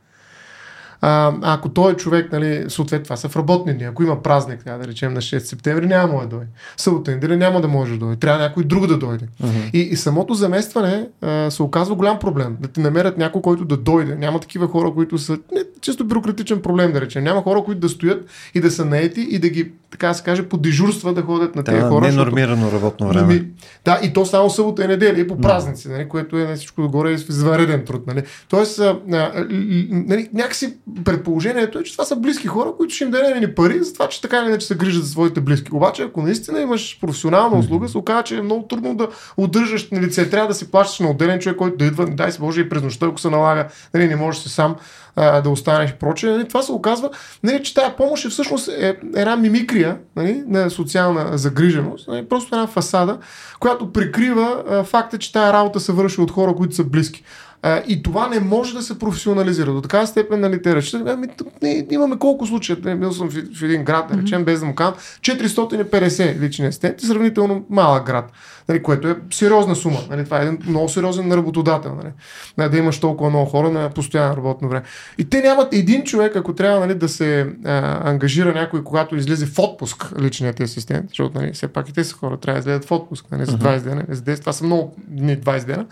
А, 1.07 1.35
ако 1.43 1.69
той 1.69 1.93
е 1.93 1.97
човек, 1.97 2.33
нали, 2.33 2.65
съответно 2.69 3.05
това 3.05 3.17
са 3.17 3.29
в 3.29 3.37
работни 3.37 3.75
дни, 3.75 3.85
ако 3.85 4.03
има 4.03 4.23
празник, 4.23 4.65
да, 4.65 4.79
да 4.79 4.89
речем 4.89 5.15
на 5.15 5.21
6 5.21 5.39
септември, 5.39 5.87
няма 5.87 6.21
да 6.21 6.27
дойде. 6.27 6.47
Събота 6.77 7.11
неделя 7.11 7.37
няма 7.37 7.61
да 7.61 7.69
може 7.69 7.93
да 7.93 7.99
дойде. 7.99 8.17
Трябва 8.17 8.43
някой 8.43 8.65
друг 8.65 8.87
да 8.87 8.99
дойде. 8.99 9.27
Uh-huh. 9.43 9.71
И, 9.73 9.79
и 9.79 9.97
самото 9.97 10.35
заместване 10.35 11.07
а, 11.23 11.51
се 11.51 11.63
оказва 11.63 11.95
голям 11.95 12.19
проблем. 12.19 12.57
Да 12.61 12.69
ти 12.69 12.81
намерят 12.81 13.19
някой, 13.19 13.43
който 13.43 13.65
да 13.65 13.77
дойде. 13.77 14.15
Няма 14.15 14.41
такива 14.41 14.69
хора, 14.69 14.93
които 14.95 15.19
са 15.19 15.33
не, 15.33 15.61
чисто 15.85 16.05
бюрократичен 16.05 16.63
проблем, 16.63 16.93
да 16.93 17.01
речем. 17.01 17.25
Няма 17.25 17.43
хора, 17.43 17.65
които 17.65 17.81
да 17.81 17.89
стоят 17.89 18.27
и 18.55 18.61
да 18.61 18.71
са 18.71 18.85
наети 18.85 19.27
и 19.31 19.39
да 19.39 19.49
ги, 19.49 19.71
така 19.91 20.09
да 20.09 20.15
се 20.15 20.23
каже, 20.23 20.43
по 20.43 20.57
дежурства 20.57 21.15
да 21.15 21.23
ходят 21.23 21.57
на 21.57 21.65
тези 21.65 21.81
да, 21.81 21.89
хора. 21.89 22.07
Ненормирано 22.07 22.57
защото... 22.57 22.77
работно 22.77 23.09
време. 23.09 23.35
Ами, 23.35 23.47
да, 23.85 24.01
и 24.03 24.13
то 24.13 24.27
само 24.27 24.51
събота 24.51 24.85
и 24.85 24.87
неделя 24.87 25.21
и 25.21 25.27
по 25.27 25.41
празници, 25.41 25.89
нали, 25.89 26.09
което 26.09 26.39
е 26.39 26.45
на 26.45 26.57
всичко 26.57 26.83
догоре 26.83 27.11
извънреден 27.11 27.85
труд. 27.85 28.07
Нали. 28.07 28.23
Тоест, 28.49 28.79
а, 28.79 28.99
а, 29.13 29.47
нали, 29.91 30.29
някакси 30.35 30.75
предположението 31.05 31.79
е, 31.79 31.83
че 31.83 31.93
това 31.93 32.05
са 32.05 32.17
близки 32.17 32.47
хора, 32.47 32.73
които 32.77 32.95
ще 32.95 33.05
им 33.05 33.11
дадем 33.11 33.41
ни 33.41 33.55
пари 33.55 33.85
за 33.85 33.93
това, 33.93 34.09
че 34.09 34.21
така 34.21 34.39
или 34.39 34.49
иначе 34.49 34.67
се 34.67 34.75
грижат 34.75 35.05
за 35.05 35.11
своите 35.11 35.41
близки. 35.41 35.75
Обаче, 35.75 36.03
ако 36.03 36.23
наистина 36.23 36.61
имаш 36.61 36.99
професионална 37.01 37.59
услуга, 37.59 37.89
се 37.89 37.99
оказва, 37.99 38.23
че 38.23 38.37
е 38.37 38.43
много 38.43 38.63
трудно 38.63 38.95
да 38.95 39.09
удържаш 39.37 39.91
на 39.91 40.01
лице. 40.01 40.31
Трябва 40.31 40.49
да 40.49 40.55
си 40.55 40.71
плащаш 40.71 41.01
на 41.01 41.11
отделен 41.11 41.41
човек, 41.41 41.57
който 41.57 41.77
да 41.77 41.85
идва, 41.85 42.07
дай 42.07 42.33
се 42.33 42.39
Боже 42.39 42.61
и 42.61 42.69
през 42.69 42.83
нощта, 42.83 43.07
ако 43.07 43.21
се 43.21 43.31
налага, 43.31 43.69
нали, 43.95 44.09
не 44.09 44.17
можеш 44.17 44.43
си 44.43 44.49
сам 44.49 44.77
а, 45.17 45.41
да 45.41 45.51
останеш 45.51 45.91
и 45.91 45.95
прочее. 45.95 46.31
Нали, 46.31 46.49
това 46.49 46.63
се 46.63 46.73
оказва, 46.73 47.11
нали, 47.43 47.63
че 47.63 47.75
тази 47.75 47.93
помощ 47.97 48.25
е 48.25 48.29
всъщност 48.29 48.69
е 48.69 48.97
една 49.17 49.37
мимикрия 49.37 49.99
нали, 50.17 50.43
на 50.47 50.71
социална 50.71 51.39
загриженост, 51.39 52.09
нали, 52.09 52.29
просто 52.29 52.55
една 52.55 52.67
фасада, 52.67 53.19
която 53.61 53.93
прикрива 53.93 54.63
а, 54.69 54.85
факта, 54.85 55.19
че 55.19 55.33
тази 55.33 55.53
работа 55.53 55.81
се 55.81 55.93
върши 55.93 56.21
от 56.21 56.31
хора, 56.31 56.55
които 56.55 56.75
са 56.75 56.85
близки. 56.85 57.25
А, 57.67 57.83
и 57.89 58.03
това 58.03 58.29
не 58.29 58.41
може 58.41 58.75
да 58.75 58.83
се 58.83 58.99
професионализира. 58.99 59.73
До 59.73 59.81
такава 59.81 60.07
степен, 60.07 60.41
нали, 60.41 60.63
те 60.63 60.77
речат, 60.77 61.09
ами, 61.09 61.27
не, 61.63 61.87
имаме 61.91 62.19
колко 62.19 62.47
случая. 62.47 62.79
Не, 62.85 62.97
бил 62.97 63.13
съм 63.13 63.31
в, 63.31 63.35
в 63.59 63.63
един 63.63 63.85
град, 63.85 64.07
да 64.13 64.23
речем, 64.23 64.45
без 64.45 64.61
да 64.61 64.67
му 64.67 64.75
казвам, 64.75 64.99
450 65.21 66.41
лични 66.41 66.67
асистенти, 66.67 67.07
сравнително 67.07 67.65
малък 67.71 68.07
град 68.07 68.33
нали, 68.69 68.83
което 68.83 69.09
е 69.09 69.17
сериозна 69.31 69.77
сума. 69.77 69.99
Нали, 70.11 70.25
това 70.25 70.41
е 70.41 70.43
един 70.43 70.59
много 70.67 70.89
сериозен 70.89 71.33
работодател. 71.33 71.95
Нали, 71.95 72.13
нали, 72.59 72.71
да 72.71 72.79
имаш 72.79 73.01
толкова 73.01 73.31
много 73.31 73.47
хора 73.47 73.71
на 73.71 73.91
постоянно 73.91 74.37
работно 74.37 74.69
време. 74.69 74.85
И 75.19 75.25
те 75.25 75.43
нямат 75.43 75.75
един 75.75 76.05
човек, 76.05 76.37
ако 76.37 76.55
трябва 76.55 76.81
нали, 76.81 76.95
да 76.95 77.09
се 77.09 77.47
а, 77.65 78.11
ангажира 78.11 78.55
някой, 78.55 78.85
когато 78.85 79.17
излезе 79.17 79.47
в 79.47 79.59
отпуск 79.59 80.13
личният 80.21 80.61
асистент, 80.61 81.09
защото 81.09 81.41
нали, 81.41 81.53
все 81.53 81.69
пак 81.69 81.89
и 81.89 81.93
те 81.93 82.05
са 82.05 82.15
хора, 82.15 82.37
трябва 82.37 82.61
да 82.61 82.61
излезат 82.61 82.85
в 82.85 82.93
отпуск 82.93 83.27
нали, 83.31 83.45
за 83.45 83.59
20 83.59 83.81
дена, 83.81 84.05
за 84.09 84.23
10, 84.23 84.41
това 84.41 84.53
са 84.53 84.65
много 84.65 84.95
дни, 84.99 85.39
20 85.39 85.65
дена. 85.65 85.87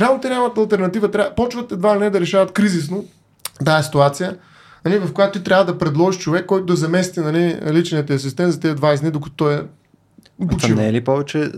Реално 0.00 0.20
те 0.20 0.28
нямат 0.28 0.58
альтернатива, 0.58 1.10
трябва, 1.10 1.34
почват 1.34 1.72
едва 1.72 1.96
ли 1.96 2.00
не 2.00 2.10
да 2.10 2.20
решават 2.20 2.52
кризисно 2.52 3.04
тази 3.64 3.86
ситуация 3.86 4.36
нали, 4.84 4.98
в 4.98 5.12
която 5.12 5.38
ти 5.38 5.44
трябва 5.44 5.64
да 5.64 5.78
предложиш 5.78 6.20
човек, 6.20 6.46
който 6.46 6.66
да 6.66 6.76
замести 6.76 7.20
нали, 7.20 7.60
личният 7.72 8.10
асистент 8.10 8.52
за 8.52 8.60
тези 8.60 8.74
20 8.74 9.00
дни, 9.00 9.10
докато 9.10 9.36
той 9.36 9.54
е 9.54 9.60
това 10.58 10.74
не 10.74 10.88
е 10.88 10.92
ли 10.92 11.00
повече, 11.00 11.50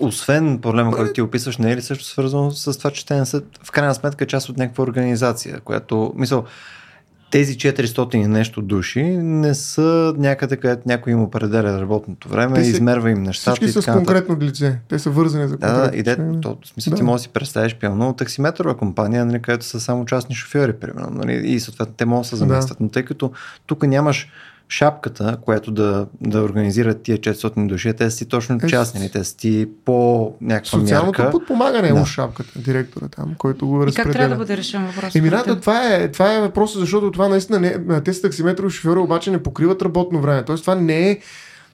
освен 0.00 0.58
проблема, 0.58 0.92
който 0.92 1.12
ти 1.12 1.22
описваш, 1.22 1.58
не 1.58 1.72
е 1.72 1.76
ли 1.76 1.82
също 1.82 2.04
свързано 2.04 2.50
с 2.50 2.78
това, 2.78 2.90
че 2.90 3.06
те 3.06 3.14
не 3.14 3.26
са 3.26 3.42
в 3.62 3.70
крайна 3.70 3.94
сметка 3.94 4.26
част 4.26 4.48
от 4.48 4.56
някаква 4.56 4.84
организация, 4.84 5.60
която, 5.60 6.12
мисъл, 6.16 6.44
тези 7.30 7.54
400 7.54 8.26
нещо 8.26 8.62
души 8.62 9.02
не 9.16 9.54
са 9.54 10.14
някъде, 10.18 10.56
където 10.56 10.82
някой 10.86 11.12
им 11.12 11.22
определя 11.22 11.80
работното 11.80 12.28
време, 12.28 12.54
Те 12.54 12.60
измерва 12.60 13.10
им 13.10 13.22
нещата. 13.22 13.56
Всички 13.56 13.78
и 13.78 13.82
с 13.82 13.92
конкретно 13.92 14.38
лице. 14.40 14.78
Те 14.88 14.98
са 14.98 15.10
вързани 15.10 15.48
за 15.48 15.58
конкретно 15.58 15.90
Да, 15.90 15.96
и 15.96 16.02
де, 16.02 16.16
то, 16.40 16.58
в 16.64 16.68
смисъл, 16.68 16.90
да. 16.90 16.96
ти 16.96 17.02
можеш 17.02 17.22
да 17.22 17.22
си 17.22 17.28
представиш 17.28 17.74
пълно 17.74 18.12
таксиметрова 18.12 18.76
компания, 18.76 19.24
нали, 19.24 19.42
където 19.42 19.64
са 19.64 19.80
само 19.80 20.04
частни 20.04 20.34
шофьори, 20.34 20.72
примерно. 20.72 21.10
Нали, 21.10 21.32
и 21.32 21.60
съответно 21.60 21.94
те 21.96 22.04
могат 22.04 22.22
да 22.22 22.28
се 22.28 22.36
заместват. 22.36 22.78
Да. 22.78 22.84
Но 22.84 22.90
тъй 22.90 23.04
като 23.04 23.32
тук 23.66 23.86
нямаш 23.86 24.28
шапката, 24.68 25.36
която 25.40 25.70
да, 25.70 26.06
да 26.20 26.42
организира 26.42 26.94
тия 26.94 27.18
400 27.18 27.66
души, 27.66 27.92
те 27.94 28.10
си 28.10 28.28
точно 28.28 28.58
е, 28.62 28.68
частни, 28.68 29.10
те 29.10 29.24
си 29.24 29.36
ти 29.36 29.68
по 29.84 30.32
някаква 30.40 30.80
Социалното 30.80 31.22
мярка. 31.22 31.30
подпомагане 31.30 31.88
е 31.88 31.92
да. 31.92 32.00
е 32.00 32.04
шапката, 32.04 32.58
директора 32.58 33.08
там, 33.08 33.34
който 33.38 33.66
го 33.66 33.86
разпределя. 33.86 34.02
И 34.02 34.04
как 34.04 34.12
трябва 34.12 34.34
да 34.34 34.38
бъде 34.38 34.56
решен 34.56 34.86
въпрос? 34.86 35.14
Еми, 35.14 35.30
това 35.60 35.94
е, 35.94 36.10
това 36.10 36.34
е 36.34 36.40
въпросът, 36.40 36.80
защото 36.80 37.10
това 37.10 37.28
наистина 37.28 37.60
не, 37.60 38.00
те 38.04 38.12
са 38.12 38.22
таксиметрови 38.22 38.70
шофьори, 38.70 38.98
обаче 38.98 39.30
не 39.30 39.42
покриват 39.42 39.82
работно 39.82 40.20
време. 40.20 40.44
Тоест 40.44 40.62
това 40.62 40.74
не 40.74 41.10
е 41.10 41.18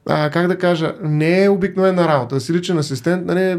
а, 0.06 0.30
как 0.30 0.48
да 0.48 0.58
кажа, 0.58 0.94
не 1.02 1.44
е 1.44 1.48
обикновена 1.48 2.08
работа. 2.08 2.34
Да 2.34 2.40
си 2.40 2.52
личен 2.52 2.78
асистент, 2.78 3.26
нали, 3.26 3.58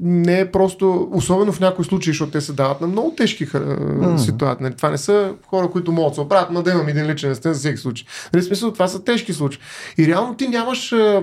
не 0.00 0.40
е 0.40 0.50
просто, 0.50 1.08
особено 1.12 1.52
в 1.52 1.60
някои 1.60 1.84
случаи, 1.84 2.12
защото 2.12 2.32
те 2.32 2.40
се 2.40 2.52
дават 2.52 2.80
на 2.80 2.86
много 2.86 3.14
тежки 3.16 3.46
mm. 3.46 4.16
ситуации. 4.16 4.62
Нали, 4.62 4.74
това 4.74 4.90
не 4.90 4.98
са 4.98 5.32
хора, 5.46 5.70
които 5.70 5.92
могат 5.92 6.10
да 6.10 6.14
се 6.14 6.20
оправят, 6.20 6.50
но 6.50 6.62
да 6.62 6.70
имам 6.70 6.88
един 6.88 7.06
личен 7.06 7.30
асистент 7.30 7.54
за 7.54 7.58
всеки 7.58 7.76
случай. 7.76 8.06
Нали, 8.32 8.42
смисъл, 8.42 8.72
това 8.72 8.88
са 8.88 9.04
тежки 9.04 9.32
случаи. 9.32 9.60
И 9.98 10.06
реално 10.06 10.34
ти 10.34 10.48
нямаш, 10.48 10.92
а, 10.92 11.22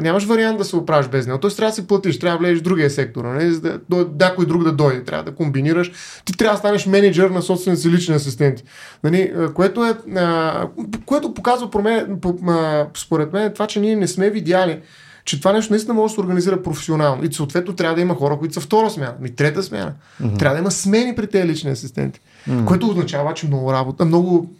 нямаш 0.00 0.24
вариант 0.24 0.58
да 0.58 0.64
се 0.64 0.76
оправиш 0.76 1.08
без 1.08 1.26
него. 1.26 1.38
Тоест 1.38 1.56
трябва 1.56 1.70
да 1.70 1.74
си 1.74 1.86
платиш, 1.86 2.18
трябва 2.18 2.38
да 2.38 2.44
влезеш 2.44 2.58
в 2.58 2.64
другия 2.64 2.90
сектор, 2.90 3.24
нали, 3.24 3.52
за 3.52 3.60
да, 3.60 3.80
до, 3.88 4.10
някой 4.20 4.46
друг 4.46 4.64
да 4.64 4.72
дойде, 4.72 5.04
трябва 5.04 5.24
да 5.24 5.34
комбинираш. 5.34 5.92
Ти 6.24 6.32
трябва 6.32 6.54
да 6.54 6.58
станеш 6.58 6.86
менеджер 6.86 7.30
на 7.30 7.42
собствените 7.42 7.82
си 7.82 7.90
лични 7.90 8.14
асистенти. 8.14 8.64
Нали, 9.04 9.32
което, 9.54 9.84
е, 9.84 9.94
а, 10.16 10.68
което 11.06 11.34
показва, 11.34 11.70
промен, 11.70 12.18
по, 12.22 12.34
а, 12.48 12.86
според 12.96 13.32
мен, 13.32 13.52
това, 13.52 13.66
че 13.66 13.80
ние 13.80 13.96
не 13.96 14.08
сме 14.08 14.30
видяли 14.30 14.80
че 15.28 15.38
това 15.38 15.52
нещо 15.52 15.72
наистина 15.72 15.94
може 15.94 16.12
да 16.12 16.14
се 16.14 16.20
организира 16.20 16.62
професионално. 16.62 17.24
И 17.24 17.32
съответно 17.32 17.74
трябва 17.74 17.94
да 17.94 18.00
има 18.00 18.14
хора, 18.14 18.38
които 18.38 18.54
са 18.54 18.60
втора 18.60 18.90
смяна, 18.90 19.14
ми 19.20 19.30
трета 19.30 19.62
смяна. 19.62 19.92
Mm-hmm. 20.22 20.38
Трябва 20.38 20.54
да 20.54 20.60
има 20.60 20.70
смени 20.70 21.14
при 21.14 21.26
тези 21.26 21.48
лични 21.48 21.70
асистенти. 21.70 22.20
Mm-hmm. 22.48 22.64
Което 22.64 22.88
означава, 22.88 23.34
че 23.34 23.46
много 23.46 23.72
работа, 23.72 24.04
много 24.04 24.50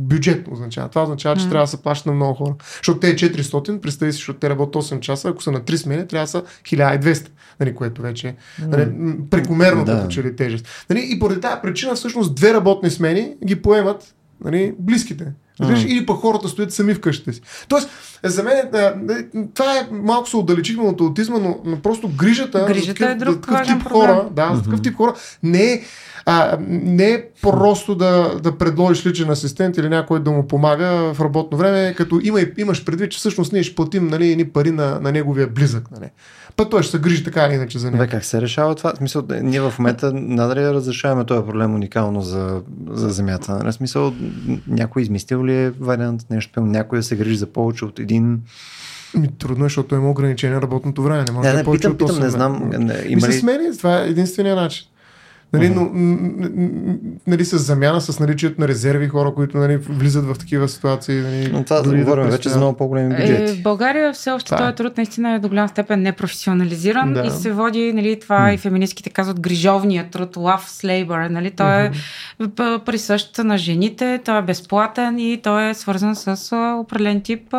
бюджет 0.00 0.48
означава. 0.50 0.88
Това 0.88 1.02
означава, 1.02 1.36
че 1.36 1.42
mm-hmm. 1.42 1.50
трябва 1.50 1.64
да 1.64 1.70
се 1.70 1.82
плаща 1.82 2.08
на 2.08 2.14
много 2.14 2.34
хора. 2.34 2.54
Защото 2.76 3.00
те 3.00 3.10
е 3.10 3.14
400, 3.14 3.80
представи 3.80 4.12
си, 4.12 4.16
защото 4.16 4.38
те 4.38 4.50
работят 4.50 4.84
8 4.84 5.00
часа, 5.00 5.28
ако 5.28 5.42
са 5.42 5.52
на 5.52 5.60
3 5.60 5.76
смени, 5.76 6.08
трябва 6.08 6.24
да 6.24 6.30
са 6.30 6.42
1200, 6.64 7.28
нали, 7.60 7.74
което 7.74 8.02
вече 8.02 8.28
е 8.28 8.34
нали, 8.66 8.90
прекомерно 9.30 9.84
да. 9.84 9.96
като 9.96 10.08
че 10.08 10.22
ли 10.22 10.36
тежест. 10.36 10.86
Нали, 10.90 11.08
и 11.10 11.18
поради 11.18 11.40
тази 11.40 11.56
причина 11.62 11.94
всъщност 11.94 12.34
две 12.34 12.54
работни 12.54 12.90
смени 12.90 13.34
ги 13.44 13.62
поемат 13.62 14.14
нали, 14.44 14.74
близките. 14.78 15.32
Mm. 15.60 15.86
Или 15.86 16.06
пък 16.06 16.16
хората 16.16 16.48
стоят 16.48 16.72
сами 16.72 16.94
в 16.94 17.00
къщите 17.00 17.32
си. 17.32 17.40
Тоест, 17.68 17.88
за 18.24 18.42
мен 18.42 18.56
това 19.54 19.78
е 19.78 19.88
малко 19.90 20.28
се 20.28 20.36
отдалечихме 20.36 20.82
от 20.82 21.00
аутизма, 21.00 21.38
но, 21.38 21.58
но 21.64 21.80
просто 21.80 22.08
грижата, 22.08 22.64
грижата 22.68 23.04
за 23.04 23.10
е 23.10 23.14
друг 23.14 23.46
такъв 23.46 23.66
тип 23.66 23.88
хора, 23.88 24.28
да, 24.30 24.52
за 24.54 24.62
такъв 24.62 24.82
тип 24.82 24.96
хора 24.96 25.14
не 25.42 25.72
е 25.72 25.82
а, 26.26 26.58
не 26.68 27.10
е 27.10 27.24
просто 27.42 27.94
да, 27.94 28.34
да 28.42 28.58
предложиш 28.58 29.06
личен 29.06 29.30
асистент 29.30 29.76
или 29.76 29.88
някой 29.88 30.22
да 30.22 30.30
му 30.30 30.46
помага 30.46 31.14
в 31.14 31.20
работно 31.20 31.58
време, 31.58 31.94
като 31.96 32.20
има, 32.22 32.40
имаш 32.58 32.84
предвид, 32.84 33.10
че 33.10 33.18
всъщност 33.18 33.52
ние 33.52 33.62
ще 33.62 33.74
платим 33.74 34.06
нали, 34.06 34.32
едни 34.32 34.48
пари 34.48 34.70
на, 34.70 35.00
на 35.00 35.12
неговия 35.12 35.48
близък. 35.48 35.90
Нали. 35.90 36.10
Път 36.56 36.70
той 36.70 36.82
ще 36.82 36.90
се 36.90 36.98
грижи 36.98 37.24
така 37.24 37.46
или 37.46 37.54
иначе 37.54 37.78
за 37.78 37.90
него. 37.90 38.02
Бе, 38.02 38.08
как 38.08 38.24
се 38.24 38.40
решава 38.40 38.74
това? 38.74 38.92
В 38.94 38.96
смисъл, 38.96 39.22
ние 39.42 39.60
в 39.60 39.74
момента 39.78 40.12
надали 40.12 40.60
разрешаваме 40.60 41.24
този 41.24 41.46
проблем 41.46 41.74
уникално 41.74 42.22
за, 42.22 42.62
за 42.90 43.08
земята. 43.08 43.52
Нали? 43.52 43.72
Смисъл, 43.72 44.14
някой 44.66 45.02
измислил 45.02 45.44
ли 45.44 45.54
е 45.54 45.70
вариант 45.70 46.24
нещо, 46.30 46.60
някой 46.60 46.98
да 46.98 47.02
се 47.02 47.16
грижи 47.16 47.36
за 47.36 47.46
повече 47.46 47.84
от 47.84 47.98
един 47.98 48.40
ми, 49.14 49.28
трудно 49.38 49.64
е, 49.64 49.68
защото 49.68 49.94
има 49.94 50.10
ограничение 50.10 50.54
на 50.54 50.62
работното 50.62 51.02
време. 51.02 51.24
Не 51.24 51.32
може 51.32 51.48
не, 51.48 51.52
да 51.52 51.58
не, 51.58 51.64
повече 51.64 51.90
питам, 51.90 51.92
от 51.92 52.00
8 52.00 52.06
питам, 52.06 52.22
не 52.22 52.30
знам. 52.30 52.70
Не, 52.78 53.04
има 53.06 53.26
ми 53.26 53.32
се 53.32 53.38
смени, 53.38 53.76
това 53.78 54.02
е 54.02 54.06
единствения 54.06 54.56
начин. 54.56 54.86
Нали, 55.52 55.68
но, 55.68 55.90
нали, 57.26 57.44
с 57.44 57.58
замяна 57.58 58.00
с 58.00 58.20
наличието 58.20 58.60
на 58.60 58.68
резерви, 58.68 59.08
хора, 59.08 59.34
които 59.34 59.58
нали, 59.58 59.76
влизат 59.76 60.24
в 60.24 60.38
такива 60.38 60.68
ситуации. 60.68 61.14
Нали, 61.14 61.50
но 61.52 61.64
това 61.64 61.80
да 61.80 61.96
говорим 61.96 62.24
вече 62.24 62.48
за 62.48 62.56
много 62.56 62.76
по-големи 62.76 63.14
бюджети. 63.14 63.52
Е, 63.52 63.54
в 63.54 63.62
България 63.62 64.12
все 64.12 64.30
още 64.30 64.56
този 64.56 64.74
труд 64.74 64.96
наистина 64.96 65.34
е 65.34 65.38
до 65.38 65.48
голяма 65.48 65.68
степен 65.68 66.02
непрофесионализиран 66.02 67.12
да. 67.12 67.20
и 67.26 67.30
се 67.30 67.52
води, 67.52 67.92
нали, 67.92 68.20
това 68.20 68.38
mm. 68.38 68.54
и 68.54 68.56
феминистките 68.56 69.10
казват 69.10 69.40
грижовния 69.40 70.10
труд, 70.10 70.36
love 70.36 70.84
labor, 70.84 71.28
нали, 71.28 71.50
той 71.50 71.66
mm-hmm. 71.66 72.76
е 72.76 72.84
присъщ 72.84 73.38
на 73.38 73.58
жените, 73.58 74.20
той 74.24 74.38
е 74.38 74.42
безплатен 74.42 75.18
и 75.18 75.40
той 75.42 75.70
е 75.70 75.74
свързан 75.74 76.16
с 76.16 76.56
определен 76.80 77.20
тип 77.20 77.54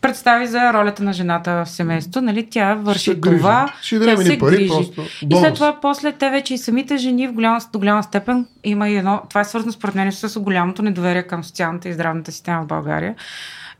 представи 0.00 0.46
за 0.46 0.72
ролята 0.72 1.02
на 1.02 1.12
жената 1.12 1.64
в 1.64 1.70
семейството. 1.70 2.20
Нали, 2.20 2.46
тя 2.50 2.74
върши 2.74 3.00
ще 3.00 3.20
това, 3.20 3.72
ще 3.82 4.00
тя 4.00 4.16
се 4.16 4.38
пари, 4.38 4.56
грижи. 4.56 4.68
Просто. 4.68 5.02
И 5.30 5.36
след 5.36 5.54
това 5.54 5.78
после 5.82 6.12
те 6.12 6.30
вече 6.30 6.54
и 6.54 6.58
самите 6.58 6.95
жени 6.98 7.28
в 7.28 7.32
голяма, 7.32 7.60
до 7.72 7.78
голяма 7.78 8.02
степен 8.02 8.46
има 8.64 8.88
и 8.88 8.96
едно, 8.96 9.22
това 9.28 9.40
е 9.40 9.44
свързано 9.44 9.72
според 9.72 9.94
мен 9.94 10.12
с 10.12 10.40
голямото 10.40 10.82
недоверие 10.82 11.22
към 11.22 11.44
социалната 11.44 11.88
и 11.88 11.92
здравната 11.92 12.32
система 12.32 12.62
в 12.62 12.66
България. 12.66 13.14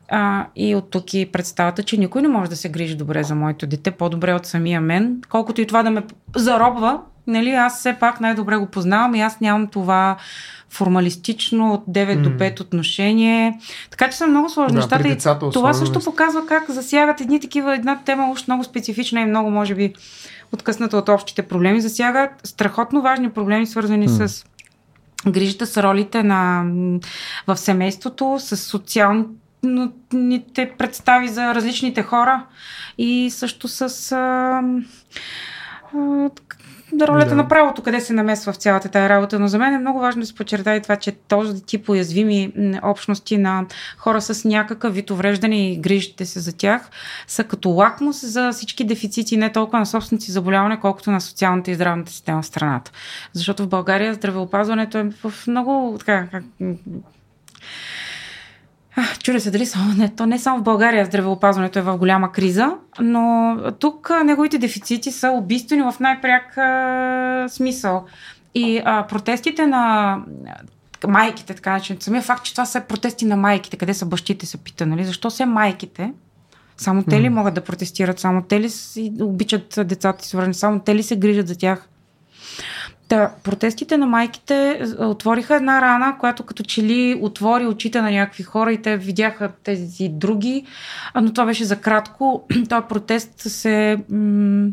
А, 0.09 0.45
и 0.55 0.75
от 0.75 0.91
тук 0.91 1.13
и 1.13 1.31
представата, 1.31 1.83
че 1.83 1.97
никой 1.97 2.21
не 2.21 2.27
може 2.27 2.49
да 2.49 2.55
се 2.55 2.69
грижи 2.69 2.95
добре 2.95 3.23
за 3.23 3.35
моето 3.35 3.67
дете, 3.67 3.91
по-добре 3.91 4.33
от 4.33 4.45
самия 4.45 4.81
мен, 4.81 5.21
колкото 5.29 5.61
и 5.61 5.67
това 5.67 5.83
да 5.83 5.91
ме 5.91 6.03
заробва, 6.35 6.99
нали, 7.27 7.51
аз 7.51 7.79
все 7.79 7.95
пак 7.99 8.21
най-добре 8.21 8.57
го 8.57 8.65
познавам 8.65 9.15
и 9.15 9.21
аз 9.21 9.39
нямам 9.39 9.67
това 9.67 10.17
формалистично 10.69 11.73
от 11.73 11.85
9 11.85 12.17
mm. 12.17 12.21
до 12.21 12.29
5 12.29 12.61
отношение. 12.61 13.59
Така 13.91 14.09
че 14.09 14.17
са 14.17 14.27
много 14.27 14.49
сложни 14.49 14.73
да, 14.73 14.79
нещата. 14.79 15.07
И 15.07 15.17
това 15.53 15.73
също 15.73 15.99
показва 15.99 16.45
как 16.45 16.71
засягат 16.71 17.21
едни 17.21 17.39
такива, 17.39 17.75
една 17.75 17.99
тема 18.05 18.29
уж 18.31 18.47
много 18.47 18.63
специфична 18.63 19.21
и 19.21 19.25
много, 19.25 19.49
може 19.49 19.75
би, 19.75 19.93
откъсната 20.51 20.97
от 20.97 21.09
общите 21.09 21.41
проблеми. 21.41 21.81
Засягат 21.81 22.31
страхотно 22.43 23.01
важни 23.01 23.29
проблеми, 23.29 23.67
свързани 23.67 24.09
mm. 24.09 24.25
с 24.25 24.45
грижата 25.27 25.65
с 25.65 25.83
ролите 25.83 26.23
на, 26.23 26.65
в 27.47 27.57
семейството, 27.57 28.37
с 28.39 28.57
социалните 28.57 30.71
представи 30.77 31.27
за 31.27 31.55
различните 31.55 32.03
хора 32.03 32.45
и 32.97 33.29
също 33.31 33.67
с 33.67 34.11
а, 34.11 34.61
ролята 37.01 37.29
да. 37.29 37.35
на 37.35 37.47
правото, 37.47 37.81
къде 37.81 37.99
се 38.01 38.13
намесва 38.13 38.53
в 38.53 38.55
цялата 38.55 38.89
тази 38.89 39.09
работа. 39.09 39.39
Но 39.39 39.47
за 39.47 39.59
мен 39.59 39.73
е 39.73 39.79
много 39.79 39.99
важно 39.99 40.21
да 40.21 40.25
се 40.25 40.35
подчертая 40.35 40.81
това, 40.81 40.95
че 40.95 41.11
този 41.11 41.65
тип 41.65 41.89
уязвими 41.89 42.51
общности 42.83 43.37
на 43.37 43.65
хора 43.97 44.21
с 44.21 44.45
някакъв 44.45 44.93
вид 44.93 45.09
увреждане 45.11 45.71
и 45.71 45.77
грижите 45.77 46.25
се 46.25 46.39
за 46.39 46.57
тях 46.57 46.89
са 47.27 47.43
като 47.43 47.69
лакмус 47.69 48.25
за 48.25 48.51
всички 48.51 48.83
дефицити, 48.83 49.37
не 49.37 49.51
толкова 49.51 49.79
на 49.79 49.85
собственици 49.85 50.31
заболяване, 50.31 50.79
колкото 50.79 51.11
на 51.11 51.21
социалната 51.21 51.71
и 51.71 51.75
здравната 51.75 52.11
система 52.11 52.41
в 52.41 52.45
страната. 52.45 52.91
Защото 53.33 53.63
в 53.63 53.69
България 53.69 54.13
здравеопазването 54.13 54.97
е 54.97 55.03
в 55.23 55.33
много 55.47 55.95
така, 55.99 56.27
как, 56.31 56.43
Чудя 59.23 59.39
се 59.39 59.51
дали 59.51 59.65
само, 59.65 59.93
не, 59.93 60.15
то 60.15 60.25
не 60.25 60.39
само 60.39 60.59
в 60.59 60.63
България 60.63 61.05
здравеопазването 61.05 61.79
е 61.79 61.81
в 61.81 61.97
голяма 61.97 62.31
криза, 62.31 62.71
но 62.99 63.55
тук 63.79 64.11
неговите 64.25 64.57
дефицити 64.57 65.11
са 65.11 65.29
убийствени 65.29 65.81
в 65.81 65.95
най-пряк 65.99 66.57
а, 66.57 67.45
смисъл. 67.49 68.05
И 68.55 68.81
а, 68.85 69.07
протестите 69.07 69.67
на 69.67 70.17
майките, 71.07 71.53
така 71.53 71.71
начинат, 71.71 72.03
самия 72.03 72.21
факт, 72.21 72.43
че 72.43 72.51
това 72.51 72.65
са 72.65 72.81
протести 72.81 73.25
на 73.25 73.37
майките, 73.37 73.77
къде 73.77 73.93
са 73.93 74.05
бащите, 74.05 74.45
се 74.45 74.57
пита, 74.57 74.85
нали? 74.85 75.05
Защо 75.05 75.29
се 75.29 75.45
майките? 75.45 76.13
Само 76.77 77.03
те 77.03 77.21
ли 77.21 77.29
могат 77.29 77.53
да 77.53 77.63
протестират? 77.63 78.19
Само 78.19 78.41
те 78.41 78.61
ли 78.61 78.69
обичат 79.21 79.79
децата 79.85 80.25
си, 80.25 80.37
само 80.53 80.79
те 80.79 80.95
ли 80.95 81.03
се 81.03 81.15
грижат 81.15 81.47
за 81.47 81.57
тях? 81.57 81.89
Та, 83.07 83.31
протестите 83.43 83.97
на 83.97 84.05
майките 84.05 84.81
отвориха 84.99 85.55
една 85.55 85.81
рана, 85.81 86.17
която 86.19 86.43
като 86.43 86.63
че 86.63 86.83
ли 86.83 87.19
отвори 87.21 87.65
очите 87.65 88.01
на 88.01 88.11
някакви 88.11 88.43
хора 88.43 88.73
и 88.73 88.81
те 88.81 88.97
видяха 88.97 89.49
тези 89.63 90.09
други, 90.09 90.65
но 91.21 91.33
това 91.33 91.45
беше 91.45 91.65
за 91.65 91.75
кратко. 91.75 92.47
Този 92.69 92.87
протест 92.89 93.39
се... 93.39 93.97
М- 94.09 94.69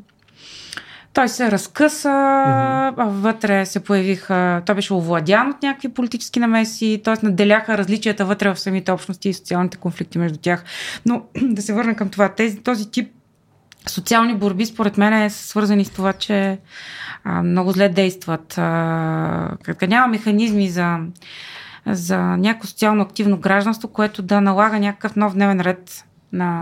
той 1.12 1.28
се 1.28 1.50
разкъса, 1.50 2.08
mm-hmm. 2.08 3.08
вътре 3.08 3.66
се 3.66 3.80
появиха, 3.80 4.62
той 4.66 4.74
беше 4.74 4.94
овладян 4.94 5.50
от 5.50 5.62
някакви 5.62 5.88
политически 5.88 6.40
намеси, 6.40 7.00
т.е. 7.04 7.26
наделяха 7.26 7.78
различията 7.78 8.24
вътре 8.24 8.54
в 8.54 8.60
самите 8.60 8.92
общности 8.92 9.28
и 9.28 9.34
социалните 9.34 9.76
конфликти 9.76 10.18
между 10.18 10.38
тях. 10.38 10.64
Но 11.06 11.22
да 11.42 11.62
се 11.62 11.72
върна 11.72 11.94
към 11.94 12.08
това, 12.08 12.28
тези, 12.28 12.58
този 12.58 12.90
тип 12.90 13.12
социални 13.88 14.34
борби, 14.34 14.66
според 14.66 14.98
мен, 14.98 15.12
е 15.12 15.30
свързани 15.30 15.84
с 15.84 15.90
това, 15.90 16.12
че 16.12 16.58
а, 17.24 17.42
много 17.42 17.72
зле 17.72 17.88
действат. 17.88 18.58
А, 18.58 19.56
няма 19.88 20.06
механизми 20.06 20.68
за, 20.68 20.98
за 21.86 22.18
някакво 22.18 22.68
социално 22.68 23.02
активно 23.02 23.36
гражданство, 23.36 23.88
което 23.88 24.22
да 24.22 24.40
налага 24.40 24.80
някакъв 24.80 25.16
нов 25.16 25.34
дневен 25.34 25.60
ред 25.60 26.04
на, 26.32 26.60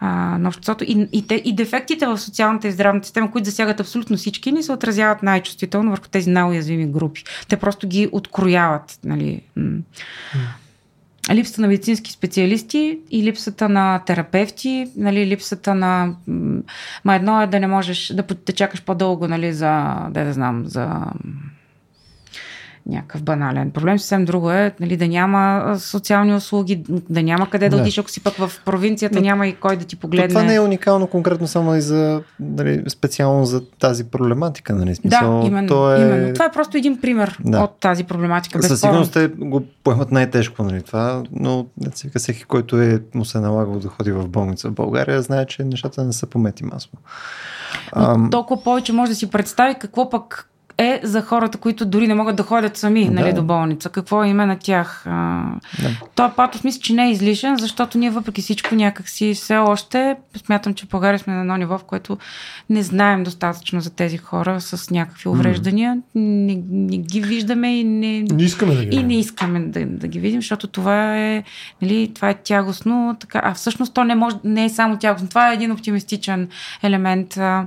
а, 0.00 0.38
на 0.38 0.48
обществото. 0.48 0.84
И, 0.84 1.08
и, 1.12 1.26
те, 1.26 1.34
и 1.34 1.54
дефектите 1.54 2.06
в 2.06 2.18
социалната 2.18 2.68
и 2.68 2.72
здравната 2.72 3.06
система, 3.06 3.30
които 3.30 3.44
засягат 3.44 3.80
абсолютно 3.80 4.16
всички, 4.16 4.52
ни 4.52 4.62
се 4.62 4.72
отразяват 4.72 5.22
най-чувствително 5.22 5.90
върху 5.90 6.08
тези 6.08 6.30
най-уязвими 6.30 6.86
групи. 6.86 7.24
Те 7.48 7.56
просто 7.56 7.88
ги 7.88 8.08
открояват. 8.12 8.98
Нали 9.04 9.42
липсата 11.30 11.60
на 11.60 11.66
медицински 11.66 12.12
специалисти 12.12 12.98
и 13.10 13.22
липсата 13.22 13.68
на 13.68 13.98
терапевти, 13.98 14.86
нали, 14.96 15.26
липсата 15.26 15.74
на... 15.74 16.14
Ма 17.04 17.14
едно 17.14 17.42
е 17.42 17.46
да 17.46 17.60
не 17.60 17.66
можеш 17.66 18.12
да 18.14 18.22
те 18.22 18.52
чакаш 18.52 18.82
по-дълго, 18.82 19.28
нали, 19.28 19.52
за, 19.52 19.96
да, 20.10 20.24
да 20.24 20.32
знам, 20.32 20.62
за 20.66 21.00
някакъв 22.86 23.22
банален 23.22 23.70
проблем. 23.70 23.98
Съвсем 23.98 24.24
друго 24.24 24.50
е 24.50 24.74
нали, 24.80 24.96
да 24.96 25.08
няма 25.08 25.74
социални 25.78 26.34
услуги, 26.34 26.84
да 26.88 27.22
няма 27.22 27.50
къде 27.50 27.68
да, 27.68 27.82
да. 27.82 27.90
ако 27.98 28.10
си 28.10 28.22
пък 28.22 28.34
в 28.34 28.52
провинцията, 28.64 29.16
Но, 29.16 29.22
няма 29.22 29.46
и 29.46 29.54
кой 29.54 29.76
да 29.76 29.84
ти 29.84 29.96
погледне. 29.96 30.28
Това 30.28 30.42
не 30.42 30.54
е 30.54 30.60
уникално 30.60 31.06
конкретно 31.06 31.46
само 31.46 31.74
и 31.74 31.80
за, 31.80 32.22
нали, 32.40 32.82
специално 32.88 33.44
за 33.44 33.66
тази 33.66 34.04
проблематика. 34.04 34.74
Нали, 34.74 34.94
смисъл, 34.94 35.40
да, 35.40 35.46
именно, 35.46 35.68
то 35.68 35.94
е... 35.94 36.00
именно. 36.00 36.32
Това 36.32 36.44
е 36.44 36.52
просто 36.52 36.76
един 36.76 37.00
пример 37.00 37.38
да. 37.44 37.60
от 37.60 37.80
тази 37.80 38.04
проблематика. 38.04 38.62
Със 38.62 38.80
сигурност 38.80 39.12
те 39.12 39.28
го 39.28 39.62
поемат 39.84 40.12
най-тежко, 40.12 40.62
нали, 40.62 40.82
това, 40.82 41.22
но 41.32 41.66
вика, 42.04 42.18
всеки, 42.18 42.44
който 42.44 42.80
е, 42.80 43.00
му 43.14 43.24
се 43.24 43.38
е 43.38 43.40
налагал 43.40 43.78
да 43.78 43.88
ходи 43.88 44.12
в 44.12 44.28
болница 44.28 44.68
в 44.68 44.72
България, 44.72 45.22
знае, 45.22 45.46
че 45.46 45.64
нещата 45.64 46.04
не 46.04 46.12
са 46.12 46.26
помети 46.26 46.64
масово. 46.64 46.96
Но 47.96 48.30
толкова 48.30 48.62
повече 48.62 48.92
може 48.92 49.10
да 49.10 49.16
си 49.16 49.30
представи 49.30 49.74
какво 49.80 50.10
пък 50.10 50.48
е 50.82 51.00
за 51.02 51.22
хората, 51.22 51.58
които 51.58 51.86
дори 51.86 52.08
не 52.08 52.14
могат 52.14 52.36
да 52.36 52.42
ходят 52.42 52.76
сами 52.76 53.04
да. 53.04 53.10
нали, 53.10 53.32
до 53.32 53.42
болница. 53.42 53.88
Какво 53.88 54.24
е 54.24 54.28
име 54.28 54.46
на 54.46 54.58
тях? 54.58 55.02
Да. 55.04 55.56
Той 56.14 56.30
патос 56.30 56.64
мисля, 56.64 56.80
че 56.80 56.92
не 56.92 57.06
е 57.06 57.10
излишен, 57.10 57.56
защото 57.56 57.98
ние 57.98 58.10
въпреки 58.10 58.42
всичко 58.42 58.74
някакси 58.74 59.34
все 59.34 59.56
още 59.56 60.16
смятам, 60.46 60.74
че 60.74 60.86
в 60.86 60.88
България 60.88 61.18
сме 61.18 61.32
на 61.32 61.40
едно 61.40 61.56
ниво, 61.56 61.78
в 61.78 61.84
което 61.84 62.18
не 62.70 62.82
знаем 62.82 63.24
достатъчно 63.24 63.80
за 63.80 63.90
тези 63.90 64.16
хора 64.16 64.60
с 64.60 64.90
някакви 64.90 65.28
увреждания. 65.28 65.94
Mm. 65.94 66.00
Не, 66.16 66.62
не 66.70 66.98
ги 66.98 67.20
виждаме 67.20 67.80
и 67.80 67.84
не, 67.84 68.22
не 68.22 68.42
искаме 68.42 68.74
да 68.74 68.84
ги 68.84 68.96
и 68.96 69.02
не 69.02 69.18
искаме 69.18 69.60
да, 69.60 69.86
да 69.86 70.08
ги 70.08 70.18
видим, 70.18 70.40
защото 70.40 70.66
това 70.66 71.18
е, 71.18 71.44
нали, 71.82 72.10
това 72.14 72.30
е 72.30 72.34
тягостно. 72.34 73.16
Така, 73.20 73.40
а 73.44 73.54
всъщност 73.54 73.94
то 73.94 74.04
не, 74.04 74.14
може, 74.14 74.36
не 74.44 74.64
е 74.64 74.68
само 74.68 74.98
тягостно. 74.98 75.28
Това 75.28 75.50
е 75.50 75.54
един 75.54 75.72
оптимистичен 75.72 76.48
елемент. 76.82 77.32
За 77.32 77.66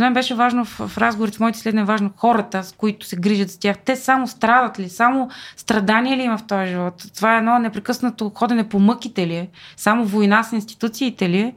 мен 0.00 0.14
беше 0.14 0.34
важно 0.34 0.64
в, 0.64 0.88
в 0.88 0.98
разговорите 0.98 1.36
моите 1.40 1.58
следне 1.58 1.80
е 1.80 1.84
важно 1.84 2.10
хората 2.16 2.53
хората, 2.54 2.68
с 2.68 2.72
които 2.72 3.06
се 3.06 3.16
грижат 3.16 3.50
за 3.50 3.58
тях, 3.58 3.78
те 3.78 3.96
само 3.96 4.26
страдат 4.26 4.78
ли? 4.78 4.88
Само 4.88 5.30
страдания 5.56 6.16
ли 6.16 6.22
има 6.22 6.38
в 6.38 6.46
този 6.46 6.66
живот? 6.66 7.04
Това 7.14 7.34
е 7.34 7.38
едно 7.38 7.58
непрекъснато 7.58 8.30
ходене 8.34 8.68
по 8.68 8.78
мъките 8.78 9.26
ли 9.26 9.34
е? 9.34 9.48
Само 9.76 10.04
война 10.04 10.42
с 10.42 10.52
институциите 10.52 11.28
ли 11.28 11.38
е? 11.38 11.54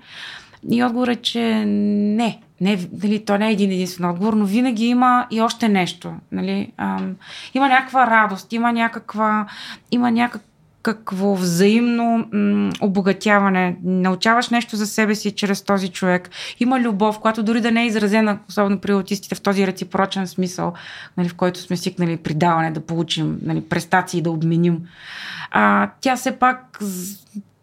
И 0.71 0.83
отговор 0.83 1.07
е, 1.07 1.15
че 1.15 1.65
не. 1.65 2.41
не 2.61 2.87
нали, 3.03 3.25
то 3.25 3.37
не 3.37 3.47
е 3.47 3.51
един 3.51 3.71
единствен 3.71 4.09
отговор, 4.09 4.33
но 4.33 4.45
винаги 4.45 4.87
има 4.87 5.27
и 5.31 5.41
още 5.41 5.69
нещо. 5.69 6.13
Нали? 6.31 6.71
Ам, 6.77 7.15
има 7.53 7.67
някаква 7.67 8.07
радост, 8.07 8.53
има 8.53 8.71
някаква, 8.71 9.45
има 9.91 10.11
някак, 10.11 10.41
някакво 10.87 11.35
взаимно 11.35 12.27
м- 12.33 12.71
обогатяване. 12.81 13.77
Научаваш 13.83 14.49
нещо 14.49 14.75
за 14.75 14.87
себе 14.87 15.15
си 15.15 15.31
чрез 15.31 15.61
този 15.61 15.89
човек. 15.89 16.29
Има 16.59 16.79
любов, 16.79 17.19
която 17.19 17.43
дори 17.43 17.61
да 17.61 17.71
не 17.71 17.83
е 17.83 17.87
изразена, 17.87 18.39
особено 18.49 18.79
при 18.79 18.91
аутистите, 18.91 19.35
в 19.35 19.41
този 19.41 19.67
реципрочен 19.67 20.27
смисъл, 20.27 20.73
нали, 21.17 21.29
в 21.29 21.35
който 21.35 21.59
сме 21.59 21.77
свикнали 21.77 22.17
придаване 22.17 22.71
да 22.71 22.79
получим, 22.79 23.39
нали, 23.41 23.61
престации 23.61 24.21
да 24.21 24.31
обменим. 24.31 24.79
А, 25.51 25.89
тя 26.01 26.15
все 26.15 26.31
пак 26.31 26.79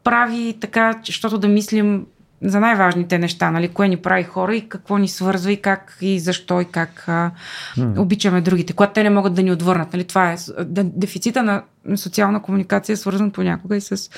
прави 0.05 0.57
така, 0.61 0.95
защото 1.05 1.39
да 1.39 1.49
мислим 1.49 2.07
за 2.45 2.61
най-важните 2.61 3.19
неща, 3.19 3.51
нали, 3.51 3.69
кое 3.69 3.89
ни 3.89 3.97
прави 3.97 4.23
хора 4.23 4.57
и 4.57 4.69
какво 4.69 4.99
ни 4.99 5.09
свързва 5.09 5.53
и 5.53 5.62
как 5.62 5.99
и 6.01 6.21
защо 6.21 6.61
и 6.61 6.65
как 6.65 7.05
а, 7.09 7.31
mm. 7.77 7.99
обичаме 7.99 8.41
другите, 8.41 8.73
когато 8.73 8.93
те 8.93 9.03
не 9.03 9.11
могат 9.11 9.35
да 9.35 9.43
ни 9.43 9.53
отвърнат. 9.53 9.93
Нали, 9.93 10.05
това 10.05 10.33
е 10.33 10.37
дефицита 10.75 11.43
на 11.43 11.62
социална 11.97 12.43
комуникация 12.43 12.95
е 12.95 12.97
свързан 12.97 13.31
понякога 13.31 13.77
и 13.77 13.81
с 13.81 14.11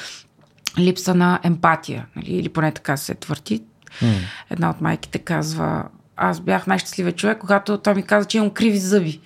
липса 0.79 1.15
на 1.15 1.41
емпатия, 1.43 2.07
нали, 2.17 2.31
или 2.31 2.49
поне 2.49 2.73
така 2.73 2.97
се 2.97 3.15
твърди. 3.15 3.63
Mm. 4.03 4.19
Една 4.51 4.71
от 4.71 4.81
майките 4.81 5.19
казва, 5.19 5.85
аз 6.17 6.41
бях 6.41 6.67
най-щастливия 6.67 7.13
човек, 7.13 7.39
когато 7.39 7.79
той 7.79 7.95
ми 7.95 8.03
каза, 8.03 8.27
че 8.27 8.39
имам 8.39 8.51
криви 8.51 8.79
зъби. 8.79 9.21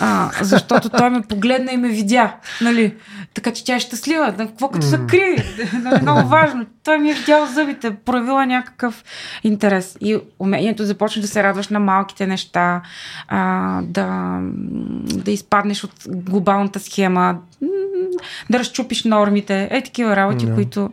А, 0.00 0.30
защото 0.42 0.88
той 0.88 1.10
ме 1.10 1.22
погледна 1.22 1.72
и 1.72 1.76
ме 1.76 1.88
видя. 1.88 2.36
Нали? 2.60 2.94
Така 3.34 3.52
че 3.52 3.64
тя 3.64 3.76
е 3.76 3.80
щастлива. 3.80 4.34
Какво 4.38 4.68
като 4.68 4.86
са 4.86 4.98
криви? 4.98 5.42
Нали, 5.82 6.02
много 6.02 6.28
важно. 6.28 6.66
Той 6.84 6.98
ми 6.98 7.10
е 7.10 7.14
видял 7.14 7.46
зъбите, 7.46 7.94
проявила 7.94 8.46
някакъв 8.46 9.04
интерес. 9.44 9.96
И 10.00 10.18
умението 10.38 10.84
започне 10.84 11.22
да 11.22 11.28
се 11.28 11.42
радваш 11.42 11.68
на 11.68 11.80
малките 11.80 12.26
неща, 12.26 12.82
а, 13.28 13.80
да, 13.82 14.38
да 15.14 15.30
изпаднеш 15.30 15.84
от 15.84 15.92
глобалната 16.08 16.80
схема, 16.80 17.38
да 18.50 18.58
разчупиш 18.58 19.04
нормите. 19.04 19.68
Е, 19.70 19.82
такива 19.82 20.16
работи, 20.16 20.46
yeah. 20.46 20.54
които 20.54 20.90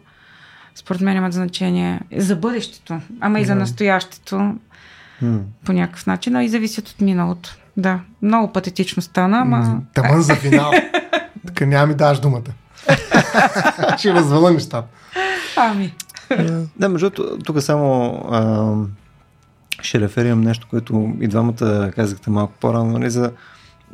според 0.75 1.01
мен 1.01 1.17
имат 1.17 1.33
значение 1.33 1.99
за 2.15 2.35
бъдещето, 2.35 2.99
ама 3.21 3.39
и 3.39 3.45
за 3.45 3.55
настоящето 3.55 4.55
mm. 5.23 5.41
по 5.65 5.73
някакъв 5.73 6.05
начин, 6.05 6.35
а 6.35 6.43
и 6.43 6.49
зависят 6.49 6.87
от 6.87 7.01
миналото. 7.01 7.57
Да, 7.77 7.99
много 8.21 8.53
патетично 8.53 9.01
стана, 9.01 9.39
ама... 9.39 9.81
Тамън 9.93 10.21
за 10.21 10.35
финал. 10.35 10.71
така 11.47 11.65
няма 11.65 11.87
ми 11.87 11.95
даш 11.95 12.19
думата. 12.19 12.41
Ще 13.97 14.13
развала 14.13 14.51
нещата. 14.51 14.87
Ами. 15.57 15.93
да, 16.79 16.89
между 16.89 17.09
тук 17.45 17.61
само 17.61 18.05
а, 18.31 18.73
ще 19.81 19.99
реферирам 19.99 20.41
нещо, 20.41 20.67
което 20.69 21.13
и 21.21 21.27
двамата 21.27 21.91
казахте 21.95 22.29
малко 22.29 22.53
по-рано, 22.61 22.91
нали, 22.91 23.09
за 23.09 23.31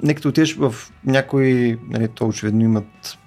не 0.03 0.13
като 0.13 0.29
отидеш 0.29 0.55
в 0.55 0.75
някои, 1.05 1.77
нали, 1.89 2.07
то 2.07 2.27
очевидно 2.27 2.61
имат 2.61 3.17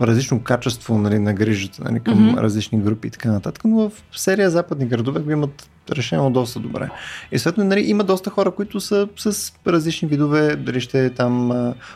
различно 0.00 0.42
качество 0.42 0.98
нали, 0.98 1.18
на 1.18 1.34
грижата 1.34 1.84
нали, 1.84 2.00
към 2.00 2.14
mm-hmm. 2.14 2.40
различни 2.40 2.80
групи 2.80 3.08
и 3.08 3.10
така 3.10 3.32
нататък, 3.32 3.64
но 3.64 3.90
в 3.90 4.20
серия 4.20 4.50
западни 4.50 4.86
градове 4.86 5.20
го 5.20 5.30
имат 5.30 5.70
решено 5.90 6.30
доста 6.30 6.60
добре. 6.60 6.88
И 7.32 7.38
съответно 7.38 7.64
нали, 7.64 7.80
има 7.80 8.04
доста 8.04 8.30
хора, 8.30 8.50
които 8.50 8.80
са 8.80 9.08
с 9.16 9.52
различни 9.66 10.08
видове, 10.08 10.56
дали 10.56 10.80
ще 10.80 11.04
е 11.04 11.10
там 11.10 11.52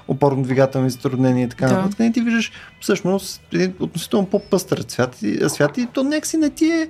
опорно-двигателни 0.08 0.88
затруднения 0.88 1.44
и 1.44 1.48
така 1.48 1.66
да. 1.66 1.74
нататък. 1.74 2.00
И 2.00 2.12
ти 2.12 2.20
виждаш 2.20 2.52
всъщност 2.80 3.42
един 3.52 3.74
относително 3.80 4.26
по-пъстър 4.26 4.84
свят, 4.88 5.18
свят 5.48 5.78
и 5.78 5.86
то 5.86 6.04
някакси 6.04 6.36
не 6.36 6.50
ти 6.50 6.66
е 6.66 6.88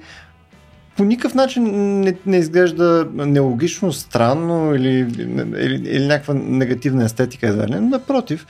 по 0.96 1.04
никакъв 1.04 1.34
начин 1.34 1.64
не, 2.00 2.16
не 2.26 2.36
изглежда 2.36 3.08
нелогично, 3.14 3.92
странно 3.92 4.74
или, 4.74 4.98
или, 5.58 5.82
или 5.88 6.06
някаква 6.06 6.34
негативна 6.34 7.04
естетика, 7.04 7.48
едва 7.48 7.68
ли. 7.68 7.80
Напротив. 7.80 8.46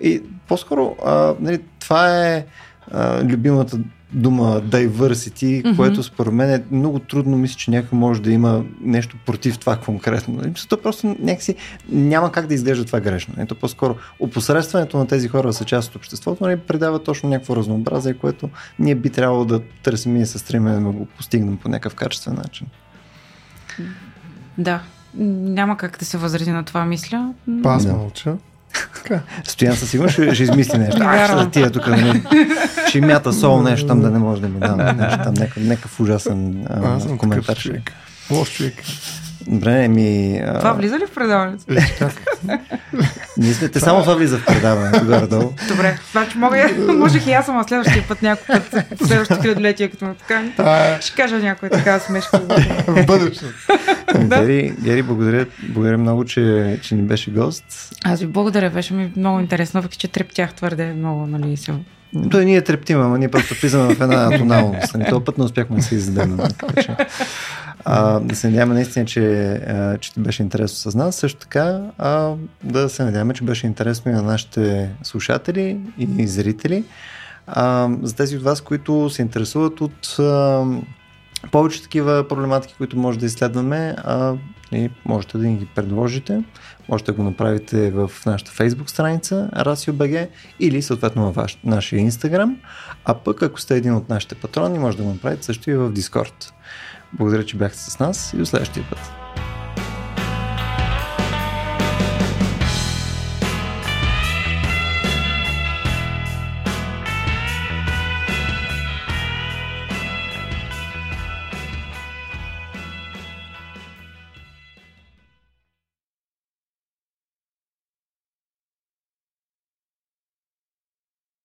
И 0.00 0.22
по-скоро 0.48 0.96
а, 1.04 1.34
нали, 1.40 1.60
това 1.80 2.26
е 2.26 2.46
а, 2.90 3.24
любимата 3.24 3.78
дума 4.12 4.62
diversity, 4.62 5.62
mm-hmm. 5.62 5.76
което 5.76 6.02
според 6.02 6.32
мен 6.32 6.50
е 6.50 6.62
много 6.70 6.98
трудно, 6.98 7.38
мисля, 7.38 7.56
че 7.56 7.70
някой 7.70 7.98
може 7.98 8.22
да 8.22 8.32
има 8.32 8.64
нещо 8.80 9.16
против 9.26 9.58
това 9.58 9.76
конкретно. 9.76 10.34
Нали, 10.34 10.52
то 10.68 10.82
просто 10.82 11.16
някакси 11.20 11.54
няма 11.88 12.32
как 12.32 12.46
да 12.46 12.54
изглежда 12.54 12.84
това 12.84 13.00
грешно. 13.00 13.34
Ето 13.38 13.54
по-скоро 13.54 13.96
опосредстването 14.20 14.98
на 14.98 15.06
тези 15.06 15.28
хора 15.28 15.52
са 15.52 15.64
част 15.64 15.90
от 15.90 15.96
обществото, 15.96 16.44
нали, 16.44 16.56
предава 16.56 17.02
точно 17.02 17.28
някакво 17.28 17.56
разнообразие, 17.56 18.14
което 18.14 18.48
ние 18.78 18.94
би 18.94 19.10
трябвало 19.10 19.44
да 19.44 19.60
търсим 19.82 20.16
и 20.16 20.26
се 20.26 20.38
стремим 20.38 20.84
да 20.84 20.90
го 20.90 21.06
постигнем 21.06 21.56
по 21.56 21.68
някакъв 21.68 21.94
качествен 21.94 22.34
начин. 22.34 22.66
Да, 24.58 24.82
няма 25.14 25.76
как 25.76 25.98
да 25.98 26.04
се 26.04 26.18
възрази 26.18 26.50
на 26.50 26.64
това, 26.64 26.84
мисля. 26.84 27.34
Аз 27.64 27.86
да. 27.86 27.92
мълча. 27.92 28.36
Стоян 29.44 29.76
със 29.76 29.90
сигурност 29.90 30.12
ще, 30.12 30.34
ще 30.34 30.42
измисли 30.42 30.78
нещо. 30.78 31.00
А, 31.04 31.38
ще 31.40 31.50
тия 31.50 31.70
тук, 31.70 31.86
нали, 31.86 32.22
ще 32.88 33.00
мята 33.00 33.32
сол 33.32 33.62
нещо 33.62 33.86
там 33.86 34.00
да 34.00 34.10
не 34.10 34.18
може 34.18 34.40
да 34.40 34.48
ми 34.48 34.60
дам. 34.60 34.76
Нещо, 34.76 35.18
там 35.24 35.34
някакъв, 35.34 35.62
някакъв 35.62 36.00
ужасен 36.00 36.66
а, 36.70 36.94
Аз 36.96 37.02
съм 37.02 37.18
коментар. 37.18 37.56
Човек. 37.56 37.92
Лош 38.30 38.52
човек. 38.56 38.74
Добре, 39.46 39.88
ми... 39.88 40.40
А... 40.46 40.58
Това 40.58 40.72
влиза 40.72 40.98
ли 40.98 41.06
в 41.06 41.14
предаването? 41.14 41.64
Ние 43.38 43.52
сме, 43.52 43.68
те 43.68 43.80
само 43.80 44.00
това 44.00 44.14
влиза 44.14 44.38
в 44.38 44.46
предаването, 44.46 45.04
горе-долу. 45.04 45.52
Добре, 45.68 45.98
значи 46.12 46.38
мога, 46.38 46.68
можех 46.98 47.26
и 47.26 47.32
аз 47.32 47.46
съм 47.46 47.64
следващия 47.68 48.04
път 48.08 48.22
някой 48.22 48.60
път, 48.60 48.84
следващото 49.06 49.42
хилядолетие, 49.42 49.88
като 49.88 50.04
ме 50.04 50.14
покани. 50.14 50.52
Ще 51.00 51.16
кажа 51.16 51.38
някой 51.38 51.68
така 51.68 51.98
смешка. 51.98 52.40
в 52.86 53.06
бъдеще. 53.06 53.44
Гери, 54.18 54.74
Гери, 54.82 55.02
благодаря, 55.02 55.46
благодаря 55.62 55.98
много, 55.98 56.24
че, 56.24 56.78
че 56.82 56.94
ни 56.94 57.02
беше 57.02 57.30
гост. 57.30 57.64
Аз 58.04 58.20
ви 58.20 58.26
благодаря, 58.26 58.70
беше 58.70 58.94
ми 58.94 59.12
много 59.16 59.40
интересно, 59.40 59.80
въпреки 59.80 59.98
че 59.98 60.08
трептях 60.08 60.54
твърде 60.54 60.92
много, 60.92 61.26
нали, 61.26 61.56
се 61.56 61.72
той 62.30 62.44
ние 62.44 62.62
трептим, 62.62 63.00
ама 63.00 63.18
ние 63.18 63.28
просто 63.28 63.54
влизаме 63.60 63.94
в 63.94 64.00
една 64.00 64.38
тоналност. 64.38 64.94
Нали? 64.94 65.10
Този 65.10 65.24
път 65.24 65.38
не 65.38 65.44
успяхме 65.44 65.76
да 65.76 65.82
се 65.82 65.94
издадем. 65.94 66.38
А, 67.84 68.20
да 68.20 68.36
се 68.36 68.46
надяваме 68.46 68.74
наистина, 68.74 69.04
че, 69.04 69.52
а, 69.52 69.98
че 69.98 70.12
ти 70.12 70.20
беше 70.20 70.42
интересно 70.42 70.90
с 70.90 70.94
нас. 70.94 71.16
Също 71.16 71.40
така 71.40 71.80
а, 71.98 72.32
да 72.64 72.88
се 72.88 73.04
надяваме, 73.04 73.34
че 73.34 73.44
беше 73.44 73.66
интересно 73.66 74.10
и 74.10 74.14
на 74.14 74.22
нашите 74.22 74.90
слушатели 75.02 75.78
и 75.98 76.26
зрители. 76.26 76.84
А, 77.46 77.88
за 78.02 78.16
тези 78.16 78.36
от 78.36 78.42
вас, 78.42 78.60
които 78.60 79.10
се 79.10 79.22
интересуват 79.22 79.80
от 79.80 80.18
а, 80.18 80.64
повече 81.50 81.82
такива 81.82 82.28
проблематики, 82.28 82.74
които 82.78 82.98
може 82.98 83.18
да 83.18 83.26
изследваме, 83.26 83.94
а, 84.04 84.34
и 84.72 84.90
можете 85.04 85.38
да 85.38 85.46
ни 85.46 85.56
ги 85.56 85.66
предложите. 85.66 86.42
Можете 86.88 87.12
да 87.12 87.16
го 87.16 87.22
направите 87.22 87.90
в 87.90 88.10
нашата 88.26 88.50
Facebook 88.50 88.90
страница 88.90 89.50
RASIO.BG 89.52 90.28
или 90.60 90.82
съответно 90.82 91.24
във 91.24 91.34
ваш, 91.34 91.58
нашия 91.64 92.10
Instagram. 92.10 92.54
А 93.04 93.14
пък 93.14 93.42
ако 93.42 93.60
сте 93.60 93.76
един 93.76 93.94
от 93.94 94.08
нашите 94.08 94.34
патрони, 94.34 94.78
може 94.78 94.96
да 94.96 95.02
го 95.02 95.08
направите 95.08 95.44
също 95.44 95.70
и 95.70 95.74
в 95.74 95.92
Discord. 95.92 96.52
Благодаря, 97.12 97.44
че 97.44 97.56
бяхте 97.56 97.78
с 97.78 97.98
нас 97.98 98.32
и 98.32 98.36
до 98.36 98.46
следващия 98.46 98.86
път. 98.90 99.21